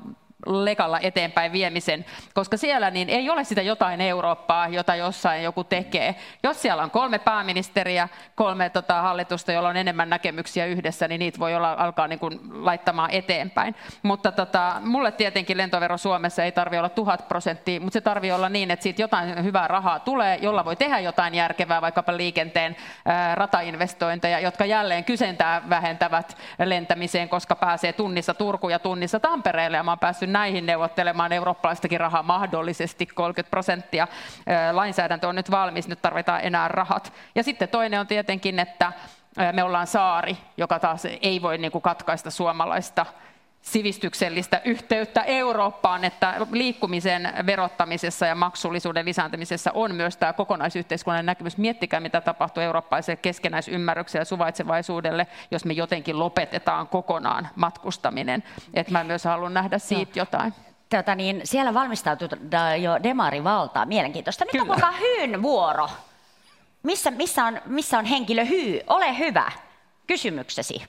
lekalla 0.47 0.99
eteenpäin 1.03 1.53
viemisen, 1.53 2.05
koska 2.35 2.57
siellä 2.57 2.91
niin 2.91 3.09
ei 3.09 3.31
ole 3.31 3.45
sitä 3.45 3.63
jotain 3.63 4.01
Eurooppaa, 4.01 4.69
jota 4.69 4.95
jossain 4.95 5.43
joku 5.43 5.65
tekee. 5.65 6.15
Jos 6.43 6.63
siellä 6.63 6.83
on 6.83 6.91
kolme 6.91 7.19
pääministeriä, 7.19 8.09
kolme 8.35 8.71
tota, 8.71 9.03
hallitusta, 9.03 9.53
jolla 9.53 9.69
on 9.69 9.77
enemmän 9.77 10.11
näkemyksiä 10.11 10.67
yhdessä, 10.67 11.09
niin 11.09 11.19
niitä 11.19 11.39
voi 11.39 11.55
olla, 11.55 11.73
alkaa 11.73 12.09
niin 12.09 12.19
kuin, 12.19 12.41
laittamaan 12.53 13.11
eteenpäin. 13.11 13.75
Mutta 14.03 14.33
tota, 14.33 14.77
mulle 14.85 15.13
tietenkin 15.13 15.57
lentovero 15.57 15.99
Suomessa 15.99 16.45
ei 16.45 16.53
tarvitse 16.53 16.79
olla 16.79 16.89
tuhat 16.89 17.29
prosenttia, 17.29 17.81
mutta 17.81 17.93
se 17.93 18.01
tarvii 18.01 18.33
olla 18.33 18.49
niin, 18.49 18.71
että 18.71 18.83
siitä 18.83 19.03
jotain 19.03 19.45
hyvää 19.45 19.69
rahaa 19.69 19.99
tulee, 19.99 20.39
jolla 20.43 20.65
voi 20.65 20.77
tehdä 20.77 20.99
jotain 20.99 21.35
järkevää, 21.35 21.81
vaikkapa 21.81 22.17
liikenteen 22.17 22.77
ää, 23.05 23.35
ratainvestointeja, 23.35 24.41
jotka 24.41 24.65
jälleen 24.65 25.05
kysyntää 25.05 25.63
vähentävät 25.69 26.37
lentämiseen, 26.65 27.29
koska 27.29 27.57
pääsee 27.57 27.93
tunnissa 27.93 28.35
Turku 28.35 28.69
ja 28.69 28.79
tunnissa 28.79 29.21
Tampereelle, 29.21 29.77
ja 29.77 29.83
mä 29.83 29.91
oon 29.91 29.99
päässyt 29.99 30.30
näihin 30.33 30.67
neuvottelemaan 30.67 31.33
eurooppalaistakin 31.33 32.01
rahaa 32.01 32.23
mahdollisesti 32.23 33.07
30 33.07 33.51
prosenttia. 33.51 34.09
Lainsäädäntö 34.73 35.29
on 35.29 35.35
nyt 35.35 35.51
valmis, 35.51 35.89
nyt 35.89 36.03
tarvitaan 36.03 36.41
enää 36.43 36.69
rahat. 36.69 37.13
Ja 37.35 37.43
sitten 37.43 37.69
toinen 37.69 38.01
on 38.01 38.07
tietenkin, 38.07 38.59
että 38.59 38.93
me 39.53 39.63
ollaan 39.63 39.87
saari, 39.87 40.37
joka 40.57 40.79
taas 40.79 41.05
ei 41.23 41.43
voi 41.43 41.59
niin 41.59 41.73
kuin 41.73 41.83
katkaista 41.83 42.31
suomalaista 42.31 43.07
sivistyksellistä 43.63 44.61
yhteyttä 44.65 45.23
Eurooppaan, 45.23 46.05
että 46.05 46.47
liikkumisen 46.53 47.33
verottamisessa 47.47 48.27
ja 48.27 48.35
maksullisuuden 48.35 49.05
lisääntymisessä 49.05 49.71
on 49.75 49.95
myös 49.95 50.17
tämä 50.17 50.33
kokonaisyhteiskunnan 50.33 51.27
näkemys. 51.27 51.57
Miettikää, 51.57 52.01
mitä 52.01 52.21
tapahtuu 52.21 52.63
eurooppalaiselle 52.63 53.17
keskenäisymmärrykselle 53.17 54.21
ja 54.21 54.25
suvaitsevaisuudelle, 54.25 55.27
jos 55.51 55.65
me 55.65 55.73
jotenkin 55.73 56.19
lopetetaan 56.19 56.89
kokonaan 56.89 57.49
matkustaminen. 57.57 58.43
Et 58.75 58.91
mä 58.91 59.05
myös 59.05 59.25
haluan 59.25 59.55
nähdä 59.55 59.79
siitä 59.79 60.13
no. 60.17 60.21
jotain. 60.21 60.55
Tota 60.89 61.15
niin, 61.15 61.41
siellä 61.45 61.75
valmistautuu 61.75 62.29
jo 62.83 63.03
demarivaltaa. 63.03 63.87
Mielenkiintoista. 63.87 64.45
Nyt 64.45 64.51
Kyllä. 64.51 64.63
on 64.63 64.69
kuinka 64.69 64.93
Hyyn 64.93 65.43
vuoro. 65.43 65.89
Missä, 66.83 67.11
missä, 67.11 67.45
on, 67.45 67.61
missä 67.67 67.99
on 67.99 68.05
henkilö 68.05 68.45
Hyy? 68.45 68.81
Ole 68.87 69.19
hyvä. 69.19 69.53
Kysymyksesi. 70.07 70.83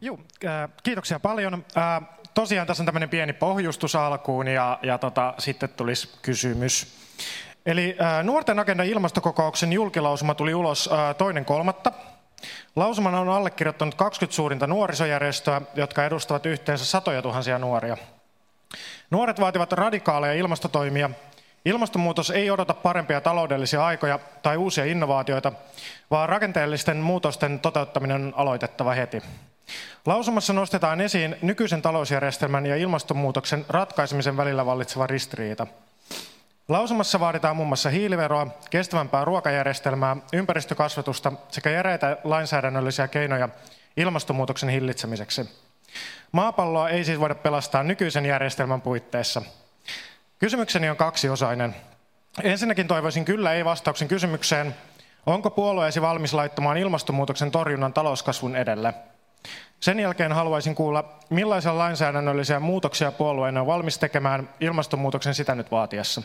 Joo, 0.00 0.18
äh, 0.44 0.70
kiitoksia 0.82 1.20
paljon. 1.20 1.64
Äh, 1.76 2.08
tosiaan 2.38 2.66
tässä 2.66 2.82
on 2.82 2.86
tämmöinen 2.86 3.08
pieni 3.08 3.32
pohjustus 3.32 3.96
alkuun 3.96 4.48
ja, 4.48 4.78
ja 4.82 4.98
tota, 4.98 5.34
sitten 5.38 5.68
tulisi 5.68 6.08
kysymys. 6.22 6.86
Eli 7.66 7.96
äh, 8.00 8.24
nuorten 8.24 8.58
agenda 8.58 8.82
ilmastokokouksen 8.82 9.72
julkilausuma 9.72 10.34
tuli 10.34 10.54
ulos 10.54 10.90
äh, 10.92 11.16
toinen 11.16 11.44
kolmatta. 11.44 11.92
Lausuman 12.76 13.14
on 13.14 13.28
allekirjoittanut 13.28 13.94
20 13.94 14.36
suurinta 14.36 14.66
nuorisojärjestöä, 14.66 15.60
jotka 15.74 16.04
edustavat 16.04 16.46
yhteensä 16.46 16.84
satoja 16.84 17.22
tuhansia 17.22 17.58
nuoria. 17.58 17.96
Nuoret 19.10 19.40
vaativat 19.40 19.72
radikaaleja 19.72 20.34
ilmastotoimia. 20.34 21.10
Ilmastonmuutos 21.64 22.30
ei 22.30 22.50
odota 22.50 22.74
parempia 22.74 23.20
taloudellisia 23.20 23.86
aikoja 23.86 24.18
tai 24.42 24.56
uusia 24.56 24.84
innovaatioita, 24.84 25.52
vaan 26.10 26.28
rakenteellisten 26.28 26.96
muutosten 26.96 27.60
toteuttaminen 27.60 28.16
on 28.16 28.32
aloitettava 28.36 28.94
heti. 28.94 29.22
Lausumassa 30.06 30.52
nostetaan 30.52 31.00
esiin 31.00 31.36
nykyisen 31.42 31.82
talousjärjestelmän 31.82 32.66
ja 32.66 32.76
ilmastonmuutoksen 32.76 33.64
ratkaisemisen 33.68 34.36
välillä 34.36 34.66
vallitseva 34.66 35.06
ristiriita. 35.06 35.66
Lausumassa 36.68 37.20
vaaditaan 37.20 37.56
muun 37.56 37.68
muassa 37.68 37.90
hiiliveroa, 37.90 38.46
kestävämpää 38.70 39.24
ruokajärjestelmää, 39.24 40.16
ympäristökasvatusta 40.32 41.32
sekä 41.48 41.70
järeitä 41.70 42.16
lainsäädännöllisiä 42.24 43.08
keinoja 43.08 43.48
ilmastonmuutoksen 43.96 44.68
hillitsemiseksi. 44.68 45.50
Maapalloa 46.32 46.88
ei 46.88 47.04
siis 47.04 47.20
voida 47.20 47.34
pelastaa 47.34 47.82
nykyisen 47.82 48.26
järjestelmän 48.26 48.80
puitteissa. 48.80 49.42
Kysymykseni 50.38 50.90
on 50.90 50.96
kaksiosainen. 50.96 51.76
Ensinnäkin 52.42 52.88
toivoisin 52.88 53.24
kyllä 53.24 53.52
ei-vastauksen 53.52 54.08
kysymykseen, 54.08 54.74
onko 55.26 55.50
puolueesi 55.50 56.02
valmis 56.02 56.34
laittamaan 56.34 56.76
ilmastonmuutoksen 56.76 57.50
torjunnan 57.50 57.92
talouskasvun 57.92 58.56
edelle– 58.56 58.94
sen 59.80 60.00
jälkeen 60.00 60.32
haluaisin 60.32 60.74
kuulla, 60.74 61.04
millaisia 61.30 61.78
lainsäädännöllisiä 61.78 62.60
muutoksia 62.60 63.12
puolueena 63.12 63.60
on 63.60 63.66
valmis 63.66 63.98
tekemään 63.98 64.48
ilmastonmuutoksen 64.60 65.34
sitä 65.34 65.54
nyt 65.54 65.70
vaatiessa. 65.70 66.22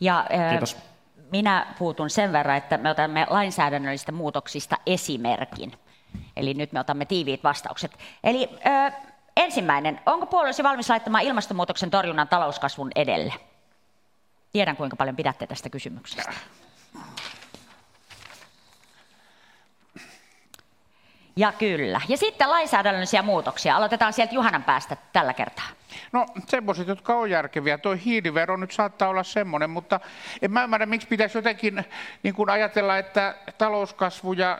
Ja, 0.00 0.26
Kiitos. 0.50 0.76
Minä 1.32 1.74
puutun 1.78 2.10
sen 2.10 2.32
verran, 2.32 2.56
että 2.56 2.78
me 2.78 2.90
otamme 2.90 3.26
lainsäädännöllisistä 3.30 4.12
muutoksista 4.12 4.76
esimerkin. 4.86 5.72
Eli 6.36 6.54
nyt 6.54 6.72
me 6.72 6.80
otamme 6.80 7.04
tiiviit 7.04 7.44
vastaukset. 7.44 7.98
Eli 8.24 8.48
äh, 8.66 8.94
ensimmäinen, 9.36 10.00
onko 10.06 10.26
puolueesi 10.26 10.62
valmis 10.62 10.88
laittamaan 10.88 11.24
ilmastonmuutoksen 11.24 11.90
torjunnan 11.90 12.28
talouskasvun 12.28 12.90
edelle? 12.96 13.34
Tiedän, 14.52 14.76
kuinka 14.76 14.96
paljon 14.96 15.16
pidätte 15.16 15.46
tästä 15.46 15.70
kysymyksestä. 15.70 16.32
Ja 21.38 21.52
kyllä. 21.52 22.00
Ja 22.08 22.16
sitten 22.16 22.50
lainsäädännöllisiä 22.50 23.22
muutoksia. 23.22 23.76
Aloitetaan 23.76 24.12
sieltä 24.12 24.34
Juhanan 24.34 24.62
päästä 24.62 24.96
tällä 25.12 25.32
kertaa. 25.34 25.77
No 26.12 26.26
semmoiset, 26.46 26.88
jotka 26.88 27.14
on 27.14 27.30
järkeviä. 27.30 27.78
Tuo 27.78 27.96
hiilivero 28.04 28.56
nyt 28.56 28.70
saattaa 28.70 29.08
olla 29.08 29.22
semmoinen, 29.22 29.70
mutta 29.70 30.00
en 30.42 30.52
mä 30.52 30.64
ymmärrä, 30.64 30.86
miksi 30.86 31.08
pitäisi 31.08 31.38
jotenkin 31.38 31.84
niin 32.22 32.34
kuin 32.34 32.50
ajatella, 32.50 32.98
että 32.98 33.34
talouskasvu 33.58 34.32
ja... 34.32 34.58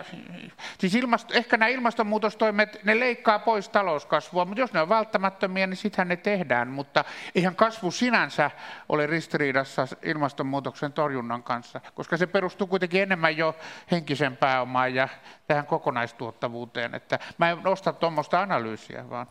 Siis 0.78 0.94
ilmasto, 0.94 1.34
ehkä 1.34 1.56
nämä 1.56 1.68
ilmastonmuutostoimet, 1.68 2.84
ne 2.84 3.00
leikkaa 3.00 3.38
pois 3.38 3.68
talouskasvua, 3.68 4.44
mutta 4.44 4.60
jos 4.60 4.72
ne 4.72 4.80
on 4.80 4.88
välttämättömiä, 4.88 5.66
niin 5.66 5.76
sittenhän 5.76 6.08
ne 6.08 6.16
tehdään. 6.16 6.68
Mutta 6.68 7.04
eihän 7.34 7.56
kasvu 7.56 7.90
sinänsä 7.90 8.50
ole 8.88 9.06
ristiriidassa 9.06 9.86
ilmastonmuutoksen 10.02 10.92
torjunnan 10.92 11.42
kanssa, 11.42 11.80
koska 11.94 12.16
se 12.16 12.26
perustuu 12.26 12.66
kuitenkin 12.66 13.02
enemmän 13.02 13.36
jo 13.36 13.56
henkisen 13.90 14.36
pääomaan 14.36 14.94
ja 14.94 15.08
tähän 15.46 15.66
kokonaistuottavuuteen. 15.66 16.94
Että 16.94 17.18
mä 17.38 17.50
en 17.50 17.58
nosta 17.64 17.92
tuommoista 17.92 18.42
analyysiä, 18.42 19.10
vaan 19.10 19.26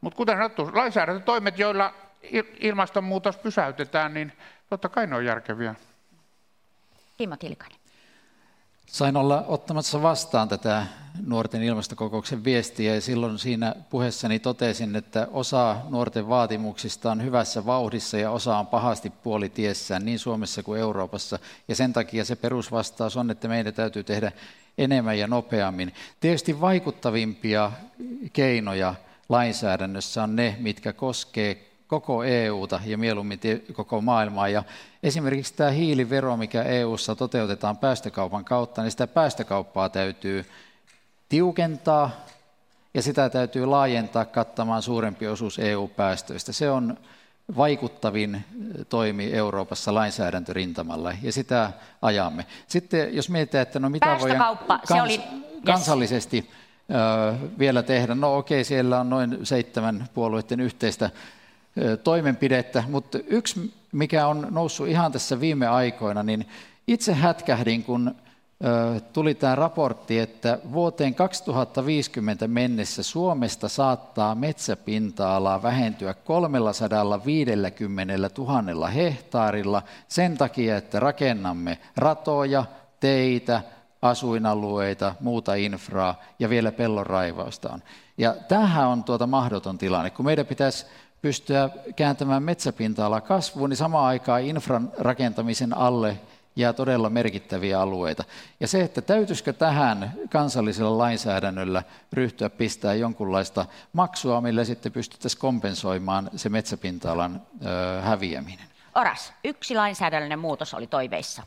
mutta 0.00 0.16
kuten 0.16 0.36
sanottu, 0.36 0.70
lainsäädäntötoimet, 0.74 1.58
joilla 1.58 1.94
ilmastonmuutos 2.60 3.36
pysäytetään, 3.36 4.14
niin 4.14 4.32
totta 4.70 4.88
kai 4.88 5.06
ne 5.06 5.16
on 5.16 5.24
järkeviä. 5.24 5.74
Timo 7.16 7.36
Tilikainen. 7.36 7.80
Sain 8.86 9.16
olla 9.16 9.44
ottamassa 9.48 10.02
vastaan 10.02 10.48
tätä 10.48 10.86
nuorten 11.26 11.62
ilmastokokouksen 11.62 12.44
viestiä 12.44 12.94
ja 12.94 13.00
silloin 13.00 13.38
siinä 13.38 13.74
puheessani 13.90 14.38
totesin, 14.38 14.96
että 14.96 15.28
osa 15.30 15.76
nuorten 15.88 16.28
vaatimuksista 16.28 17.10
on 17.10 17.24
hyvässä 17.24 17.66
vauhdissa 17.66 18.18
ja 18.18 18.30
osa 18.30 18.58
on 18.58 18.66
pahasti 18.66 19.10
puolitiessään 19.10 20.04
niin 20.04 20.18
Suomessa 20.18 20.62
kuin 20.62 20.80
Euroopassa. 20.80 21.38
Ja 21.68 21.74
sen 21.74 21.92
takia 21.92 22.24
se 22.24 22.36
perusvastaus 22.36 23.16
on, 23.16 23.30
että 23.30 23.48
meidän 23.48 23.74
täytyy 23.74 24.04
tehdä 24.04 24.32
enemmän 24.78 25.18
ja 25.18 25.26
nopeammin. 25.26 25.94
Tietysti 26.20 26.60
vaikuttavimpia 26.60 27.72
keinoja 28.32 28.94
lainsäädännössä 29.30 30.22
on 30.22 30.36
ne, 30.36 30.56
mitkä 30.58 30.92
koskee 30.92 31.66
koko 31.86 32.24
EUta 32.24 32.80
ja 32.84 32.98
mieluummin 32.98 33.40
koko 33.72 34.00
maailmaa. 34.00 34.48
Ja 34.48 34.62
esimerkiksi 35.02 35.54
tämä 35.54 35.70
hiilivero, 35.70 36.36
mikä 36.36 36.62
EUssa 36.62 37.16
toteutetaan 37.16 37.76
päästökaupan 37.76 38.44
kautta, 38.44 38.82
niin 38.82 38.90
sitä 38.90 39.06
päästökauppaa 39.06 39.88
täytyy 39.88 40.46
tiukentaa 41.28 42.10
ja 42.94 43.02
sitä 43.02 43.30
täytyy 43.30 43.66
laajentaa 43.66 44.24
kattamaan 44.24 44.82
suurempi 44.82 45.26
osuus 45.26 45.58
EU-päästöistä. 45.58 46.52
Se 46.52 46.70
on 46.70 46.98
vaikuttavin 47.56 48.44
toimi 48.88 49.32
Euroopassa 49.32 49.94
lainsäädäntörintamalla 49.94 51.12
ja 51.22 51.32
sitä 51.32 51.72
ajamme. 52.02 52.46
Sitten 52.66 53.16
jos 53.16 53.28
mietitään, 53.28 53.62
että 53.62 53.78
no 53.78 53.90
mitä 53.90 54.16
voidaan 54.20 54.58
kans- 54.58 55.02
oli, 55.02 55.20
kansallisesti 55.66 56.36
yes. 56.36 56.69
Vielä 57.58 57.82
tehdä, 57.82 58.14
no 58.14 58.36
okei, 58.36 58.64
siellä 58.64 59.00
on 59.00 59.10
noin 59.10 59.38
seitsemän 59.42 60.06
puolueiden 60.14 60.60
yhteistä 60.60 61.10
toimenpidettä, 62.04 62.84
mutta 62.88 63.18
yksi, 63.26 63.74
mikä 63.92 64.26
on 64.26 64.46
noussut 64.50 64.88
ihan 64.88 65.12
tässä 65.12 65.40
viime 65.40 65.66
aikoina, 65.66 66.22
niin 66.22 66.46
itse 66.88 67.14
hätkähdin, 67.14 67.84
kun 67.84 68.14
tuli 69.12 69.34
tämä 69.34 69.54
raportti, 69.54 70.18
että 70.18 70.58
vuoteen 70.72 71.14
2050 71.14 72.48
mennessä 72.48 73.02
Suomesta 73.02 73.68
saattaa 73.68 74.34
metsäpinta-alaa 74.34 75.62
vähentyä 75.62 76.14
350 76.14 78.30
000 78.38 78.88
hehtaarilla 78.88 79.82
sen 80.08 80.38
takia, 80.38 80.76
että 80.76 81.00
rakennamme 81.00 81.78
ratoja, 81.96 82.64
teitä, 83.00 83.62
asuinalueita, 84.02 85.14
muuta 85.20 85.54
infraa 85.54 86.20
ja 86.38 86.50
vielä 86.50 86.72
pellon 86.72 87.06
raivausta 87.06 87.70
on. 87.72 87.82
Ja 88.18 88.34
tämähän 88.48 88.88
on 88.88 89.04
tuota 89.04 89.26
mahdoton 89.26 89.78
tilanne, 89.78 90.10
kun 90.10 90.24
meidän 90.24 90.46
pitäisi 90.46 90.86
pystyä 91.22 91.70
kääntämään 91.96 92.42
metsäpinta-ala 92.42 93.20
kasvuun, 93.20 93.70
niin 93.70 93.76
samaan 93.76 94.06
aikaan 94.06 94.42
infran 94.42 94.92
rakentamisen 94.98 95.76
alle 95.76 96.20
jää 96.56 96.72
todella 96.72 97.10
merkittäviä 97.10 97.80
alueita. 97.80 98.24
Ja 98.60 98.68
se, 98.68 98.80
että 98.80 99.02
täytyisikö 99.02 99.52
tähän 99.52 100.12
kansallisella 100.30 100.98
lainsäädännöllä 100.98 101.82
ryhtyä 102.12 102.50
pistää 102.50 102.94
jonkunlaista 102.94 103.66
maksua, 103.92 104.40
millä 104.40 104.64
sitten 104.64 104.92
pystyttäisiin 104.92 105.40
kompensoimaan 105.40 106.30
se 106.36 106.48
metsäpinta-alan 106.48 107.42
ö, 107.66 108.00
häviäminen. 108.00 108.66
Oras, 108.94 109.32
yksi 109.44 109.74
lainsäädännöllinen 109.74 110.38
muutos 110.38 110.74
oli 110.74 110.86
toiveissa. 110.86 111.42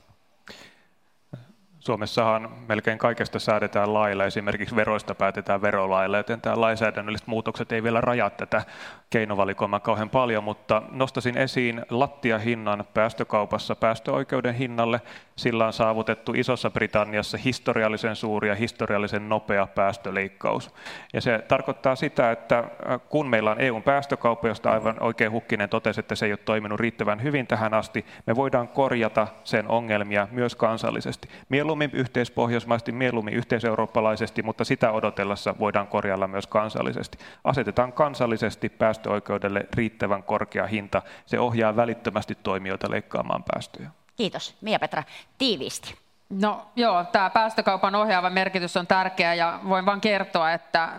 Suomessahan 1.84 2.52
melkein 2.68 2.98
kaikesta 2.98 3.40
säädetään 3.40 3.94
lailla, 3.94 4.26
esimerkiksi 4.26 4.76
veroista 4.76 5.16
päätetään 5.16 5.62
verolailla, 5.62 6.18
joten 6.18 6.42
tämä 6.42 6.62
lainsäädännölliset 6.62 7.28
muutokset 7.28 7.72
ei 7.72 7.84
vielä 7.84 8.02
rajaa 8.02 8.30
tätä 8.30 8.64
keinovalikoimaa 9.14 9.80
kauhean 9.80 10.10
paljon, 10.10 10.44
mutta 10.44 10.82
nostasin 10.92 11.38
esiin 11.38 11.86
lattiahinnan 11.90 12.86
päästökaupassa 12.94 13.76
päästöoikeuden 13.76 14.54
hinnalle. 14.56 15.02
Sillä 15.36 15.66
on 15.66 15.74
saavutettu 15.74 16.34
Isossa 16.36 16.70
Britanniassa 16.70 17.38
historiallisen 17.38 18.16
suuri 18.16 18.50
ja 18.50 18.56
historiallisen 18.56 19.30
nopea 19.30 19.68
päästöleikkaus. 19.68 20.74
Ja 21.14 21.22
se 21.22 21.44
tarkoittaa 21.48 21.96
sitä, 21.96 22.32
että 22.32 22.60
äh, 22.60 23.02
kun 23.10 23.28
meillä 23.28 23.52
on 23.52 23.62
EUn 23.62 23.84
päästökauppa, 23.84 24.48
josta 24.48 24.72
aivan 24.72 25.04
oikein 25.04 25.32
Hukkinen 25.32 25.70
totesi, 25.70 26.00
että 26.00 26.16
se 26.16 26.26
ei 26.26 26.32
ole 26.32 26.38
toiminut 26.38 26.80
riittävän 26.80 27.24
hyvin 27.24 27.48
tähän 27.48 27.74
asti, 27.74 28.06
me 28.28 28.36
voidaan 28.36 28.68
korjata 28.68 29.28
sen 29.44 29.68
ongelmia 29.68 30.28
myös 30.32 30.56
kansallisesti. 30.56 31.28
Mieluummin 31.50 31.90
yhteispohjoismaisesti, 31.94 32.92
mieluummin 32.92 33.34
yhteiseurooppalaisesti, 33.34 34.44
mutta 34.44 34.64
sitä 34.64 34.92
odotellessa 34.92 35.56
voidaan 35.60 35.88
korjalla 35.88 36.28
myös 36.28 36.48
kansallisesti. 36.48 37.18
Asetetaan 37.44 37.94
kansallisesti 37.94 38.70
päästöoikeudelle 39.04 39.68
riittävän 39.74 40.24
korkea 40.24 40.68
hinta. 40.68 41.02
Se 41.26 41.40
ohjaa 41.40 41.76
välittömästi 41.76 42.36
toimijoita 42.36 42.92
leikkaamaan 42.92 43.44
päästöjä. 43.44 43.90
Kiitos. 44.16 44.56
Mia-Petra, 44.62 45.04
tiiviisti. 45.38 45.96
No 46.30 46.66
joo, 46.76 47.04
tämä 47.12 47.30
päästökaupan 47.30 47.96
ohjaava 47.96 48.30
merkitys 48.30 48.78
on 48.78 48.88
tärkeä 48.88 49.34
ja 49.34 49.60
voin 49.70 49.86
vain 49.86 50.02
kertoa, 50.02 50.52
että 50.52 50.90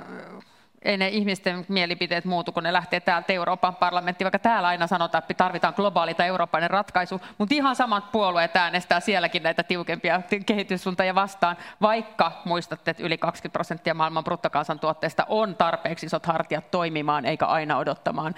ei 0.85 0.97
ne 0.97 1.09
ihmisten 1.09 1.64
mielipiteet 1.68 2.24
muutu, 2.24 2.53
kun 2.53 2.62
ne 2.62 2.72
lähtee 2.72 3.01
täältä 3.01 3.32
Euroopan 3.32 3.76
parlamenttiin, 3.76 4.26
vaikka 4.26 4.39
täällä 4.39 4.68
aina 4.68 4.87
sanotaan, 4.87 5.22
että 5.22 5.35
tarvitaan 5.35 5.74
globaali 5.76 6.14
tai 6.14 6.28
eurooppalainen 6.28 6.70
ratkaisu, 6.70 7.20
mutta 7.39 7.55
ihan 7.55 7.76
samat 7.76 8.12
puolueet 8.12 8.57
äänestää 8.57 9.01
sielläkin 9.01 9.43
näitä 9.43 9.62
tiukempia 9.62 10.22
kehityssuuntia 10.47 11.14
vastaan, 11.14 11.57
vaikka 11.82 12.32
muistatte, 12.45 12.91
että 12.91 13.03
yli 13.03 13.18
20 13.18 13.53
prosenttia 13.53 13.95
maailman 13.95 14.24
bruttokansantuotteesta 14.24 15.26
on 15.28 15.55
tarpeeksi 15.55 16.07
isot 16.07 16.26
hartiat 16.26 16.70
toimimaan, 16.70 17.24
eikä 17.24 17.47
aina 17.47 17.78
odottamaan 17.78 18.35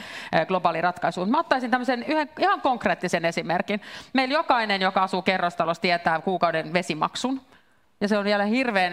globaali 0.49 0.81
ratkaisu. 0.81 1.27
Mä 1.27 1.41
ottaisin 1.41 1.71
tämmöisen 1.71 2.03
yhden 2.03 2.31
ihan 2.39 2.61
konkreettisen 2.61 3.25
esimerkin. 3.25 3.81
Meillä 4.13 4.35
jokainen, 4.35 4.81
joka 4.81 5.03
asuu 5.03 5.23
kerrostalossa, 5.23 5.83
tietää 5.83 6.21
kuukauden 6.21 6.73
vesimaksun. 6.73 7.41
Ja 8.01 8.09
se 8.09 8.19
on 8.19 8.25
vielä 8.25 8.45
hirveän 8.45 8.93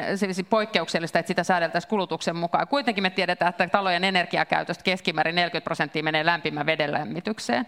poikkeuksellista, 0.50 1.20
että 1.20 1.28
sitä 1.28 1.44
säädeltäisiin 1.44 1.90
kulutuksen 1.90 2.36
mukaan. 2.36 2.68
Kuitenkin 2.68 3.02
me 3.02 3.10
tiedetään, 3.10 3.50
että 3.50 3.68
talojen 3.68 4.04
energiakäytöstä 4.04 4.84
keskimäärin 4.84 5.36
40 5.36 5.64
prosenttia 5.64 6.04
menee 6.04 6.26
lämpimän 6.26 6.66
veden 6.66 6.92
lämmitykseen. 6.92 7.66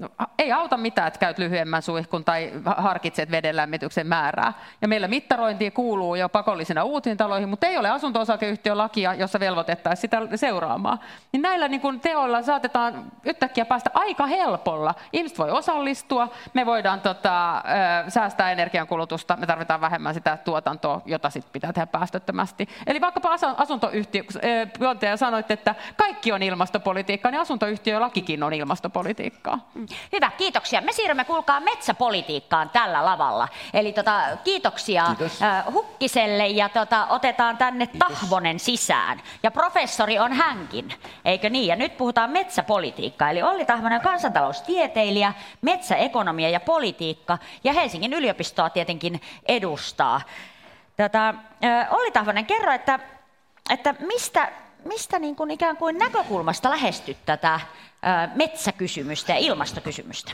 No, 0.00 0.08
ei 0.38 0.52
auta 0.52 0.76
mitään, 0.76 1.08
että 1.08 1.20
käyt 1.20 1.38
lyhyemmän 1.38 1.82
suihkun 1.82 2.24
tai 2.24 2.52
harkitset 2.76 3.30
vedenlämmityksen 3.30 4.06
määrää. 4.06 4.52
Ja 4.82 4.88
meillä 4.88 5.08
mittarointi 5.08 5.70
kuuluu 5.70 6.14
jo 6.14 6.28
pakollisena 6.28 6.84
uusiin 6.84 7.16
taloihin, 7.16 7.48
mutta 7.48 7.66
ei 7.66 7.78
ole 7.78 7.90
asunto-osakeyhtiölakia, 7.90 9.14
jossa 9.14 9.40
velvoitettaisiin 9.40 10.00
sitä 10.00 10.36
seuraamaan. 10.36 11.00
Niin 11.32 11.42
näillä 11.42 11.68
niin 11.68 11.80
kun 11.80 12.00
teoilla 12.00 12.42
saatetaan 12.42 13.04
yhtäkkiä 13.24 13.64
päästä 13.64 13.90
aika 13.94 14.26
helpolla. 14.26 14.94
Ihmiset 15.12 15.38
voi 15.38 15.50
osallistua, 15.50 16.28
me 16.54 16.66
voidaan 16.66 17.00
tota, 17.00 17.62
säästää 18.08 18.52
energiankulutusta, 18.52 19.36
me 19.36 19.46
tarvitaan 19.46 19.80
vähemmän 19.80 20.14
sitä 20.14 20.36
tuotantoa, 20.36 21.02
jota 21.04 21.30
sitten 21.30 21.52
pitää 21.52 21.72
tehdä 21.72 21.86
päästöttömästi. 21.86 22.68
Eli 22.86 23.00
vaikkapa 23.00 23.36
asuntoyhtiö, 23.56 24.22
sanoitte, 25.16 25.54
että 25.54 25.74
kaikki 25.96 26.32
on 26.32 26.42
ilmastopolitiikkaa, 26.42 27.30
niin 27.30 27.40
asuntoyhtiölakikin 27.40 28.42
on 28.42 28.52
ilmastopolitiikkaa. 28.52 29.70
Hyvä, 30.12 30.30
kiitoksia. 30.30 30.80
Me 30.80 30.92
siirrymme, 30.92 31.24
kuulkaa, 31.24 31.60
metsäpolitiikkaan 31.60 32.70
tällä 32.70 33.04
lavalla. 33.04 33.48
Eli 33.74 33.92
tota, 33.92 34.22
kiitoksia 34.44 35.04
Kiitos. 35.06 35.40
Hukkiselle 35.72 36.46
ja 36.46 36.68
tota, 36.68 37.06
otetaan 37.06 37.56
tänne 37.56 37.86
Kiitos. 37.86 38.08
Tahvonen 38.08 38.58
sisään. 38.58 39.22
Ja 39.42 39.50
professori 39.50 40.18
on 40.18 40.32
hänkin, 40.32 40.94
eikö 41.24 41.50
niin? 41.50 41.66
Ja 41.66 41.76
nyt 41.76 41.96
puhutaan 41.96 42.30
metsäpolitiikkaa. 42.30 43.30
Eli 43.30 43.42
Olli 43.42 43.64
Tahvonen 43.64 44.00
kansantaloustieteilijä, 44.00 45.32
metsäekonomia 45.62 46.50
ja 46.50 46.60
politiikka 46.60 47.38
ja 47.64 47.72
Helsingin 47.72 48.12
yliopistoa 48.12 48.70
tietenkin 48.70 49.20
edustaa. 49.48 50.20
Tota, 50.96 51.34
Olli 51.90 52.10
Tahvonen, 52.10 52.46
kerro, 52.46 52.72
että, 52.72 52.98
että 53.70 53.94
mistä, 54.00 54.52
mistä 54.84 55.18
niin 55.18 55.36
kuin 55.36 55.50
ikään 55.50 55.76
kuin 55.76 55.98
näkökulmasta 55.98 56.70
lähestyt 56.70 57.16
tätä 57.26 57.60
metsäkysymystä 58.34 59.32
ja 59.32 59.38
ilmastokysymystä? 59.38 60.32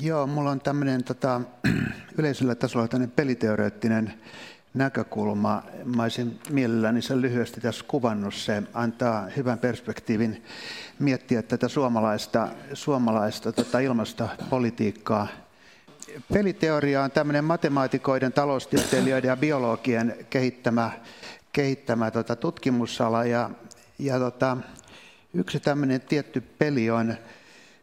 Joo, 0.00 0.26
mulla 0.26 0.50
on 0.50 0.60
tämmöinen 0.60 1.04
tota, 1.04 1.40
yleisellä 2.18 2.54
tasolla 2.54 2.88
tämmöinen 2.88 3.14
peliteoreettinen 3.16 4.14
näkökulma. 4.74 5.62
Mä 5.84 6.02
olisin 6.02 6.40
mielelläni 6.50 7.02
sen 7.02 7.20
lyhyesti 7.20 7.60
tässä 7.60 7.84
kuvannut. 7.88 8.34
Se 8.34 8.62
antaa 8.74 9.26
hyvän 9.36 9.58
perspektiivin 9.58 10.44
miettiä 10.98 11.42
tätä 11.42 11.68
suomalaista, 11.68 12.48
suomalaista 12.74 13.52
tota 13.52 13.78
ilmastopolitiikkaa. 13.78 15.28
Peliteoria 16.32 17.02
on 17.02 17.10
tämmöinen 17.10 17.44
matemaatikoiden, 17.44 18.32
taloustieteilijöiden 18.32 19.28
ja 19.28 19.36
biologien 19.36 20.26
kehittämä, 20.30 20.90
kehittämä 21.52 22.10
tota, 22.10 22.36
tutkimusala. 22.36 23.24
Ja, 23.24 23.50
ja 23.98 24.18
tota, 24.18 24.56
Yksi 25.34 25.60
tämmöinen 25.60 26.00
tietty 26.00 26.40
peli 26.40 26.90
on 26.90 27.14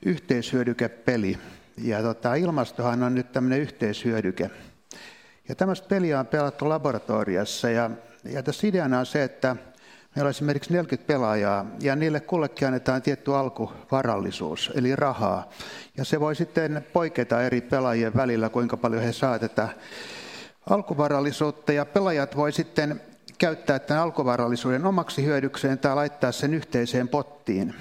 yhteishyödykepeli. 0.06 1.38
Ja 1.78 2.02
tota, 2.02 2.36
ilmastohan 2.36 3.04
on 3.04 3.16
nyt 3.16 3.32
tämmöinen 3.32 3.60
yhteishyödyke. 3.60 4.50
Ja 5.50 5.56
tämmöistä 5.56 5.88
peliä 5.88 6.20
on 6.20 6.28
pelattu 6.28 6.70
laboratoriossa. 6.70 7.70
Ja, 7.70 7.92
ja 8.24 8.44
tässä 8.44 8.68
ideana 8.68 9.00
on 9.00 9.06
se, 9.06 9.24
että 9.24 9.56
meillä 10.16 10.28
on 10.28 10.30
esimerkiksi 10.30 10.74
40 10.74 11.08
pelaajaa 11.08 11.66
ja 11.80 11.96
niille 11.96 12.20
kullekin 12.20 12.68
annetaan 12.68 13.02
tietty 13.02 13.36
alkuvarallisuus, 13.36 14.72
eli 14.76 14.96
rahaa. 14.96 15.50
Ja 15.98 16.06
se 16.06 16.20
voi 16.20 16.36
sitten 16.36 16.86
poiketa 16.94 17.44
eri 17.44 17.62
pelaajien 17.62 18.16
välillä, 18.16 18.50
kuinka 18.50 18.78
paljon 18.78 19.04
he 19.04 19.12
saavat 19.12 19.42
tätä 19.42 19.70
alkuvarallisuutta. 20.70 21.74
Ja 21.74 21.86
pelaajat 21.86 22.36
voi 22.36 22.52
sitten 22.52 23.02
käyttää 23.38 23.80
tämän 23.80 24.04
alkuvarallisuuden 24.04 24.86
omaksi 24.86 25.26
hyödykseen 25.26 25.80
tai 25.80 25.96
laittaa 25.96 26.32
sen 26.32 26.54
yhteiseen 26.54 27.08
pottiin. 27.08 27.76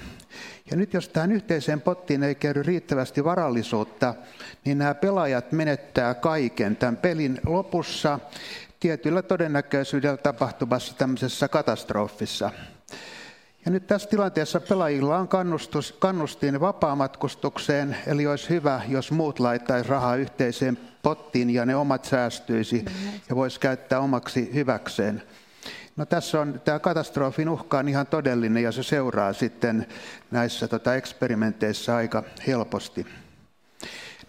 Ja 0.71 0.77
nyt 0.77 0.93
jos 0.93 1.09
tähän 1.09 1.31
yhteiseen 1.31 1.81
pottiin 1.81 2.23
ei 2.23 2.35
käydy 2.35 2.63
riittävästi 2.63 3.23
varallisuutta, 3.23 4.15
niin 4.65 4.77
nämä 4.77 4.93
pelaajat 4.93 5.51
menettää 5.51 6.13
kaiken 6.13 6.75
tämän 6.75 6.97
pelin 6.97 7.41
lopussa 7.45 8.19
tietyllä 8.79 9.21
todennäköisyydellä 9.21 10.17
tapahtuvassa 10.17 10.95
tämmöisessä 10.97 11.47
katastrofissa. 11.47 12.51
Ja 13.65 13.71
nyt 13.71 13.87
tässä 13.87 14.09
tilanteessa 14.09 14.59
pelaajilla 14.59 15.17
on 15.17 15.27
kannustus, 15.27 15.95
kannustin 15.99 16.59
vapaamatkustukseen, 16.59 17.97
eli 18.07 18.27
olisi 18.27 18.49
hyvä, 18.49 18.81
jos 18.87 19.11
muut 19.11 19.39
laittaisi 19.39 19.89
rahaa 19.89 20.15
yhteiseen 20.15 20.77
pottiin 21.01 21.49
ja 21.49 21.65
ne 21.65 21.75
omat 21.75 22.05
säästyisi 22.05 22.85
ja 23.29 23.35
voisi 23.35 23.59
käyttää 23.59 23.99
omaksi 23.99 24.53
hyväkseen. 24.53 25.23
No 25.97 26.05
tässä 26.05 26.41
on 26.41 26.61
tämä 26.65 26.79
katastrofin 26.79 27.49
uhka 27.49 27.77
on 27.77 27.89
ihan 27.89 28.07
todellinen 28.07 28.63
ja 28.63 28.71
se 28.71 28.83
seuraa 28.83 29.33
sitten 29.33 29.87
näissä 30.31 30.67
tota, 30.67 30.95
eksperimenteissä 30.95 31.95
aika 31.95 32.23
helposti. 32.47 33.05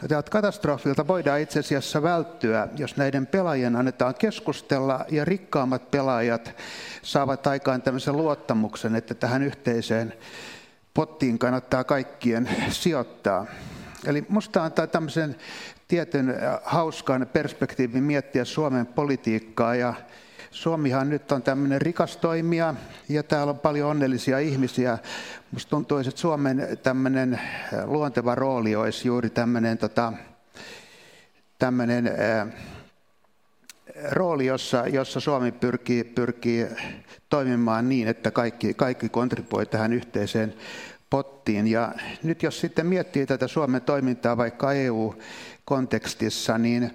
No, 0.02 0.08
tältä 0.08 0.30
katastrofilta 0.30 1.06
voidaan 1.06 1.40
itse 1.40 1.60
asiassa 1.60 2.02
välttyä, 2.02 2.68
jos 2.76 2.96
näiden 2.96 3.26
pelaajien 3.26 3.76
annetaan 3.76 4.14
keskustella 4.14 5.04
ja 5.08 5.24
rikkaammat 5.24 5.90
pelaajat 5.90 6.54
saavat 7.02 7.46
aikaan 7.46 7.82
tämmöisen 7.82 8.16
luottamuksen, 8.16 8.96
että 8.96 9.14
tähän 9.14 9.42
yhteiseen 9.42 10.14
pottiin 10.94 11.38
kannattaa 11.38 11.84
kaikkien 11.84 12.48
sijoittaa. 12.70 13.46
Eli 14.06 14.24
minusta 14.28 14.64
antaa 14.64 14.86
tämmöisen 14.86 15.36
tietyn 15.88 16.34
hauskan 16.62 17.26
perspektiivin 17.32 18.02
miettiä 18.02 18.44
Suomen 18.44 18.86
politiikkaa 18.86 19.74
ja 19.74 19.94
Suomihan 20.50 21.08
nyt 21.08 21.32
on 21.32 21.42
tämmöinen 21.42 21.80
rikas 21.82 22.16
toimija 22.16 22.74
ja 23.08 23.22
täällä 23.22 23.50
on 23.50 23.58
paljon 23.58 23.90
onnellisia 23.90 24.38
ihmisiä. 24.38 24.98
Musta 25.50 25.70
tuntuu, 25.70 25.98
että 25.98 26.10
Suomen 26.14 26.78
tämmöinen 26.82 27.40
luonteva 27.84 28.34
rooli 28.34 28.76
olisi 28.76 29.08
juuri 29.08 29.30
tämmöinen, 29.30 29.78
tota, 29.78 30.12
tämmöinen 31.58 32.06
äh, 32.06 32.48
rooli, 34.10 34.46
jossa, 34.46 34.86
jossa 34.86 35.20
Suomi 35.20 35.52
pyrkii, 35.52 36.04
pyrkii 36.04 36.66
toimimaan 37.28 37.88
niin, 37.88 38.08
että 38.08 38.30
kaikki, 38.30 38.74
kaikki 38.74 39.08
kontribuoi 39.08 39.66
tähän 39.66 39.92
yhteiseen 39.92 40.54
pottiin. 41.10 41.66
Ja 41.66 41.92
nyt 42.22 42.42
jos 42.42 42.60
sitten 42.60 42.86
miettii 42.86 43.26
tätä 43.26 43.48
Suomen 43.48 43.82
toimintaa 43.82 44.36
vaikka 44.36 44.72
EU-kontekstissa, 44.72 46.58
niin 46.58 46.90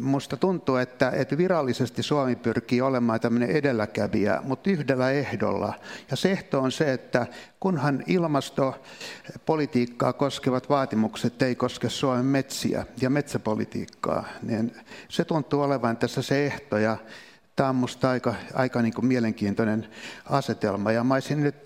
Musta 0.00 0.36
tuntuu, 0.36 0.76
että, 0.76 1.10
että 1.10 1.38
virallisesti 1.38 2.02
Suomi 2.02 2.36
pyrkii 2.36 2.80
olemaan 2.80 3.20
tämmöinen 3.20 3.50
edelläkävijä, 3.50 4.40
mutta 4.44 4.70
yhdellä 4.70 5.10
ehdolla. 5.10 5.74
Ja 6.10 6.16
se 6.16 6.32
ehto 6.32 6.60
on 6.60 6.72
se, 6.72 6.92
että 6.92 7.26
kunhan 7.60 8.04
ilmastopolitiikkaa 8.06 10.12
koskevat 10.12 10.68
vaatimukset 10.68 11.42
ei 11.42 11.54
koske 11.54 11.88
Suomen 11.88 12.24
metsiä 12.24 12.86
ja 13.00 13.10
metsäpolitiikkaa, 13.10 14.24
niin 14.42 14.76
se 15.08 15.24
tuntuu 15.24 15.62
olevan 15.62 15.96
tässä 15.96 16.22
se 16.22 16.46
ehto. 16.46 16.78
Ja 16.78 16.96
tämä 17.56 17.68
on 17.68 17.76
minusta 17.76 18.10
aika, 18.10 18.34
aika 18.54 18.82
niin 18.82 18.94
kuin 18.94 19.06
mielenkiintoinen 19.06 19.86
asetelma. 20.24 20.92
Ja 20.92 21.04
mä 21.04 21.14
olisin 21.14 21.42
nyt 21.42 21.56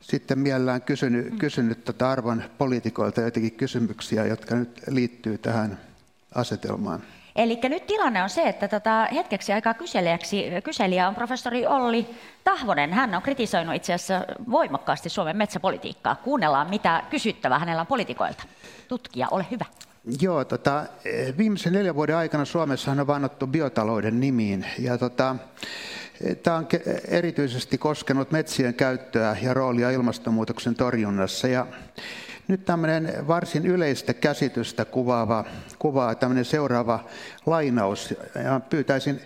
sitten 0.00 0.38
mielellään 0.38 0.82
kysynyt, 0.82 1.34
kysynyt 1.38 1.84
tätä 1.84 2.10
arvon 2.10 2.42
poliitikoilta 2.58 3.20
joitakin 3.20 3.52
kysymyksiä, 3.52 4.26
jotka 4.26 4.54
nyt 4.54 4.82
liittyy 4.88 5.38
tähän 5.38 5.93
asetelmaan. 6.34 7.02
Eli 7.36 7.58
nyt 7.62 7.86
tilanne 7.86 8.22
on 8.22 8.30
se, 8.30 8.42
että 8.42 8.68
tota, 8.68 9.08
hetkeksi 9.14 9.52
aikaa 9.52 9.74
kyselijäksi, 9.74 10.44
kyselijä 10.64 11.08
on 11.08 11.14
professori 11.14 11.66
Olli 11.66 12.06
Tahvonen. 12.44 12.92
Hän 12.92 13.14
on 13.14 13.22
kritisoinut 13.22 13.74
itse 13.74 13.94
asiassa 13.94 14.24
voimakkaasti 14.50 15.08
Suomen 15.08 15.36
metsäpolitiikkaa. 15.36 16.14
Kuunnellaan, 16.14 16.70
mitä 16.70 17.02
kysyttävää 17.10 17.58
hänellä 17.58 17.80
on 17.80 17.86
poliitikoilta. 17.86 18.42
Tutkija, 18.88 19.28
ole 19.30 19.46
hyvä. 19.50 19.64
Joo, 20.20 20.44
tota, 20.44 20.84
viimeisen 21.38 21.72
neljän 21.72 21.94
vuoden 21.94 22.16
aikana 22.16 22.44
Suomessa 22.44 22.90
on 22.90 23.06
vannottu 23.06 23.46
biotalouden 23.46 24.20
nimiin. 24.20 24.66
Ja 24.78 24.98
tota, 24.98 25.36
Tämä 26.42 26.56
on 26.56 26.66
erityisesti 27.08 27.78
koskenut 27.78 28.30
metsien 28.30 28.74
käyttöä 28.74 29.36
ja 29.42 29.54
roolia 29.54 29.90
ilmastonmuutoksen 29.90 30.74
torjunnassa. 30.74 31.48
Ja 31.48 31.66
nyt 32.48 32.64
tämmöinen 32.64 33.28
varsin 33.28 33.66
yleistä 33.66 34.14
käsitystä 34.14 34.84
kuvaava, 34.84 35.44
kuvaa 35.78 36.14
tämmöinen 36.14 36.44
seuraava 36.44 37.04
lainaus. 37.46 38.14
Ja 38.44 38.60
pyytäisin 38.70 39.20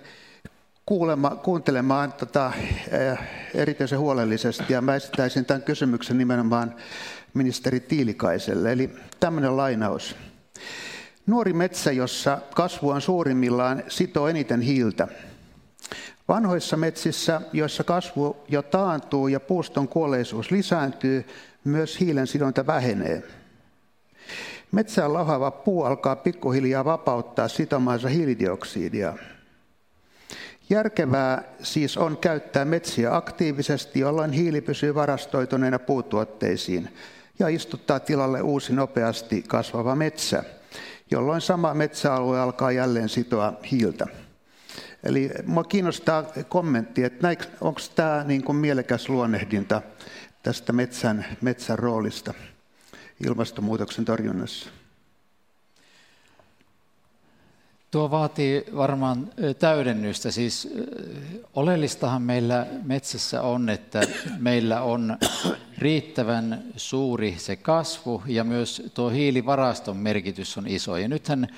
kuulema, 0.87 1.31
kuuntelemaan 1.31 2.13
tota, 2.13 2.53
eh, 2.91 3.19
erityisen 3.55 3.99
huolellisesti 3.99 4.73
ja 4.73 4.81
mä 4.81 4.95
esittäisin 4.95 5.45
tämän 5.45 5.63
kysymyksen 5.63 6.19
nimenomaan 6.19 6.75
ministeri 7.35 7.81
Tiilikaiselle. 7.81 8.73
Eli 8.73 8.91
tämmöinen 9.21 9.57
lainaus. 9.57 10.17
Nuori 11.27 11.53
metsä, 11.53 11.93
jossa 11.93 12.39
kasvu 12.55 12.91
on 12.91 13.03
suurimmillaan, 13.03 13.83
sitoo 13.89 14.29
eniten 14.29 14.61
hiiltä. 14.61 15.09
Vanhoissa 16.29 16.77
metsissä, 16.77 17.41
joissa 17.53 17.85
kasvu 17.85 18.37
jo 18.49 18.63
taantuu 18.63 19.29
ja 19.29 19.41
puuston 19.41 19.89
kuolleisuus 19.89 20.51
lisääntyy, 20.51 21.25
myös 21.69 22.01
hiilen 22.01 22.27
sidonta 22.27 22.67
vähenee. 22.67 23.23
Metsään 24.73 25.13
lahava 25.13 25.51
puu 25.51 25.85
alkaa 25.85 26.17
pikkuhiljaa 26.17 26.85
vapauttaa 26.85 27.49
sitomaansa 27.49 28.09
hiilidioksidia. 28.09 29.15
Järkevää 30.71 31.43
siis 31.63 31.97
on 31.97 32.17
käyttää 32.17 32.65
metsiä 32.65 33.17
aktiivisesti, 33.17 34.01
jolloin 34.01 34.33
hiili 34.33 34.61
pysyy 34.61 34.95
varastoituneena 34.95 35.79
puutuotteisiin 35.79 36.89
ja 37.39 37.49
istuttaa 37.49 38.01
tilalle 38.01 38.43
uusi 38.43 38.73
nopeasti 38.73 39.43
kasvava 39.43 39.95
metsä, 39.95 40.45
jolloin 41.11 41.41
sama 41.41 41.75
metsäalue 41.75 42.41
alkaa 42.41 42.73
jälleen 42.73 43.09
sitoa 43.09 43.53
hiiltä. 43.71 44.07
Eli 45.05 45.31
minua 45.47 45.65
kiinnostaa 45.65 46.25
kommentti, 46.49 47.05
että 47.05 47.37
onko 47.61 47.81
tämä 47.95 48.25
niin 48.25 48.45
kuin 48.45 48.57
mielekäs 48.57 49.09
luonnehdinta 49.09 49.83
tästä 50.49 50.73
metsän, 50.73 51.27
metsän 51.41 51.79
roolista 51.79 52.35
ilmastonmuutoksen 53.27 54.05
torjunnassa? 54.05 54.71
Tuo 57.91 58.11
vaatii 58.11 58.65
varmaan 58.77 59.31
täydennystä. 59.59 60.31
Siis 60.31 60.75
oleellistahan 61.55 62.23
meillä 62.23 62.67
metsässä 62.85 63.43
on, 63.43 63.69
että 63.69 64.01
meillä 64.39 64.83
on 64.83 65.19
riittävän 65.79 66.63
suuri 66.77 67.35
se 67.39 67.57
kasvu 67.57 68.23
ja 68.27 68.45
myös 68.45 68.83
tuo 68.95 69.11
hiilivaraston 69.11 69.97
merkitys 69.97 70.59
on 70.59 70.67
iso. 70.67 70.97
Ja 70.97 71.09
nythän 71.09 71.49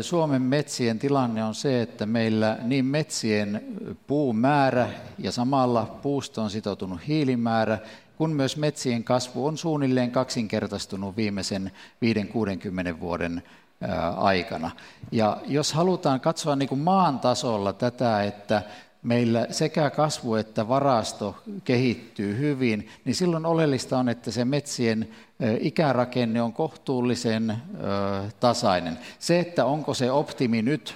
Suomen 0.00 0.42
metsien 0.42 0.98
tilanne 0.98 1.44
on 1.44 1.54
se, 1.54 1.82
että 1.82 2.06
meillä 2.06 2.58
niin 2.62 2.84
metsien 2.84 3.64
puumäärä 4.06 4.88
ja 5.18 5.32
samalla 5.32 5.98
puustoon 6.02 6.50
sitoutunut 6.50 7.00
hiilimäärä 7.08 7.78
kun 8.20 8.32
myös 8.32 8.56
metsien 8.56 9.04
kasvu 9.04 9.46
on 9.46 9.58
suunnilleen 9.58 10.10
kaksinkertaistunut 10.10 11.16
viimeisen 11.16 11.70
5-60 12.96 13.00
vuoden 13.00 13.42
aikana. 14.16 14.70
Ja 15.12 15.36
jos 15.46 15.72
halutaan 15.72 16.20
katsoa 16.20 16.56
niin 16.56 16.68
kuin 16.68 16.80
maan 16.80 17.20
tasolla 17.20 17.72
tätä, 17.72 18.22
että 18.22 18.62
meillä 19.02 19.46
sekä 19.50 19.90
kasvu 19.90 20.34
että 20.34 20.68
varasto 20.68 21.36
kehittyy 21.64 22.38
hyvin, 22.38 22.88
niin 23.04 23.14
silloin 23.14 23.46
oleellista 23.46 23.98
on, 23.98 24.08
että 24.08 24.30
se 24.30 24.44
metsien 24.44 25.08
ikärakenne 25.60 26.42
on 26.42 26.52
kohtuullisen 26.52 27.56
tasainen. 28.40 28.98
Se, 29.18 29.38
että 29.40 29.64
onko 29.64 29.94
se 29.94 30.10
optimi 30.10 30.62
nyt, 30.62 30.94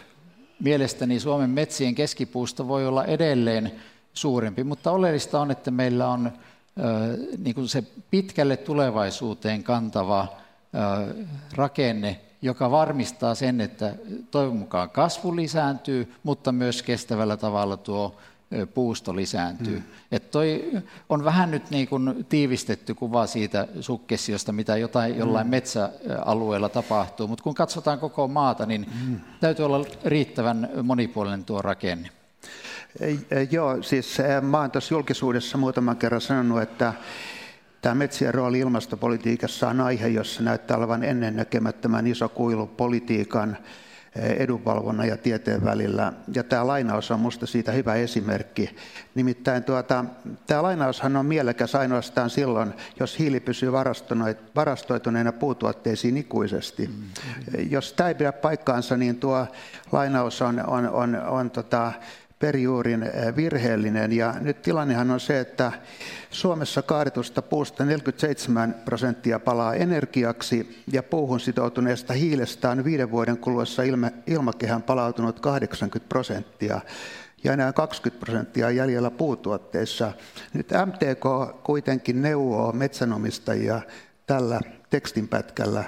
mielestäni 0.60 1.20
Suomen 1.20 1.50
metsien 1.50 1.94
keskipuusto 1.94 2.68
voi 2.68 2.86
olla 2.86 3.04
edelleen 3.04 3.72
suurempi, 4.14 4.64
mutta 4.64 4.90
oleellista 4.90 5.40
on, 5.40 5.50
että 5.50 5.70
meillä 5.70 6.08
on 6.08 6.32
niin 7.38 7.54
kuin 7.54 7.68
se 7.68 7.84
pitkälle 8.10 8.56
tulevaisuuteen 8.56 9.62
kantava 9.62 10.28
rakenne, 11.54 12.20
joka 12.42 12.70
varmistaa 12.70 13.34
sen, 13.34 13.60
että 13.60 13.94
toivon 14.30 14.56
mukaan 14.56 14.90
kasvu 14.90 15.36
lisääntyy, 15.36 16.14
mutta 16.22 16.52
myös 16.52 16.82
kestävällä 16.82 17.36
tavalla 17.36 17.76
tuo 17.76 18.16
puusto 18.74 19.16
lisääntyy. 19.16 19.76
Mm. 19.76 19.84
Et 20.12 20.30
toi 20.30 20.72
on 21.08 21.24
vähän 21.24 21.50
nyt 21.50 21.70
niin 21.70 21.88
kuin 21.88 22.26
tiivistetty 22.28 22.94
kuva 22.94 23.26
siitä 23.26 23.68
sukkessiosta, 23.80 24.52
mitä 24.52 24.76
jotain, 24.76 25.18
jollain 25.18 25.46
mm. 25.46 25.50
metsäalueella 25.50 26.68
tapahtuu, 26.68 27.28
mutta 27.28 27.44
kun 27.44 27.54
katsotaan 27.54 27.98
koko 27.98 28.28
maata, 28.28 28.66
niin 28.66 28.86
mm. 29.06 29.20
täytyy 29.40 29.64
olla 29.64 29.86
riittävän 30.04 30.68
monipuolinen 30.82 31.44
tuo 31.44 31.62
rakenne. 31.62 32.10
Joo, 33.50 33.82
siis 33.82 34.18
mä 34.42 34.60
oon 34.60 34.70
tuossa 34.70 34.94
julkisuudessa 34.94 35.58
muutaman 35.58 35.96
kerran 35.96 36.20
sanonut, 36.20 36.62
että 36.62 36.92
tämä 37.82 37.94
metsien 37.94 38.34
rooli 38.34 38.58
ilmastopolitiikassa 38.58 39.68
on 39.68 39.80
aihe, 39.80 40.08
jossa 40.08 40.42
näyttää 40.42 40.76
olevan 40.76 41.04
ennennäkemättömän 41.04 42.06
iso 42.06 42.28
kuilu 42.28 42.66
politiikan, 42.66 43.56
edunvalvonnan 44.16 45.08
ja 45.08 45.16
tieteen 45.16 45.64
välillä. 45.64 46.12
Ja 46.34 46.44
tämä 46.44 46.66
lainaus 46.66 47.10
on 47.10 47.20
minusta 47.20 47.46
siitä 47.46 47.72
hyvä 47.72 47.94
esimerkki. 47.94 48.76
Nimittäin 49.14 49.64
tuota, 49.64 50.04
tämä 50.46 50.62
lainaushan 50.62 51.16
on 51.16 51.26
mielekäs 51.26 51.74
ainoastaan 51.74 52.30
silloin, 52.30 52.72
jos 53.00 53.18
hiili 53.18 53.40
pysyy 53.40 53.72
varastoituneena 54.56 55.32
puutuotteisiin 55.32 56.16
ikuisesti. 56.16 56.86
Mm. 56.86 57.02
Jos 57.70 57.92
tämä 57.92 58.08
ei 58.08 58.14
pidä 58.14 58.32
paikkaansa, 58.32 58.96
niin 58.96 59.16
tuo 59.16 59.46
lainaus 59.92 60.42
on, 60.42 60.66
on, 60.66 60.90
on, 60.90 61.16
on 61.16 61.50
tota, 61.50 61.92
perijuurin 62.44 63.10
virheellinen. 63.36 64.12
Ja 64.12 64.34
nyt 64.40 64.62
tilannehan 64.62 65.10
on 65.10 65.20
se, 65.20 65.40
että 65.40 65.72
Suomessa 66.30 66.82
kaadetusta 66.82 67.42
puusta 67.42 67.84
47 67.84 68.74
prosenttia 68.84 69.38
palaa 69.38 69.74
energiaksi 69.74 70.84
ja 70.92 71.02
puuhun 71.02 71.40
sitoutuneesta 71.40 72.12
hiilestä 72.12 72.70
on 72.70 72.84
viiden 72.84 73.10
vuoden 73.10 73.38
kuluessa 73.38 73.82
ilma, 73.82 74.10
ilmakehän 74.26 74.82
palautunut 74.82 75.40
80 75.40 76.08
prosenttia 76.08 76.80
ja 77.44 77.52
enää 77.52 77.72
20 77.72 78.24
prosenttia 78.24 78.70
jäljellä 78.70 79.10
puutuotteissa. 79.10 80.12
Nyt 80.52 80.68
MTK 80.86 81.24
kuitenkin 81.62 82.22
neuvoo 82.22 82.72
metsänomistajia 82.72 83.80
tällä 84.26 84.60
tekstinpätkällä 84.90 85.84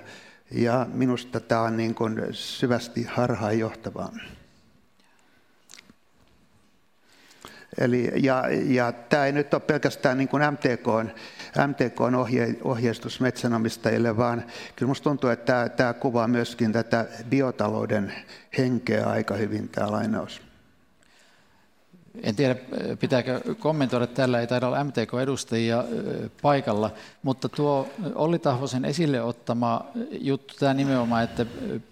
ja 0.50 0.86
minusta 0.92 1.40
tämä 1.40 1.60
on 1.60 1.76
niin 1.76 1.94
kuin 1.94 2.26
syvästi 2.32 3.02
harhaanjohtavaa. 3.02 4.12
Eli, 7.78 8.12
ja, 8.16 8.44
ja 8.64 8.92
tämä 8.92 9.26
ei 9.26 9.32
nyt 9.32 9.54
ole 9.54 9.60
pelkästään 9.60 10.18
niin 10.18 10.28
kuin 10.28 10.42
MTK, 10.52 11.14
MTK 11.66 12.00
ohje, 12.00 12.56
ohjeistus 12.64 13.20
metsänomistajille, 13.20 14.16
vaan 14.16 14.44
kyllä 14.76 14.88
minusta 14.88 15.04
tuntuu, 15.04 15.30
että 15.30 15.52
tämä, 15.52 15.68
tämä 15.68 15.92
kuvaa 15.92 16.28
myöskin 16.28 16.72
tätä 16.72 17.06
biotalouden 17.30 18.12
henkeä 18.58 19.06
aika 19.06 19.34
hyvin 19.34 19.68
tämä 19.68 19.90
lainaus. 19.90 20.45
En 22.22 22.36
tiedä, 22.36 22.56
pitääkö 23.00 23.54
kommentoida, 23.58 24.06
tällä 24.06 24.40
ei 24.40 24.46
taida 24.46 24.66
olla 24.66 24.84
MTK-edustajia 24.84 25.84
paikalla, 26.42 26.90
mutta 27.22 27.48
tuo 27.48 27.88
Olli 28.14 28.38
Tahvosen 28.38 28.84
esille 28.84 29.22
ottama 29.22 29.86
juttu, 30.10 30.54
tämä 30.58 30.74
nimenomaan, 30.74 31.24
että 31.24 31.46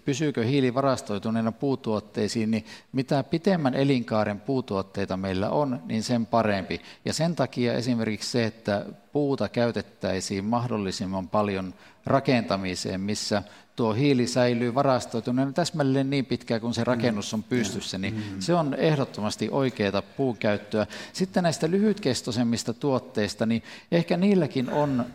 pysyykö 0.05 0.43
hiili 0.43 0.73
varastoituneena 0.73 1.51
puutuotteisiin, 1.51 2.51
niin 2.51 2.65
mitä 2.91 3.23
pitemmän 3.23 3.73
elinkaaren 3.73 4.39
puutuotteita 4.39 5.17
meillä 5.17 5.49
on, 5.49 5.81
niin 5.85 6.03
sen 6.03 6.25
parempi. 6.25 6.81
Ja 7.05 7.13
sen 7.13 7.35
takia 7.35 7.73
esimerkiksi 7.73 8.31
se, 8.31 8.45
että 8.45 8.85
puuta 9.13 9.49
käytettäisiin 9.49 10.45
mahdollisimman 10.45 11.27
paljon 11.27 11.73
rakentamiseen, 12.05 13.01
missä 13.01 13.43
tuo 13.75 13.93
hiili 13.93 14.27
säilyy 14.27 14.75
varastoituneena 14.75 15.51
täsmälleen 15.51 16.09
niin 16.09 16.25
pitkään, 16.25 16.61
kun 16.61 16.73
se 16.73 16.81
mm. 16.81 16.85
rakennus 16.85 17.33
on 17.33 17.43
pystyssä, 17.43 17.97
niin 17.97 18.13
mm. 18.13 18.21
se 18.39 18.53
on 18.53 18.73
ehdottomasti 18.73 19.49
oikeaa 19.51 20.01
puukäyttöä. 20.01 20.87
Sitten 21.13 21.43
näistä 21.43 21.69
lyhytkestoisemmista 21.69 22.73
tuotteista, 22.73 23.45
niin 23.45 23.63
ehkä 23.91 24.17
niilläkin 24.17 24.69
on 24.69 25.05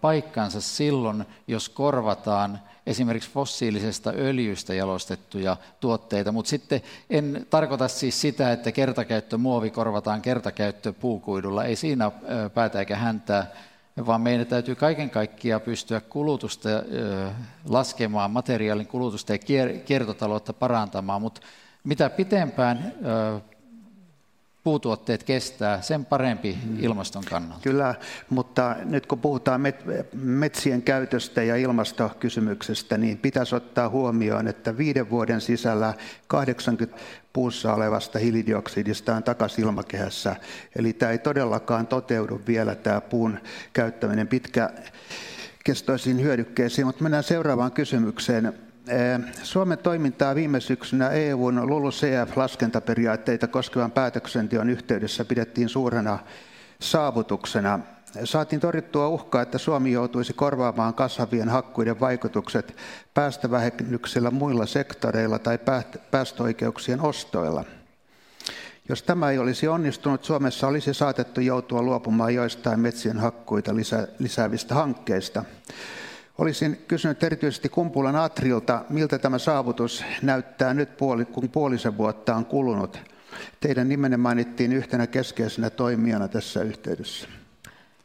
paikkansa 0.00 0.60
silloin, 0.60 1.24
jos 1.46 1.68
korvataan 1.68 2.60
esimerkiksi 2.86 3.30
fossiilisesta 3.30 4.12
öljystä 4.16 4.74
jalostettuja 4.74 5.56
tuotteita, 5.80 6.32
mutta 6.32 6.48
sitten 6.48 6.80
en 7.10 7.46
tarkoita 7.50 7.88
siis 7.88 8.20
sitä, 8.20 8.52
että 8.52 8.72
kertakäyttömuovi 8.72 9.70
korvataan 9.70 10.22
kertakäyttöpuukuidulla, 10.22 11.64
ei 11.64 11.76
siinä 11.76 12.10
päätä 12.54 12.78
eikä 12.78 12.96
häntää 12.96 13.46
vaan 14.06 14.20
meidän 14.20 14.46
täytyy 14.46 14.74
kaiken 14.74 15.10
kaikkiaan 15.10 15.60
pystyä 15.60 16.00
kulutusta 16.00 16.68
laskemaan, 17.68 18.30
materiaalin 18.30 18.86
kulutusta 18.86 19.32
ja 19.32 19.38
kiertotaloutta 19.84 20.52
parantamaan, 20.52 21.22
mutta 21.22 21.40
mitä 21.84 22.10
pitempään 22.10 22.92
puutuotteet 24.64 25.22
kestää, 25.22 25.80
sen 25.80 26.04
parempi 26.04 26.58
mm. 26.64 26.84
ilmaston 26.84 27.24
kannalta. 27.30 27.62
Kyllä, 27.62 27.94
mutta 28.30 28.76
nyt 28.84 29.06
kun 29.06 29.18
puhutaan 29.18 29.60
metsien 30.12 30.82
käytöstä 30.82 31.42
ja 31.42 31.56
ilmastokysymyksestä, 31.56 32.98
niin 32.98 33.18
pitäisi 33.18 33.54
ottaa 33.54 33.88
huomioon, 33.88 34.48
että 34.48 34.78
viiden 34.78 35.10
vuoden 35.10 35.40
sisällä 35.40 35.94
80 36.26 36.98
puussa 37.38 37.74
olevasta 37.74 38.18
hiilidioksidista 38.18 39.16
on 39.16 39.22
takaisin 39.22 39.64
ilmakehässä. 39.64 40.36
Eli 40.76 40.92
tämä 40.92 41.12
ei 41.12 41.18
todellakaan 41.18 41.86
toteudu 41.86 42.40
vielä 42.46 42.74
tämä 42.74 43.00
puun 43.00 43.38
käyttäminen 43.72 44.28
pitkäkestoisiin 44.28 46.22
hyödykkeisiin, 46.22 46.86
mutta 46.86 47.02
mennään 47.02 47.24
seuraavaan 47.24 47.72
kysymykseen. 47.72 48.52
Suomen 49.42 49.78
toimintaa 49.78 50.34
viime 50.34 50.60
syksynä 50.60 51.08
EUn 51.08 51.70
LULUCF-laskentaperiaatteita 51.70 53.48
koskevan 53.48 53.92
päätöksenteon 53.92 54.70
yhteydessä 54.70 55.24
pidettiin 55.24 55.68
suurena 55.68 56.18
saavutuksena. 56.80 57.80
Saatiin 58.24 58.60
torjuttua 58.60 59.08
uhkaa, 59.08 59.42
että 59.42 59.58
Suomi 59.58 59.92
joutuisi 59.92 60.32
korvaamaan 60.32 60.94
kasvavien 60.94 61.48
hakkuiden 61.48 62.00
vaikutukset 62.00 62.76
päästövähennyksillä 63.14 64.30
muilla 64.30 64.66
sektoreilla 64.66 65.38
tai 65.38 65.58
päästöoikeuksien 66.10 67.00
ostoilla. 67.00 67.64
Jos 68.88 69.02
tämä 69.02 69.30
ei 69.30 69.38
olisi 69.38 69.68
onnistunut, 69.68 70.24
Suomessa 70.24 70.66
olisi 70.66 70.94
saatettu 70.94 71.40
joutua 71.40 71.82
luopumaan 71.82 72.34
joistain 72.34 72.80
metsien 72.80 73.18
hakkuita 73.18 73.72
lisäävistä 74.18 74.74
hankkeista. 74.74 75.44
Olisin 76.38 76.84
kysynyt 76.88 77.22
erityisesti 77.22 77.68
Kumpulan 77.68 78.16
Atrilta, 78.16 78.84
miltä 78.88 79.18
tämä 79.18 79.38
saavutus 79.38 80.04
näyttää 80.22 80.74
nyt, 80.74 80.88
kun 81.32 81.48
puolisen 81.48 81.98
vuotta 81.98 82.34
on 82.36 82.44
kulunut. 82.44 82.98
Teidän 83.60 83.88
nimenne 83.88 84.16
mainittiin 84.16 84.72
yhtenä 84.72 85.06
keskeisenä 85.06 85.70
toimijana 85.70 86.28
tässä 86.28 86.62
yhteydessä. 86.62 87.28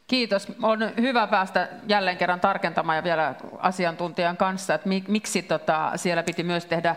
Kiitos. 0.07 0.47
On 0.61 0.79
hyvä 0.97 1.27
päästä 1.27 1.67
jälleen 1.87 2.17
kerran 2.17 2.39
tarkentamaan 2.39 2.95
ja 2.95 3.03
vielä 3.03 3.35
asiantuntijan 3.59 4.37
kanssa, 4.37 4.73
että 4.73 4.89
miksi 5.07 5.41
tota, 5.41 5.91
siellä 5.95 6.23
piti 6.23 6.43
myös 6.43 6.65
tehdä 6.65 6.95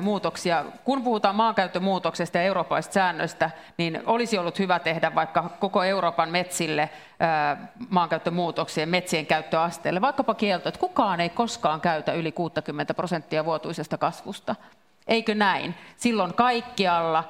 muutoksia. 0.00 0.64
Kun 0.84 1.02
puhutaan 1.02 1.34
maankäyttömuutoksesta 1.34 2.38
ja 2.38 2.44
eurooppalaisista 2.44 2.94
säännöistä, 2.94 3.50
niin 3.78 4.02
olisi 4.06 4.38
ollut 4.38 4.58
hyvä 4.58 4.78
tehdä 4.78 5.14
vaikka 5.14 5.50
koko 5.60 5.84
Euroopan 5.84 6.30
metsille 6.30 6.90
maankäyttömuutoksien 7.88 8.88
metsien 8.88 9.26
käyttöasteelle, 9.26 10.00
vaikkapa 10.00 10.34
kielto, 10.34 10.68
että 10.68 10.80
kukaan 10.80 11.20
ei 11.20 11.28
koskaan 11.28 11.80
käytä 11.80 12.12
yli 12.12 12.32
60 12.32 12.94
prosenttia 12.94 13.44
vuotuisesta 13.44 13.98
kasvusta. 13.98 14.56
Eikö 15.06 15.34
näin? 15.34 15.74
Silloin 15.96 16.34
kaikkialla 16.34 17.24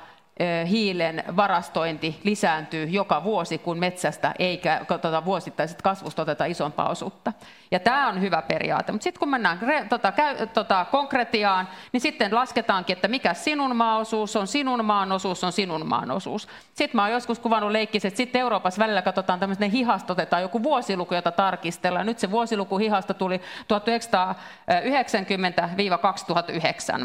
hiilen 0.68 1.24
varastointi 1.36 2.20
lisääntyy 2.24 2.84
joka 2.84 3.24
vuosi, 3.24 3.58
kun 3.58 3.78
metsästä 3.78 4.34
eikä 4.38 4.80
tuota, 4.88 5.24
vuosittaiset 5.24 5.82
kasvusta 5.82 6.22
oteta 6.22 6.44
isompaa 6.44 6.88
osuutta. 6.88 7.32
Ja 7.70 7.80
tämä 7.80 8.08
on 8.08 8.20
hyvä 8.20 8.42
periaate. 8.42 8.92
Mutta 8.92 9.04
sitten 9.04 9.20
kun 9.20 9.28
mennään 9.28 9.60
tota, 9.88 10.12
käy, 10.12 10.46
tota, 10.46 10.86
konkretiaan, 10.90 11.68
niin 11.92 12.00
sitten 12.00 12.34
lasketaankin, 12.34 12.96
että 12.96 13.08
mikä 13.08 13.34
sinun 13.34 13.76
maaosuus 13.76 14.36
on, 14.36 14.46
sinun 14.46 14.84
maan 14.84 15.12
osuus 15.12 15.44
on 15.44 15.52
sinun 15.52 15.86
maan 15.86 16.10
osuus. 16.10 16.48
Sitten 16.74 16.96
mä 16.96 17.02
oon 17.02 17.12
joskus 17.12 17.38
kuvannut 17.38 17.72
leikkisesti, 17.72 18.08
että 18.08 18.16
sitten 18.16 18.40
Euroopassa 18.40 18.82
välillä 18.82 19.02
katsotaan 19.02 19.40
tämmöinen 19.40 19.70
hihasta, 19.70 20.12
otetaan 20.12 20.42
joku 20.42 20.62
vuosiluku, 20.62 21.14
jota 21.14 21.32
tarkistellaan. 21.32 22.06
Nyt 22.06 22.18
se 22.18 22.30
vuosiluku 22.30 22.78
hihasta 22.78 23.14
tuli 23.14 23.40
1990-2009 23.40 23.42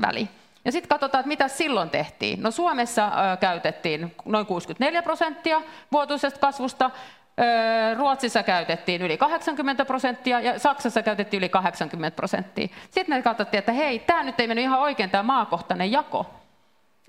väliin. 0.02 0.30
Ja 0.66 0.72
sitten 0.72 0.90
katsotaan, 0.90 1.20
että 1.20 1.28
mitä 1.28 1.48
silloin 1.48 1.90
tehtiin. 1.90 2.44
No 2.44 2.52
Suomessa 2.52 3.12
käytettiin 3.40 4.16
noin 4.26 4.46
64 4.46 5.02
prosenttia 5.04 5.62
vuotuisesta 5.92 6.40
kasvusta, 6.40 6.92
Ruotsissa 7.98 8.44
käytettiin 8.44 9.02
yli 9.02 9.18
80 9.18 9.86
prosenttia 9.86 10.40
ja 10.40 10.60
Saksassa 10.60 11.04
käytettiin 11.04 11.40
yli 11.40 11.50
80 11.50 12.16
prosenttia. 12.16 12.68
Sitten 12.92 13.18
me 13.18 13.22
katsottiin, 13.22 13.60
että 13.60 13.72
hei, 13.72 14.00
tämä 14.00 14.24
nyt 14.24 14.40
ei 14.40 14.48
mennyt 14.48 14.64
ihan 14.64 14.80
oikein 14.80 15.10
tämä 15.10 15.24
maakohtainen 15.24 15.92
jako. 15.92 16.26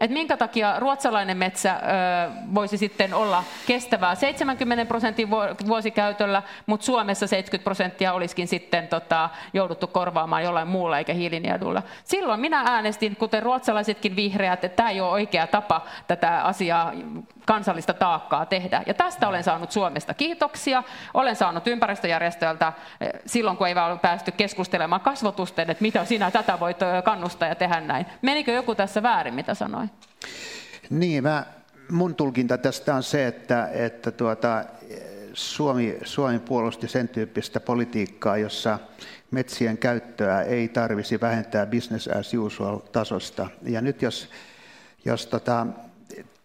Että 0.00 0.14
minkä 0.14 0.36
takia 0.36 0.80
ruotsalainen 0.80 1.36
metsä 1.36 1.72
ö, 1.72 1.80
voisi 2.54 2.78
sitten 2.78 3.14
olla 3.14 3.44
kestävää 3.66 4.14
70 4.14 4.84
prosentin 4.84 5.30
vuosikäytöllä, 5.66 6.42
mutta 6.66 6.86
Suomessa 6.86 7.26
70 7.26 7.64
prosenttia 7.64 8.12
olisikin 8.12 8.48
sitten 8.48 8.88
tota, 8.88 9.30
jouduttu 9.52 9.86
korvaamaan 9.86 10.42
jollain 10.42 10.68
muulla 10.68 10.98
eikä 10.98 11.12
hiilinielulla. 11.12 11.82
Silloin 12.04 12.40
minä 12.40 12.62
äänestin, 12.66 13.16
kuten 13.16 13.42
ruotsalaisetkin 13.42 14.16
vihreät, 14.16 14.64
että 14.64 14.76
tämä 14.76 14.90
ei 14.90 15.00
ole 15.00 15.10
oikea 15.10 15.46
tapa 15.46 15.82
tätä 16.06 16.42
asiaa 16.44 16.92
kansallista 17.46 17.94
taakkaa 17.94 18.46
tehdä. 18.46 18.82
Ja 18.86 18.94
tästä 18.94 19.28
olen 19.28 19.44
saanut 19.44 19.72
Suomesta 19.72 20.14
kiitoksia. 20.14 20.82
Olen 21.14 21.36
saanut 21.36 21.66
ympäristöjärjestöiltä 21.66 22.72
silloin, 23.26 23.56
kun 23.56 23.68
ei 23.68 23.74
vaan 23.74 23.98
päästy 23.98 24.32
keskustelemaan 24.32 25.00
kasvotusten, 25.00 25.70
että 25.70 25.82
mitä 25.82 26.04
sinä 26.04 26.30
tätä 26.30 26.60
voit 26.60 26.76
kannustaa 27.04 27.48
ja 27.48 27.54
tehdä 27.54 27.80
näin. 27.80 28.06
Menikö 28.22 28.52
joku 28.52 28.74
tässä 28.74 29.02
väärin, 29.02 29.34
mitä 29.34 29.54
sanoin? 29.54 29.89
Niin, 30.90 31.22
mä, 31.22 31.46
mun 31.90 32.14
tulkinta 32.14 32.58
tästä 32.58 32.94
on 32.94 33.02
se, 33.02 33.26
että, 33.26 33.68
että 33.72 34.10
tuota, 34.10 34.64
Suomi, 35.34 35.98
Suomi 36.04 36.38
puolusti 36.38 36.88
sen 36.88 37.08
tyyppistä 37.08 37.60
politiikkaa, 37.60 38.36
jossa 38.36 38.78
metsien 39.30 39.78
käyttöä 39.78 40.42
ei 40.42 40.68
tarvisi 40.68 41.20
vähentää 41.20 41.66
business 41.66 42.08
as 42.08 42.34
usual 42.34 42.78
tasosta. 42.78 43.46
Ja 43.62 43.80
nyt 43.80 44.02
jos, 44.02 44.28
jos 45.04 45.26
tota, 45.26 45.66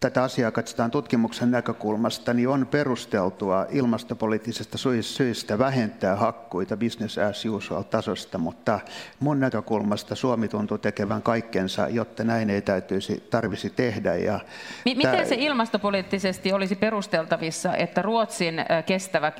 tätä 0.00 0.22
asiaa 0.22 0.50
katsotaan 0.50 0.90
tutkimuksen 0.90 1.50
näkökulmasta, 1.50 2.34
niin 2.34 2.48
on 2.48 2.66
perusteltua 2.66 3.66
ilmastopoliittisesta 3.70 4.78
syistä 5.00 5.58
vähentää 5.58 6.16
hakkuita 6.16 6.76
business 6.76 7.18
as 7.18 7.44
usual 7.44 7.82
tasosta, 7.82 8.38
mutta 8.38 8.80
mun 9.20 9.40
näkökulmasta 9.40 10.14
Suomi 10.14 10.48
tuntuu 10.48 10.78
tekevän 10.78 11.22
kaikkensa, 11.22 11.88
jotta 11.88 12.24
näin 12.24 12.50
ei 12.50 12.62
täytyisi, 12.62 13.26
tarvisi 13.30 13.70
tehdä. 13.70 14.14
Ja 14.14 14.40
Miten 14.84 15.10
tämä... 15.10 15.24
se 15.24 15.34
ilmastopoliittisesti 15.38 16.52
olisi 16.52 16.76
perusteltavissa, 16.76 17.76
että 17.76 18.02
Ruotsin 18.02 18.64
kestävä 18.86 19.32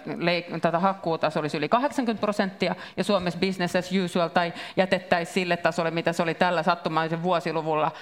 tätä 0.62 0.78
hakkuutaso 0.78 1.40
olisi 1.40 1.56
yli 1.56 1.68
80 1.68 2.20
prosenttia 2.20 2.74
ja 2.96 3.04
Suomessa 3.04 3.38
business 3.40 3.76
as 3.76 3.90
usual 4.04 4.28
tai 4.28 4.52
jätettäisiin 4.76 5.34
sille 5.34 5.56
tasolle, 5.56 5.90
mitä 5.90 6.12
se 6.12 6.22
oli 6.22 6.34
tällä 6.34 6.62
sattumaisen 6.62 7.22
vuosiluvulla 7.22 7.92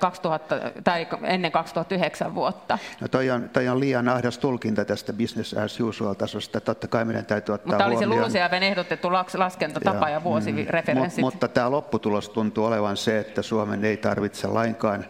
2000, 0.00 0.60
tai 0.84 1.06
ennen 1.22 1.52
2009 1.52 2.03
kahdeksan 2.04 2.34
vuotta. 2.34 2.78
No 3.00 3.08
toi 3.08 3.30
on, 3.30 3.48
toi 3.48 3.68
on 3.68 3.80
liian 3.80 4.08
ahdas 4.08 4.38
tulkinta 4.38 4.84
tästä 4.84 5.12
business 5.12 5.54
as 5.54 5.80
usual 5.80 6.14
tasosta. 6.14 6.60
Totta 6.60 6.88
kai 6.88 7.04
meidän 7.04 7.26
täytyy 7.26 7.54
ottaa 7.54 7.72
Mutta 7.72 7.86
oli 7.86 7.96
se 7.96 8.06
LULUCFn 8.06 8.62
ehdotettu 8.62 9.12
laskentatapa 9.12 10.08
ja, 10.08 10.14
ja 10.14 10.24
vuosireferenssit. 10.24 11.18
Mm, 11.18 11.24
mutta 11.24 11.48
tämä 11.48 11.70
lopputulos 11.70 12.28
tuntuu 12.28 12.64
olevan 12.64 12.96
se, 12.96 13.18
että 13.18 13.42
Suomen 13.42 13.84
ei 13.84 13.96
tarvitse 13.96 14.48
lainkaan 14.48 15.04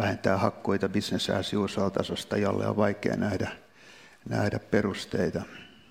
vähentää 0.00 0.36
hakkuita 0.36 0.88
business 0.88 1.30
as 1.30 1.54
usual 1.54 1.88
tasosta, 1.88 2.36
jolle 2.36 2.66
on 2.66 2.76
vaikea 2.76 3.16
nähdä, 3.16 3.50
nähdä 4.28 4.58
perusteita. 4.58 5.42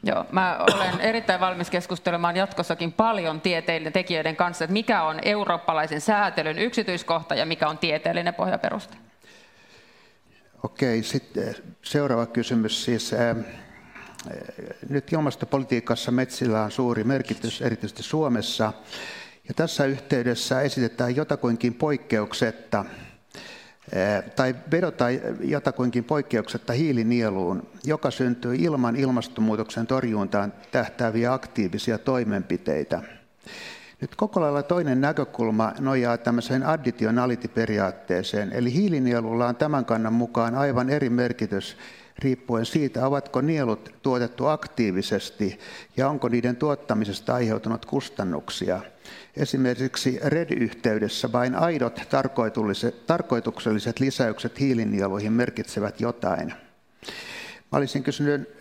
Joo, 0.04 0.26
mä 0.32 0.60
olen 0.60 1.02
erittäin 1.02 1.40
valmis 1.40 1.70
keskustelemaan 1.70 2.36
jatkossakin 2.36 2.94
paljon 2.94 3.42
tieteiden 3.42 3.94
tekijöiden 3.94 4.36
kanssa, 4.36 4.66
että 4.66 4.74
mikä 4.74 5.04
on 5.04 5.20
eurooppalaisen 5.24 6.02
säätelyn 6.02 6.60
yksityiskohta 6.60 7.36
ja 7.36 7.46
mikä 7.46 7.68
on 7.68 7.78
tieteellinen 7.78 8.34
pohjaperuste. 8.34 9.09
Okei, 10.64 11.04
sitten 11.04 11.56
seuraava 11.82 12.26
kysymys 12.26 12.86
siis. 12.86 13.14
Ää, 13.14 13.36
nyt 14.90 15.14
ilmastopolitiikassa 15.14 16.12
metsillä 16.12 16.64
on 16.64 16.72
suuri 16.72 17.04
merkitys, 17.04 17.62
erityisesti 17.62 18.04
Suomessa. 18.04 18.74
Ja 19.48 19.54
tässä 19.54 19.86
yhteydessä 19.86 20.62
esitetään 20.62 21.16
jotakuinkin 21.16 21.74
poikkeuksetta, 21.74 22.86
tai 24.36 24.56
vedotaan 24.72 25.14
jotakuinkin 25.42 26.04
poikkeuksetta 26.04 26.74
hiilinieluun, 26.74 27.70
joka 27.84 28.12
syntyy 28.12 28.56
ilman 28.56 28.96
ilmastonmuutoksen 28.96 29.88
torjuntaan 29.88 30.54
tähtääviä 30.72 31.34
aktiivisia 31.34 31.98
toimenpiteitä. 31.98 33.02
Nyt 34.02 34.16
koko 34.16 34.42
lailla 34.42 34.64
toinen 34.64 35.02
näkökulma 35.02 35.74
nojaa 35.80 36.18
tämmöiseen 36.18 36.66
additionality-periaatteeseen, 36.66 38.52
eli 38.54 38.74
hiilinielulla 38.74 39.48
on 39.48 39.56
tämän 39.56 39.86
kannan 39.86 40.14
mukaan 40.14 40.56
aivan 40.56 40.90
eri 40.90 41.10
merkitys 41.10 41.78
riippuen 42.20 42.66
siitä, 42.66 43.08
ovatko 43.08 43.42
nielut 43.42 43.94
tuotettu 44.02 44.46
aktiivisesti 44.46 45.60
ja 45.98 46.10
onko 46.10 46.30
niiden 46.30 46.56
tuottamisesta 46.56 47.36
aiheutunut 47.36 47.86
kustannuksia. 47.86 48.82
Esimerkiksi 49.38 50.20
RED-yhteydessä 50.24 51.32
vain 51.32 51.56
aidot 51.56 52.02
tarkoitukselliset 53.08 54.00
lisäykset 54.00 54.60
hiilinieluihin 54.60 55.34
merkitsevät 55.34 56.02
jotain. 56.02 56.54
Mä 57.72 57.78
olisin 57.78 58.04
kysynyt 58.04 58.59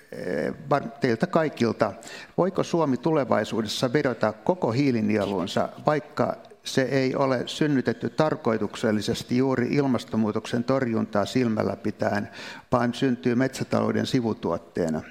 teiltä 1.00 1.26
kaikilta, 1.26 1.92
voiko 2.36 2.62
Suomi 2.62 2.96
tulevaisuudessa 2.96 3.92
vedota 3.92 4.32
koko 4.32 4.72
hiilinielunsa, 4.72 5.68
vaikka 5.86 6.36
se 6.64 6.82
ei 6.82 7.14
ole 7.14 7.42
synnytetty 7.46 8.10
tarkoituksellisesti 8.10 9.36
juuri 9.36 9.66
ilmastonmuutoksen 9.70 10.64
torjuntaa 10.64 11.24
silmällä 11.24 11.76
pitäen, 11.76 12.28
vaan 12.72 12.94
syntyy 12.94 13.34
metsätalouden 13.34 14.06
sivutuotteena? 14.06 15.02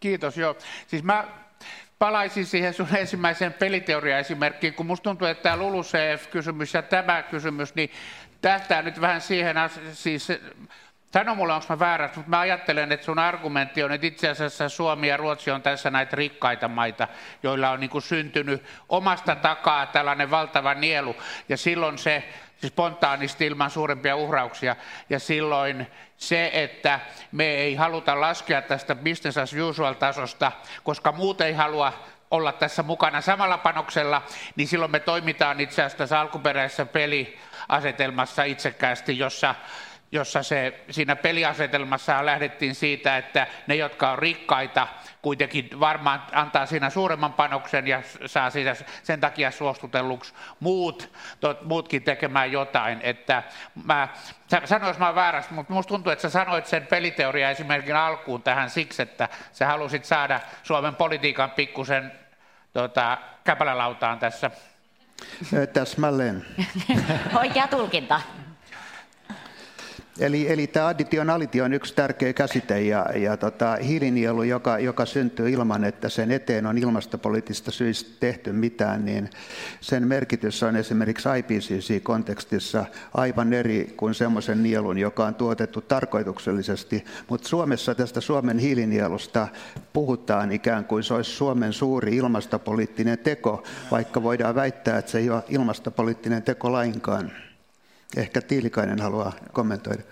Kiitos, 0.00 0.36
joo. 0.36 0.56
Siis 0.86 1.02
mä 1.02 1.28
palaisin 1.98 2.46
siihen 2.46 2.74
sun 2.74 2.96
ensimmäiseen 2.96 3.52
peliteoria-esimerkkiin, 3.52 4.74
kun 4.74 4.86
musta 4.86 5.04
tuntuu, 5.04 5.28
että 5.28 5.42
tämä 5.42 5.56
LULUCF-kysymys 5.56 6.74
ja 6.74 6.82
tämä 6.82 7.22
kysymys, 7.22 7.74
niin 7.74 7.90
tähtää 8.40 8.82
nyt 8.82 9.00
vähän 9.00 9.20
siihen, 9.20 9.56
siis 9.92 10.28
Sano 11.14 11.34
mulle, 11.34 11.52
onko 11.52 11.66
mä 11.68 11.78
väärässä, 11.78 12.16
mutta 12.16 12.30
mä 12.30 12.40
ajattelen, 12.40 12.92
että 12.92 13.06
sun 13.06 13.18
argumentti 13.18 13.82
on, 13.82 13.92
että 13.92 14.06
itse 14.06 14.28
asiassa 14.28 14.68
Suomi 14.68 15.08
ja 15.08 15.16
Ruotsi 15.16 15.50
on 15.50 15.62
tässä 15.62 15.90
näitä 15.90 16.16
rikkaita 16.16 16.68
maita, 16.68 17.08
joilla 17.42 17.70
on 17.70 17.80
niin 17.80 17.90
kuin 17.90 18.02
syntynyt 18.02 18.64
omasta 18.88 19.36
takaa 19.36 19.86
tällainen 19.86 20.30
valtava 20.30 20.74
nielu, 20.74 21.16
ja 21.48 21.56
silloin 21.56 21.98
se 21.98 22.24
siis 22.56 22.72
spontaanisti 22.72 23.46
ilman 23.46 23.70
suurempia 23.70 24.16
uhrauksia, 24.16 24.76
ja 25.10 25.18
silloin 25.18 25.86
se, 26.16 26.50
että 26.52 27.00
me 27.32 27.44
ei 27.44 27.74
haluta 27.74 28.20
laskea 28.20 28.62
tästä 28.62 28.94
business 28.94 29.38
as 29.38 29.52
usual 29.52 29.94
tasosta, 29.94 30.52
koska 30.82 31.12
muut 31.12 31.40
ei 31.40 31.52
halua 31.52 31.92
olla 32.30 32.52
tässä 32.52 32.82
mukana 32.82 33.20
samalla 33.20 33.58
panoksella, 33.58 34.22
niin 34.56 34.68
silloin 34.68 34.90
me 34.90 35.00
toimitaan 35.00 35.60
itse 35.60 35.82
asiassa 35.82 35.98
tässä 35.98 36.20
alkuperäisessä 36.20 36.86
peliasetelmassa 36.86 38.44
itsekkäästi, 38.44 39.18
jossa 39.18 39.54
jossa 40.12 40.42
se, 40.42 40.84
siinä 40.90 41.16
peliasetelmassa 41.16 42.26
lähdettiin 42.26 42.74
siitä, 42.74 43.16
että 43.16 43.46
ne, 43.66 43.74
jotka 43.74 44.10
on 44.10 44.18
rikkaita, 44.18 44.88
kuitenkin 45.22 45.80
varmaan 45.80 46.22
antaa 46.32 46.66
siinä 46.66 46.90
suuremman 46.90 47.32
panoksen 47.32 47.86
ja 47.86 48.02
saa 48.26 48.50
siitä 48.50 48.76
sen 49.02 49.20
takia 49.20 49.50
suostutelluksi 49.50 50.34
muut, 50.60 51.12
tot, 51.40 51.62
muutkin 51.62 52.02
tekemään 52.02 52.52
jotain. 52.52 53.00
Että 53.02 53.42
mä, 53.84 54.08
sanois 54.64 54.98
mä 54.98 55.14
väärässä, 55.14 55.54
mutta 55.54 55.72
minusta 55.72 55.88
tuntuu, 55.88 56.12
että 56.12 56.22
sä 56.22 56.30
sanoit 56.30 56.66
sen 56.66 56.86
peliteoria 56.86 57.50
esimerkin 57.50 57.96
alkuun 57.96 58.42
tähän 58.42 58.70
siksi, 58.70 59.02
että 59.02 59.28
sä 59.52 59.66
halusit 59.66 60.04
saada 60.04 60.40
Suomen 60.62 60.94
politiikan 60.94 61.50
pikkusen 61.50 62.12
tota, 62.72 63.18
käpälälautaan 63.44 64.18
tässä. 64.18 64.50
Täsmälleen. 65.72 66.46
Oikea 67.40 67.66
tulkinta. 67.68 68.20
Eli, 70.20 70.52
eli 70.52 70.66
tämä 70.66 70.86
additionality 70.86 71.60
on 71.60 71.72
yksi 71.72 71.94
tärkeä 71.94 72.32
käsite 72.32 72.80
ja, 72.80 73.06
ja 73.14 73.36
tota, 73.36 73.76
hiilinielu, 73.76 74.42
joka, 74.42 74.78
joka 74.78 75.06
syntyy 75.06 75.50
ilman, 75.50 75.84
että 75.84 76.08
sen 76.08 76.30
eteen 76.30 76.66
on 76.66 76.78
ilmastopoliittista 76.78 77.70
syistä 77.70 78.10
tehty 78.20 78.52
mitään, 78.52 79.04
niin 79.04 79.30
sen 79.80 80.08
merkitys 80.08 80.62
on 80.62 80.76
esimerkiksi 80.76 81.28
IPCC-kontekstissa 81.38 82.84
aivan 83.14 83.52
eri 83.52 83.94
kuin 83.96 84.14
semmoisen 84.14 84.62
nielun, 84.62 84.98
joka 84.98 85.26
on 85.26 85.34
tuotettu 85.34 85.80
tarkoituksellisesti. 85.80 87.04
Mutta 87.28 87.48
Suomessa 87.48 87.94
tästä 87.94 88.20
Suomen 88.20 88.58
hiilinielusta 88.58 89.48
puhutaan 89.92 90.52
ikään 90.52 90.84
kuin 90.84 91.02
se 91.02 91.14
olisi 91.14 91.30
Suomen 91.30 91.72
suuri 91.72 92.16
ilmastopoliittinen 92.16 93.18
teko, 93.18 93.62
vaikka 93.90 94.22
voidaan 94.22 94.54
väittää, 94.54 94.98
että 94.98 95.10
se 95.10 95.18
ei 95.18 95.30
ole 95.30 95.42
ilmastopoliittinen 95.48 96.42
teko 96.42 96.72
lainkaan. 96.72 97.30
Ehkä 98.16 98.40
Tiilikainen 98.40 99.00
haluaa 99.00 99.32
kommentoida. 99.52 100.02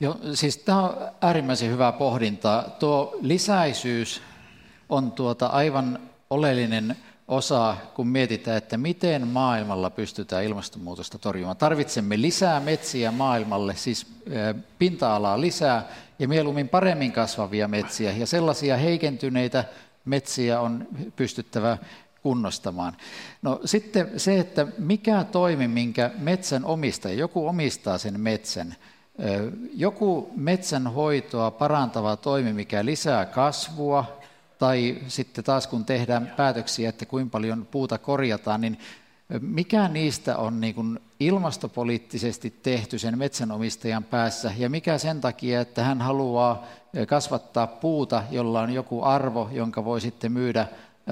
Joo, 0.00 0.18
siis 0.34 0.56
tämä 0.56 0.82
on 0.82 0.96
äärimmäisen 1.20 1.70
hyvää 1.70 1.92
pohdintaa. 1.92 2.62
Tuo 2.62 3.18
lisäisyys 3.20 4.22
on 4.88 5.12
tuota 5.12 5.46
aivan 5.46 5.98
oleellinen 6.30 6.96
osa, 7.28 7.76
kun 7.94 8.08
mietitään, 8.08 8.56
että 8.56 8.76
miten 8.76 9.28
maailmalla 9.28 9.90
pystytään 9.90 10.44
ilmastonmuutosta 10.44 11.18
torjumaan. 11.18 11.56
Tarvitsemme 11.56 12.20
lisää 12.20 12.60
metsiä 12.60 13.12
maailmalle, 13.12 13.74
siis 13.76 14.06
pinta-alaa 14.78 15.40
lisää 15.40 15.88
ja 16.18 16.28
mieluummin 16.28 16.68
paremmin 16.68 17.12
kasvavia 17.12 17.68
metsiä. 17.68 18.12
Ja 18.12 18.26
sellaisia 18.26 18.76
heikentyneitä 18.76 19.64
metsiä 20.04 20.60
on 20.60 20.86
pystyttävä 21.16 21.78
kunnostamaan. 22.22 22.96
No 23.42 23.60
sitten 23.64 24.10
se, 24.16 24.38
että 24.38 24.66
mikä 24.78 25.24
toimi, 25.24 25.68
minkä 25.68 26.10
metsän 26.18 26.64
omistaja, 26.64 27.14
joku 27.14 27.48
omistaa 27.48 27.98
sen 27.98 28.20
metsän, 28.20 28.74
joku 29.74 30.30
metsän 30.36 30.86
hoitoa 30.86 31.50
parantava 31.50 32.16
toimi, 32.16 32.52
mikä 32.52 32.84
lisää 32.84 33.24
kasvua, 33.24 34.22
tai 34.58 34.98
sitten 35.08 35.44
taas 35.44 35.66
kun 35.66 35.84
tehdään 35.84 36.32
päätöksiä, 36.36 36.88
että 36.88 37.06
kuinka 37.06 37.30
paljon 37.30 37.66
puuta 37.70 37.98
korjataan, 37.98 38.60
niin 38.60 38.78
mikä 39.40 39.88
niistä 39.88 40.36
on 40.36 40.60
niin 40.60 40.74
kuin 40.74 40.98
ilmastopoliittisesti 41.20 42.54
tehty 42.62 42.98
sen 42.98 43.18
metsänomistajan 43.18 44.04
päässä 44.04 44.52
ja 44.58 44.70
mikä 44.70 44.98
sen 44.98 45.20
takia, 45.20 45.60
että 45.60 45.84
hän 45.84 46.00
haluaa 46.00 46.66
kasvattaa 47.06 47.66
puuta, 47.66 48.22
jolla 48.30 48.60
on 48.60 48.70
joku 48.70 49.02
arvo, 49.02 49.48
jonka 49.52 49.84
voi 49.84 50.00
sitten 50.00 50.32
myydä 50.32 50.66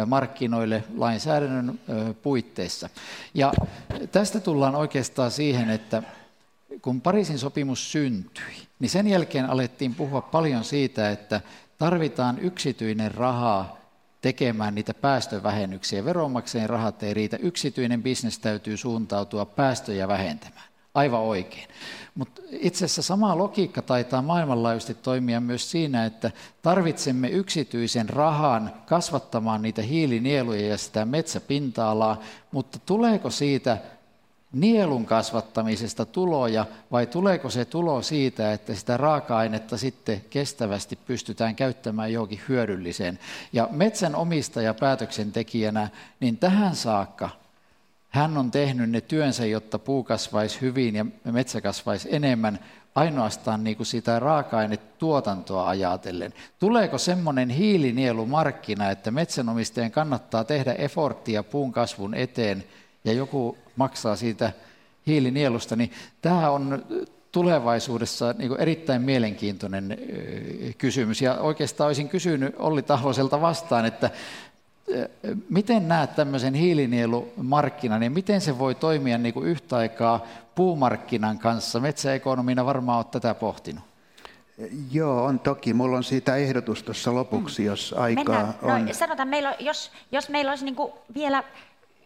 markkinoille 0.07 0.85
lainsäädännön 0.97 1.81
puitteissa. 2.23 2.89
Ja 3.35 3.53
tästä 4.13 4.41
tullaan 4.41 4.75
oikeastaan 4.75 5.31
siihen, 5.31 5.71
että 5.71 6.03
kun 6.83 7.01
Pariisin 7.01 7.39
sopimus 7.39 7.93
syntyi, 7.93 8.55
niin 8.79 8.91
sen 8.91 9.07
jälkeen 9.07 9.51
alettiin 9.51 9.95
puhua 9.95 10.21
paljon 10.21 10.65
siitä, 10.65 11.11
että 11.11 11.41
tarvitaan 11.79 12.39
yksityinen 12.39 13.15
raha 13.15 13.77
tekemään 14.21 14.75
niitä 14.75 14.95
päästövähennyksiä. 14.95 16.05
Veronmaksajien 16.05 16.71
rahat 16.71 17.03
ei 17.03 17.15
riitä. 17.15 17.37
Yksityinen 17.37 18.03
bisnes 18.03 18.39
täytyy 18.39 18.77
suuntautua 18.77 19.45
päästöjä 19.45 20.09
vähentämään. 20.09 20.70
Aivan 20.95 21.21
oikein. 21.21 21.69
Mutta 22.15 22.43
itse 22.51 22.85
asiassa 22.85 23.03
sama 23.03 23.39
logiikka 23.39 23.83
taitaa 23.83 24.23
maailmanlaajuisesti 24.23 24.95
toimia 24.95 25.41
myös 25.41 25.71
siinä, 25.71 26.05
että 26.05 26.31
tarvitsemme 26.63 27.29
yksityisen 27.29 28.09
rahan 28.09 28.73
kasvattamaan 28.87 29.63
niitä 29.63 29.83
hiilinieluja 29.83 30.69
ja 30.69 30.79
sitä 30.79 31.05
metsäpinta-alaa, 31.05 32.21
mutta 32.53 32.79
tuleeko 32.87 33.31
siitä 33.31 33.79
nielun 34.53 35.07
kasvattamisesta 35.07 36.07
tuloja 36.07 36.67
vai 36.93 37.07
tuleeko 37.07 37.51
se 37.51 37.65
tulo 37.65 38.03
siitä, 38.03 38.53
että 38.53 38.75
sitä 38.75 38.97
raaka-ainetta 38.97 39.77
sitten 39.77 40.25
kestävästi 40.31 40.99
pystytään 41.07 41.57
käyttämään 41.57 42.13
johonkin 42.13 42.41
hyödylliseen. 42.49 43.19
Ja 43.53 43.69
metsän 43.71 44.15
omistaja 44.15 44.75
päätöksentekijänä, 44.75 45.89
niin 46.21 46.37
tähän 46.37 46.77
saakka 46.77 47.40
hän 48.11 48.39
on 48.39 48.51
tehnyt 48.51 48.91
ne 48.91 49.01
työnsä, 49.01 49.47
jotta 49.47 49.79
puu 49.79 50.05
kasvaisi 50.05 50.61
hyvin 50.61 50.95
ja 50.95 51.07
metsä 51.25 51.61
kasvaisi 51.61 52.09
enemmän, 52.13 52.59
ainoastaan 52.95 53.65
niin 53.65 53.77
kuin 53.77 53.87
sitä 53.87 54.19
raaka-ainetuotantoa 54.19 55.69
ajatellen. 55.69 56.35
Tuleeko 56.59 56.99
semmoinen 56.99 57.51
hiilinielumarkkina, 57.51 58.91
että 58.91 59.11
metsänomistajan 59.11 59.91
kannattaa 59.91 60.45
tehdä 60.45 60.73
efforttia 60.73 61.43
puun 61.43 61.73
kasvun 61.73 62.15
eteen 62.15 62.65
ja 63.05 63.13
joku 63.13 63.59
maksaa 63.77 64.17
siitä 64.17 64.53
hiilinielusta, 65.07 65.77
niin 65.77 65.93
tämä 66.23 66.51
on 66.51 66.85
tulevaisuudessa 67.33 68.35
niin 68.39 68.61
erittäin 68.61 69.03
mielenkiintoinen 69.03 69.99
kysymys. 70.79 71.23
Ja 71.23 71.35
oikeastaan 71.35 71.87
olisin 71.87 72.09
kysynyt 72.09 72.55
Olli 72.59 72.83
Tahvoselta 72.83 73.41
vastaan, 73.41 73.87
että 73.87 74.11
miten 75.49 75.89
näet 75.89 76.15
tämmöisen 76.15 76.55
hiilinielumarkkinan 76.55 78.03
ja 78.03 78.11
miten 78.11 78.41
se 78.41 78.59
voi 78.59 78.75
toimia 78.75 79.19
niin 79.19 79.35
kuin 79.35 79.47
yhtä 79.47 79.77
aikaa 79.77 80.27
puumarkkinan 80.55 81.39
kanssa? 81.39 81.81
Metsäekonomina 81.81 82.67
varmaan 82.67 82.97
olet 82.99 83.11
tätä 83.11 83.35
pohtinut. 83.35 83.85
Joo, 84.93 85.25
on 85.25 85.39
toki. 85.41 85.75
Mulla 85.75 85.97
on 85.97 86.05
siitä 86.05 86.37
ehdotus 86.37 86.83
tuossa 86.83 87.15
lopuksi, 87.15 87.65
jos 87.65 87.95
aikaa 87.99 88.25
Mennään. 88.25 88.55
on. 88.63 88.87
No, 88.87 88.93
sanotaan, 88.95 89.29
meillä, 89.29 89.55
jos, 89.59 89.91
jos 90.13 90.29
meillä 90.29 90.51
olisi 90.51 90.65
niin 90.65 90.77
vielä 91.15 91.45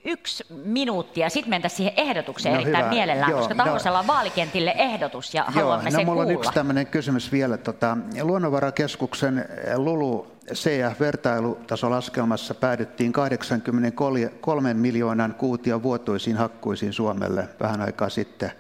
yksi 0.05 0.45
minuutti 0.65 1.21
ja 1.21 1.31
sitten 1.31 1.51
mentäisiin 1.51 1.77
siihen 1.77 1.93
ehdotukseen 1.97 2.55
no, 2.55 2.61
erittäin 2.61 2.85
hyvä. 2.85 2.95
mielellään, 2.95 3.31
Joo, 3.31 3.39
koska 3.39 3.55
Tahvosella 3.55 3.99
no, 3.99 4.01
on 4.01 4.07
vaalikentille 4.07 4.75
ehdotus 4.79 5.35
ja 5.35 5.43
Joo, 5.43 5.53
haluamme 5.53 5.91
no, 5.91 5.97
sen 5.97 6.07
mulla 6.07 6.23
kuulla. 6.23 6.39
on 6.39 6.41
yksi 6.41 6.53
tämmöinen 6.53 6.87
kysymys 6.87 7.33
vielä. 7.33 7.57
Tota, 7.57 7.97
Luonnonvarakeskuksen 8.23 9.49
Lulu 9.77 10.34
CF-vertailutasolaskelmassa 10.53 12.55
päädyttiin 12.55 13.13
83 13.13 14.75
miljoonan 14.75 15.35
kuution 15.35 15.83
vuotuisiin 15.83 16.37
hakkuisiin 16.37 16.93
Suomelle 16.93 17.49
vähän 17.61 17.81
aikaa 17.81 18.09
sitten. 18.09 18.53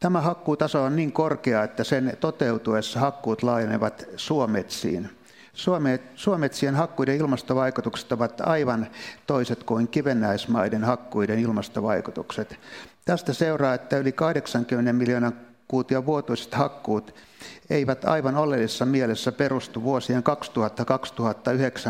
Tämä 0.00 0.20
hakkuutaso 0.20 0.82
on 0.82 0.96
niin 0.96 1.12
korkea, 1.12 1.62
että 1.62 1.84
sen 1.84 2.16
toteutuessa 2.20 3.00
hakkuut 3.00 3.42
laajenevat 3.42 4.04
suometsiin. 4.16 5.10
Suometsien 6.14 6.74
hakkuiden 6.74 7.16
ilmastovaikutukset 7.16 8.12
ovat 8.12 8.40
aivan 8.40 8.86
toiset 9.26 9.64
kuin 9.64 9.88
kivennäismaiden 9.88 10.84
hakkuiden 10.84 11.38
ilmastovaikutukset. 11.38 12.58
Tästä 13.04 13.32
seuraa, 13.32 13.74
että 13.74 13.98
yli 13.98 14.12
80 14.12 14.92
miljoonan 14.92 15.32
kuution 15.68 16.06
vuotuiset 16.06 16.54
hakkuut 16.54 17.14
eivät 17.70 18.04
aivan 18.04 18.36
oleellisessa 18.36 18.86
mielessä 18.86 19.32
perustu 19.32 19.82
vuosien 19.82 20.22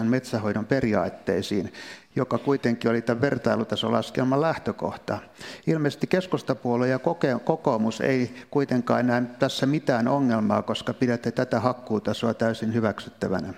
2000-2009 0.00 0.04
metsähoidon 0.04 0.66
periaatteisiin, 0.66 1.72
joka 2.16 2.38
kuitenkin 2.38 2.90
oli 2.90 3.02
tämän 3.02 3.20
vertailutasolaskelman 3.20 4.40
lähtökohta. 4.40 5.18
Ilmeisesti 5.66 6.06
keskustapuolue 6.06 6.88
ja 6.88 6.98
kokoomus 7.44 8.00
ei 8.00 8.34
kuitenkaan 8.50 9.06
näe 9.06 9.22
tässä 9.38 9.66
mitään 9.66 10.08
ongelmaa, 10.08 10.62
koska 10.62 10.94
pidätte 10.94 11.30
tätä 11.30 11.60
hakkuutasoa 11.60 12.34
täysin 12.34 12.74
hyväksyttävänä. 12.74 13.54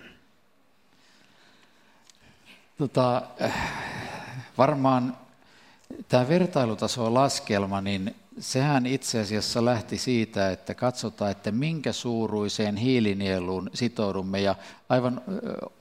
Tota, 2.78 3.22
varmaan 4.59 5.16
tämä 6.09 6.28
vertailutasolaskelma, 6.28 7.80
niin 7.80 8.14
sehän 8.39 8.87
itse 8.87 9.20
asiassa 9.20 9.64
lähti 9.64 9.99
siitä, 9.99 10.51
että 10.51 10.74
katsotaan, 10.74 11.30
että 11.30 11.53
minkä 11.53 11.93
suuruiseen 11.93 12.76
hiilinieluun 12.76 13.70
sitoudumme 13.74 14.41
ja 14.41 14.55
aivan 14.89 15.20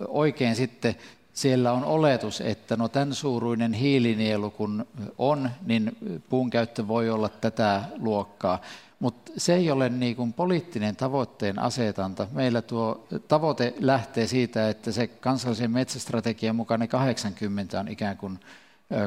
oikein 0.08 0.56
sitten 0.56 0.95
siellä 1.34 1.72
on 1.72 1.86
oletus, 1.86 2.41
että 2.41 2.78
no 2.78 2.89
tämän 2.89 3.14
suuruinen 3.14 3.74
hiilinielu 3.74 4.51
kun 4.51 4.86
on, 5.18 5.49
niin 5.66 5.97
puun 6.30 6.49
käyttö 6.49 6.88
voi 6.88 7.10
olla 7.10 7.30
tätä 7.30 7.84
luokkaa. 7.99 8.62
Mutta 8.99 9.32
se 9.38 9.56
ei 9.56 9.72
ole 9.72 9.89
niin 9.89 10.16
kuin 10.16 10.34
poliittinen 10.34 10.95
tavoitteen 10.95 11.60
asetanta. 11.60 12.28
Meillä 12.32 12.62
tuo 12.62 13.08
tavoite 13.28 13.74
lähtee 13.80 14.28
siitä, 14.28 14.70
että 14.70 14.91
se 14.91 15.08
kansallisen 15.08 15.72
metsästrategian 15.72 16.56
mukainen 16.56 16.88
80 16.88 17.80
on 17.80 17.88
ikään 17.88 18.18
kuin 18.18 18.39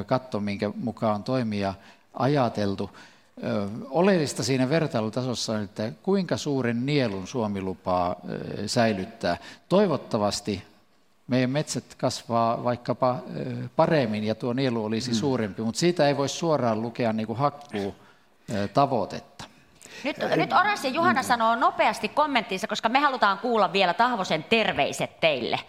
katto, 0.06 0.40
minkä 0.40 0.72
mukaan 0.76 1.24
toimia 1.24 1.74
ajateltu. 2.14 2.90
Oleellista 3.90 4.42
siinä 4.42 4.68
vertailutasossa 4.68 5.52
on, 5.52 5.62
että 5.62 5.92
kuinka 6.02 6.36
suuren 6.36 6.86
nielun 6.86 7.26
Suomi 7.26 7.60
lupaa 7.60 8.16
säilyttää. 8.66 9.36
Toivottavasti 9.68 10.62
meidän 11.26 11.50
metsät 11.50 11.84
kasvaa 11.98 12.64
vaikkapa 12.64 13.18
paremmin 13.76 14.24
ja 14.24 14.34
tuo 14.34 14.52
nielu 14.52 14.84
olisi 14.84 15.10
mm. 15.10 15.16
suurempi, 15.16 15.62
mutta 15.62 15.78
siitä 15.78 16.08
ei 16.08 16.16
voi 16.16 16.28
suoraan 16.28 16.82
lukea 16.82 17.12
niin 17.12 17.26
kuin 17.26 17.38
hakkuu 17.38 17.94
tavoitetta. 18.74 19.44
Nyt, 20.04 20.16
nyt 20.36 20.52
Oras 20.52 20.84
ja 20.84 20.90
Juhana 20.90 21.22
mm. 21.22 21.26
sanoo 21.26 21.54
nopeasti 21.54 22.08
kommenttinsa, 22.08 22.66
koska 22.66 22.88
me 22.88 22.98
halutaan 22.98 23.38
kuulla 23.38 23.72
vielä 23.72 23.94
Tahvosen 23.94 24.44
terveiset 24.44 25.20
teille. 25.20 25.60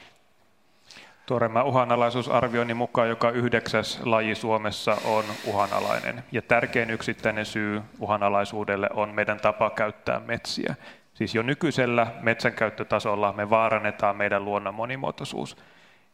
Tuoreimman 1.27 1.65
uhanalaisuusarvioinnin 1.65 2.77
mukaan 2.77 3.09
joka 3.09 3.29
yhdeksäs 3.29 3.99
laji 4.05 4.35
Suomessa 4.35 4.97
on 5.05 5.23
uhanalainen. 5.45 6.23
Ja 6.31 6.41
tärkein 6.41 6.89
yksittäinen 6.89 7.45
syy 7.45 7.81
uhanalaisuudelle 7.99 8.89
on 8.93 9.09
meidän 9.09 9.39
tapa 9.39 9.69
käyttää 9.69 10.19
metsiä. 10.19 10.75
Siis 11.13 11.35
jo 11.35 11.41
nykyisellä 11.41 12.07
metsänkäyttötasolla 12.21 13.33
me 13.33 13.49
vaarannetaan 13.49 14.15
meidän 14.15 14.45
luonnon 14.45 14.73
monimuotoisuus. 14.73 15.57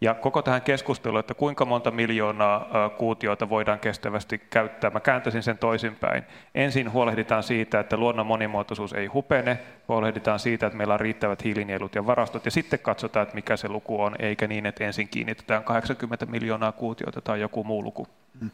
Ja 0.03 0.13
koko 0.13 0.41
tähän 0.41 0.61
keskusteluun, 0.61 1.19
että 1.19 1.33
kuinka 1.33 1.65
monta 1.65 1.91
miljoonaa 1.91 2.89
kuutiota 2.97 3.49
voidaan 3.49 3.79
kestävästi 3.79 4.37
käyttää, 4.37 4.89
mä 4.89 4.99
kääntäisin 4.99 5.43
sen 5.43 5.57
toisinpäin. 5.57 6.23
Ensin 6.55 6.91
huolehditaan 6.91 7.43
siitä, 7.43 7.79
että 7.79 7.97
luonnon 7.97 8.25
monimuotoisuus 8.25 8.93
ei 8.93 9.05
hupene, 9.05 9.59
huolehditaan 9.87 10.39
siitä, 10.39 10.65
että 10.65 10.77
meillä 10.77 10.93
on 10.93 10.99
riittävät 10.99 11.43
hiilinielut 11.43 11.95
ja 11.95 12.05
varastot, 12.05 12.45
ja 12.45 12.51
sitten 12.51 12.79
katsotaan, 12.79 13.23
että 13.23 13.35
mikä 13.35 13.57
se 13.57 13.67
luku 13.67 14.01
on, 14.01 14.15
eikä 14.19 14.47
niin, 14.47 14.65
että 14.65 14.83
ensin 14.83 15.07
kiinnitetään 15.07 15.63
80 15.63 16.25
miljoonaa 16.25 16.71
kuutiota 16.71 17.21
tai 17.21 17.41
joku 17.41 17.63
muu 17.63 17.83
luku. 17.83 18.07
Mm. 18.41 18.49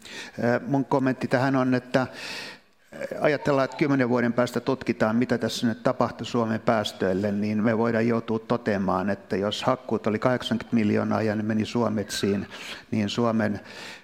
Mun 0.68 0.86
kommentti 0.86 1.28
tähän 1.28 1.56
on, 1.56 1.76
että 1.76 2.08
ajatellaan, 3.22 3.66
että 3.66 3.78
kymmenen 3.78 4.10
vuoden 4.10 4.34
päästä 4.34 4.60
tutkitaan, 4.60 5.16
mitä 5.16 5.38
tässä 5.38 5.68
nyt 5.68 5.84
tapahtui 5.84 6.26
Suomen 6.26 6.60
päästöille, 6.60 7.32
niin 7.32 7.64
me 7.64 7.78
voidaan 7.78 8.08
joutua 8.08 8.40
toteamaan, 8.40 9.10
että 9.10 9.38
jos 9.38 9.64
hakkuut 9.64 10.08
oli 10.08 10.20
80 10.20 10.76
miljoonaa 10.76 11.22
ja 11.22 11.36
ne 11.36 11.44
meni 11.44 11.66
suometsiin, 11.66 12.48
niin 12.92 13.10
Suomen 13.10 13.60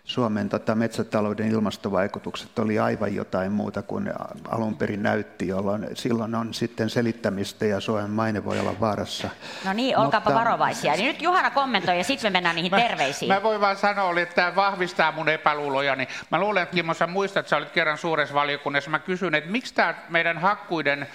Suomen 0.06 0.50
tota, 0.50 0.76
metsätalouden 0.76 1.48
ilmastovaikutukset 1.48 2.60
oli 2.60 2.80
aivan 2.80 3.16
jotain 3.16 3.52
muuta 3.52 3.82
kuin 3.82 4.14
alun 4.50 4.78
perin 4.78 5.04
näytti, 5.04 5.48
jolloin 5.48 5.88
silloin 5.94 6.36
on 6.36 6.54
sitten 6.54 6.90
selittämistä 6.90 7.66
ja 7.66 7.80
Suomen 7.80 8.10
maine 8.10 8.46
voi 8.46 8.60
olla 8.60 8.80
vaarassa. 8.80 9.30
No 9.66 9.74
niin, 9.74 9.98
olkaapa 9.98 10.30
Mutta... 10.30 10.40
varovaisia. 10.40 10.94
Niin 10.94 11.06
nyt 11.06 11.22
Juhana 11.22 11.52
kommentoi 11.52 11.98
ja 11.98 12.04
sitten 12.04 12.32
me 12.32 12.36
mennään 12.36 12.56
niihin 12.56 12.72
mä, 12.72 12.78
terveisiin. 12.78 13.34
Mä 13.34 13.44
voin 13.44 13.62
vaan 13.62 13.78
sanoa, 13.78 14.20
että 14.20 14.36
tämä 14.36 14.56
vahvistaa 14.56 15.12
mun 15.12 15.30
epäluuloja. 15.30 15.96
Niin 15.96 16.08
mä 16.32 16.40
luulen, 16.40 16.64
että 16.64 16.76
Kimmo, 16.76 16.94
sä 16.94 17.08
muistat, 17.08 17.40
että 17.40 17.50
sä 17.50 17.58
olit 17.58 17.72
kerran 17.72 17.98
suuressa 17.98 18.36
valiokunnassa. 18.36 18.90
Mä 18.90 19.00
kysyn, 19.00 19.36
että 19.36 19.52
miksi 19.52 19.74
tämä 19.74 19.96
meidän 20.10 20.38
hakkuiden 20.38 21.08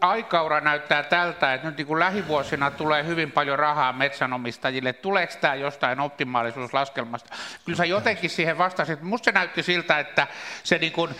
aikaura 0.00 0.60
näyttää 0.60 1.02
tältä, 1.02 1.54
että 1.54 1.66
nyt 1.66 1.76
niin 1.76 1.86
kuin 1.86 2.00
lähivuosina 2.00 2.70
tulee 2.70 3.06
hyvin 3.06 3.32
paljon 3.32 3.58
rahaa 3.58 3.92
metsänomistajille. 3.92 4.92
Tuleeko 4.92 5.34
tämä 5.40 5.54
jostain 5.54 6.00
optimaalisuuslaskelmasta? 6.00 7.34
Kyllä 7.64 7.76
sä 7.76 7.84
jotenkin 7.84 8.30
siihen 8.30 8.58
vastasit. 8.58 9.02
Musta 9.02 9.24
se 9.24 9.32
näytti 9.32 9.62
siltä, 9.62 9.98
että 9.98 10.26
se 10.62 10.78
niin 10.78 10.92
kuin 10.92 11.14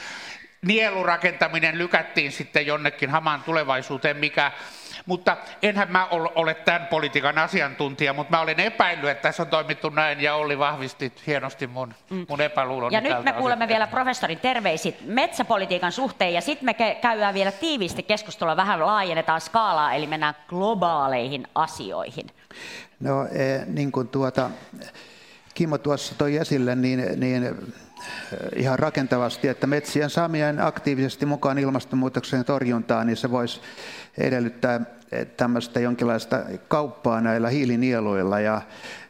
nielurakentaminen 0.62 1.78
lykättiin 1.78 2.32
sitten 2.32 2.66
jonnekin 2.66 3.10
hamaan 3.10 3.42
tulevaisuuteen, 3.42 4.16
mikä 4.16 4.52
mutta 5.06 5.36
enhän 5.62 5.92
mä 5.92 6.06
ole 6.10 6.54
tämän 6.54 6.86
politiikan 6.86 7.38
asiantuntija, 7.38 8.12
mutta 8.12 8.36
mä 8.36 8.40
olen 8.40 8.60
epäillyt, 8.60 9.10
että 9.10 9.22
tässä 9.22 9.42
on 9.42 9.48
toimittu 9.48 9.88
näin 9.88 10.20
ja 10.20 10.34
Olli 10.34 10.58
vahvisti 10.58 11.12
hienosti 11.26 11.66
mun, 11.66 11.94
mm. 12.10 12.26
mun 12.28 12.40
epäluuloni. 12.40 12.94
Ja 12.94 13.00
nyt 13.00 13.24
me 13.24 13.32
kuulemme 13.32 13.68
vielä 13.68 13.86
professorin 13.86 14.38
terveisit 14.38 14.96
metsäpolitiikan 15.06 15.92
suhteen 15.92 16.34
ja 16.34 16.40
sitten 16.40 16.64
me 16.64 16.74
käydään 16.74 17.34
vielä 17.34 17.52
tiiviisti 17.52 18.02
keskustelua, 18.02 18.56
vähän 18.56 18.86
laajennetaan 18.86 19.40
skaalaa, 19.40 19.94
eli 19.94 20.06
mennään 20.06 20.34
globaaleihin 20.48 21.46
asioihin. 21.54 22.26
No 23.00 23.26
eh, 23.26 23.66
niin 23.66 23.92
kuin 23.92 24.08
tuota, 24.08 24.50
Kimmo 25.54 25.78
tuossa 25.78 26.14
toi 26.14 26.36
esille, 26.36 26.74
niin, 26.74 27.20
niin 27.20 27.56
ihan 28.56 28.78
rakentavasti, 28.78 29.48
että 29.48 29.66
metsien 29.66 30.10
saaminen 30.10 30.60
aktiivisesti 30.60 31.26
mukaan 31.26 31.58
ilmastonmuutoksen 31.58 32.44
torjuntaan, 32.44 33.06
niin 33.06 33.16
se 33.16 33.30
voisi 33.30 33.60
edellyttää 34.18 34.80
tämmöistä 35.36 35.80
jonkinlaista 35.80 36.40
kauppaa 36.68 37.20
näillä 37.20 37.48
hiilinieluilla. 37.48 38.40
Ja, 38.40 38.62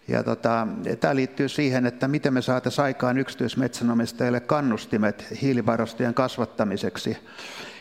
ja 0.09 0.22
tota, 0.22 0.68
tämä 1.01 1.16
liittyy 1.16 1.48
siihen, 1.48 1.86
että 1.86 2.09
miten 2.09 2.35
me 2.35 2.43
saataisiin 2.43 2.85
aikaan 2.85 3.18
yksityismetsänomistajille 3.18 4.40
kannustimet 4.40 5.24
hiilivarastojen 5.43 6.14
kasvattamiseksi. 6.14 7.16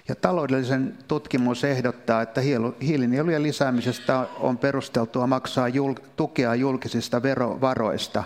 Ja 0.08 0.16
taloudellisen 0.16 0.98
tutkimus 1.08 1.64
ehdottaa, 1.64 2.22
että 2.22 2.41
hiilinielujen 2.82 3.44
lisäämisestä 3.44 4.28
on 4.40 4.58
perusteltua 4.58 5.28
maksaa 5.28 5.68
jul- 5.68 6.02
tukea 6.16 6.56
julkisista 6.56 7.24
verovaroista. 7.24 8.24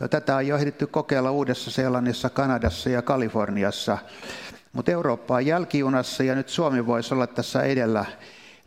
No, 0.00 0.08
tätä 0.08 0.36
on 0.36 0.46
jo 0.46 0.56
ehditty 0.56 0.86
kokeilla 0.86 1.30
Uudessa-Seelannissa, 1.30 2.30
Kanadassa 2.30 2.90
ja 2.90 3.02
Kaliforniassa. 3.02 3.98
Mutta 4.72 4.92
Eurooppa 4.92 5.34
on 5.34 5.46
jälkijunassa 5.46 6.22
ja 6.22 6.34
nyt 6.34 6.48
Suomi 6.48 6.86
voisi 6.86 7.14
olla 7.14 7.26
tässä 7.26 7.62
edellä 7.62 8.04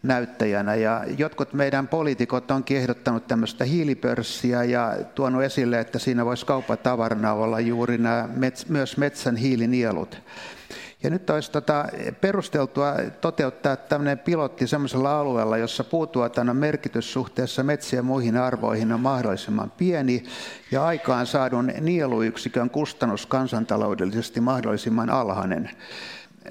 näyttäjänä. 0.04 0.76
Ja 0.76 1.04
jotkut 1.18 1.54
meidän 1.54 1.88
poliitikot 1.88 2.52
on 2.52 2.64
ehdottanut 2.70 3.28
tämmöistä 3.28 3.64
hiilipörssiä 3.64 4.64
ja 4.64 4.98
tuonut 5.16 5.44
esille, 5.44 5.80
että 5.80 6.00
siinä 6.00 6.26
voisi 6.26 6.46
kauppatavarana 6.46 7.34
olla 7.34 7.60
juuri 7.60 7.98
nämä 7.98 8.30
mets, 8.36 8.70
myös 8.70 8.98
metsän 8.98 9.36
hiilinielut. 9.36 10.22
Ja 11.06 11.12
nyt 11.12 11.30
olisi 11.30 11.52
tota 11.52 11.86
perusteltua 12.22 12.96
toteuttaa 13.22 13.76
tämmöinen 13.76 14.20
pilotti 14.20 14.68
sellaisella 14.68 15.20
alueella, 15.20 15.58
jossa 15.58 15.84
puutuotannon 15.84 16.58
merkitys 16.58 17.14
suhteessa 17.14 17.64
metsien 17.64 18.06
muihin 18.06 18.38
arvoihin 18.38 18.92
on 18.92 19.00
mahdollisimman 19.00 19.72
pieni 19.72 20.24
ja 20.72 20.86
aikaan 20.86 21.28
saadun 21.28 21.72
nieluyksikön 21.82 22.70
kustannus 22.70 23.26
kansantaloudellisesti 23.26 24.42
mahdollisimman 24.42 25.10
alhainen. 25.10 25.70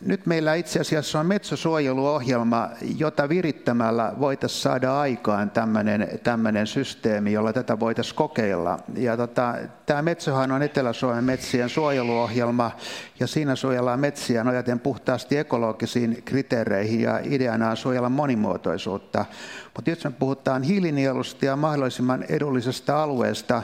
Nyt 0.02 0.26
meillä 0.26 0.54
itse 0.54 0.80
asiassa 0.80 1.20
on 1.20 1.26
metsäsuojeluohjelma, 1.26 2.70
jota 2.96 3.28
virittämällä 3.28 4.12
voitaisiin 4.20 4.62
saada 4.62 5.00
aikaan 5.00 5.50
tämmöinen 6.22 6.66
systeemi, 6.66 7.32
jolla 7.32 7.52
tätä 7.52 7.80
voitaisiin 7.80 8.16
kokeilla. 8.16 8.78
Ja 8.96 9.16
tota, 9.16 9.54
tämä 9.86 10.02
Metsähän 10.02 10.52
on 10.52 10.62
Etelä-Suomen 10.62 11.24
metsien 11.24 11.68
suojeluohjelma, 11.68 12.70
ja 13.20 13.26
siinä 13.26 13.56
suojellaan 13.56 14.00
metsiä 14.00 14.44
nojaten 14.44 14.80
puhtaasti 14.80 15.38
ekologisiin 15.38 16.22
kriteereihin, 16.24 17.00
ja 17.00 17.20
ideana 17.22 17.70
on 17.70 17.76
suojella 17.76 18.08
monimuotoisuutta. 18.08 19.24
Mutta 19.76 19.90
jos 19.90 20.04
me 20.04 20.10
puhutaan 20.10 20.62
hiilinielusta 20.62 21.44
ja 21.44 21.56
mahdollisimman 21.56 22.22
edullisesta 22.22 23.02
alueesta, 23.02 23.62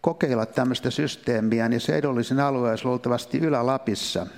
kokeilla 0.00 0.46
tämmöistä 0.46 0.90
systeemiä, 0.90 1.68
niin 1.68 1.80
se 1.80 1.96
edullisin 1.96 2.40
alue 2.40 2.70
olisi 2.70 2.84
luultavasti 2.84 3.38
Ylä-Lapissa– 3.38 4.26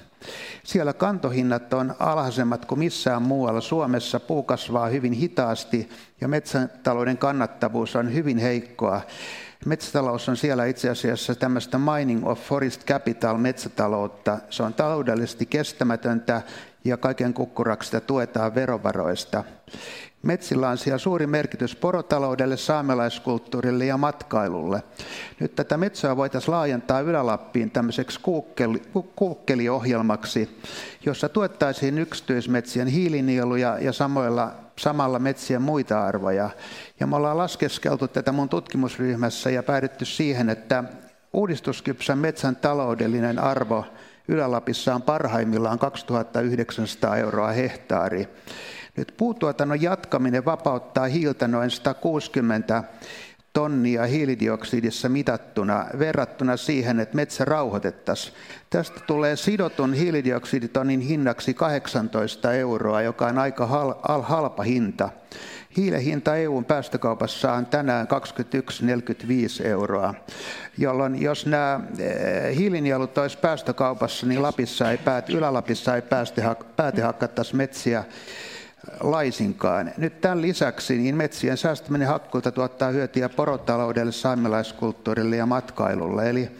siellä 0.64 0.92
kantohinnat 0.92 1.72
on 1.72 1.94
alhaisemmat 1.98 2.64
kuin 2.64 2.78
missään 2.78 3.22
muualla. 3.22 3.60
Suomessa 3.60 4.20
puu 4.20 4.42
kasvaa 4.42 4.88
hyvin 4.88 5.12
hitaasti 5.12 5.88
ja 6.20 6.28
metsätalouden 6.28 7.18
kannattavuus 7.18 7.96
on 7.96 8.14
hyvin 8.14 8.38
heikkoa. 8.38 9.00
Metsätalous 9.66 10.28
on 10.28 10.36
siellä 10.36 10.66
itse 10.66 10.90
asiassa 10.90 11.34
tämmöistä 11.34 11.78
mining 11.78 12.26
of 12.26 12.40
forest 12.40 12.84
capital 12.84 13.38
metsätaloutta. 13.38 14.38
Se 14.50 14.62
on 14.62 14.74
taloudellisesti 14.74 15.46
kestämätöntä 15.46 16.42
ja 16.84 16.96
kaiken 16.96 17.34
kukkuraksi 17.34 17.86
sitä 17.86 18.00
tuetaan 18.00 18.54
verovaroista. 18.54 19.44
Metsillä 20.22 20.68
on 20.68 20.78
siellä 20.78 20.98
suuri 20.98 21.26
merkitys 21.26 21.76
porotaloudelle, 21.76 22.56
saamelaiskulttuurille 22.56 23.86
ja 23.86 23.96
matkailulle. 23.96 24.82
Nyt 25.40 25.54
tätä 25.54 25.76
metsää 25.76 26.16
voitaisiin 26.16 26.54
laajentaa 26.54 27.00
Ylä-Lappiin 27.00 27.70
tämmöiseksi 27.70 28.20
kuukkeli, 28.20 28.82
kuukkeliohjelmaksi, 29.16 30.60
jossa 31.06 31.28
tuettaisiin 31.28 31.98
yksityismetsien 31.98 32.88
hiilinieluja 32.88 33.78
ja 33.80 33.92
samoilla, 33.92 34.52
samalla 34.78 35.18
metsien 35.18 35.62
muita 35.62 36.04
arvoja. 36.04 36.50
Ja 37.00 37.06
me 37.06 37.16
ollaan 37.16 37.38
laskeskeltu 37.38 38.08
tätä 38.08 38.32
mun 38.32 38.48
tutkimusryhmässä 38.48 39.50
ja 39.50 39.62
päädytty 39.62 40.04
siihen, 40.04 40.50
että 40.50 40.84
uudistuskypsän 41.32 42.18
metsän 42.18 42.56
taloudellinen 42.56 43.38
arvo 43.38 43.84
Ylä-Lapissa 44.28 44.94
on 44.94 45.02
parhaimmillaan 45.02 45.78
2900 45.78 47.16
euroa 47.16 47.48
hehtaari. 47.48 48.28
Nyt 48.98 49.14
puutuotannon 49.16 49.82
jatkaminen 49.82 50.44
vapauttaa 50.44 51.06
hiiltä 51.06 51.48
noin 51.48 51.70
160 51.70 52.84
tonnia 53.52 54.06
hiilidioksidissa 54.06 55.08
mitattuna 55.08 55.86
verrattuna 55.98 56.56
siihen, 56.56 57.00
että 57.00 57.16
metsä 57.16 57.44
rauhoitettaisiin. 57.44 58.34
Tästä 58.70 59.00
tulee 59.06 59.36
sidotun 59.36 59.94
hiilidioksiditonnin 59.94 61.00
hinnaksi 61.00 61.54
18 61.54 62.52
euroa, 62.52 63.02
joka 63.02 63.26
on 63.26 63.38
aika 63.38 63.66
hal- 63.66 64.22
halpa 64.22 64.62
hinta. 64.62 65.10
Hiilen 65.76 66.00
hinta 66.00 66.36
EUn 66.36 66.64
päästökaupassa 66.64 67.52
on 67.52 67.66
tänään 67.66 68.08
21,45 69.60 69.66
euroa, 69.66 70.14
jolloin 70.78 71.22
jos 71.22 71.46
nämä 71.46 71.80
eh, 71.98 72.56
hiilinielut 72.56 73.18
olisi 73.18 73.38
päästökaupassa, 73.38 74.26
niin 74.26 74.42
Lapissa 74.42 74.90
ei 74.90 74.98
päät, 74.98 75.30
Ylä-Lapissa 75.30 75.96
ei 75.96 76.02
päätehakkattaisi 76.76 77.56
metsiä 77.56 78.04
laisinkaan. 79.00 79.92
Nyt 79.96 80.20
tämän 80.20 80.42
lisäksi 80.42 80.98
niin 80.98 81.16
metsien 81.16 81.56
säästäminen 81.56 82.08
hakkuilta 82.08 82.52
tuottaa 82.52 82.90
hyötyä 82.90 83.28
porotaloudelle, 83.28 84.12
saamelaiskulttuurille 84.12 85.36
ja 85.36 85.46
matkailulle. 85.46 86.30
Eli 86.30 86.50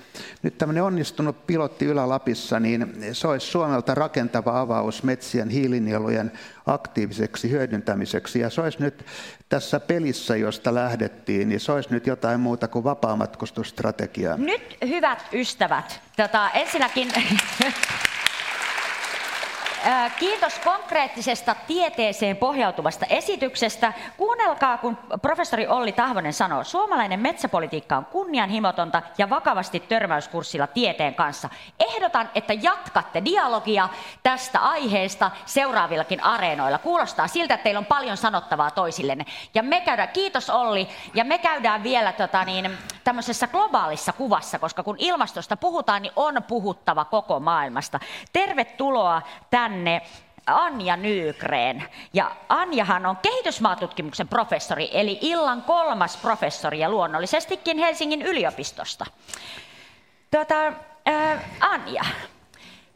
nyt 0.43 0.59
tämmöinen 0.59 0.83
onnistunut 0.83 1.47
pilotti 1.47 1.85
Ylä-Lapissa, 1.85 2.61
niin 2.61 2.95
se 3.13 3.29
olisi 3.29 3.47
Suomelta 3.47 3.95
rakentava 3.95 4.61
avaus 4.61 5.03
metsien 5.03 5.49
hiilinielujen 5.49 6.33
aktiiviseksi 6.67 7.51
hyödyntämiseksi. 7.51 8.41
Ja 8.41 8.51
se 8.51 8.61
olisi 8.61 8.81
nyt 8.81 9.05
tässä 9.49 9.81
pelissä, 9.81 10.37
josta 10.37 10.75
lähdettiin, 10.75 11.49
niin 11.49 11.61
se 11.61 11.73
olisi 11.73 11.91
nyt 11.91 12.07
jotain 12.07 12.41
muuta 12.41 12.69
kuin 12.69 12.85
vapaamatkustusstrategia. 12.85 14.37
Nyt 14.37 14.77
hyvät 14.89 15.27
ystävät, 15.33 16.01
tota, 16.17 16.51
ensinnäkin 16.51 17.09
Kiitos 20.19 20.59
konkreettisesta 20.59 21.57
tieteeseen 21.67 22.37
pohjautuvasta 22.37 23.07
esityksestä. 23.07 23.93
Kuunnelkaa, 24.17 24.79
kun 24.79 24.99
professori 25.23 25.67
Olli 25.67 25.93
Tahvonen 25.93 26.33
sanoo, 26.33 26.65
suomalainen 26.65 27.21
metsäpolitiikka 27.21 27.97
on 27.97 28.05
kunnianhimotonta 28.05 29.03
ja 29.19 29.31
vakavasti 29.31 29.81
törmäyskurssilla 29.81 30.67
tieteen 30.67 31.15
kanssa. 31.15 31.49
Ehdotan, 31.81 32.31
että 32.35 32.53
jatkatte 32.53 33.25
dialogia 33.25 33.89
tästä 34.23 34.61
aiheesta 34.61 35.31
seuraavillakin 35.47 36.25
areenoilla. 36.25 36.79
Kuulostaa 36.79 37.29
siltä, 37.29 37.55
että 37.55 37.65
teillä 37.65 37.79
on 37.79 37.87
paljon 37.87 38.17
sanottavaa 38.17 38.71
toisillenne. 38.71 39.27
Ja 39.55 39.63
me 39.63 39.81
käydään, 39.81 40.09
kiitos 40.09 40.51
Olli, 40.51 40.89
ja 41.15 41.25
me 41.25 41.39
käydään 41.39 41.83
vielä 41.83 42.13
tota 42.13 42.45
niin, 42.45 42.79
tämmöisessä 43.05 43.47
globaalissa 43.47 44.13
kuvassa, 44.13 44.59
koska 44.59 44.83
kun 44.83 44.97
ilmastosta 44.99 45.57
puhutaan, 45.57 46.03
niin 46.03 46.13
on 46.17 46.43
puhuttava 46.49 47.05
koko 47.05 47.41
maailmasta. 47.41 48.01
Tervetuloa 48.33 49.23
tänne 49.51 49.68
tänne 49.69 50.03
Anja 50.47 50.97
Nygren. 50.97 51.85
Ja 52.13 52.31
Anjahan 52.49 53.07
on 53.07 53.17
kehitysmaatutkimuksen 53.17 54.29
professori, 54.29 54.91
eli 54.93 55.19
illan 55.21 55.63
kolmas 55.63 56.17
professori 56.17 56.79
ja 56.79 56.89
luonnollisestikin 56.89 57.79
Helsingin 57.79 58.23
yliopistosta. 58.23 59.07
Tuota, 60.31 60.67
äh, 61.09 61.45
Anja, 61.61 62.03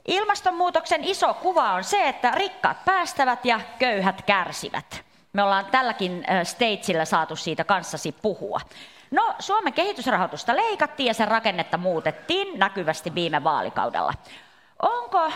ilmastonmuutoksen 0.08 1.04
iso 1.04 1.34
kuva 1.34 1.72
on 1.72 1.84
se, 1.84 2.08
että 2.08 2.30
rikkaat 2.30 2.84
päästävät 2.84 3.44
ja 3.44 3.60
köyhät 3.78 4.22
kärsivät. 4.22 5.04
Me 5.32 5.42
ollaan 5.42 5.66
tälläkin 5.66 6.24
äh, 6.30 6.46
stageillä 6.46 7.04
saatu 7.04 7.36
siitä 7.36 7.64
kanssasi 7.64 8.12
puhua. 8.12 8.60
No, 9.10 9.34
Suomen 9.38 9.72
kehitysrahoitusta 9.72 10.56
leikattiin 10.56 11.06
ja 11.06 11.14
sen 11.14 11.28
rakennetta 11.28 11.78
muutettiin 11.78 12.58
näkyvästi 12.58 13.14
viime 13.14 13.44
vaalikaudella. 13.44 14.12
Onko 14.82 15.32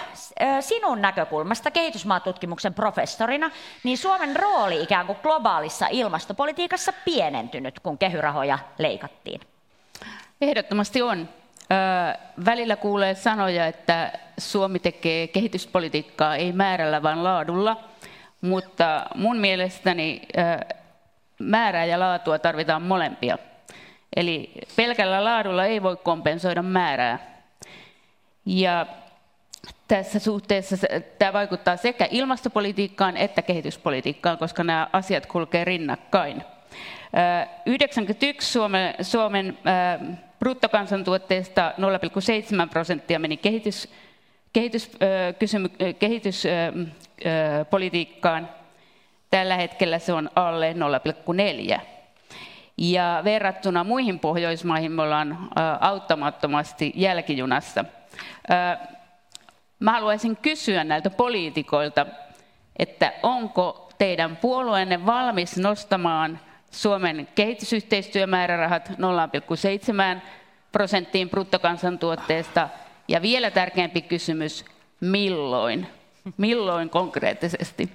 sinun 0.60 1.02
näkökulmasta 1.02 1.70
kehitysmaatutkimuksen 1.70 2.74
professorina, 2.74 3.50
niin 3.84 3.98
Suomen 3.98 4.36
rooli 4.36 4.82
ikään 4.82 5.06
kuin 5.06 5.18
globaalissa 5.22 5.86
ilmastopolitiikassa 5.90 6.92
pienentynyt, 7.04 7.80
kun 7.80 7.98
kehyrahoja 7.98 8.58
leikattiin? 8.78 9.40
Ehdottomasti 10.40 11.02
on. 11.02 11.28
Välillä 12.44 12.76
kuulee 12.76 13.14
sanoja, 13.14 13.66
että 13.66 14.12
Suomi 14.38 14.78
tekee 14.78 15.26
kehityspolitiikkaa 15.26 16.36
ei 16.36 16.52
määrällä, 16.52 17.02
vaan 17.02 17.24
laadulla, 17.24 17.76
mutta 18.40 19.06
mun 19.14 19.36
mielestäni 19.36 20.22
määrää 21.38 21.84
ja 21.84 22.00
laatua 22.00 22.38
tarvitaan 22.38 22.82
molempia. 22.82 23.38
Eli 24.16 24.52
pelkällä 24.76 25.24
laadulla 25.24 25.64
ei 25.64 25.82
voi 25.82 25.96
kompensoida 25.96 26.62
määrää. 26.62 27.18
Ja 28.46 28.86
tässä 29.88 30.18
suhteessa 30.18 30.76
tämä 31.18 31.32
vaikuttaa 31.32 31.76
sekä 31.76 32.08
ilmastopolitiikkaan 32.10 33.16
että 33.16 33.42
kehityspolitiikkaan, 33.42 34.38
koska 34.38 34.64
nämä 34.64 34.88
asiat 34.92 35.26
kulkevat 35.26 35.66
rinnakkain. 35.66 36.42
91 37.66 38.52
Suomen, 38.52 38.94
Suomen 39.02 39.58
bruttokansantuotteesta 40.38 41.72
0,7 41.78 41.84
prosenttia 42.70 43.18
meni 43.18 43.36
kehitys, 43.36 43.88
kehityspolitiikkaan. 45.98 48.48
Tällä 49.30 49.56
hetkellä 49.56 49.98
se 49.98 50.12
on 50.12 50.30
alle 50.34 50.74
0,4. 51.74 51.80
Ja 52.76 53.20
verrattuna 53.24 53.84
muihin 53.84 54.18
Pohjoismaihin 54.18 54.92
me 54.92 55.02
ollaan 55.02 55.48
auttamattomasti 55.80 56.92
jälkijunassa. 56.94 57.84
Mä 59.80 59.92
haluaisin 59.92 60.36
kysyä 60.36 60.84
näiltä 60.84 61.10
poliitikoilta, 61.10 62.06
että 62.78 63.12
onko 63.22 63.88
teidän 63.98 64.36
puolueenne 64.36 65.06
valmis 65.06 65.56
nostamaan 65.56 66.40
Suomen 66.70 67.28
kehitysyhteistyömäärärahat 67.34 68.88
0,7 68.88 70.20
prosenttiin 70.72 71.30
bruttokansantuotteesta? 71.30 72.68
Ja 73.08 73.22
vielä 73.22 73.50
tärkeämpi 73.50 74.02
kysymys, 74.02 74.64
milloin? 75.00 75.86
Milloin 76.36 76.90
konkreettisesti? 76.90 77.92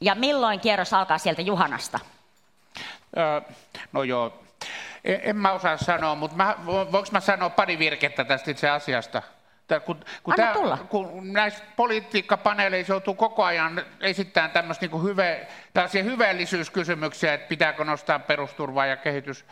Ja 0.00 0.14
milloin 0.14 0.60
kierros 0.60 0.92
alkaa 0.92 1.18
sieltä 1.18 1.42
Juhanasta? 1.42 1.98
Öö, 3.16 3.40
no 3.92 4.02
joo, 4.02 4.42
en, 5.04 5.20
en 5.22 5.36
mä 5.36 5.52
osaa 5.52 5.76
sanoa, 5.76 6.14
mutta 6.14 6.36
mä, 6.36 6.56
voinko 6.66 7.08
mä 7.12 7.20
sanoa 7.20 7.50
pari 7.50 7.78
virkettä 7.78 8.24
tästä 8.24 8.50
itse 8.50 8.70
asiasta? 8.70 9.22
kun, 9.84 10.04
kun, 10.22 10.34
tämä, 10.34 10.54
kun 10.88 11.32
näissä 11.32 11.64
politiikkapaneeleissa 11.76 12.92
joutuu 12.92 13.14
koko 13.14 13.44
ajan 13.44 13.82
esittämään 14.00 14.50
tämmöistä 14.50 14.86
niin 14.86 15.02
hyve, 15.02 15.46
hyveellisyyskysymyksiä, 16.04 17.34
että 17.34 17.48
pitääkö 17.48 17.84
nostaa 17.84 18.18
perusturvaa 18.18 18.86
ja 18.86 18.96
kehitys, 18.96 19.44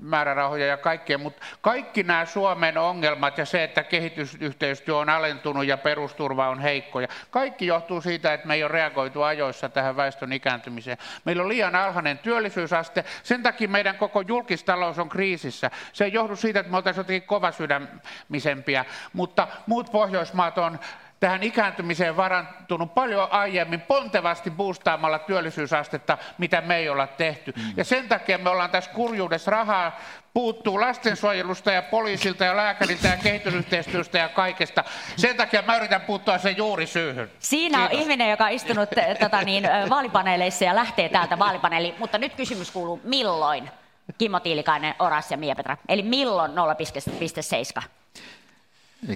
määrärahoja 0.00 0.66
ja 0.66 0.76
kaikkea, 0.76 1.18
mutta 1.18 1.46
kaikki 1.60 2.02
nämä 2.02 2.26
Suomen 2.26 2.78
ongelmat 2.78 3.38
ja 3.38 3.46
se, 3.46 3.64
että 3.64 3.82
kehitysyhteistyö 3.82 4.96
on 4.96 5.08
alentunut 5.08 5.66
ja 5.66 5.78
perusturva 5.78 6.48
on 6.48 6.58
heikko, 6.58 7.00
ja 7.00 7.08
kaikki 7.30 7.66
johtuu 7.66 8.00
siitä, 8.00 8.32
että 8.32 8.46
me 8.46 8.54
ei 8.54 8.62
ole 8.62 8.72
reagoitu 8.72 9.22
ajoissa 9.22 9.68
tähän 9.68 9.96
väestön 9.96 10.32
ikääntymiseen. 10.32 10.98
Meillä 11.24 11.42
on 11.42 11.48
liian 11.48 11.74
alhainen 11.74 12.18
työllisyysaste, 12.18 13.04
sen 13.22 13.42
takia 13.42 13.68
meidän 13.68 13.96
koko 13.96 14.20
julkistalous 14.20 14.98
on 14.98 15.08
kriisissä. 15.08 15.70
Se 15.92 16.04
ei 16.04 16.12
johdu 16.12 16.36
siitä, 16.36 16.60
että 16.60 16.70
me 16.70 16.76
oltaisiin 16.76 17.00
jotenkin 17.00 17.28
kovasydämisempiä, 17.28 18.84
mutta 19.12 19.48
muut 19.66 19.92
Pohjoismaat 19.92 20.58
on 20.58 20.78
tähän 21.22 21.42
ikääntymiseen 21.42 22.16
varantunut 22.16 22.94
paljon 22.94 23.28
aiemmin 23.30 23.80
pontevasti 23.80 24.50
boostaamalla 24.50 25.18
työllisyysastetta, 25.18 26.18
mitä 26.38 26.60
me 26.60 26.76
ei 26.76 26.88
olla 26.88 27.06
tehty. 27.06 27.52
Mm. 27.56 27.62
Ja 27.76 27.84
sen 27.84 28.08
takia 28.08 28.38
me 28.38 28.50
ollaan 28.50 28.70
tässä 28.70 28.90
kurjuudessa 28.90 29.50
rahaa 29.50 30.00
puuttuu 30.34 30.80
lastensuojelusta 30.80 31.72
ja 31.72 31.82
poliisilta 31.82 32.44
ja 32.44 32.56
lääkäriltä 32.56 33.08
ja 33.08 33.16
kehitysyhteistyöstä 33.16 34.18
ja 34.18 34.28
kaikesta. 34.28 34.84
Sen 35.16 35.36
takia 35.36 35.62
mä 35.62 35.76
yritän 35.76 36.00
puuttua 36.00 36.38
sen 36.38 36.56
juuri 36.56 36.86
syyhyn. 36.86 37.30
Siinä 37.38 37.78
Kiitos. 37.78 37.96
on 37.96 38.02
ihminen, 38.02 38.30
joka 38.30 38.44
on 38.44 38.50
istunut 38.50 38.88
tota 39.20 39.42
niin, 39.42 39.68
vaalipaneeleissa 39.90 40.64
ja 40.64 40.74
lähtee 40.74 41.08
täältä 41.08 41.38
vaalipaneeliin. 41.38 41.94
Mutta 41.98 42.18
nyt 42.18 42.34
kysymys 42.34 42.70
kuuluu, 42.70 43.00
milloin? 43.04 43.70
Kimmo 44.18 44.40
Tiilikainen, 44.40 44.94
Oras 44.98 45.30
ja 45.30 45.36
Miepetra. 45.36 45.76
Eli 45.88 46.02
milloin 46.02 46.52
0,7? 46.52 48.01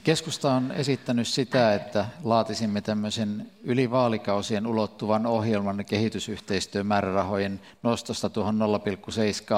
Keskusta 0.05 0.53
on 0.53 0.73
esittänyt 0.73 1.29
sitä, 1.29 1.75
että 1.75 2.07
laatisimme 2.25 2.81
tämmöisen 2.81 3.51
yli 3.63 3.91
vaalikausien 3.91 4.67
ulottuvan 4.67 5.27
ohjelman 5.27 5.85
kehitysyhteistyömäärärahojen 5.85 7.61
nostosta 7.83 8.31
tuohon 8.31 8.59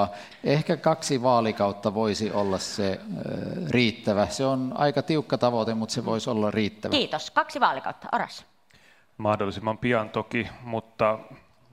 0,7. 0.09 0.15
Ehkä 0.43 0.77
kaksi 0.77 1.21
vaalikautta 1.21 1.93
voisi 1.93 2.31
olla 2.31 2.57
se 2.57 2.99
riittävä. 3.69 4.27
Se 4.27 4.45
on 4.45 4.73
aika 4.75 5.01
tiukka 5.01 5.37
tavoite, 5.37 5.73
mutta 5.73 5.93
se 5.93 6.05
voisi 6.05 6.29
olla 6.29 6.51
riittävä. 6.51 6.91
Kiitos. 6.91 7.31
Kaksi 7.31 7.59
vaalikautta. 7.59 8.07
Oras. 8.11 8.45
Mahdollisimman 9.17 9.77
pian 9.77 10.09
toki, 10.09 10.47
mutta 10.63 11.19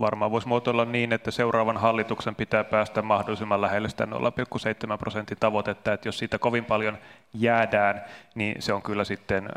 varmaan 0.01 0.31
voisi 0.31 0.49
muotoilla 0.49 0.85
niin, 0.85 1.13
että 1.13 1.31
seuraavan 1.31 1.77
hallituksen 1.77 2.35
pitää 2.35 2.65
päästä 2.65 3.03
mahdollisimman 3.03 3.61
lähelle 3.61 3.89
sitä 3.89 4.05
0,7 4.05 4.99
prosentin 4.99 5.37
tavoitetta, 5.41 5.93
että 5.93 6.09
jos 6.09 6.19
siitä 6.19 6.39
kovin 6.39 6.65
paljon 6.65 6.99
jäädään, 7.35 8.05
niin 8.35 8.63
se 8.63 8.73
on 8.73 8.83
kyllä 8.83 9.05
sitten 9.05 9.49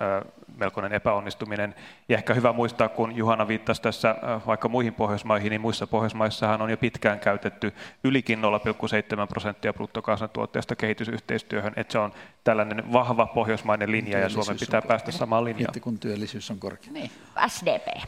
melkoinen 0.58 0.94
epäonnistuminen. 0.94 1.76
Ja 2.10 2.18
ehkä 2.18 2.34
hyvä 2.34 2.54
muistaa, 2.54 2.90
kun 2.90 3.16
Juhana 3.16 3.48
viittasi 3.48 3.82
tässä 3.82 4.16
vaikka 4.48 4.70
muihin 4.70 4.94
Pohjoismaihin, 4.94 5.50
niin 5.50 5.62
muissa 5.62 5.88
Pohjoismaissahan 5.88 6.62
on 6.62 6.70
jo 6.70 6.78
pitkään 6.78 7.20
käytetty 7.20 7.74
ylikin 8.04 8.40
0,7 8.40 9.28
prosenttia 9.30 9.74
bruttokansantuotteesta 9.74 10.76
kehitysyhteistyöhön, 10.76 11.74
että 11.76 11.92
se 11.92 12.00
on 12.00 12.14
tällainen 12.44 12.94
vahva 12.94 13.26
pohjoismainen 13.26 13.92
linja 13.92 14.20
ja 14.20 14.30
Suomen 14.30 14.58
pitää 14.60 14.82
päästä 14.82 15.12
samaan 15.12 15.44
linjaan. 15.44 15.70
Heti 15.70 15.80
kun 15.80 16.00
työllisyys 16.00 16.52
on 16.52 16.60
korkea. 16.60 16.94
Niin. 16.94 17.12
SDP. 17.48 18.04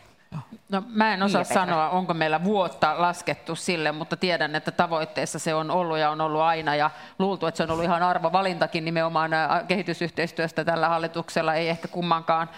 No, 0.69 0.83
mä 0.87 1.13
en 1.13 1.23
osaa 1.23 1.43
sanoa, 1.43 1.89
onko 1.89 2.13
meillä 2.13 2.43
vuotta 2.43 3.01
laskettu 3.01 3.55
sille, 3.55 3.91
mutta 3.91 4.17
tiedän, 4.17 4.55
että 4.55 4.71
tavoitteessa 4.71 5.39
se 5.39 5.53
on 5.53 5.71
ollut 5.71 5.97
ja 5.97 6.09
on 6.09 6.21
ollut 6.21 6.41
aina. 6.41 6.75
Ja 6.75 6.89
luultu, 7.19 7.45
että 7.45 7.57
se 7.57 7.63
on 7.63 7.71
ollut 7.71 7.85
ihan 7.85 8.03
arvovalintakin 8.03 8.85
nimenomaan 8.85 9.31
kehitysyhteistyöstä 9.67 10.65
tällä 10.65 10.89
hallituksella, 10.89 11.53
ei 11.53 11.69
ehkä 11.69 11.87
kummankaan 11.87 12.49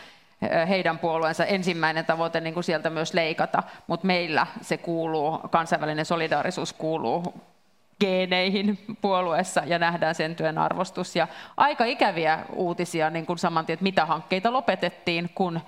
heidän 0.69 0.99
puolueensa 0.99 1.45
ensimmäinen 1.45 2.05
tavoite 2.05 2.39
niin 2.39 2.53
kuin 2.53 2.63
sieltä 2.63 2.89
myös 2.89 3.13
leikata, 3.13 3.63
mutta 3.87 4.07
meillä 4.07 4.47
se 4.61 4.77
kuuluu, 4.77 5.37
kansainvälinen 5.37 6.05
solidaarisuus 6.05 6.73
kuuluu 6.73 7.33
geeneihin 7.99 8.79
puolueessa 9.01 9.61
ja 9.65 9.79
nähdään 9.79 10.15
sen 10.15 10.35
työn 10.35 10.57
arvostus. 10.57 11.15
Ja 11.15 11.27
aika 11.57 11.85
ikäviä 11.85 12.39
uutisia 12.55 13.09
niin 13.09 13.25
kuin 13.25 13.39
saman 13.39 13.65
tien, 13.65 13.73
että 13.73 13.83
mitä 13.83 14.05
hankkeita 14.05 14.53
lopetettiin, 14.53 15.29
kun 15.35 15.59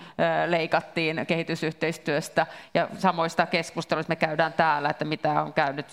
leikattiin 0.48 1.26
kehitysyhteistyöstä 1.28 2.48
ja 2.74 2.88
samoista 2.98 3.46
keskusteluista 3.46 4.12
me 4.12 4.16
käydään 4.16 4.54
täällä, 4.54 4.90
että 4.90 5.06
mitä 5.06 5.42
on 5.42 5.54
käynyt 5.54 5.86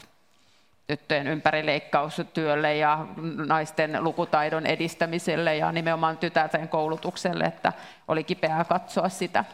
tyttöjen 0.86 1.26
ympärileikkaustyölle 1.26 2.76
ja 2.76 3.06
naisten 3.46 4.04
lukutaidon 4.04 4.66
edistämiselle 4.66 5.56
ja 5.56 5.72
nimenomaan 5.72 6.18
tytärten 6.18 6.68
koulutukselle, 6.68 7.44
että 7.44 7.72
oli 8.08 8.24
kipeää 8.24 8.64
katsoa 8.64 9.08
sitä. 9.08 9.44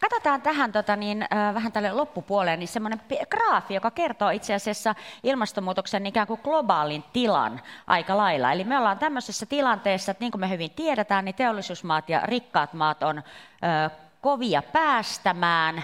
Katsotaan 0.00 0.42
tähän 0.42 0.72
tota, 0.72 0.96
niin, 0.96 1.22
äh, 1.22 1.54
vähän 1.54 1.72
tälle 1.72 1.92
loppupuoleen, 1.92 2.58
niin 2.58 2.68
semmoinen 2.68 3.00
graafi, 3.30 3.74
joka 3.74 3.90
kertoo 3.90 4.30
itse 4.30 4.54
asiassa 4.54 4.94
ilmastonmuutoksen 5.22 6.06
ikään 6.06 6.26
kuin 6.26 6.40
globaalin 6.44 7.04
tilan 7.12 7.60
aika 7.86 8.16
lailla. 8.16 8.52
Eli 8.52 8.64
me 8.64 8.78
ollaan 8.78 8.98
tämmöisessä 8.98 9.46
tilanteessa, 9.46 10.10
että 10.10 10.24
niin 10.24 10.32
kuin 10.32 10.40
me 10.40 10.50
hyvin 10.50 10.70
tiedetään, 10.70 11.24
niin 11.24 11.34
teollisuusmaat 11.34 12.08
ja 12.08 12.20
rikkaat 12.24 12.72
maat 12.72 13.02
on 13.02 13.18
äh, 13.18 13.90
kovia 14.20 14.62
päästämään. 14.62 15.82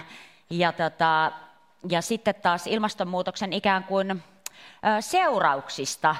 Ja, 0.49 0.71
tota, 0.71 1.31
ja 1.89 2.01
sitten 2.01 2.35
taas 2.35 2.67
ilmastonmuutoksen 2.67 3.53
ikään 3.53 3.83
kuin 3.83 4.11
äh, 4.11 4.19
seurauksista 4.99 6.15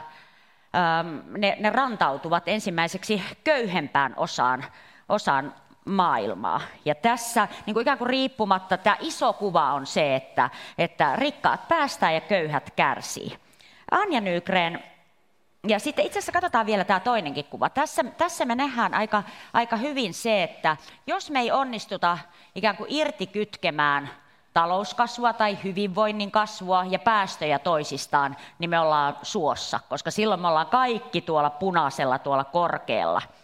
ne, 1.37 1.57
ne 1.59 1.69
rantautuvat 1.69 2.47
ensimmäiseksi 2.47 3.23
köyhempään 3.43 4.13
osaan, 4.17 4.65
osaan 5.09 5.53
maailmaa. 5.85 6.61
Ja 6.85 6.95
tässä 6.95 7.47
niin 7.65 7.73
kuin 7.73 7.81
ikään 7.81 7.97
kuin 7.97 8.09
riippumatta 8.09 8.77
tämä 8.77 8.97
iso 8.99 9.33
kuva 9.33 9.73
on 9.73 9.85
se, 9.85 10.15
että, 10.15 10.49
että 10.77 11.15
rikkaat 11.15 11.67
päästään 11.67 12.13
ja 12.13 12.21
köyhät 12.21 12.71
kärsii. 12.75 13.37
Anja 13.91 14.21
Nygren, 14.21 14.83
ja 15.67 15.79
sitten 15.79 16.05
itse 16.05 16.19
asiassa 16.19 16.31
katsotaan 16.31 16.65
vielä 16.65 16.83
tämä 16.83 16.99
toinenkin 16.99 17.45
kuva. 17.45 17.69
Tässä, 17.69 18.03
tässä 18.03 18.45
me 18.45 18.55
nähdään 18.55 18.93
aika, 18.93 19.23
aika 19.53 19.75
hyvin 19.75 20.13
se, 20.13 20.43
että 20.43 20.77
jos 21.07 21.31
me 21.31 21.39
ei 21.39 21.51
onnistuta 21.51 22.17
ikään 22.55 22.77
kuin 22.77 22.91
irtikytkemään 22.91 24.09
talouskasvua 24.53 25.33
tai 25.33 25.57
hyvinvoinnin 25.63 26.31
kasvua 26.31 26.85
ja 26.89 26.99
päästöjä 26.99 27.59
toisistaan, 27.59 28.37
niin 28.59 28.69
me 28.69 28.79
ollaan 28.79 29.17
suossa, 29.21 29.79
koska 29.89 30.11
silloin 30.11 30.41
me 30.41 30.47
ollaan 30.47 30.67
kaikki 30.67 31.21
tuolla 31.21 31.49
punaisella, 31.49 32.19
tuolla 32.19 32.43
korkealla– 32.43 33.21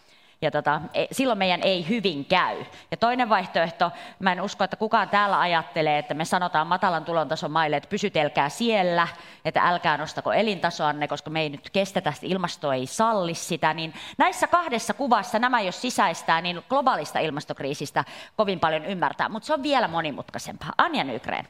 ja 0.42 0.52
tota, 0.52 0.82
e, 0.94 1.06
silloin 1.12 1.40
meidän 1.40 1.62
ei 1.64 1.90
hyvin 1.90 2.26
käy. 2.26 2.66
Ja 2.92 2.98
toinen 2.98 3.30
vaihtoehto, 3.30 3.92
mä 4.20 4.32
en 4.32 4.42
usko, 4.42 4.64
että 4.64 4.76
kukaan 4.78 5.10
täällä 5.10 5.40
ajattelee, 5.40 6.00
että 6.00 6.14
me 6.14 6.26
sanotaan 6.26 6.68
matalan 6.68 7.06
tulontason 7.06 7.52
maille, 7.52 7.78
että 7.78 7.90
pysytelkää 7.90 8.50
siellä, 8.50 9.08
että 9.46 9.62
älkää 9.62 9.98
nostako 9.98 10.34
elintasoanne, 10.34 11.08
koska 11.08 11.30
me 11.30 11.42
ei 11.42 11.50
nyt 11.50 11.70
kestetä, 11.70 12.14
ilmasto 12.22 12.72
ei 12.72 12.88
salli 12.88 13.34
sitä. 13.34 13.74
Niin 13.74 13.94
näissä 14.18 14.48
kahdessa 14.48 14.94
kuvassa 14.94 15.40
nämä, 15.40 15.62
jos 15.62 15.82
sisäistää, 15.82 16.42
niin 16.42 16.62
globaalista 16.70 17.20
ilmastokriisistä 17.20 18.06
kovin 18.36 18.60
paljon 18.60 18.86
ymmärtää, 18.86 19.30
mutta 19.30 19.46
se 19.46 19.54
on 19.54 19.64
vielä 19.64 19.88
monimutkaisempaa. 19.88 20.74
Anja 20.78 21.04
Nygren, 21.04 21.48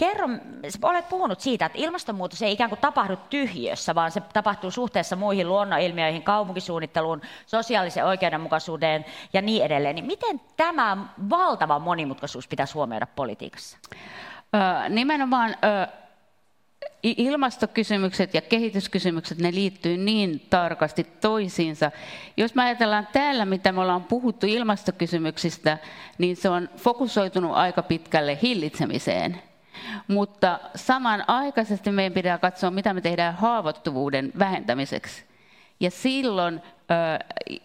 kerro, 0.00 0.28
olet 0.82 1.08
puhunut 1.08 1.40
siitä, 1.40 1.66
että 1.66 1.78
ilmastonmuutos 1.78 2.42
ei 2.42 2.52
ikään 2.52 2.70
kuin 2.70 2.80
tapahdu 2.80 3.16
tyhjössä, 3.30 3.94
vaan 3.94 4.10
se 4.10 4.20
tapahtuu 4.20 4.70
suhteessa 4.70 5.16
muihin 5.16 5.48
luonnonilmiöihin, 5.48 6.22
kaupunkisuunnitteluun, 6.22 7.20
sosiaalisen 7.46 8.04
oikeudenmukaisuuteen 8.04 9.04
ja 9.32 9.42
niin 9.42 9.64
edelleen. 9.64 9.94
Niin 9.94 10.06
miten 10.06 10.40
tämä 10.56 10.96
valtava 11.30 11.78
monimutkaisuus 11.78 12.48
pitäisi 12.48 12.74
huomioida 12.74 13.06
politiikassa? 13.06 13.78
Ö, 14.54 14.88
nimenomaan 14.88 15.50
ö, 15.50 15.86
ilmastokysymykset 17.02 18.34
ja 18.34 18.40
kehityskysymykset, 18.40 19.38
ne 19.38 19.52
liittyy 19.52 19.96
niin 19.96 20.46
tarkasti 20.50 21.04
toisiinsa. 21.04 21.90
Jos 22.36 22.54
me 22.54 22.62
ajatellaan 22.62 23.08
täällä, 23.12 23.44
mitä 23.44 23.72
me 23.72 23.80
ollaan 23.80 24.04
puhuttu 24.04 24.46
ilmastokysymyksistä, 24.46 25.78
niin 26.18 26.36
se 26.36 26.48
on 26.48 26.68
fokusoitunut 26.76 27.56
aika 27.56 27.82
pitkälle 27.82 28.38
hillitsemiseen. 28.42 29.49
Mutta 30.08 30.58
samanaikaisesti 30.74 31.90
meidän 31.90 32.12
pitää 32.12 32.38
katsoa, 32.38 32.70
mitä 32.70 32.94
me 32.94 33.00
tehdään 33.00 33.34
haavoittuvuuden 33.34 34.32
vähentämiseksi. 34.38 35.24
Ja 35.80 35.90
silloin 35.90 36.62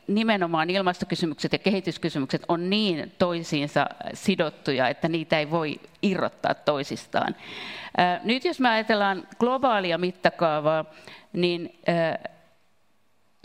nimenomaan 0.07 0.69
ilmastokysymykset 0.69 1.53
ja 1.53 1.59
kehityskysymykset 1.59 2.45
on 2.47 2.69
niin 2.69 3.13
toisiinsa 3.17 3.87
sidottuja, 4.13 4.89
että 4.89 5.07
niitä 5.07 5.39
ei 5.39 5.51
voi 5.51 5.79
irrottaa 6.01 6.53
toisistaan. 6.53 7.35
Nyt 8.23 8.45
jos 8.45 8.59
me 8.59 8.69
ajatellaan 8.69 9.27
globaalia 9.39 9.97
mittakaavaa, 9.97 10.85
niin 11.33 11.79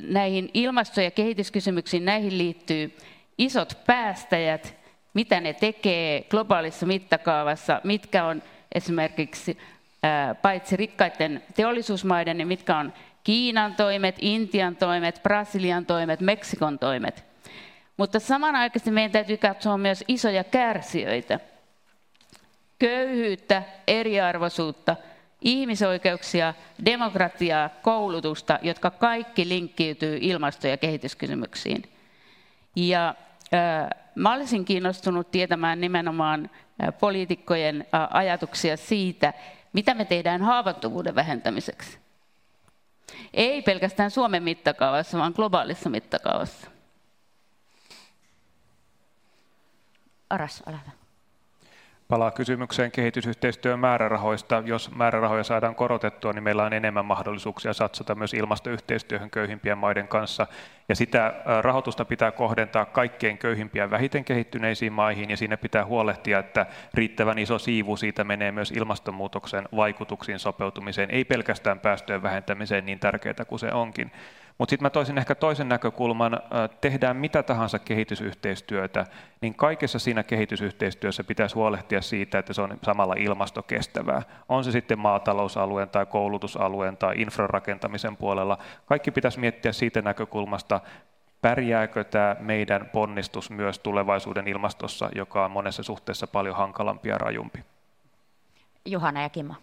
näihin 0.02 0.50
ilmasto- 0.54 1.00
ja 1.00 1.10
kehityskysymyksiin 1.10 2.04
näihin 2.04 2.38
liittyy 2.38 2.96
isot 3.38 3.78
päästäjät, 3.86 4.76
mitä 5.14 5.40
ne 5.40 5.52
tekee 5.52 6.22
globaalissa 6.22 6.86
mittakaavassa, 6.86 7.80
mitkä 7.84 8.24
on 8.24 8.42
esimerkiksi 8.74 9.58
paitsi 10.42 10.76
rikkaiden 10.76 11.42
teollisuusmaiden, 11.54 12.38
niin 12.38 12.48
mitkä 12.48 12.76
on 12.76 12.92
Kiinan 13.24 13.74
toimet, 13.74 14.16
Intian 14.18 14.76
toimet, 14.76 15.20
Brasilian 15.22 15.86
toimet, 15.86 16.20
Meksikon 16.20 16.78
toimet. 16.78 17.24
Mutta 17.96 18.20
samanaikaisesti 18.20 18.90
meidän 18.90 19.10
täytyy 19.10 19.36
katsoa 19.36 19.78
myös 19.78 20.04
isoja 20.08 20.44
kärsijöitä. 20.44 21.40
Köyhyyttä, 22.78 23.62
eriarvoisuutta, 23.86 24.96
ihmisoikeuksia, 25.40 26.54
demokratiaa, 26.84 27.68
koulutusta, 27.82 28.58
jotka 28.62 28.90
kaikki 28.90 29.48
linkkiytyy 29.48 30.18
ilmasto- 30.20 30.68
ja 30.68 30.76
kehityskysymyksiin. 30.76 31.82
Ja 32.76 33.14
äh, 33.54 33.90
mä 34.14 34.32
olisin 34.32 34.64
kiinnostunut 34.64 35.30
tietämään 35.30 35.80
nimenomaan 35.80 36.50
poliitikkojen 37.00 37.86
ajatuksia 38.10 38.76
siitä, 38.76 39.34
mitä 39.72 39.94
me 39.94 40.04
tehdään 40.04 40.42
haavoittuvuuden 40.42 41.14
vähentämiseksi. 41.14 41.98
Ei 43.34 43.62
pelkästään 43.62 44.10
Suomen 44.10 44.42
mittakaavassa, 44.42 45.18
vaan 45.18 45.32
globaalissa 45.36 45.90
mittakaavassa. 45.90 46.70
Aras, 50.30 50.62
ole 50.66 50.76
hyvä. 50.80 50.99
Palaa 52.10 52.30
kysymykseen 52.30 52.90
kehitysyhteistyön 52.90 53.78
määrärahoista. 53.78 54.62
Jos 54.66 54.94
määrärahoja 54.94 55.44
saadaan 55.44 55.74
korotettua, 55.74 56.32
niin 56.32 56.42
meillä 56.42 56.64
on 56.64 56.72
enemmän 56.72 57.04
mahdollisuuksia 57.04 57.72
satsata 57.72 58.14
myös 58.14 58.34
ilmastoyhteistyöhön 58.34 59.30
köyhimpien 59.30 59.78
maiden 59.78 60.08
kanssa. 60.08 60.46
Ja 60.88 60.96
sitä 60.96 61.34
rahoitusta 61.60 62.04
pitää 62.04 62.30
kohdentaa 62.30 62.84
kaikkein 62.84 63.38
köyhimpiä 63.38 63.90
vähiten 63.90 64.24
kehittyneisiin 64.24 64.92
maihin, 64.92 65.30
ja 65.30 65.36
siinä 65.36 65.56
pitää 65.56 65.84
huolehtia, 65.84 66.38
että 66.38 66.66
riittävän 66.94 67.38
iso 67.38 67.58
siivu 67.58 67.96
siitä 67.96 68.24
menee 68.24 68.52
myös 68.52 68.70
ilmastonmuutoksen 68.70 69.68
vaikutuksiin 69.76 70.38
sopeutumiseen, 70.38 71.10
ei 71.10 71.24
pelkästään 71.24 71.80
päästöjen 71.80 72.22
vähentämiseen 72.22 72.86
niin 72.86 72.98
tärkeää 72.98 73.44
kuin 73.48 73.58
se 73.58 73.72
onkin. 73.72 74.12
Mutta 74.60 74.70
sitten 74.70 74.84
mä 74.84 74.90
toisin 74.90 75.18
ehkä 75.18 75.34
toisen 75.34 75.68
näkökulman, 75.68 76.40
tehdään 76.80 77.16
mitä 77.16 77.42
tahansa 77.42 77.78
kehitysyhteistyötä, 77.78 79.06
niin 79.40 79.54
kaikessa 79.54 79.98
siinä 79.98 80.22
kehitysyhteistyössä 80.22 81.24
pitäisi 81.24 81.54
huolehtia 81.54 82.02
siitä, 82.02 82.38
että 82.38 82.52
se 82.52 82.62
on 82.62 82.78
samalla 82.82 83.14
ilmastokestävää. 83.18 84.22
On 84.48 84.64
se 84.64 84.72
sitten 84.72 84.98
maatalousalueen 84.98 85.88
tai 85.88 86.06
koulutusalueen 86.06 86.96
tai 86.96 87.14
infrarakentamisen 87.16 88.16
puolella. 88.16 88.58
Kaikki 88.86 89.10
pitäisi 89.10 89.40
miettiä 89.40 89.72
siitä 89.72 90.02
näkökulmasta, 90.02 90.80
pärjääkö 91.42 92.04
tämä 92.04 92.36
meidän 92.40 92.90
ponnistus 92.92 93.50
myös 93.50 93.78
tulevaisuuden 93.78 94.48
ilmastossa, 94.48 95.08
joka 95.14 95.44
on 95.44 95.50
monessa 95.50 95.82
suhteessa 95.82 96.26
paljon 96.26 96.56
hankalampi 96.56 97.08
ja 97.08 97.18
rajumpi. 97.18 97.64
Juhana 98.86 99.22
ja 99.22 99.28
Kimmo. 99.28 99.54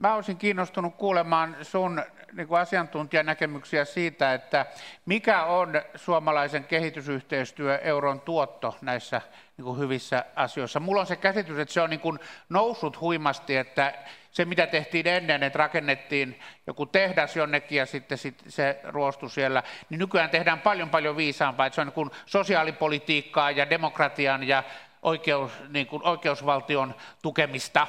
Mä 0.00 0.14
olisin 0.14 0.36
kiinnostunut 0.36 0.96
kuulemaan 0.96 1.56
sun 1.62 2.02
niin 2.32 2.48
kuin 2.48 2.60
asiantuntijanäkemyksiä 2.60 3.84
siitä, 3.84 4.34
että 4.34 4.66
mikä 5.06 5.44
on 5.44 5.82
suomalaisen 5.94 6.64
kehitysyhteistyö 6.64 7.78
euron 7.78 8.20
tuotto 8.20 8.76
näissä 8.80 9.20
niin 9.56 9.64
kuin 9.64 9.78
hyvissä 9.78 10.24
asioissa. 10.36 10.80
Mulla 10.80 11.00
on 11.00 11.06
se 11.06 11.16
käsitys, 11.16 11.58
että 11.58 11.74
se 11.74 11.80
on 11.80 11.90
niin 11.90 12.00
kuin 12.00 12.18
noussut 12.48 13.00
huimasti, 13.00 13.56
että 13.56 13.94
se 14.30 14.44
mitä 14.44 14.66
tehtiin 14.66 15.06
ennen, 15.06 15.42
että 15.42 15.58
rakennettiin 15.58 16.40
joku 16.66 16.86
tehdas 16.86 17.36
jonnekin 17.36 17.78
ja 17.78 17.86
sitten 17.86 18.18
se 18.48 18.80
ruostui 18.84 19.30
siellä, 19.30 19.62
niin 19.90 19.98
nykyään 19.98 20.30
tehdään 20.30 20.60
paljon 20.60 20.90
paljon 20.90 21.16
viisaampaa, 21.16 21.66
että 21.66 21.74
se 21.74 21.80
on 21.80 21.86
niin 21.86 21.94
kuin 21.94 22.10
sosiaalipolitiikkaa 22.26 23.50
ja 23.50 23.70
demokratian 23.70 24.48
ja 24.48 24.62
oikeus, 25.02 25.52
niin 25.68 25.86
kuin 25.86 26.02
oikeusvaltion 26.06 26.94
tukemista, 27.22 27.86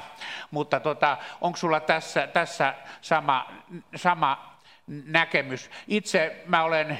mutta 0.50 0.80
tota, 0.80 1.16
onko 1.40 1.56
sulla 1.56 1.80
tässä, 1.80 2.26
tässä 2.26 2.74
sama, 3.00 3.52
sama 3.96 4.58
näkemys? 4.86 5.70
Itse 5.88 6.42
mä 6.46 6.64
olen 6.64 6.98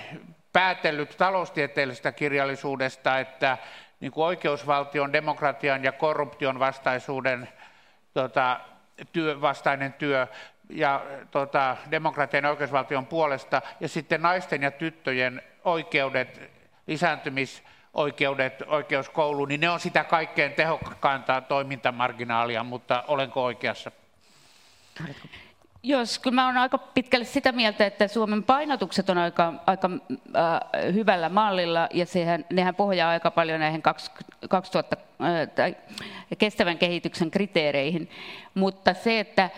päätellyt 0.53 1.17
taloustieteellisestä 1.17 2.13
kirjallisuudesta, 2.13 3.19
että 3.19 3.59
niin 4.01 4.13
kuin 4.13 4.25
oikeusvaltion, 4.25 5.13
demokratian 5.13 5.85
ja 5.85 5.93
korruption 5.93 6.59
vastaisuuden 6.59 7.49
tota, 8.15 8.61
työ, 9.13 9.41
vastainen 9.41 9.93
työ 9.93 10.27
ja 10.71 11.03
tota, 11.31 11.77
demokratian 11.91 12.45
ja 12.45 12.51
oikeusvaltion 12.51 13.07
puolesta, 13.07 13.63
ja 13.81 13.89
sitten 13.89 14.23
naisten 14.23 14.63
ja 14.63 14.71
tyttöjen 14.71 15.43
oikeudet, 15.65 16.51
lisääntymis- 16.87 17.63
oikeudet, 17.95 18.63
oikeuskoulu, 18.67 19.45
niin 19.45 19.61
ne 19.61 19.71
on 19.71 19.81
sitä 19.81 20.05
kaikkein 20.05 20.53
tehokkainta 20.53 21.41
toimintamarginaalia, 21.41 22.65
mutta 22.65 23.05
olenko 23.09 23.45
oikeassa? 23.45 23.93
Jos, 25.85 26.19
kyllä 26.19 26.35
mä 26.35 26.45
olen 26.45 26.57
aika 26.57 26.79
pitkälle 26.79 27.25
sitä 27.25 27.53
mieltä, 27.53 27.87
että 27.87 28.09
Suomen 28.09 28.43
painotukset 28.43 29.11
on 29.11 29.19
aika, 29.19 29.55
aika 29.67 29.91
äh, 30.37 30.95
hyvällä 30.95 31.29
mallilla 31.29 31.89
ja 31.95 32.07
sehän, 32.07 32.45
nehän 32.53 32.75
pohjaa 32.75 33.11
aika 33.11 33.31
paljon 33.31 33.61
näihin 33.61 33.83
2000, 34.49 34.97
äh, 35.23 35.49
tai 35.55 35.77
kestävän 36.39 36.79
kehityksen 36.79 37.31
kriteereihin. 37.31 38.11
Mutta 38.55 38.95
se, 38.95 39.21
että 39.21 39.51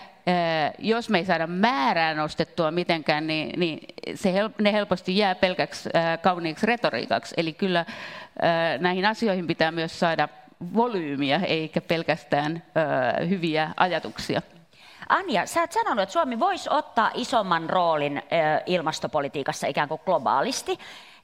jos 0.79 1.11
me 1.11 1.19
ei 1.19 1.25
saada 1.25 1.47
määrää 1.47 2.15
nostettua 2.15 2.71
mitenkään, 2.71 3.27
niin, 3.27 3.61
niin 3.61 3.81
se 4.15 4.33
hel, 4.33 4.51
ne 4.61 4.73
helposti 4.73 5.17
jää 5.17 5.35
pelkäksi 5.35 5.89
kauniiksi 6.23 6.67
retoriikaksi. 6.67 7.35
Eli 7.37 7.53
kyllä 7.53 7.85
näihin 8.79 9.07
asioihin 9.07 9.47
pitää 9.47 9.73
myös 9.73 10.01
saada 10.01 10.29
volyymiä, 10.75 11.41
eikä 11.47 11.81
pelkästään 11.81 12.63
hyviä 13.29 13.71
ajatuksia. 13.77 14.43
Anja, 15.09 15.47
sä 15.47 15.61
oot 15.61 15.73
sanonut, 15.73 16.03
että 16.03 16.13
Suomi 16.13 16.41
voisi 16.41 16.69
ottaa 16.73 17.11
isomman 17.15 17.71
roolin 17.71 18.23
ilmastopolitiikassa 18.67 19.67
ikään 19.67 19.89
kuin 19.89 20.01
globaalisti 20.05 20.79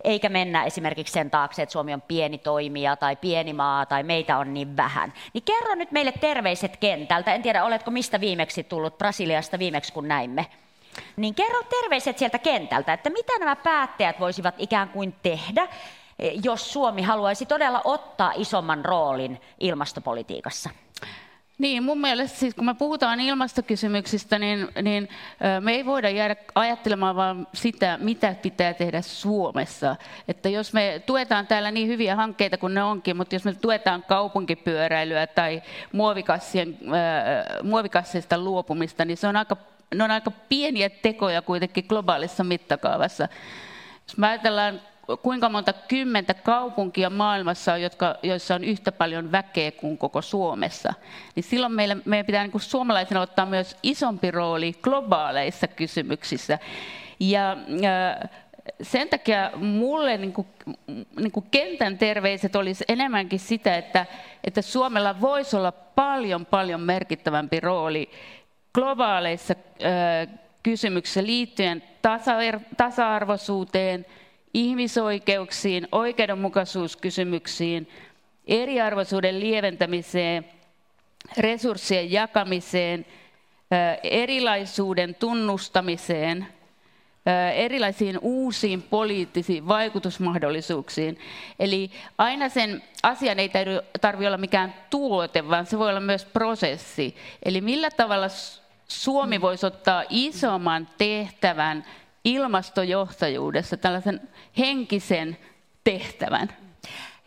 eikä 0.05 0.29
mennä 0.29 0.65
esimerkiksi 0.65 1.13
sen 1.13 1.31
taakse, 1.31 1.63
että 1.63 1.73
Suomi 1.73 1.95
on 1.95 2.03
pieni 2.03 2.39
toimija 2.39 2.97
tai 2.97 3.17
pieni 3.17 3.53
maa 3.53 3.87
tai 3.87 4.03
meitä 4.03 4.39
on 4.39 4.55
niin 4.55 4.77
vähän. 4.77 5.13
Niin 5.33 5.45
kerro 5.45 5.75
nyt 5.75 5.93
meille 5.93 6.13
terveiset 6.13 6.77
kentältä. 6.77 7.35
En 7.35 7.43
tiedä, 7.43 7.65
oletko 7.65 7.91
mistä 7.91 8.21
viimeksi 8.21 8.65
tullut 8.65 8.99
Brasiliasta 8.99 9.59
viimeksi, 9.59 9.93
kun 9.93 10.09
näimme. 10.09 10.47
Niin 11.17 11.35
kerro 11.35 11.63
terveiset 11.63 12.19
sieltä 12.19 12.39
kentältä, 12.39 12.93
että 12.93 13.11
mitä 13.11 13.33
nämä 13.39 13.57
päättäjät 13.57 14.21
voisivat 14.21 14.55
ikään 14.59 14.89
kuin 14.89 15.15
tehdä, 15.23 15.69
jos 16.45 16.73
Suomi 16.73 17.03
haluaisi 17.03 17.47
todella 17.47 17.81
ottaa 17.85 18.33
isomman 18.37 18.85
roolin 18.85 19.41
ilmastopolitiikassa? 19.61 20.71
Niin, 21.61 21.83
mun 21.83 22.01
mielestä 22.01 22.39
siis 22.39 22.55
kun 22.55 22.65
me 22.65 22.75
puhutaan 22.75 23.21
ilmastokysymyksistä, 23.21 24.39
niin, 24.39 24.69
niin 24.83 25.09
me 25.61 25.73
ei 25.73 25.87
voida 25.87 26.11
jäädä 26.11 26.37
ajattelemaan 26.55 27.17
vaan 27.17 27.47
sitä, 27.55 27.99
mitä 28.01 28.35
pitää 28.43 28.75
tehdä 28.75 29.03
Suomessa. 29.03 29.97
Että 30.29 30.49
jos 30.49 30.73
me 30.73 31.03
tuetaan 31.07 31.47
täällä 31.47 31.71
niin 31.71 31.89
hyviä 31.89 32.17
hankkeita 32.17 32.59
kuin 32.59 32.75
ne 32.75 32.83
onkin, 32.83 33.17
mutta 33.17 33.35
jos 33.35 33.45
me 33.45 33.55
tuetaan 33.55 34.05
kaupunkipyöräilyä 34.09 35.27
tai 35.27 35.63
muovikassien, 35.93 36.79
muovikassista 37.63 38.39
luopumista, 38.39 39.05
niin 39.05 39.17
se 39.17 39.29
on 39.29 39.37
aika, 39.37 39.57
ne 39.95 40.05
on 40.05 40.11
aika 40.11 40.33
pieniä 40.49 40.91
tekoja 40.91 41.43
kuitenkin 41.43 41.85
globaalissa 41.89 42.45
mittakaavassa. 42.45 43.29
Jos 44.09 44.17
me 44.17 44.27
ajatellaan 44.27 44.81
kuinka 45.17 45.49
monta 45.49 45.73
kymmentä 45.73 46.35
kaupunkia 46.35 47.11
maailmassa 47.11 47.73
on, 47.73 47.83
jotka, 47.83 48.15
joissa 48.23 48.55
on 48.55 48.65
yhtä 48.65 48.93
paljon 48.93 49.33
väkeä 49.33 49.73
kuin 49.73 49.99
koko 49.99 50.23
Suomessa, 50.23 50.95
niin 51.35 51.45
silloin 51.45 51.73
meillä, 51.73 51.97
meidän 52.05 52.27
pitää 52.27 52.47
niin 52.47 52.61
suomalaisena 52.61 53.21
ottaa 53.21 53.47
myös 53.47 53.77
isompi 53.83 54.31
rooli 54.31 54.73
globaaleissa 54.83 55.67
kysymyksissä. 55.67 56.59
Ja, 57.21 57.57
ja 57.81 58.17
sen 58.83 59.09
takia 59.09 59.51
mulle 59.57 60.17
niin 60.17 60.33
kuin, 60.33 60.47
niin 61.17 61.33
kuin 61.33 61.47
kentän 61.51 61.99
terveiset 61.99 62.57
olisi 62.57 62.85
enemmänkin 62.89 63.39
sitä, 63.39 63.77
että, 63.77 64.07
että 64.45 64.63
Suomella 64.63 65.21
voisi 65.21 65.57
olla 65.57 65.73
paljon, 65.73 66.47
paljon 66.47 66.81
merkittävämpi 66.81 67.61
rooli 67.61 68.11
globaaleissa 68.75 69.55
kysymyksissä 70.63 71.23
liittyen 71.23 71.83
tasa-arvoisuuteen, 72.77 74.07
ihmisoikeuksiin, 74.55 75.89
oikeudenmukaisuuskysymyksiin, 75.93 77.89
eriarvoisuuden 78.47 79.41
lieventämiseen, 79.41 80.45
resurssien 81.39 82.13
jakamiseen, 82.13 83.07
erilaisuuden 84.03 85.15
tunnustamiseen, 85.15 86.47
erilaisiin 87.55 88.19
uusiin 88.23 88.83
poliittisiin 88.83 89.69
vaikutusmahdollisuuksiin. 89.69 91.19
Eli 91.59 91.91
aina 92.19 92.49
sen 92.49 92.83
asian 93.03 93.39
ei 93.39 93.51
tarvitse 94.01 94.27
olla 94.27 94.39
mikään 94.39 94.75
tuote, 94.91 95.49
vaan 95.49 95.67
se 95.67 95.79
voi 95.79 95.89
olla 95.89 96.01
myös 96.01 96.25
prosessi. 96.25 97.17
Eli 97.45 97.61
millä 97.61 97.91
tavalla 97.91 98.27
Suomi 98.89 99.41
voisi 99.41 99.67
ottaa 99.67 100.05
isomman 100.09 100.89
tehtävän 100.99 101.85
ilmastojohtajuudessa, 102.25 103.77
tällaisen 103.77 104.21
henkisen 104.59 105.37
tehtävän? 105.85 106.49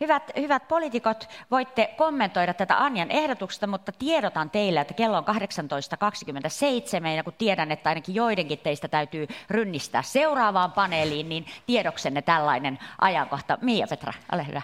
Hyvät, 0.00 0.32
hyvät 0.36 0.68
poliitikot, 0.68 1.28
voitte 1.50 1.94
kommentoida 1.96 2.54
tätä 2.54 2.84
Anjan 2.84 3.10
ehdotuksesta, 3.10 3.66
mutta 3.66 3.92
tiedotan 3.92 4.50
teille, 4.50 4.80
että 4.80 4.94
kello 4.94 5.16
on 5.16 5.24
18.27 5.24 7.06
ja 7.06 7.24
kun 7.24 7.32
tiedän, 7.38 7.72
että 7.72 7.88
ainakin 7.88 8.14
joidenkin 8.14 8.58
teistä 8.58 8.88
täytyy 8.88 9.26
rynnistää 9.50 10.02
seuraavaan 10.02 10.72
paneeliin, 10.72 11.28
niin 11.28 11.46
tiedoksenne 11.66 12.22
tällainen 12.22 12.78
ajankohta. 13.00 13.58
Mia 13.60 13.86
Petra, 13.90 14.12
ole 14.32 14.46
hyvä. 14.46 14.62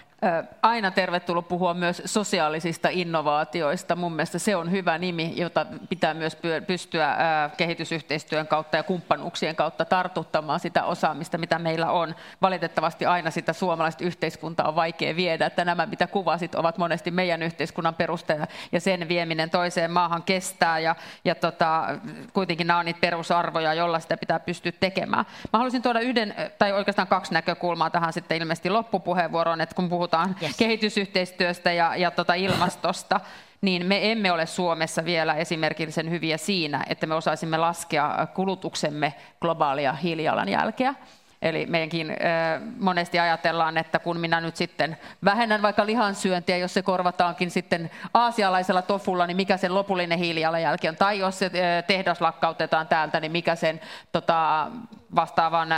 Aina 0.62 0.90
tervetullut 0.90 1.48
puhua 1.48 1.74
myös 1.74 2.02
sosiaalisista 2.05 2.89
innovaatioista. 2.93 3.97
Mun 3.97 4.12
mielestä 4.12 4.39
se 4.39 4.57
on 4.57 4.70
hyvä 4.70 4.98
nimi, 4.98 5.32
jota 5.36 5.66
pitää 5.89 6.15
myös 6.15 6.36
pystyä 6.66 7.16
kehitysyhteistyön 7.57 8.47
kautta 8.47 8.77
ja 8.77 8.82
kumppanuuksien 8.82 9.57
kautta 9.57 9.85
tartuttamaan 9.85 10.61
sitä 10.61 10.85
osaamista, 10.85 11.39
mitä 11.39 11.59
meillä 11.59 11.90
on. 11.90 12.15
Valitettavasti 12.43 13.07
aina 13.07 13.31
sitä 13.31 13.52
suomalaista 13.52 14.05
yhteiskuntaa 14.05 14.69
on 14.69 14.77
vaikea 14.77 15.16
viedä, 15.23 15.47
että 15.47 15.65
nämä 15.65 15.87
mitä 15.87 16.07
kuvasit 16.07 16.55
ovat 16.55 16.79
monesti 16.79 17.11
meidän 17.11 17.43
yhteiskunnan 17.43 17.95
perusteena 17.95 18.47
ja 18.73 18.81
sen 18.81 19.09
vieminen 19.09 19.51
toiseen 19.51 19.91
maahan 19.91 20.23
kestää 20.23 20.79
ja, 20.79 20.97
ja 21.25 21.35
tota, 21.35 21.85
kuitenkin 22.33 22.67
nämä 22.67 22.79
on 22.79 22.85
niitä 22.85 23.01
perusarvoja, 23.01 23.75
joilla 23.75 24.01
sitä 24.01 24.17
pitää 24.17 24.41
pystyä 24.41 24.73
tekemään. 24.73 25.25
Mä 25.53 25.59
haluaisin 25.59 25.83
tuoda 25.83 26.01
yhden, 26.01 26.35
tai 26.59 26.73
oikeastaan 26.73 27.09
kaksi 27.09 27.35
näkökulmaa 27.35 27.91
tähän 27.91 28.13
sitten 28.13 28.39
ilmeisesti 28.39 28.71
loppupuheenvuoroon, 28.71 29.61
että 29.61 29.75
kun 29.75 29.89
puhutaan 29.89 30.37
yes. 30.43 30.57
kehitysyhteistyöstä 30.57 31.73
ja, 31.73 31.97
ja 31.97 32.11
tota 32.11 32.35
ilmastosta, 32.35 33.21
niin 33.61 33.87
me 33.87 34.13
emme 34.13 34.33
ole 34.33 34.47
Suomessa 34.47 35.05
vielä 35.05 35.35
esimerkillisen 35.35 36.11
hyviä 36.11 36.37
siinä, 36.37 36.85
että 36.89 37.07
me 37.07 37.15
osaisimme 37.15 37.57
laskea 37.57 38.27
kulutuksemme 38.35 39.15
globaalia 39.41 39.93
hiilijalanjälkeä. 39.93 40.95
Eli 41.43 41.67
meidänkin 41.67 42.17
monesti 42.79 43.19
ajatellaan, 43.19 43.79
että 43.79 43.99
kun 43.99 44.21
minä 44.21 44.41
nyt 44.41 44.57
sitten 44.57 44.97
vähennän 45.25 45.62
vaikka 45.62 45.87
lihansyöntiä, 45.87 46.57
jos 46.57 46.75
se 46.75 46.83
korvataankin 46.83 47.51
sitten 47.51 47.91
aasialaisella 48.15 48.83
tofulla, 48.83 49.27
niin 49.27 49.37
mikä 49.37 49.57
sen 49.57 49.75
lopullinen 49.75 50.19
hiilijalanjälki 50.19 50.89
on. 50.89 50.97
Tai 50.97 51.19
jos 51.19 51.39
se 51.39 51.51
tehdas 51.87 52.21
lakkautetaan 52.21 52.89
täältä, 52.89 53.21
niin 53.21 53.33
mikä 53.33 53.55
sen 53.55 53.81
tota, 54.12 54.67
vastaavan 55.15 55.69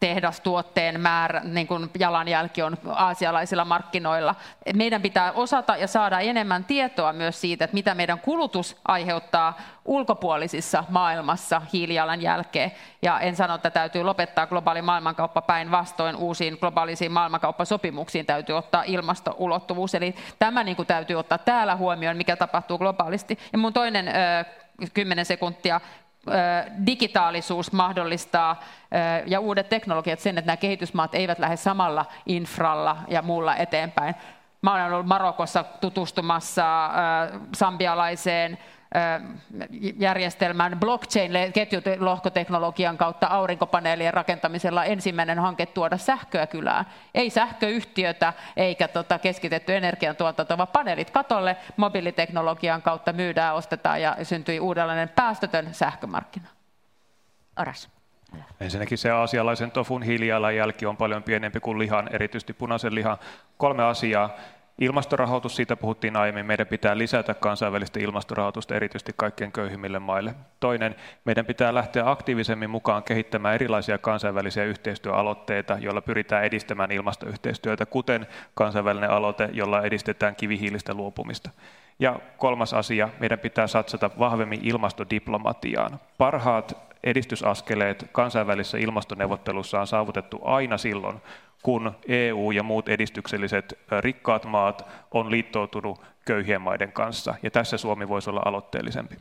tehdastuotteen 0.00 1.00
määrä, 1.00 1.40
niin 1.44 1.66
kuin 1.66 1.90
jalanjälki 1.98 2.62
on 2.62 2.76
aasialaisilla 2.94 3.64
markkinoilla. 3.64 4.34
Meidän 4.74 5.02
pitää 5.02 5.32
osata 5.32 5.76
ja 5.76 5.86
saada 5.86 6.20
enemmän 6.20 6.64
tietoa 6.64 7.12
myös 7.12 7.40
siitä, 7.40 7.64
että 7.64 7.74
mitä 7.74 7.94
meidän 7.94 8.20
kulutus 8.20 8.76
aiheuttaa 8.88 9.58
ulkopuolisissa 9.84 10.84
maailmassa 10.88 11.62
hiilijalanjälkeen. 11.72 12.72
Ja 13.02 13.20
en 13.20 13.36
sano, 13.36 13.54
että 13.54 13.70
täytyy 13.70 14.02
lopettaa 14.02 14.46
globaali 14.46 14.82
maailmankauppa 14.82 15.42
päinvastoin 15.42 16.16
uusiin 16.16 16.58
globaalisiin 16.60 17.12
maailmankauppasopimuksiin 17.12 18.26
täytyy 18.26 18.56
ottaa 18.56 18.82
ilmastoulottuvuus. 18.86 19.94
Eli 19.94 20.14
tämä 20.38 20.64
niin 20.64 20.76
kuin 20.76 20.86
täytyy 20.86 21.16
ottaa 21.16 21.38
täällä 21.38 21.76
huomioon, 21.76 22.16
mikä 22.16 22.36
tapahtuu 22.36 22.78
globaalisti. 22.78 23.38
Ja 23.52 23.58
mun 23.58 23.72
toinen 23.72 24.12
10 24.94 25.24
sekuntia 25.24 25.80
digitaalisuus 26.86 27.72
mahdollistaa 27.72 28.60
ja 29.26 29.40
uudet 29.40 29.68
teknologiat 29.68 30.20
sen, 30.20 30.38
että 30.38 30.46
nämä 30.46 30.56
kehitysmaat 30.56 31.14
eivät 31.14 31.38
lähde 31.38 31.56
samalla 31.56 32.06
infralla 32.26 32.96
ja 33.08 33.22
muulla 33.22 33.56
eteenpäin. 33.56 34.14
Mä 34.62 34.74
olen 34.74 34.92
ollut 34.92 35.06
Marokossa 35.06 35.64
tutustumassa 35.80 36.90
sambialaiseen 37.54 38.58
järjestelmän 39.98 40.80
blockchain-ketjulohkoteknologian 40.80 42.98
kautta 42.98 43.26
aurinkopaneelien 43.26 44.14
rakentamisella 44.14 44.84
ensimmäinen 44.84 45.38
hanke 45.38 45.66
tuoda 45.66 45.96
sähköä 45.96 46.46
kylään. 46.46 46.86
Ei 47.14 47.30
sähköyhtiötä 47.30 48.32
eikä 48.56 48.88
tota 48.88 49.18
keskitetty 49.18 49.76
energiantuotanto, 49.76 50.58
vaan 50.58 50.68
paneelit 50.68 51.10
katolle 51.10 51.56
mobiiliteknologian 51.76 52.82
kautta 52.82 53.12
myydään, 53.12 53.54
ostetaan 53.54 54.02
ja 54.02 54.16
syntyi 54.22 54.60
uudenlainen 54.60 55.08
päästötön 55.08 55.74
sähkömarkkina. 55.74 56.48
Oras. 57.58 57.96
Ensinnäkin 58.60 58.98
se 58.98 59.10
aasialaisen 59.10 59.70
tofun 59.70 60.02
hiilijalanjälki 60.02 60.86
on 60.86 60.96
paljon 60.96 61.22
pienempi 61.22 61.60
kuin 61.60 61.78
lihan, 61.78 62.08
erityisesti 62.12 62.52
punaisen 62.52 62.94
lihan. 62.94 63.18
Kolme 63.56 63.84
asiaa. 63.84 64.30
Ilmastorahoitus, 64.80 65.56
siitä 65.56 65.76
puhuttiin 65.76 66.16
aiemmin, 66.16 66.46
meidän 66.46 66.66
pitää 66.66 66.98
lisätä 66.98 67.34
kansainvälistä 67.34 68.00
ilmastorahoitusta 68.00 68.74
erityisesti 68.74 69.12
kaikkien 69.16 69.52
köyhimmille 69.52 69.98
maille. 69.98 70.34
Toinen, 70.60 70.94
meidän 71.24 71.46
pitää 71.46 71.74
lähteä 71.74 72.10
aktiivisemmin 72.10 72.70
mukaan 72.70 73.02
kehittämään 73.02 73.54
erilaisia 73.54 73.98
kansainvälisiä 73.98 74.64
yhteistyöaloitteita, 74.64 75.78
joilla 75.80 76.00
pyritään 76.00 76.44
edistämään 76.44 76.92
ilmastoyhteistyötä, 76.92 77.86
kuten 77.86 78.26
kansainvälinen 78.54 79.10
aloite, 79.10 79.48
jolla 79.52 79.82
edistetään 79.82 80.36
kivihiilistä 80.36 80.94
luopumista. 80.94 81.50
Ja 81.98 82.20
kolmas 82.38 82.74
asia, 82.74 83.08
meidän 83.20 83.38
pitää 83.38 83.66
satsata 83.66 84.10
vahvemmin 84.18 84.60
ilmastodiplomatiaan. 84.62 86.00
Parhaat 86.18 86.76
edistysaskeleet 87.04 88.08
kansainvälisissä 88.12 88.78
ilmastoneuvotteluissa 88.78 89.80
on 89.80 89.86
saavutettu 89.86 90.40
aina 90.44 90.78
silloin, 90.78 91.20
kun 91.66 91.92
EU 92.08 92.50
ja 92.50 92.62
muut 92.62 92.88
edistykselliset 92.88 93.78
rikkaat 94.00 94.44
maat 94.44 94.86
on 95.10 95.30
liittoutunut 95.30 96.00
köyhien 96.24 96.60
maiden 96.60 96.92
kanssa. 96.92 97.34
Ja 97.42 97.50
tässä 97.50 97.76
Suomi 97.76 98.08
voisi 98.08 98.30
olla 98.30 98.42
aloitteellisempi. 98.44 99.16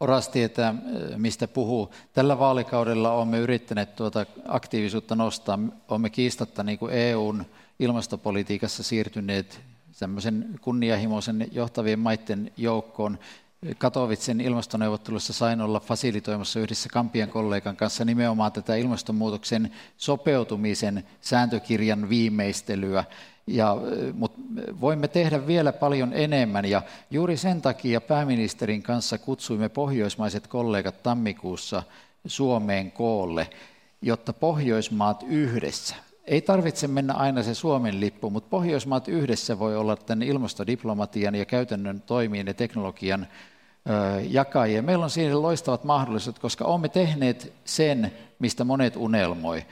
Oras 0.00 0.28
tietää, 0.28 0.74
mistä 1.16 1.48
puhuu. 1.48 1.94
Tällä 2.12 2.38
vaalikaudella 2.38 3.12
olemme 3.12 3.38
yrittäneet 3.38 3.96
tuota 3.96 4.26
aktiivisuutta 4.48 5.14
nostaa. 5.14 5.58
Olemme 5.88 6.10
kiistatta 6.10 6.62
niin 6.62 6.78
kuin 6.78 6.92
EUn 6.92 7.44
ilmastopolitiikassa 7.78 8.82
siirtyneet 8.82 9.60
semmoisen 9.92 10.58
kunnianhimoisen 10.60 11.48
johtavien 11.52 11.98
maiden 11.98 12.52
joukkoon. 12.56 13.18
Katovitsen 13.78 14.40
ilmastoneuvottelussa 14.40 15.32
sain 15.32 15.60
olla 15.60 15.80
fasilitoimassa 15.80 16.60
yhdessä 16.60 16.88
Kampian 16.92 17.28
kollegan 17.28 17.76
kanssa 17.76 18.04
nimenomaan 18.04 18.52
tätä 18.52 18.76
ilmastonmuutoksen 18.76 19.72
sopeutumisen 19.96 21.04
sääntökirjan 21.20 22.08
viimeistelyä. 22.08 23.04
Ja, 23.46 23.76
mutta 24.12 24.40
voimme 24.80 25.08
tehdä 25.08 25.46
vielä 25.46 25.72
paljon 25.72 26.12
enemmän 26.14 26.64
ja 26.64 26.82
juuri 27.10 27.36
sen 27.36 27.62
takia 27.62 28.00
pääministerin 28.00 28.82
kanssa 28.82 29.18
kutsuimme 29.18 29.68
pohjoismaiset 29.68 30.46
kollegat 30.46 31.02
tammikuussa 31.02 31.82
Suomeen 32.26 32.92
koolle, 32.92 33.50
jotta 34.02 34.32
Pohjoismaat 34.32 35.24
yhdessä 35.28 35.96
ei 36.24 36.40
tarvitse 36.40 36.88
mennä 36.88 37.14
aina 37.14 37.42
se 37.42 37.54
Suomen 37.54 38.00
lippu, 38.00 38.30
mutta 38.30 38.48
Pohjoismaat 38.50 39.08
yhdessä 39.08 39.58
voi 39.58 39.76
olla 39.76 39.96
tämän 39.96 40.22
ilmastodiplomatian 40.22 41.34
ja 41.34 41.44
käytännön 41.44 42.00
toimien 42.00 42.46
ja 42.46 42.54
teknologian 42.54 43.26
jakajia. 44.28 44.82
Meillä 44.82 45.04
on 45.04 45.10
siinä 45.10 45.42
loistavat 45.42 45.84
mahdollisuudet, 45.84 46.38
koska 46.42 46.64
olemme 46.64 46.88
tehneet 46.88 47.52
sen, 47.64 48.12
mistä 48.38 48.64
monet 48.64 48.96
unelmoi. 48.96 49.64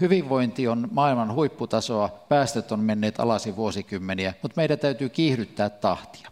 Hyvinvointi 0.00 0.68
on 0.68 0.88
maailman 0.92 1.34
huipputasoa, 1.34 2.08
päästöt 2.28 2.72
on 2.72 2.80
menneet 2.80 3.20
alasi 3.20 3.56
vuosikymmeniä, 3.56 4.34
mutta 4.42 4.60
meidän 4.60 4.78
täytyy 4.78 5.08
kiihdyttää 5.08 5.70
tahtia. 5.70 6.30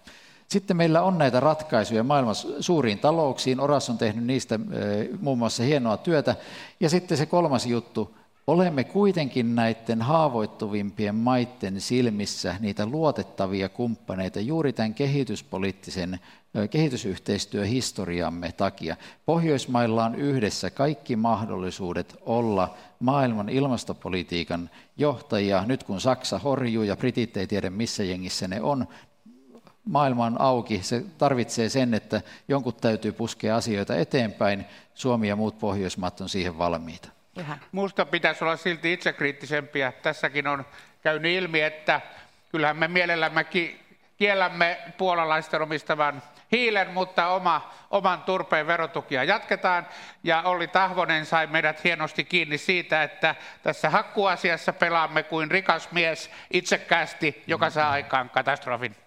Sitten 0.49 0.77
meillä 0.77 1.03
on 1.03 1.19
näitä 1.19 1.41
ratkaisuja 1.41 2.05
maailman 2.05 2.35
suuriin 2.61 2.99
talouksiin. 2.99 3.61
Oras 3.61 3.91
on 3.91 3.99
tehnyt 3.99 4.25
niistä 4.25 4.61
muun 5.21 5.39
muassa 5.39 5.63
hienoa 5.63 5.97
työtä. 5.97 6.37
Ja 6.81 6.91
sitten 6.91 7.19
se 7.19 7.27
kolmas 7.27 7.67
juttu, 7.67 8.17
olemme 8.47 8.85
kuitenkin 8.85 9.55
näiden 9.55 10.03
haavoittuvimpien 10.03 11.15
maiden 11.15 11.81
silmissä 11.81 12.55
niitä 12.61 12.87
luotettavia 12.87 13.69
kumppaneita 13.69 14.41
juuri 14.41 14.73
tämän 14.73 14.95
kehityspoliittisen 14.95 16.21
kehitysyhteistyöhistoriamme 16.71 18.53
takia. 18.53 18.97
Pohjoismailla 19.27 20.05
on 20.05 20.15
yhdessä 20.15 20.71
kaikki 20.71 21.17
mahdollisuudet 21.17 22.17
olla 22.21 22.75
maailman 23.01 23.49
ilmastopolitiikan 23.49 24.71
johtajia. 24.97 25.65
Nyt 25.67 25.85
kun 25.85 26.01
Saksa 26.01 26.39
horjuu 26.39 26.85
ja 26.85 26.97
Britit 26.97 27.37
ei 27.37 27.47
tiedä 27.47 27.71
missä 27.71 28.05
jengissä 28.05 28.49
ne 28.49 28.61
on, 28.61 28.89
maailma 29.85 30.27
on 30.27 30.41
auki. 30.41 30.81
Se 30.83 31.05
tarvitsee 31.19 31.69
sen, 31.69 31.95
että 31.95 32.21
jonkun 32.49 32.75
täytyy 32.75 33.13
puskea 33.13 33.57
asioita 33.57 33.97
eteenpäin. 33.97 34.65
Suomi 34.95 35.29
ja 35.29 35.37
muut 35.37 35.59
Pohjoismaat 35.59 36.21
on 36.21 36.29
siihen 36.29 36.59
valmiita. 36.59 37.09
Minusta 37.73 38.07
pitäisi 38.07 38.45
olla 38.45 38.57
silti 38.57 38.93
itsekriittisempiä. 38.93 39.93
Tässäkin 39.93 40.47
on 40.47 40.65
käynyt 41.03 41.33
ilmi, 41.33 41.61
että 41.61 42.01
kyllähän 42.53 42.77
me 42.77 42.89
mielellämme 42.89 43.47
kiellämme 44.17 44.79
puolalaisten 44.99 45.63
omistavan 45.63 46.23
hiilen, 46.53 46.91
mutta 46.91 47.29
oma, 47.29 47.73
oman 47.91 48.23
turpeen 48.23 48.67
verotukia 48.67 49.25
jatketaan. 49.25 49.87
Ja 50.25 50.43
Olli 50.43 50.69
Tahvonen 50.69 51.27
sai 51.27 51.47
meidät 51.47 51.85
hienosti 51.85 52.25
kiinni 52.25 52.59
siitä, 52.59 53.03
että 53.03 53.35
tässä 53.63 53.91
hakkuasiassa 53.91 54.73
pelaamme 54.73 55.23
kuin 55.23 55.51
rikas 55.51 55.93
mies 55.93 56.31
itsekkäästi, 56.53 57.43
joka 57.47 57.71
saa 57.71 57.91
aikaan 57.91 58.31
katastrofin. 58.31 59.06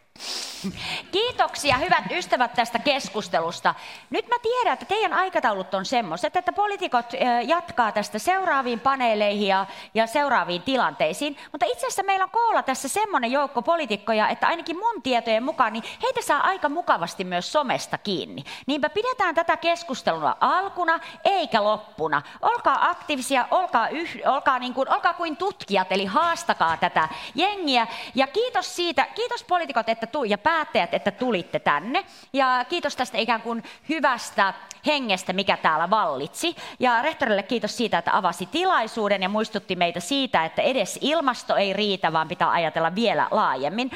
Kiitoksia 1.11 1.77
hyvät 1.77 2.03
ystävät 2.11 2.53
tästä 2.53 2.79
keskustelusta. 2.79 3.75
Nyt 4.09 4.27
mä 4.27 4.35
tiedän, 4.41 4.73
että 4.73 4.85
teidän 4.85 5.13
aikataulut 5.13 5.73
on 5.73 5.85
semmoiset, 5.85 6.35
että 6.35 6.53
poliitikot 6.53 7.05
jatkaa 7.45 7.91
tästä 7.91 8.19
seuraaviin 8.19 8.79
paneeleihin 8.79 9.47
ja, 9.47 9.65
ja 9.93 10.07
seuraaviin 10.07 10.61
tilanteisiin. 10.61 11.37
Mutta 11.51 11.65
itse 11.65 11.87
asiassa 11.87 12.03
meillä 12.03 12.23
on 12.23 12.29
koolla 12.29 12.63
tässä 12.63 12.87
semmoinen 12.87 13.31
joukko 13.31 13.61
poliitikkoja, 13.61 14.29
että 14.29 14.47
ainakin 14.47 14.77
mun 14.77 15.01
tietojen 15.01 15.43
mukaan 15.43 15.73
niin 15.73 15.83
heitä 16.03 16.21
saa 16.21 16.41
aika 16.41 16.69
mukavasti 16.69 17.23
myös 17.23 17.51
somesta 17.51 17.97
kiinni. 17.97 18.43
Niinpä 18.65 18.89
pidetään 18.89 19.35
tätä 19.35 19.57
keskustelua 19.57 20.37
alkuna 20.39 20.99
eikä 21.23 21.63
loppuna. 21.63 22.21
Olkaa 22.41 22.89
aktiivisia, 22.89 23.47
olkaa, 23.51 23.89
yh, 23.89 24.17
olkaa, 24.25 24.59
niin 24.59 24.73
kuin, 24.73 24.93
olkaa 24.93 25.13
kuin 25.13 25.37
tutkijat, 25.37 25.91
eli 25.91 26.05
haastakaa 26.05 26.77
tätä 26.77 27.09
jengiä. 27.35 27.87
Ja 28.15 28.27
kiitos 28.27 28.75
siitä, 28.75 29.07
kiitos 29.15 29.43
poliitikot, 29.43 29.89
että 29.89 30.07
tu- 30.11 30.23
ja 30.23 30.37
päättäjät, 30.37 30.93
että 30.93 31.11
tulitte 31.11 31.59
tänne. 31.59 32.05
Ja 32.33 32.65
kiitos 32.69 32.95
tästä 32.95 33.17
ikään 33.17 33.41
kuin 33.41 33.63
hyvästä 33.89 34.53
hengestä, 34.85 35.33
mikä 35.33 35.57
täällä 35.57 35.89
vallitsi. 35.89 36.55
Ja 36.79 37.01
rehtorille 37.01 37.43
kiitos 37.43 37.77
siitä, 37.77 37.97
että 37.97 38.17
avasi 38.17 38.45
tilaisuuden 38.45 39.21
ja 39.21 39.29
muistutti 39.29 39.75
meitä 39.75 39.99
siitä, 39.99 40.45
että 40.45 40.61
edes 40.61 40.99
ilmasto 41.01 41.55
ei 41.55 41.73
riitä, 41.73 42.13
vaan 42.13 42.27
pitää 42.27 42.51
ajatella 42.51 42.95
vielä 42.95 43.27
laajemmin. 43.31 43.91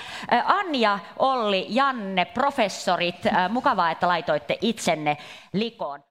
Anja, 0.46 1.00
Olli, 1.20 1.66
Janne, 1.70 2.26
professorit, 2.26 3.16
mukavaa, 3.50 3.92
että 3.92 4.08
laitoitte 4.08 4.58
itsenne 4.62 5.18
likoon. 5.54 6.04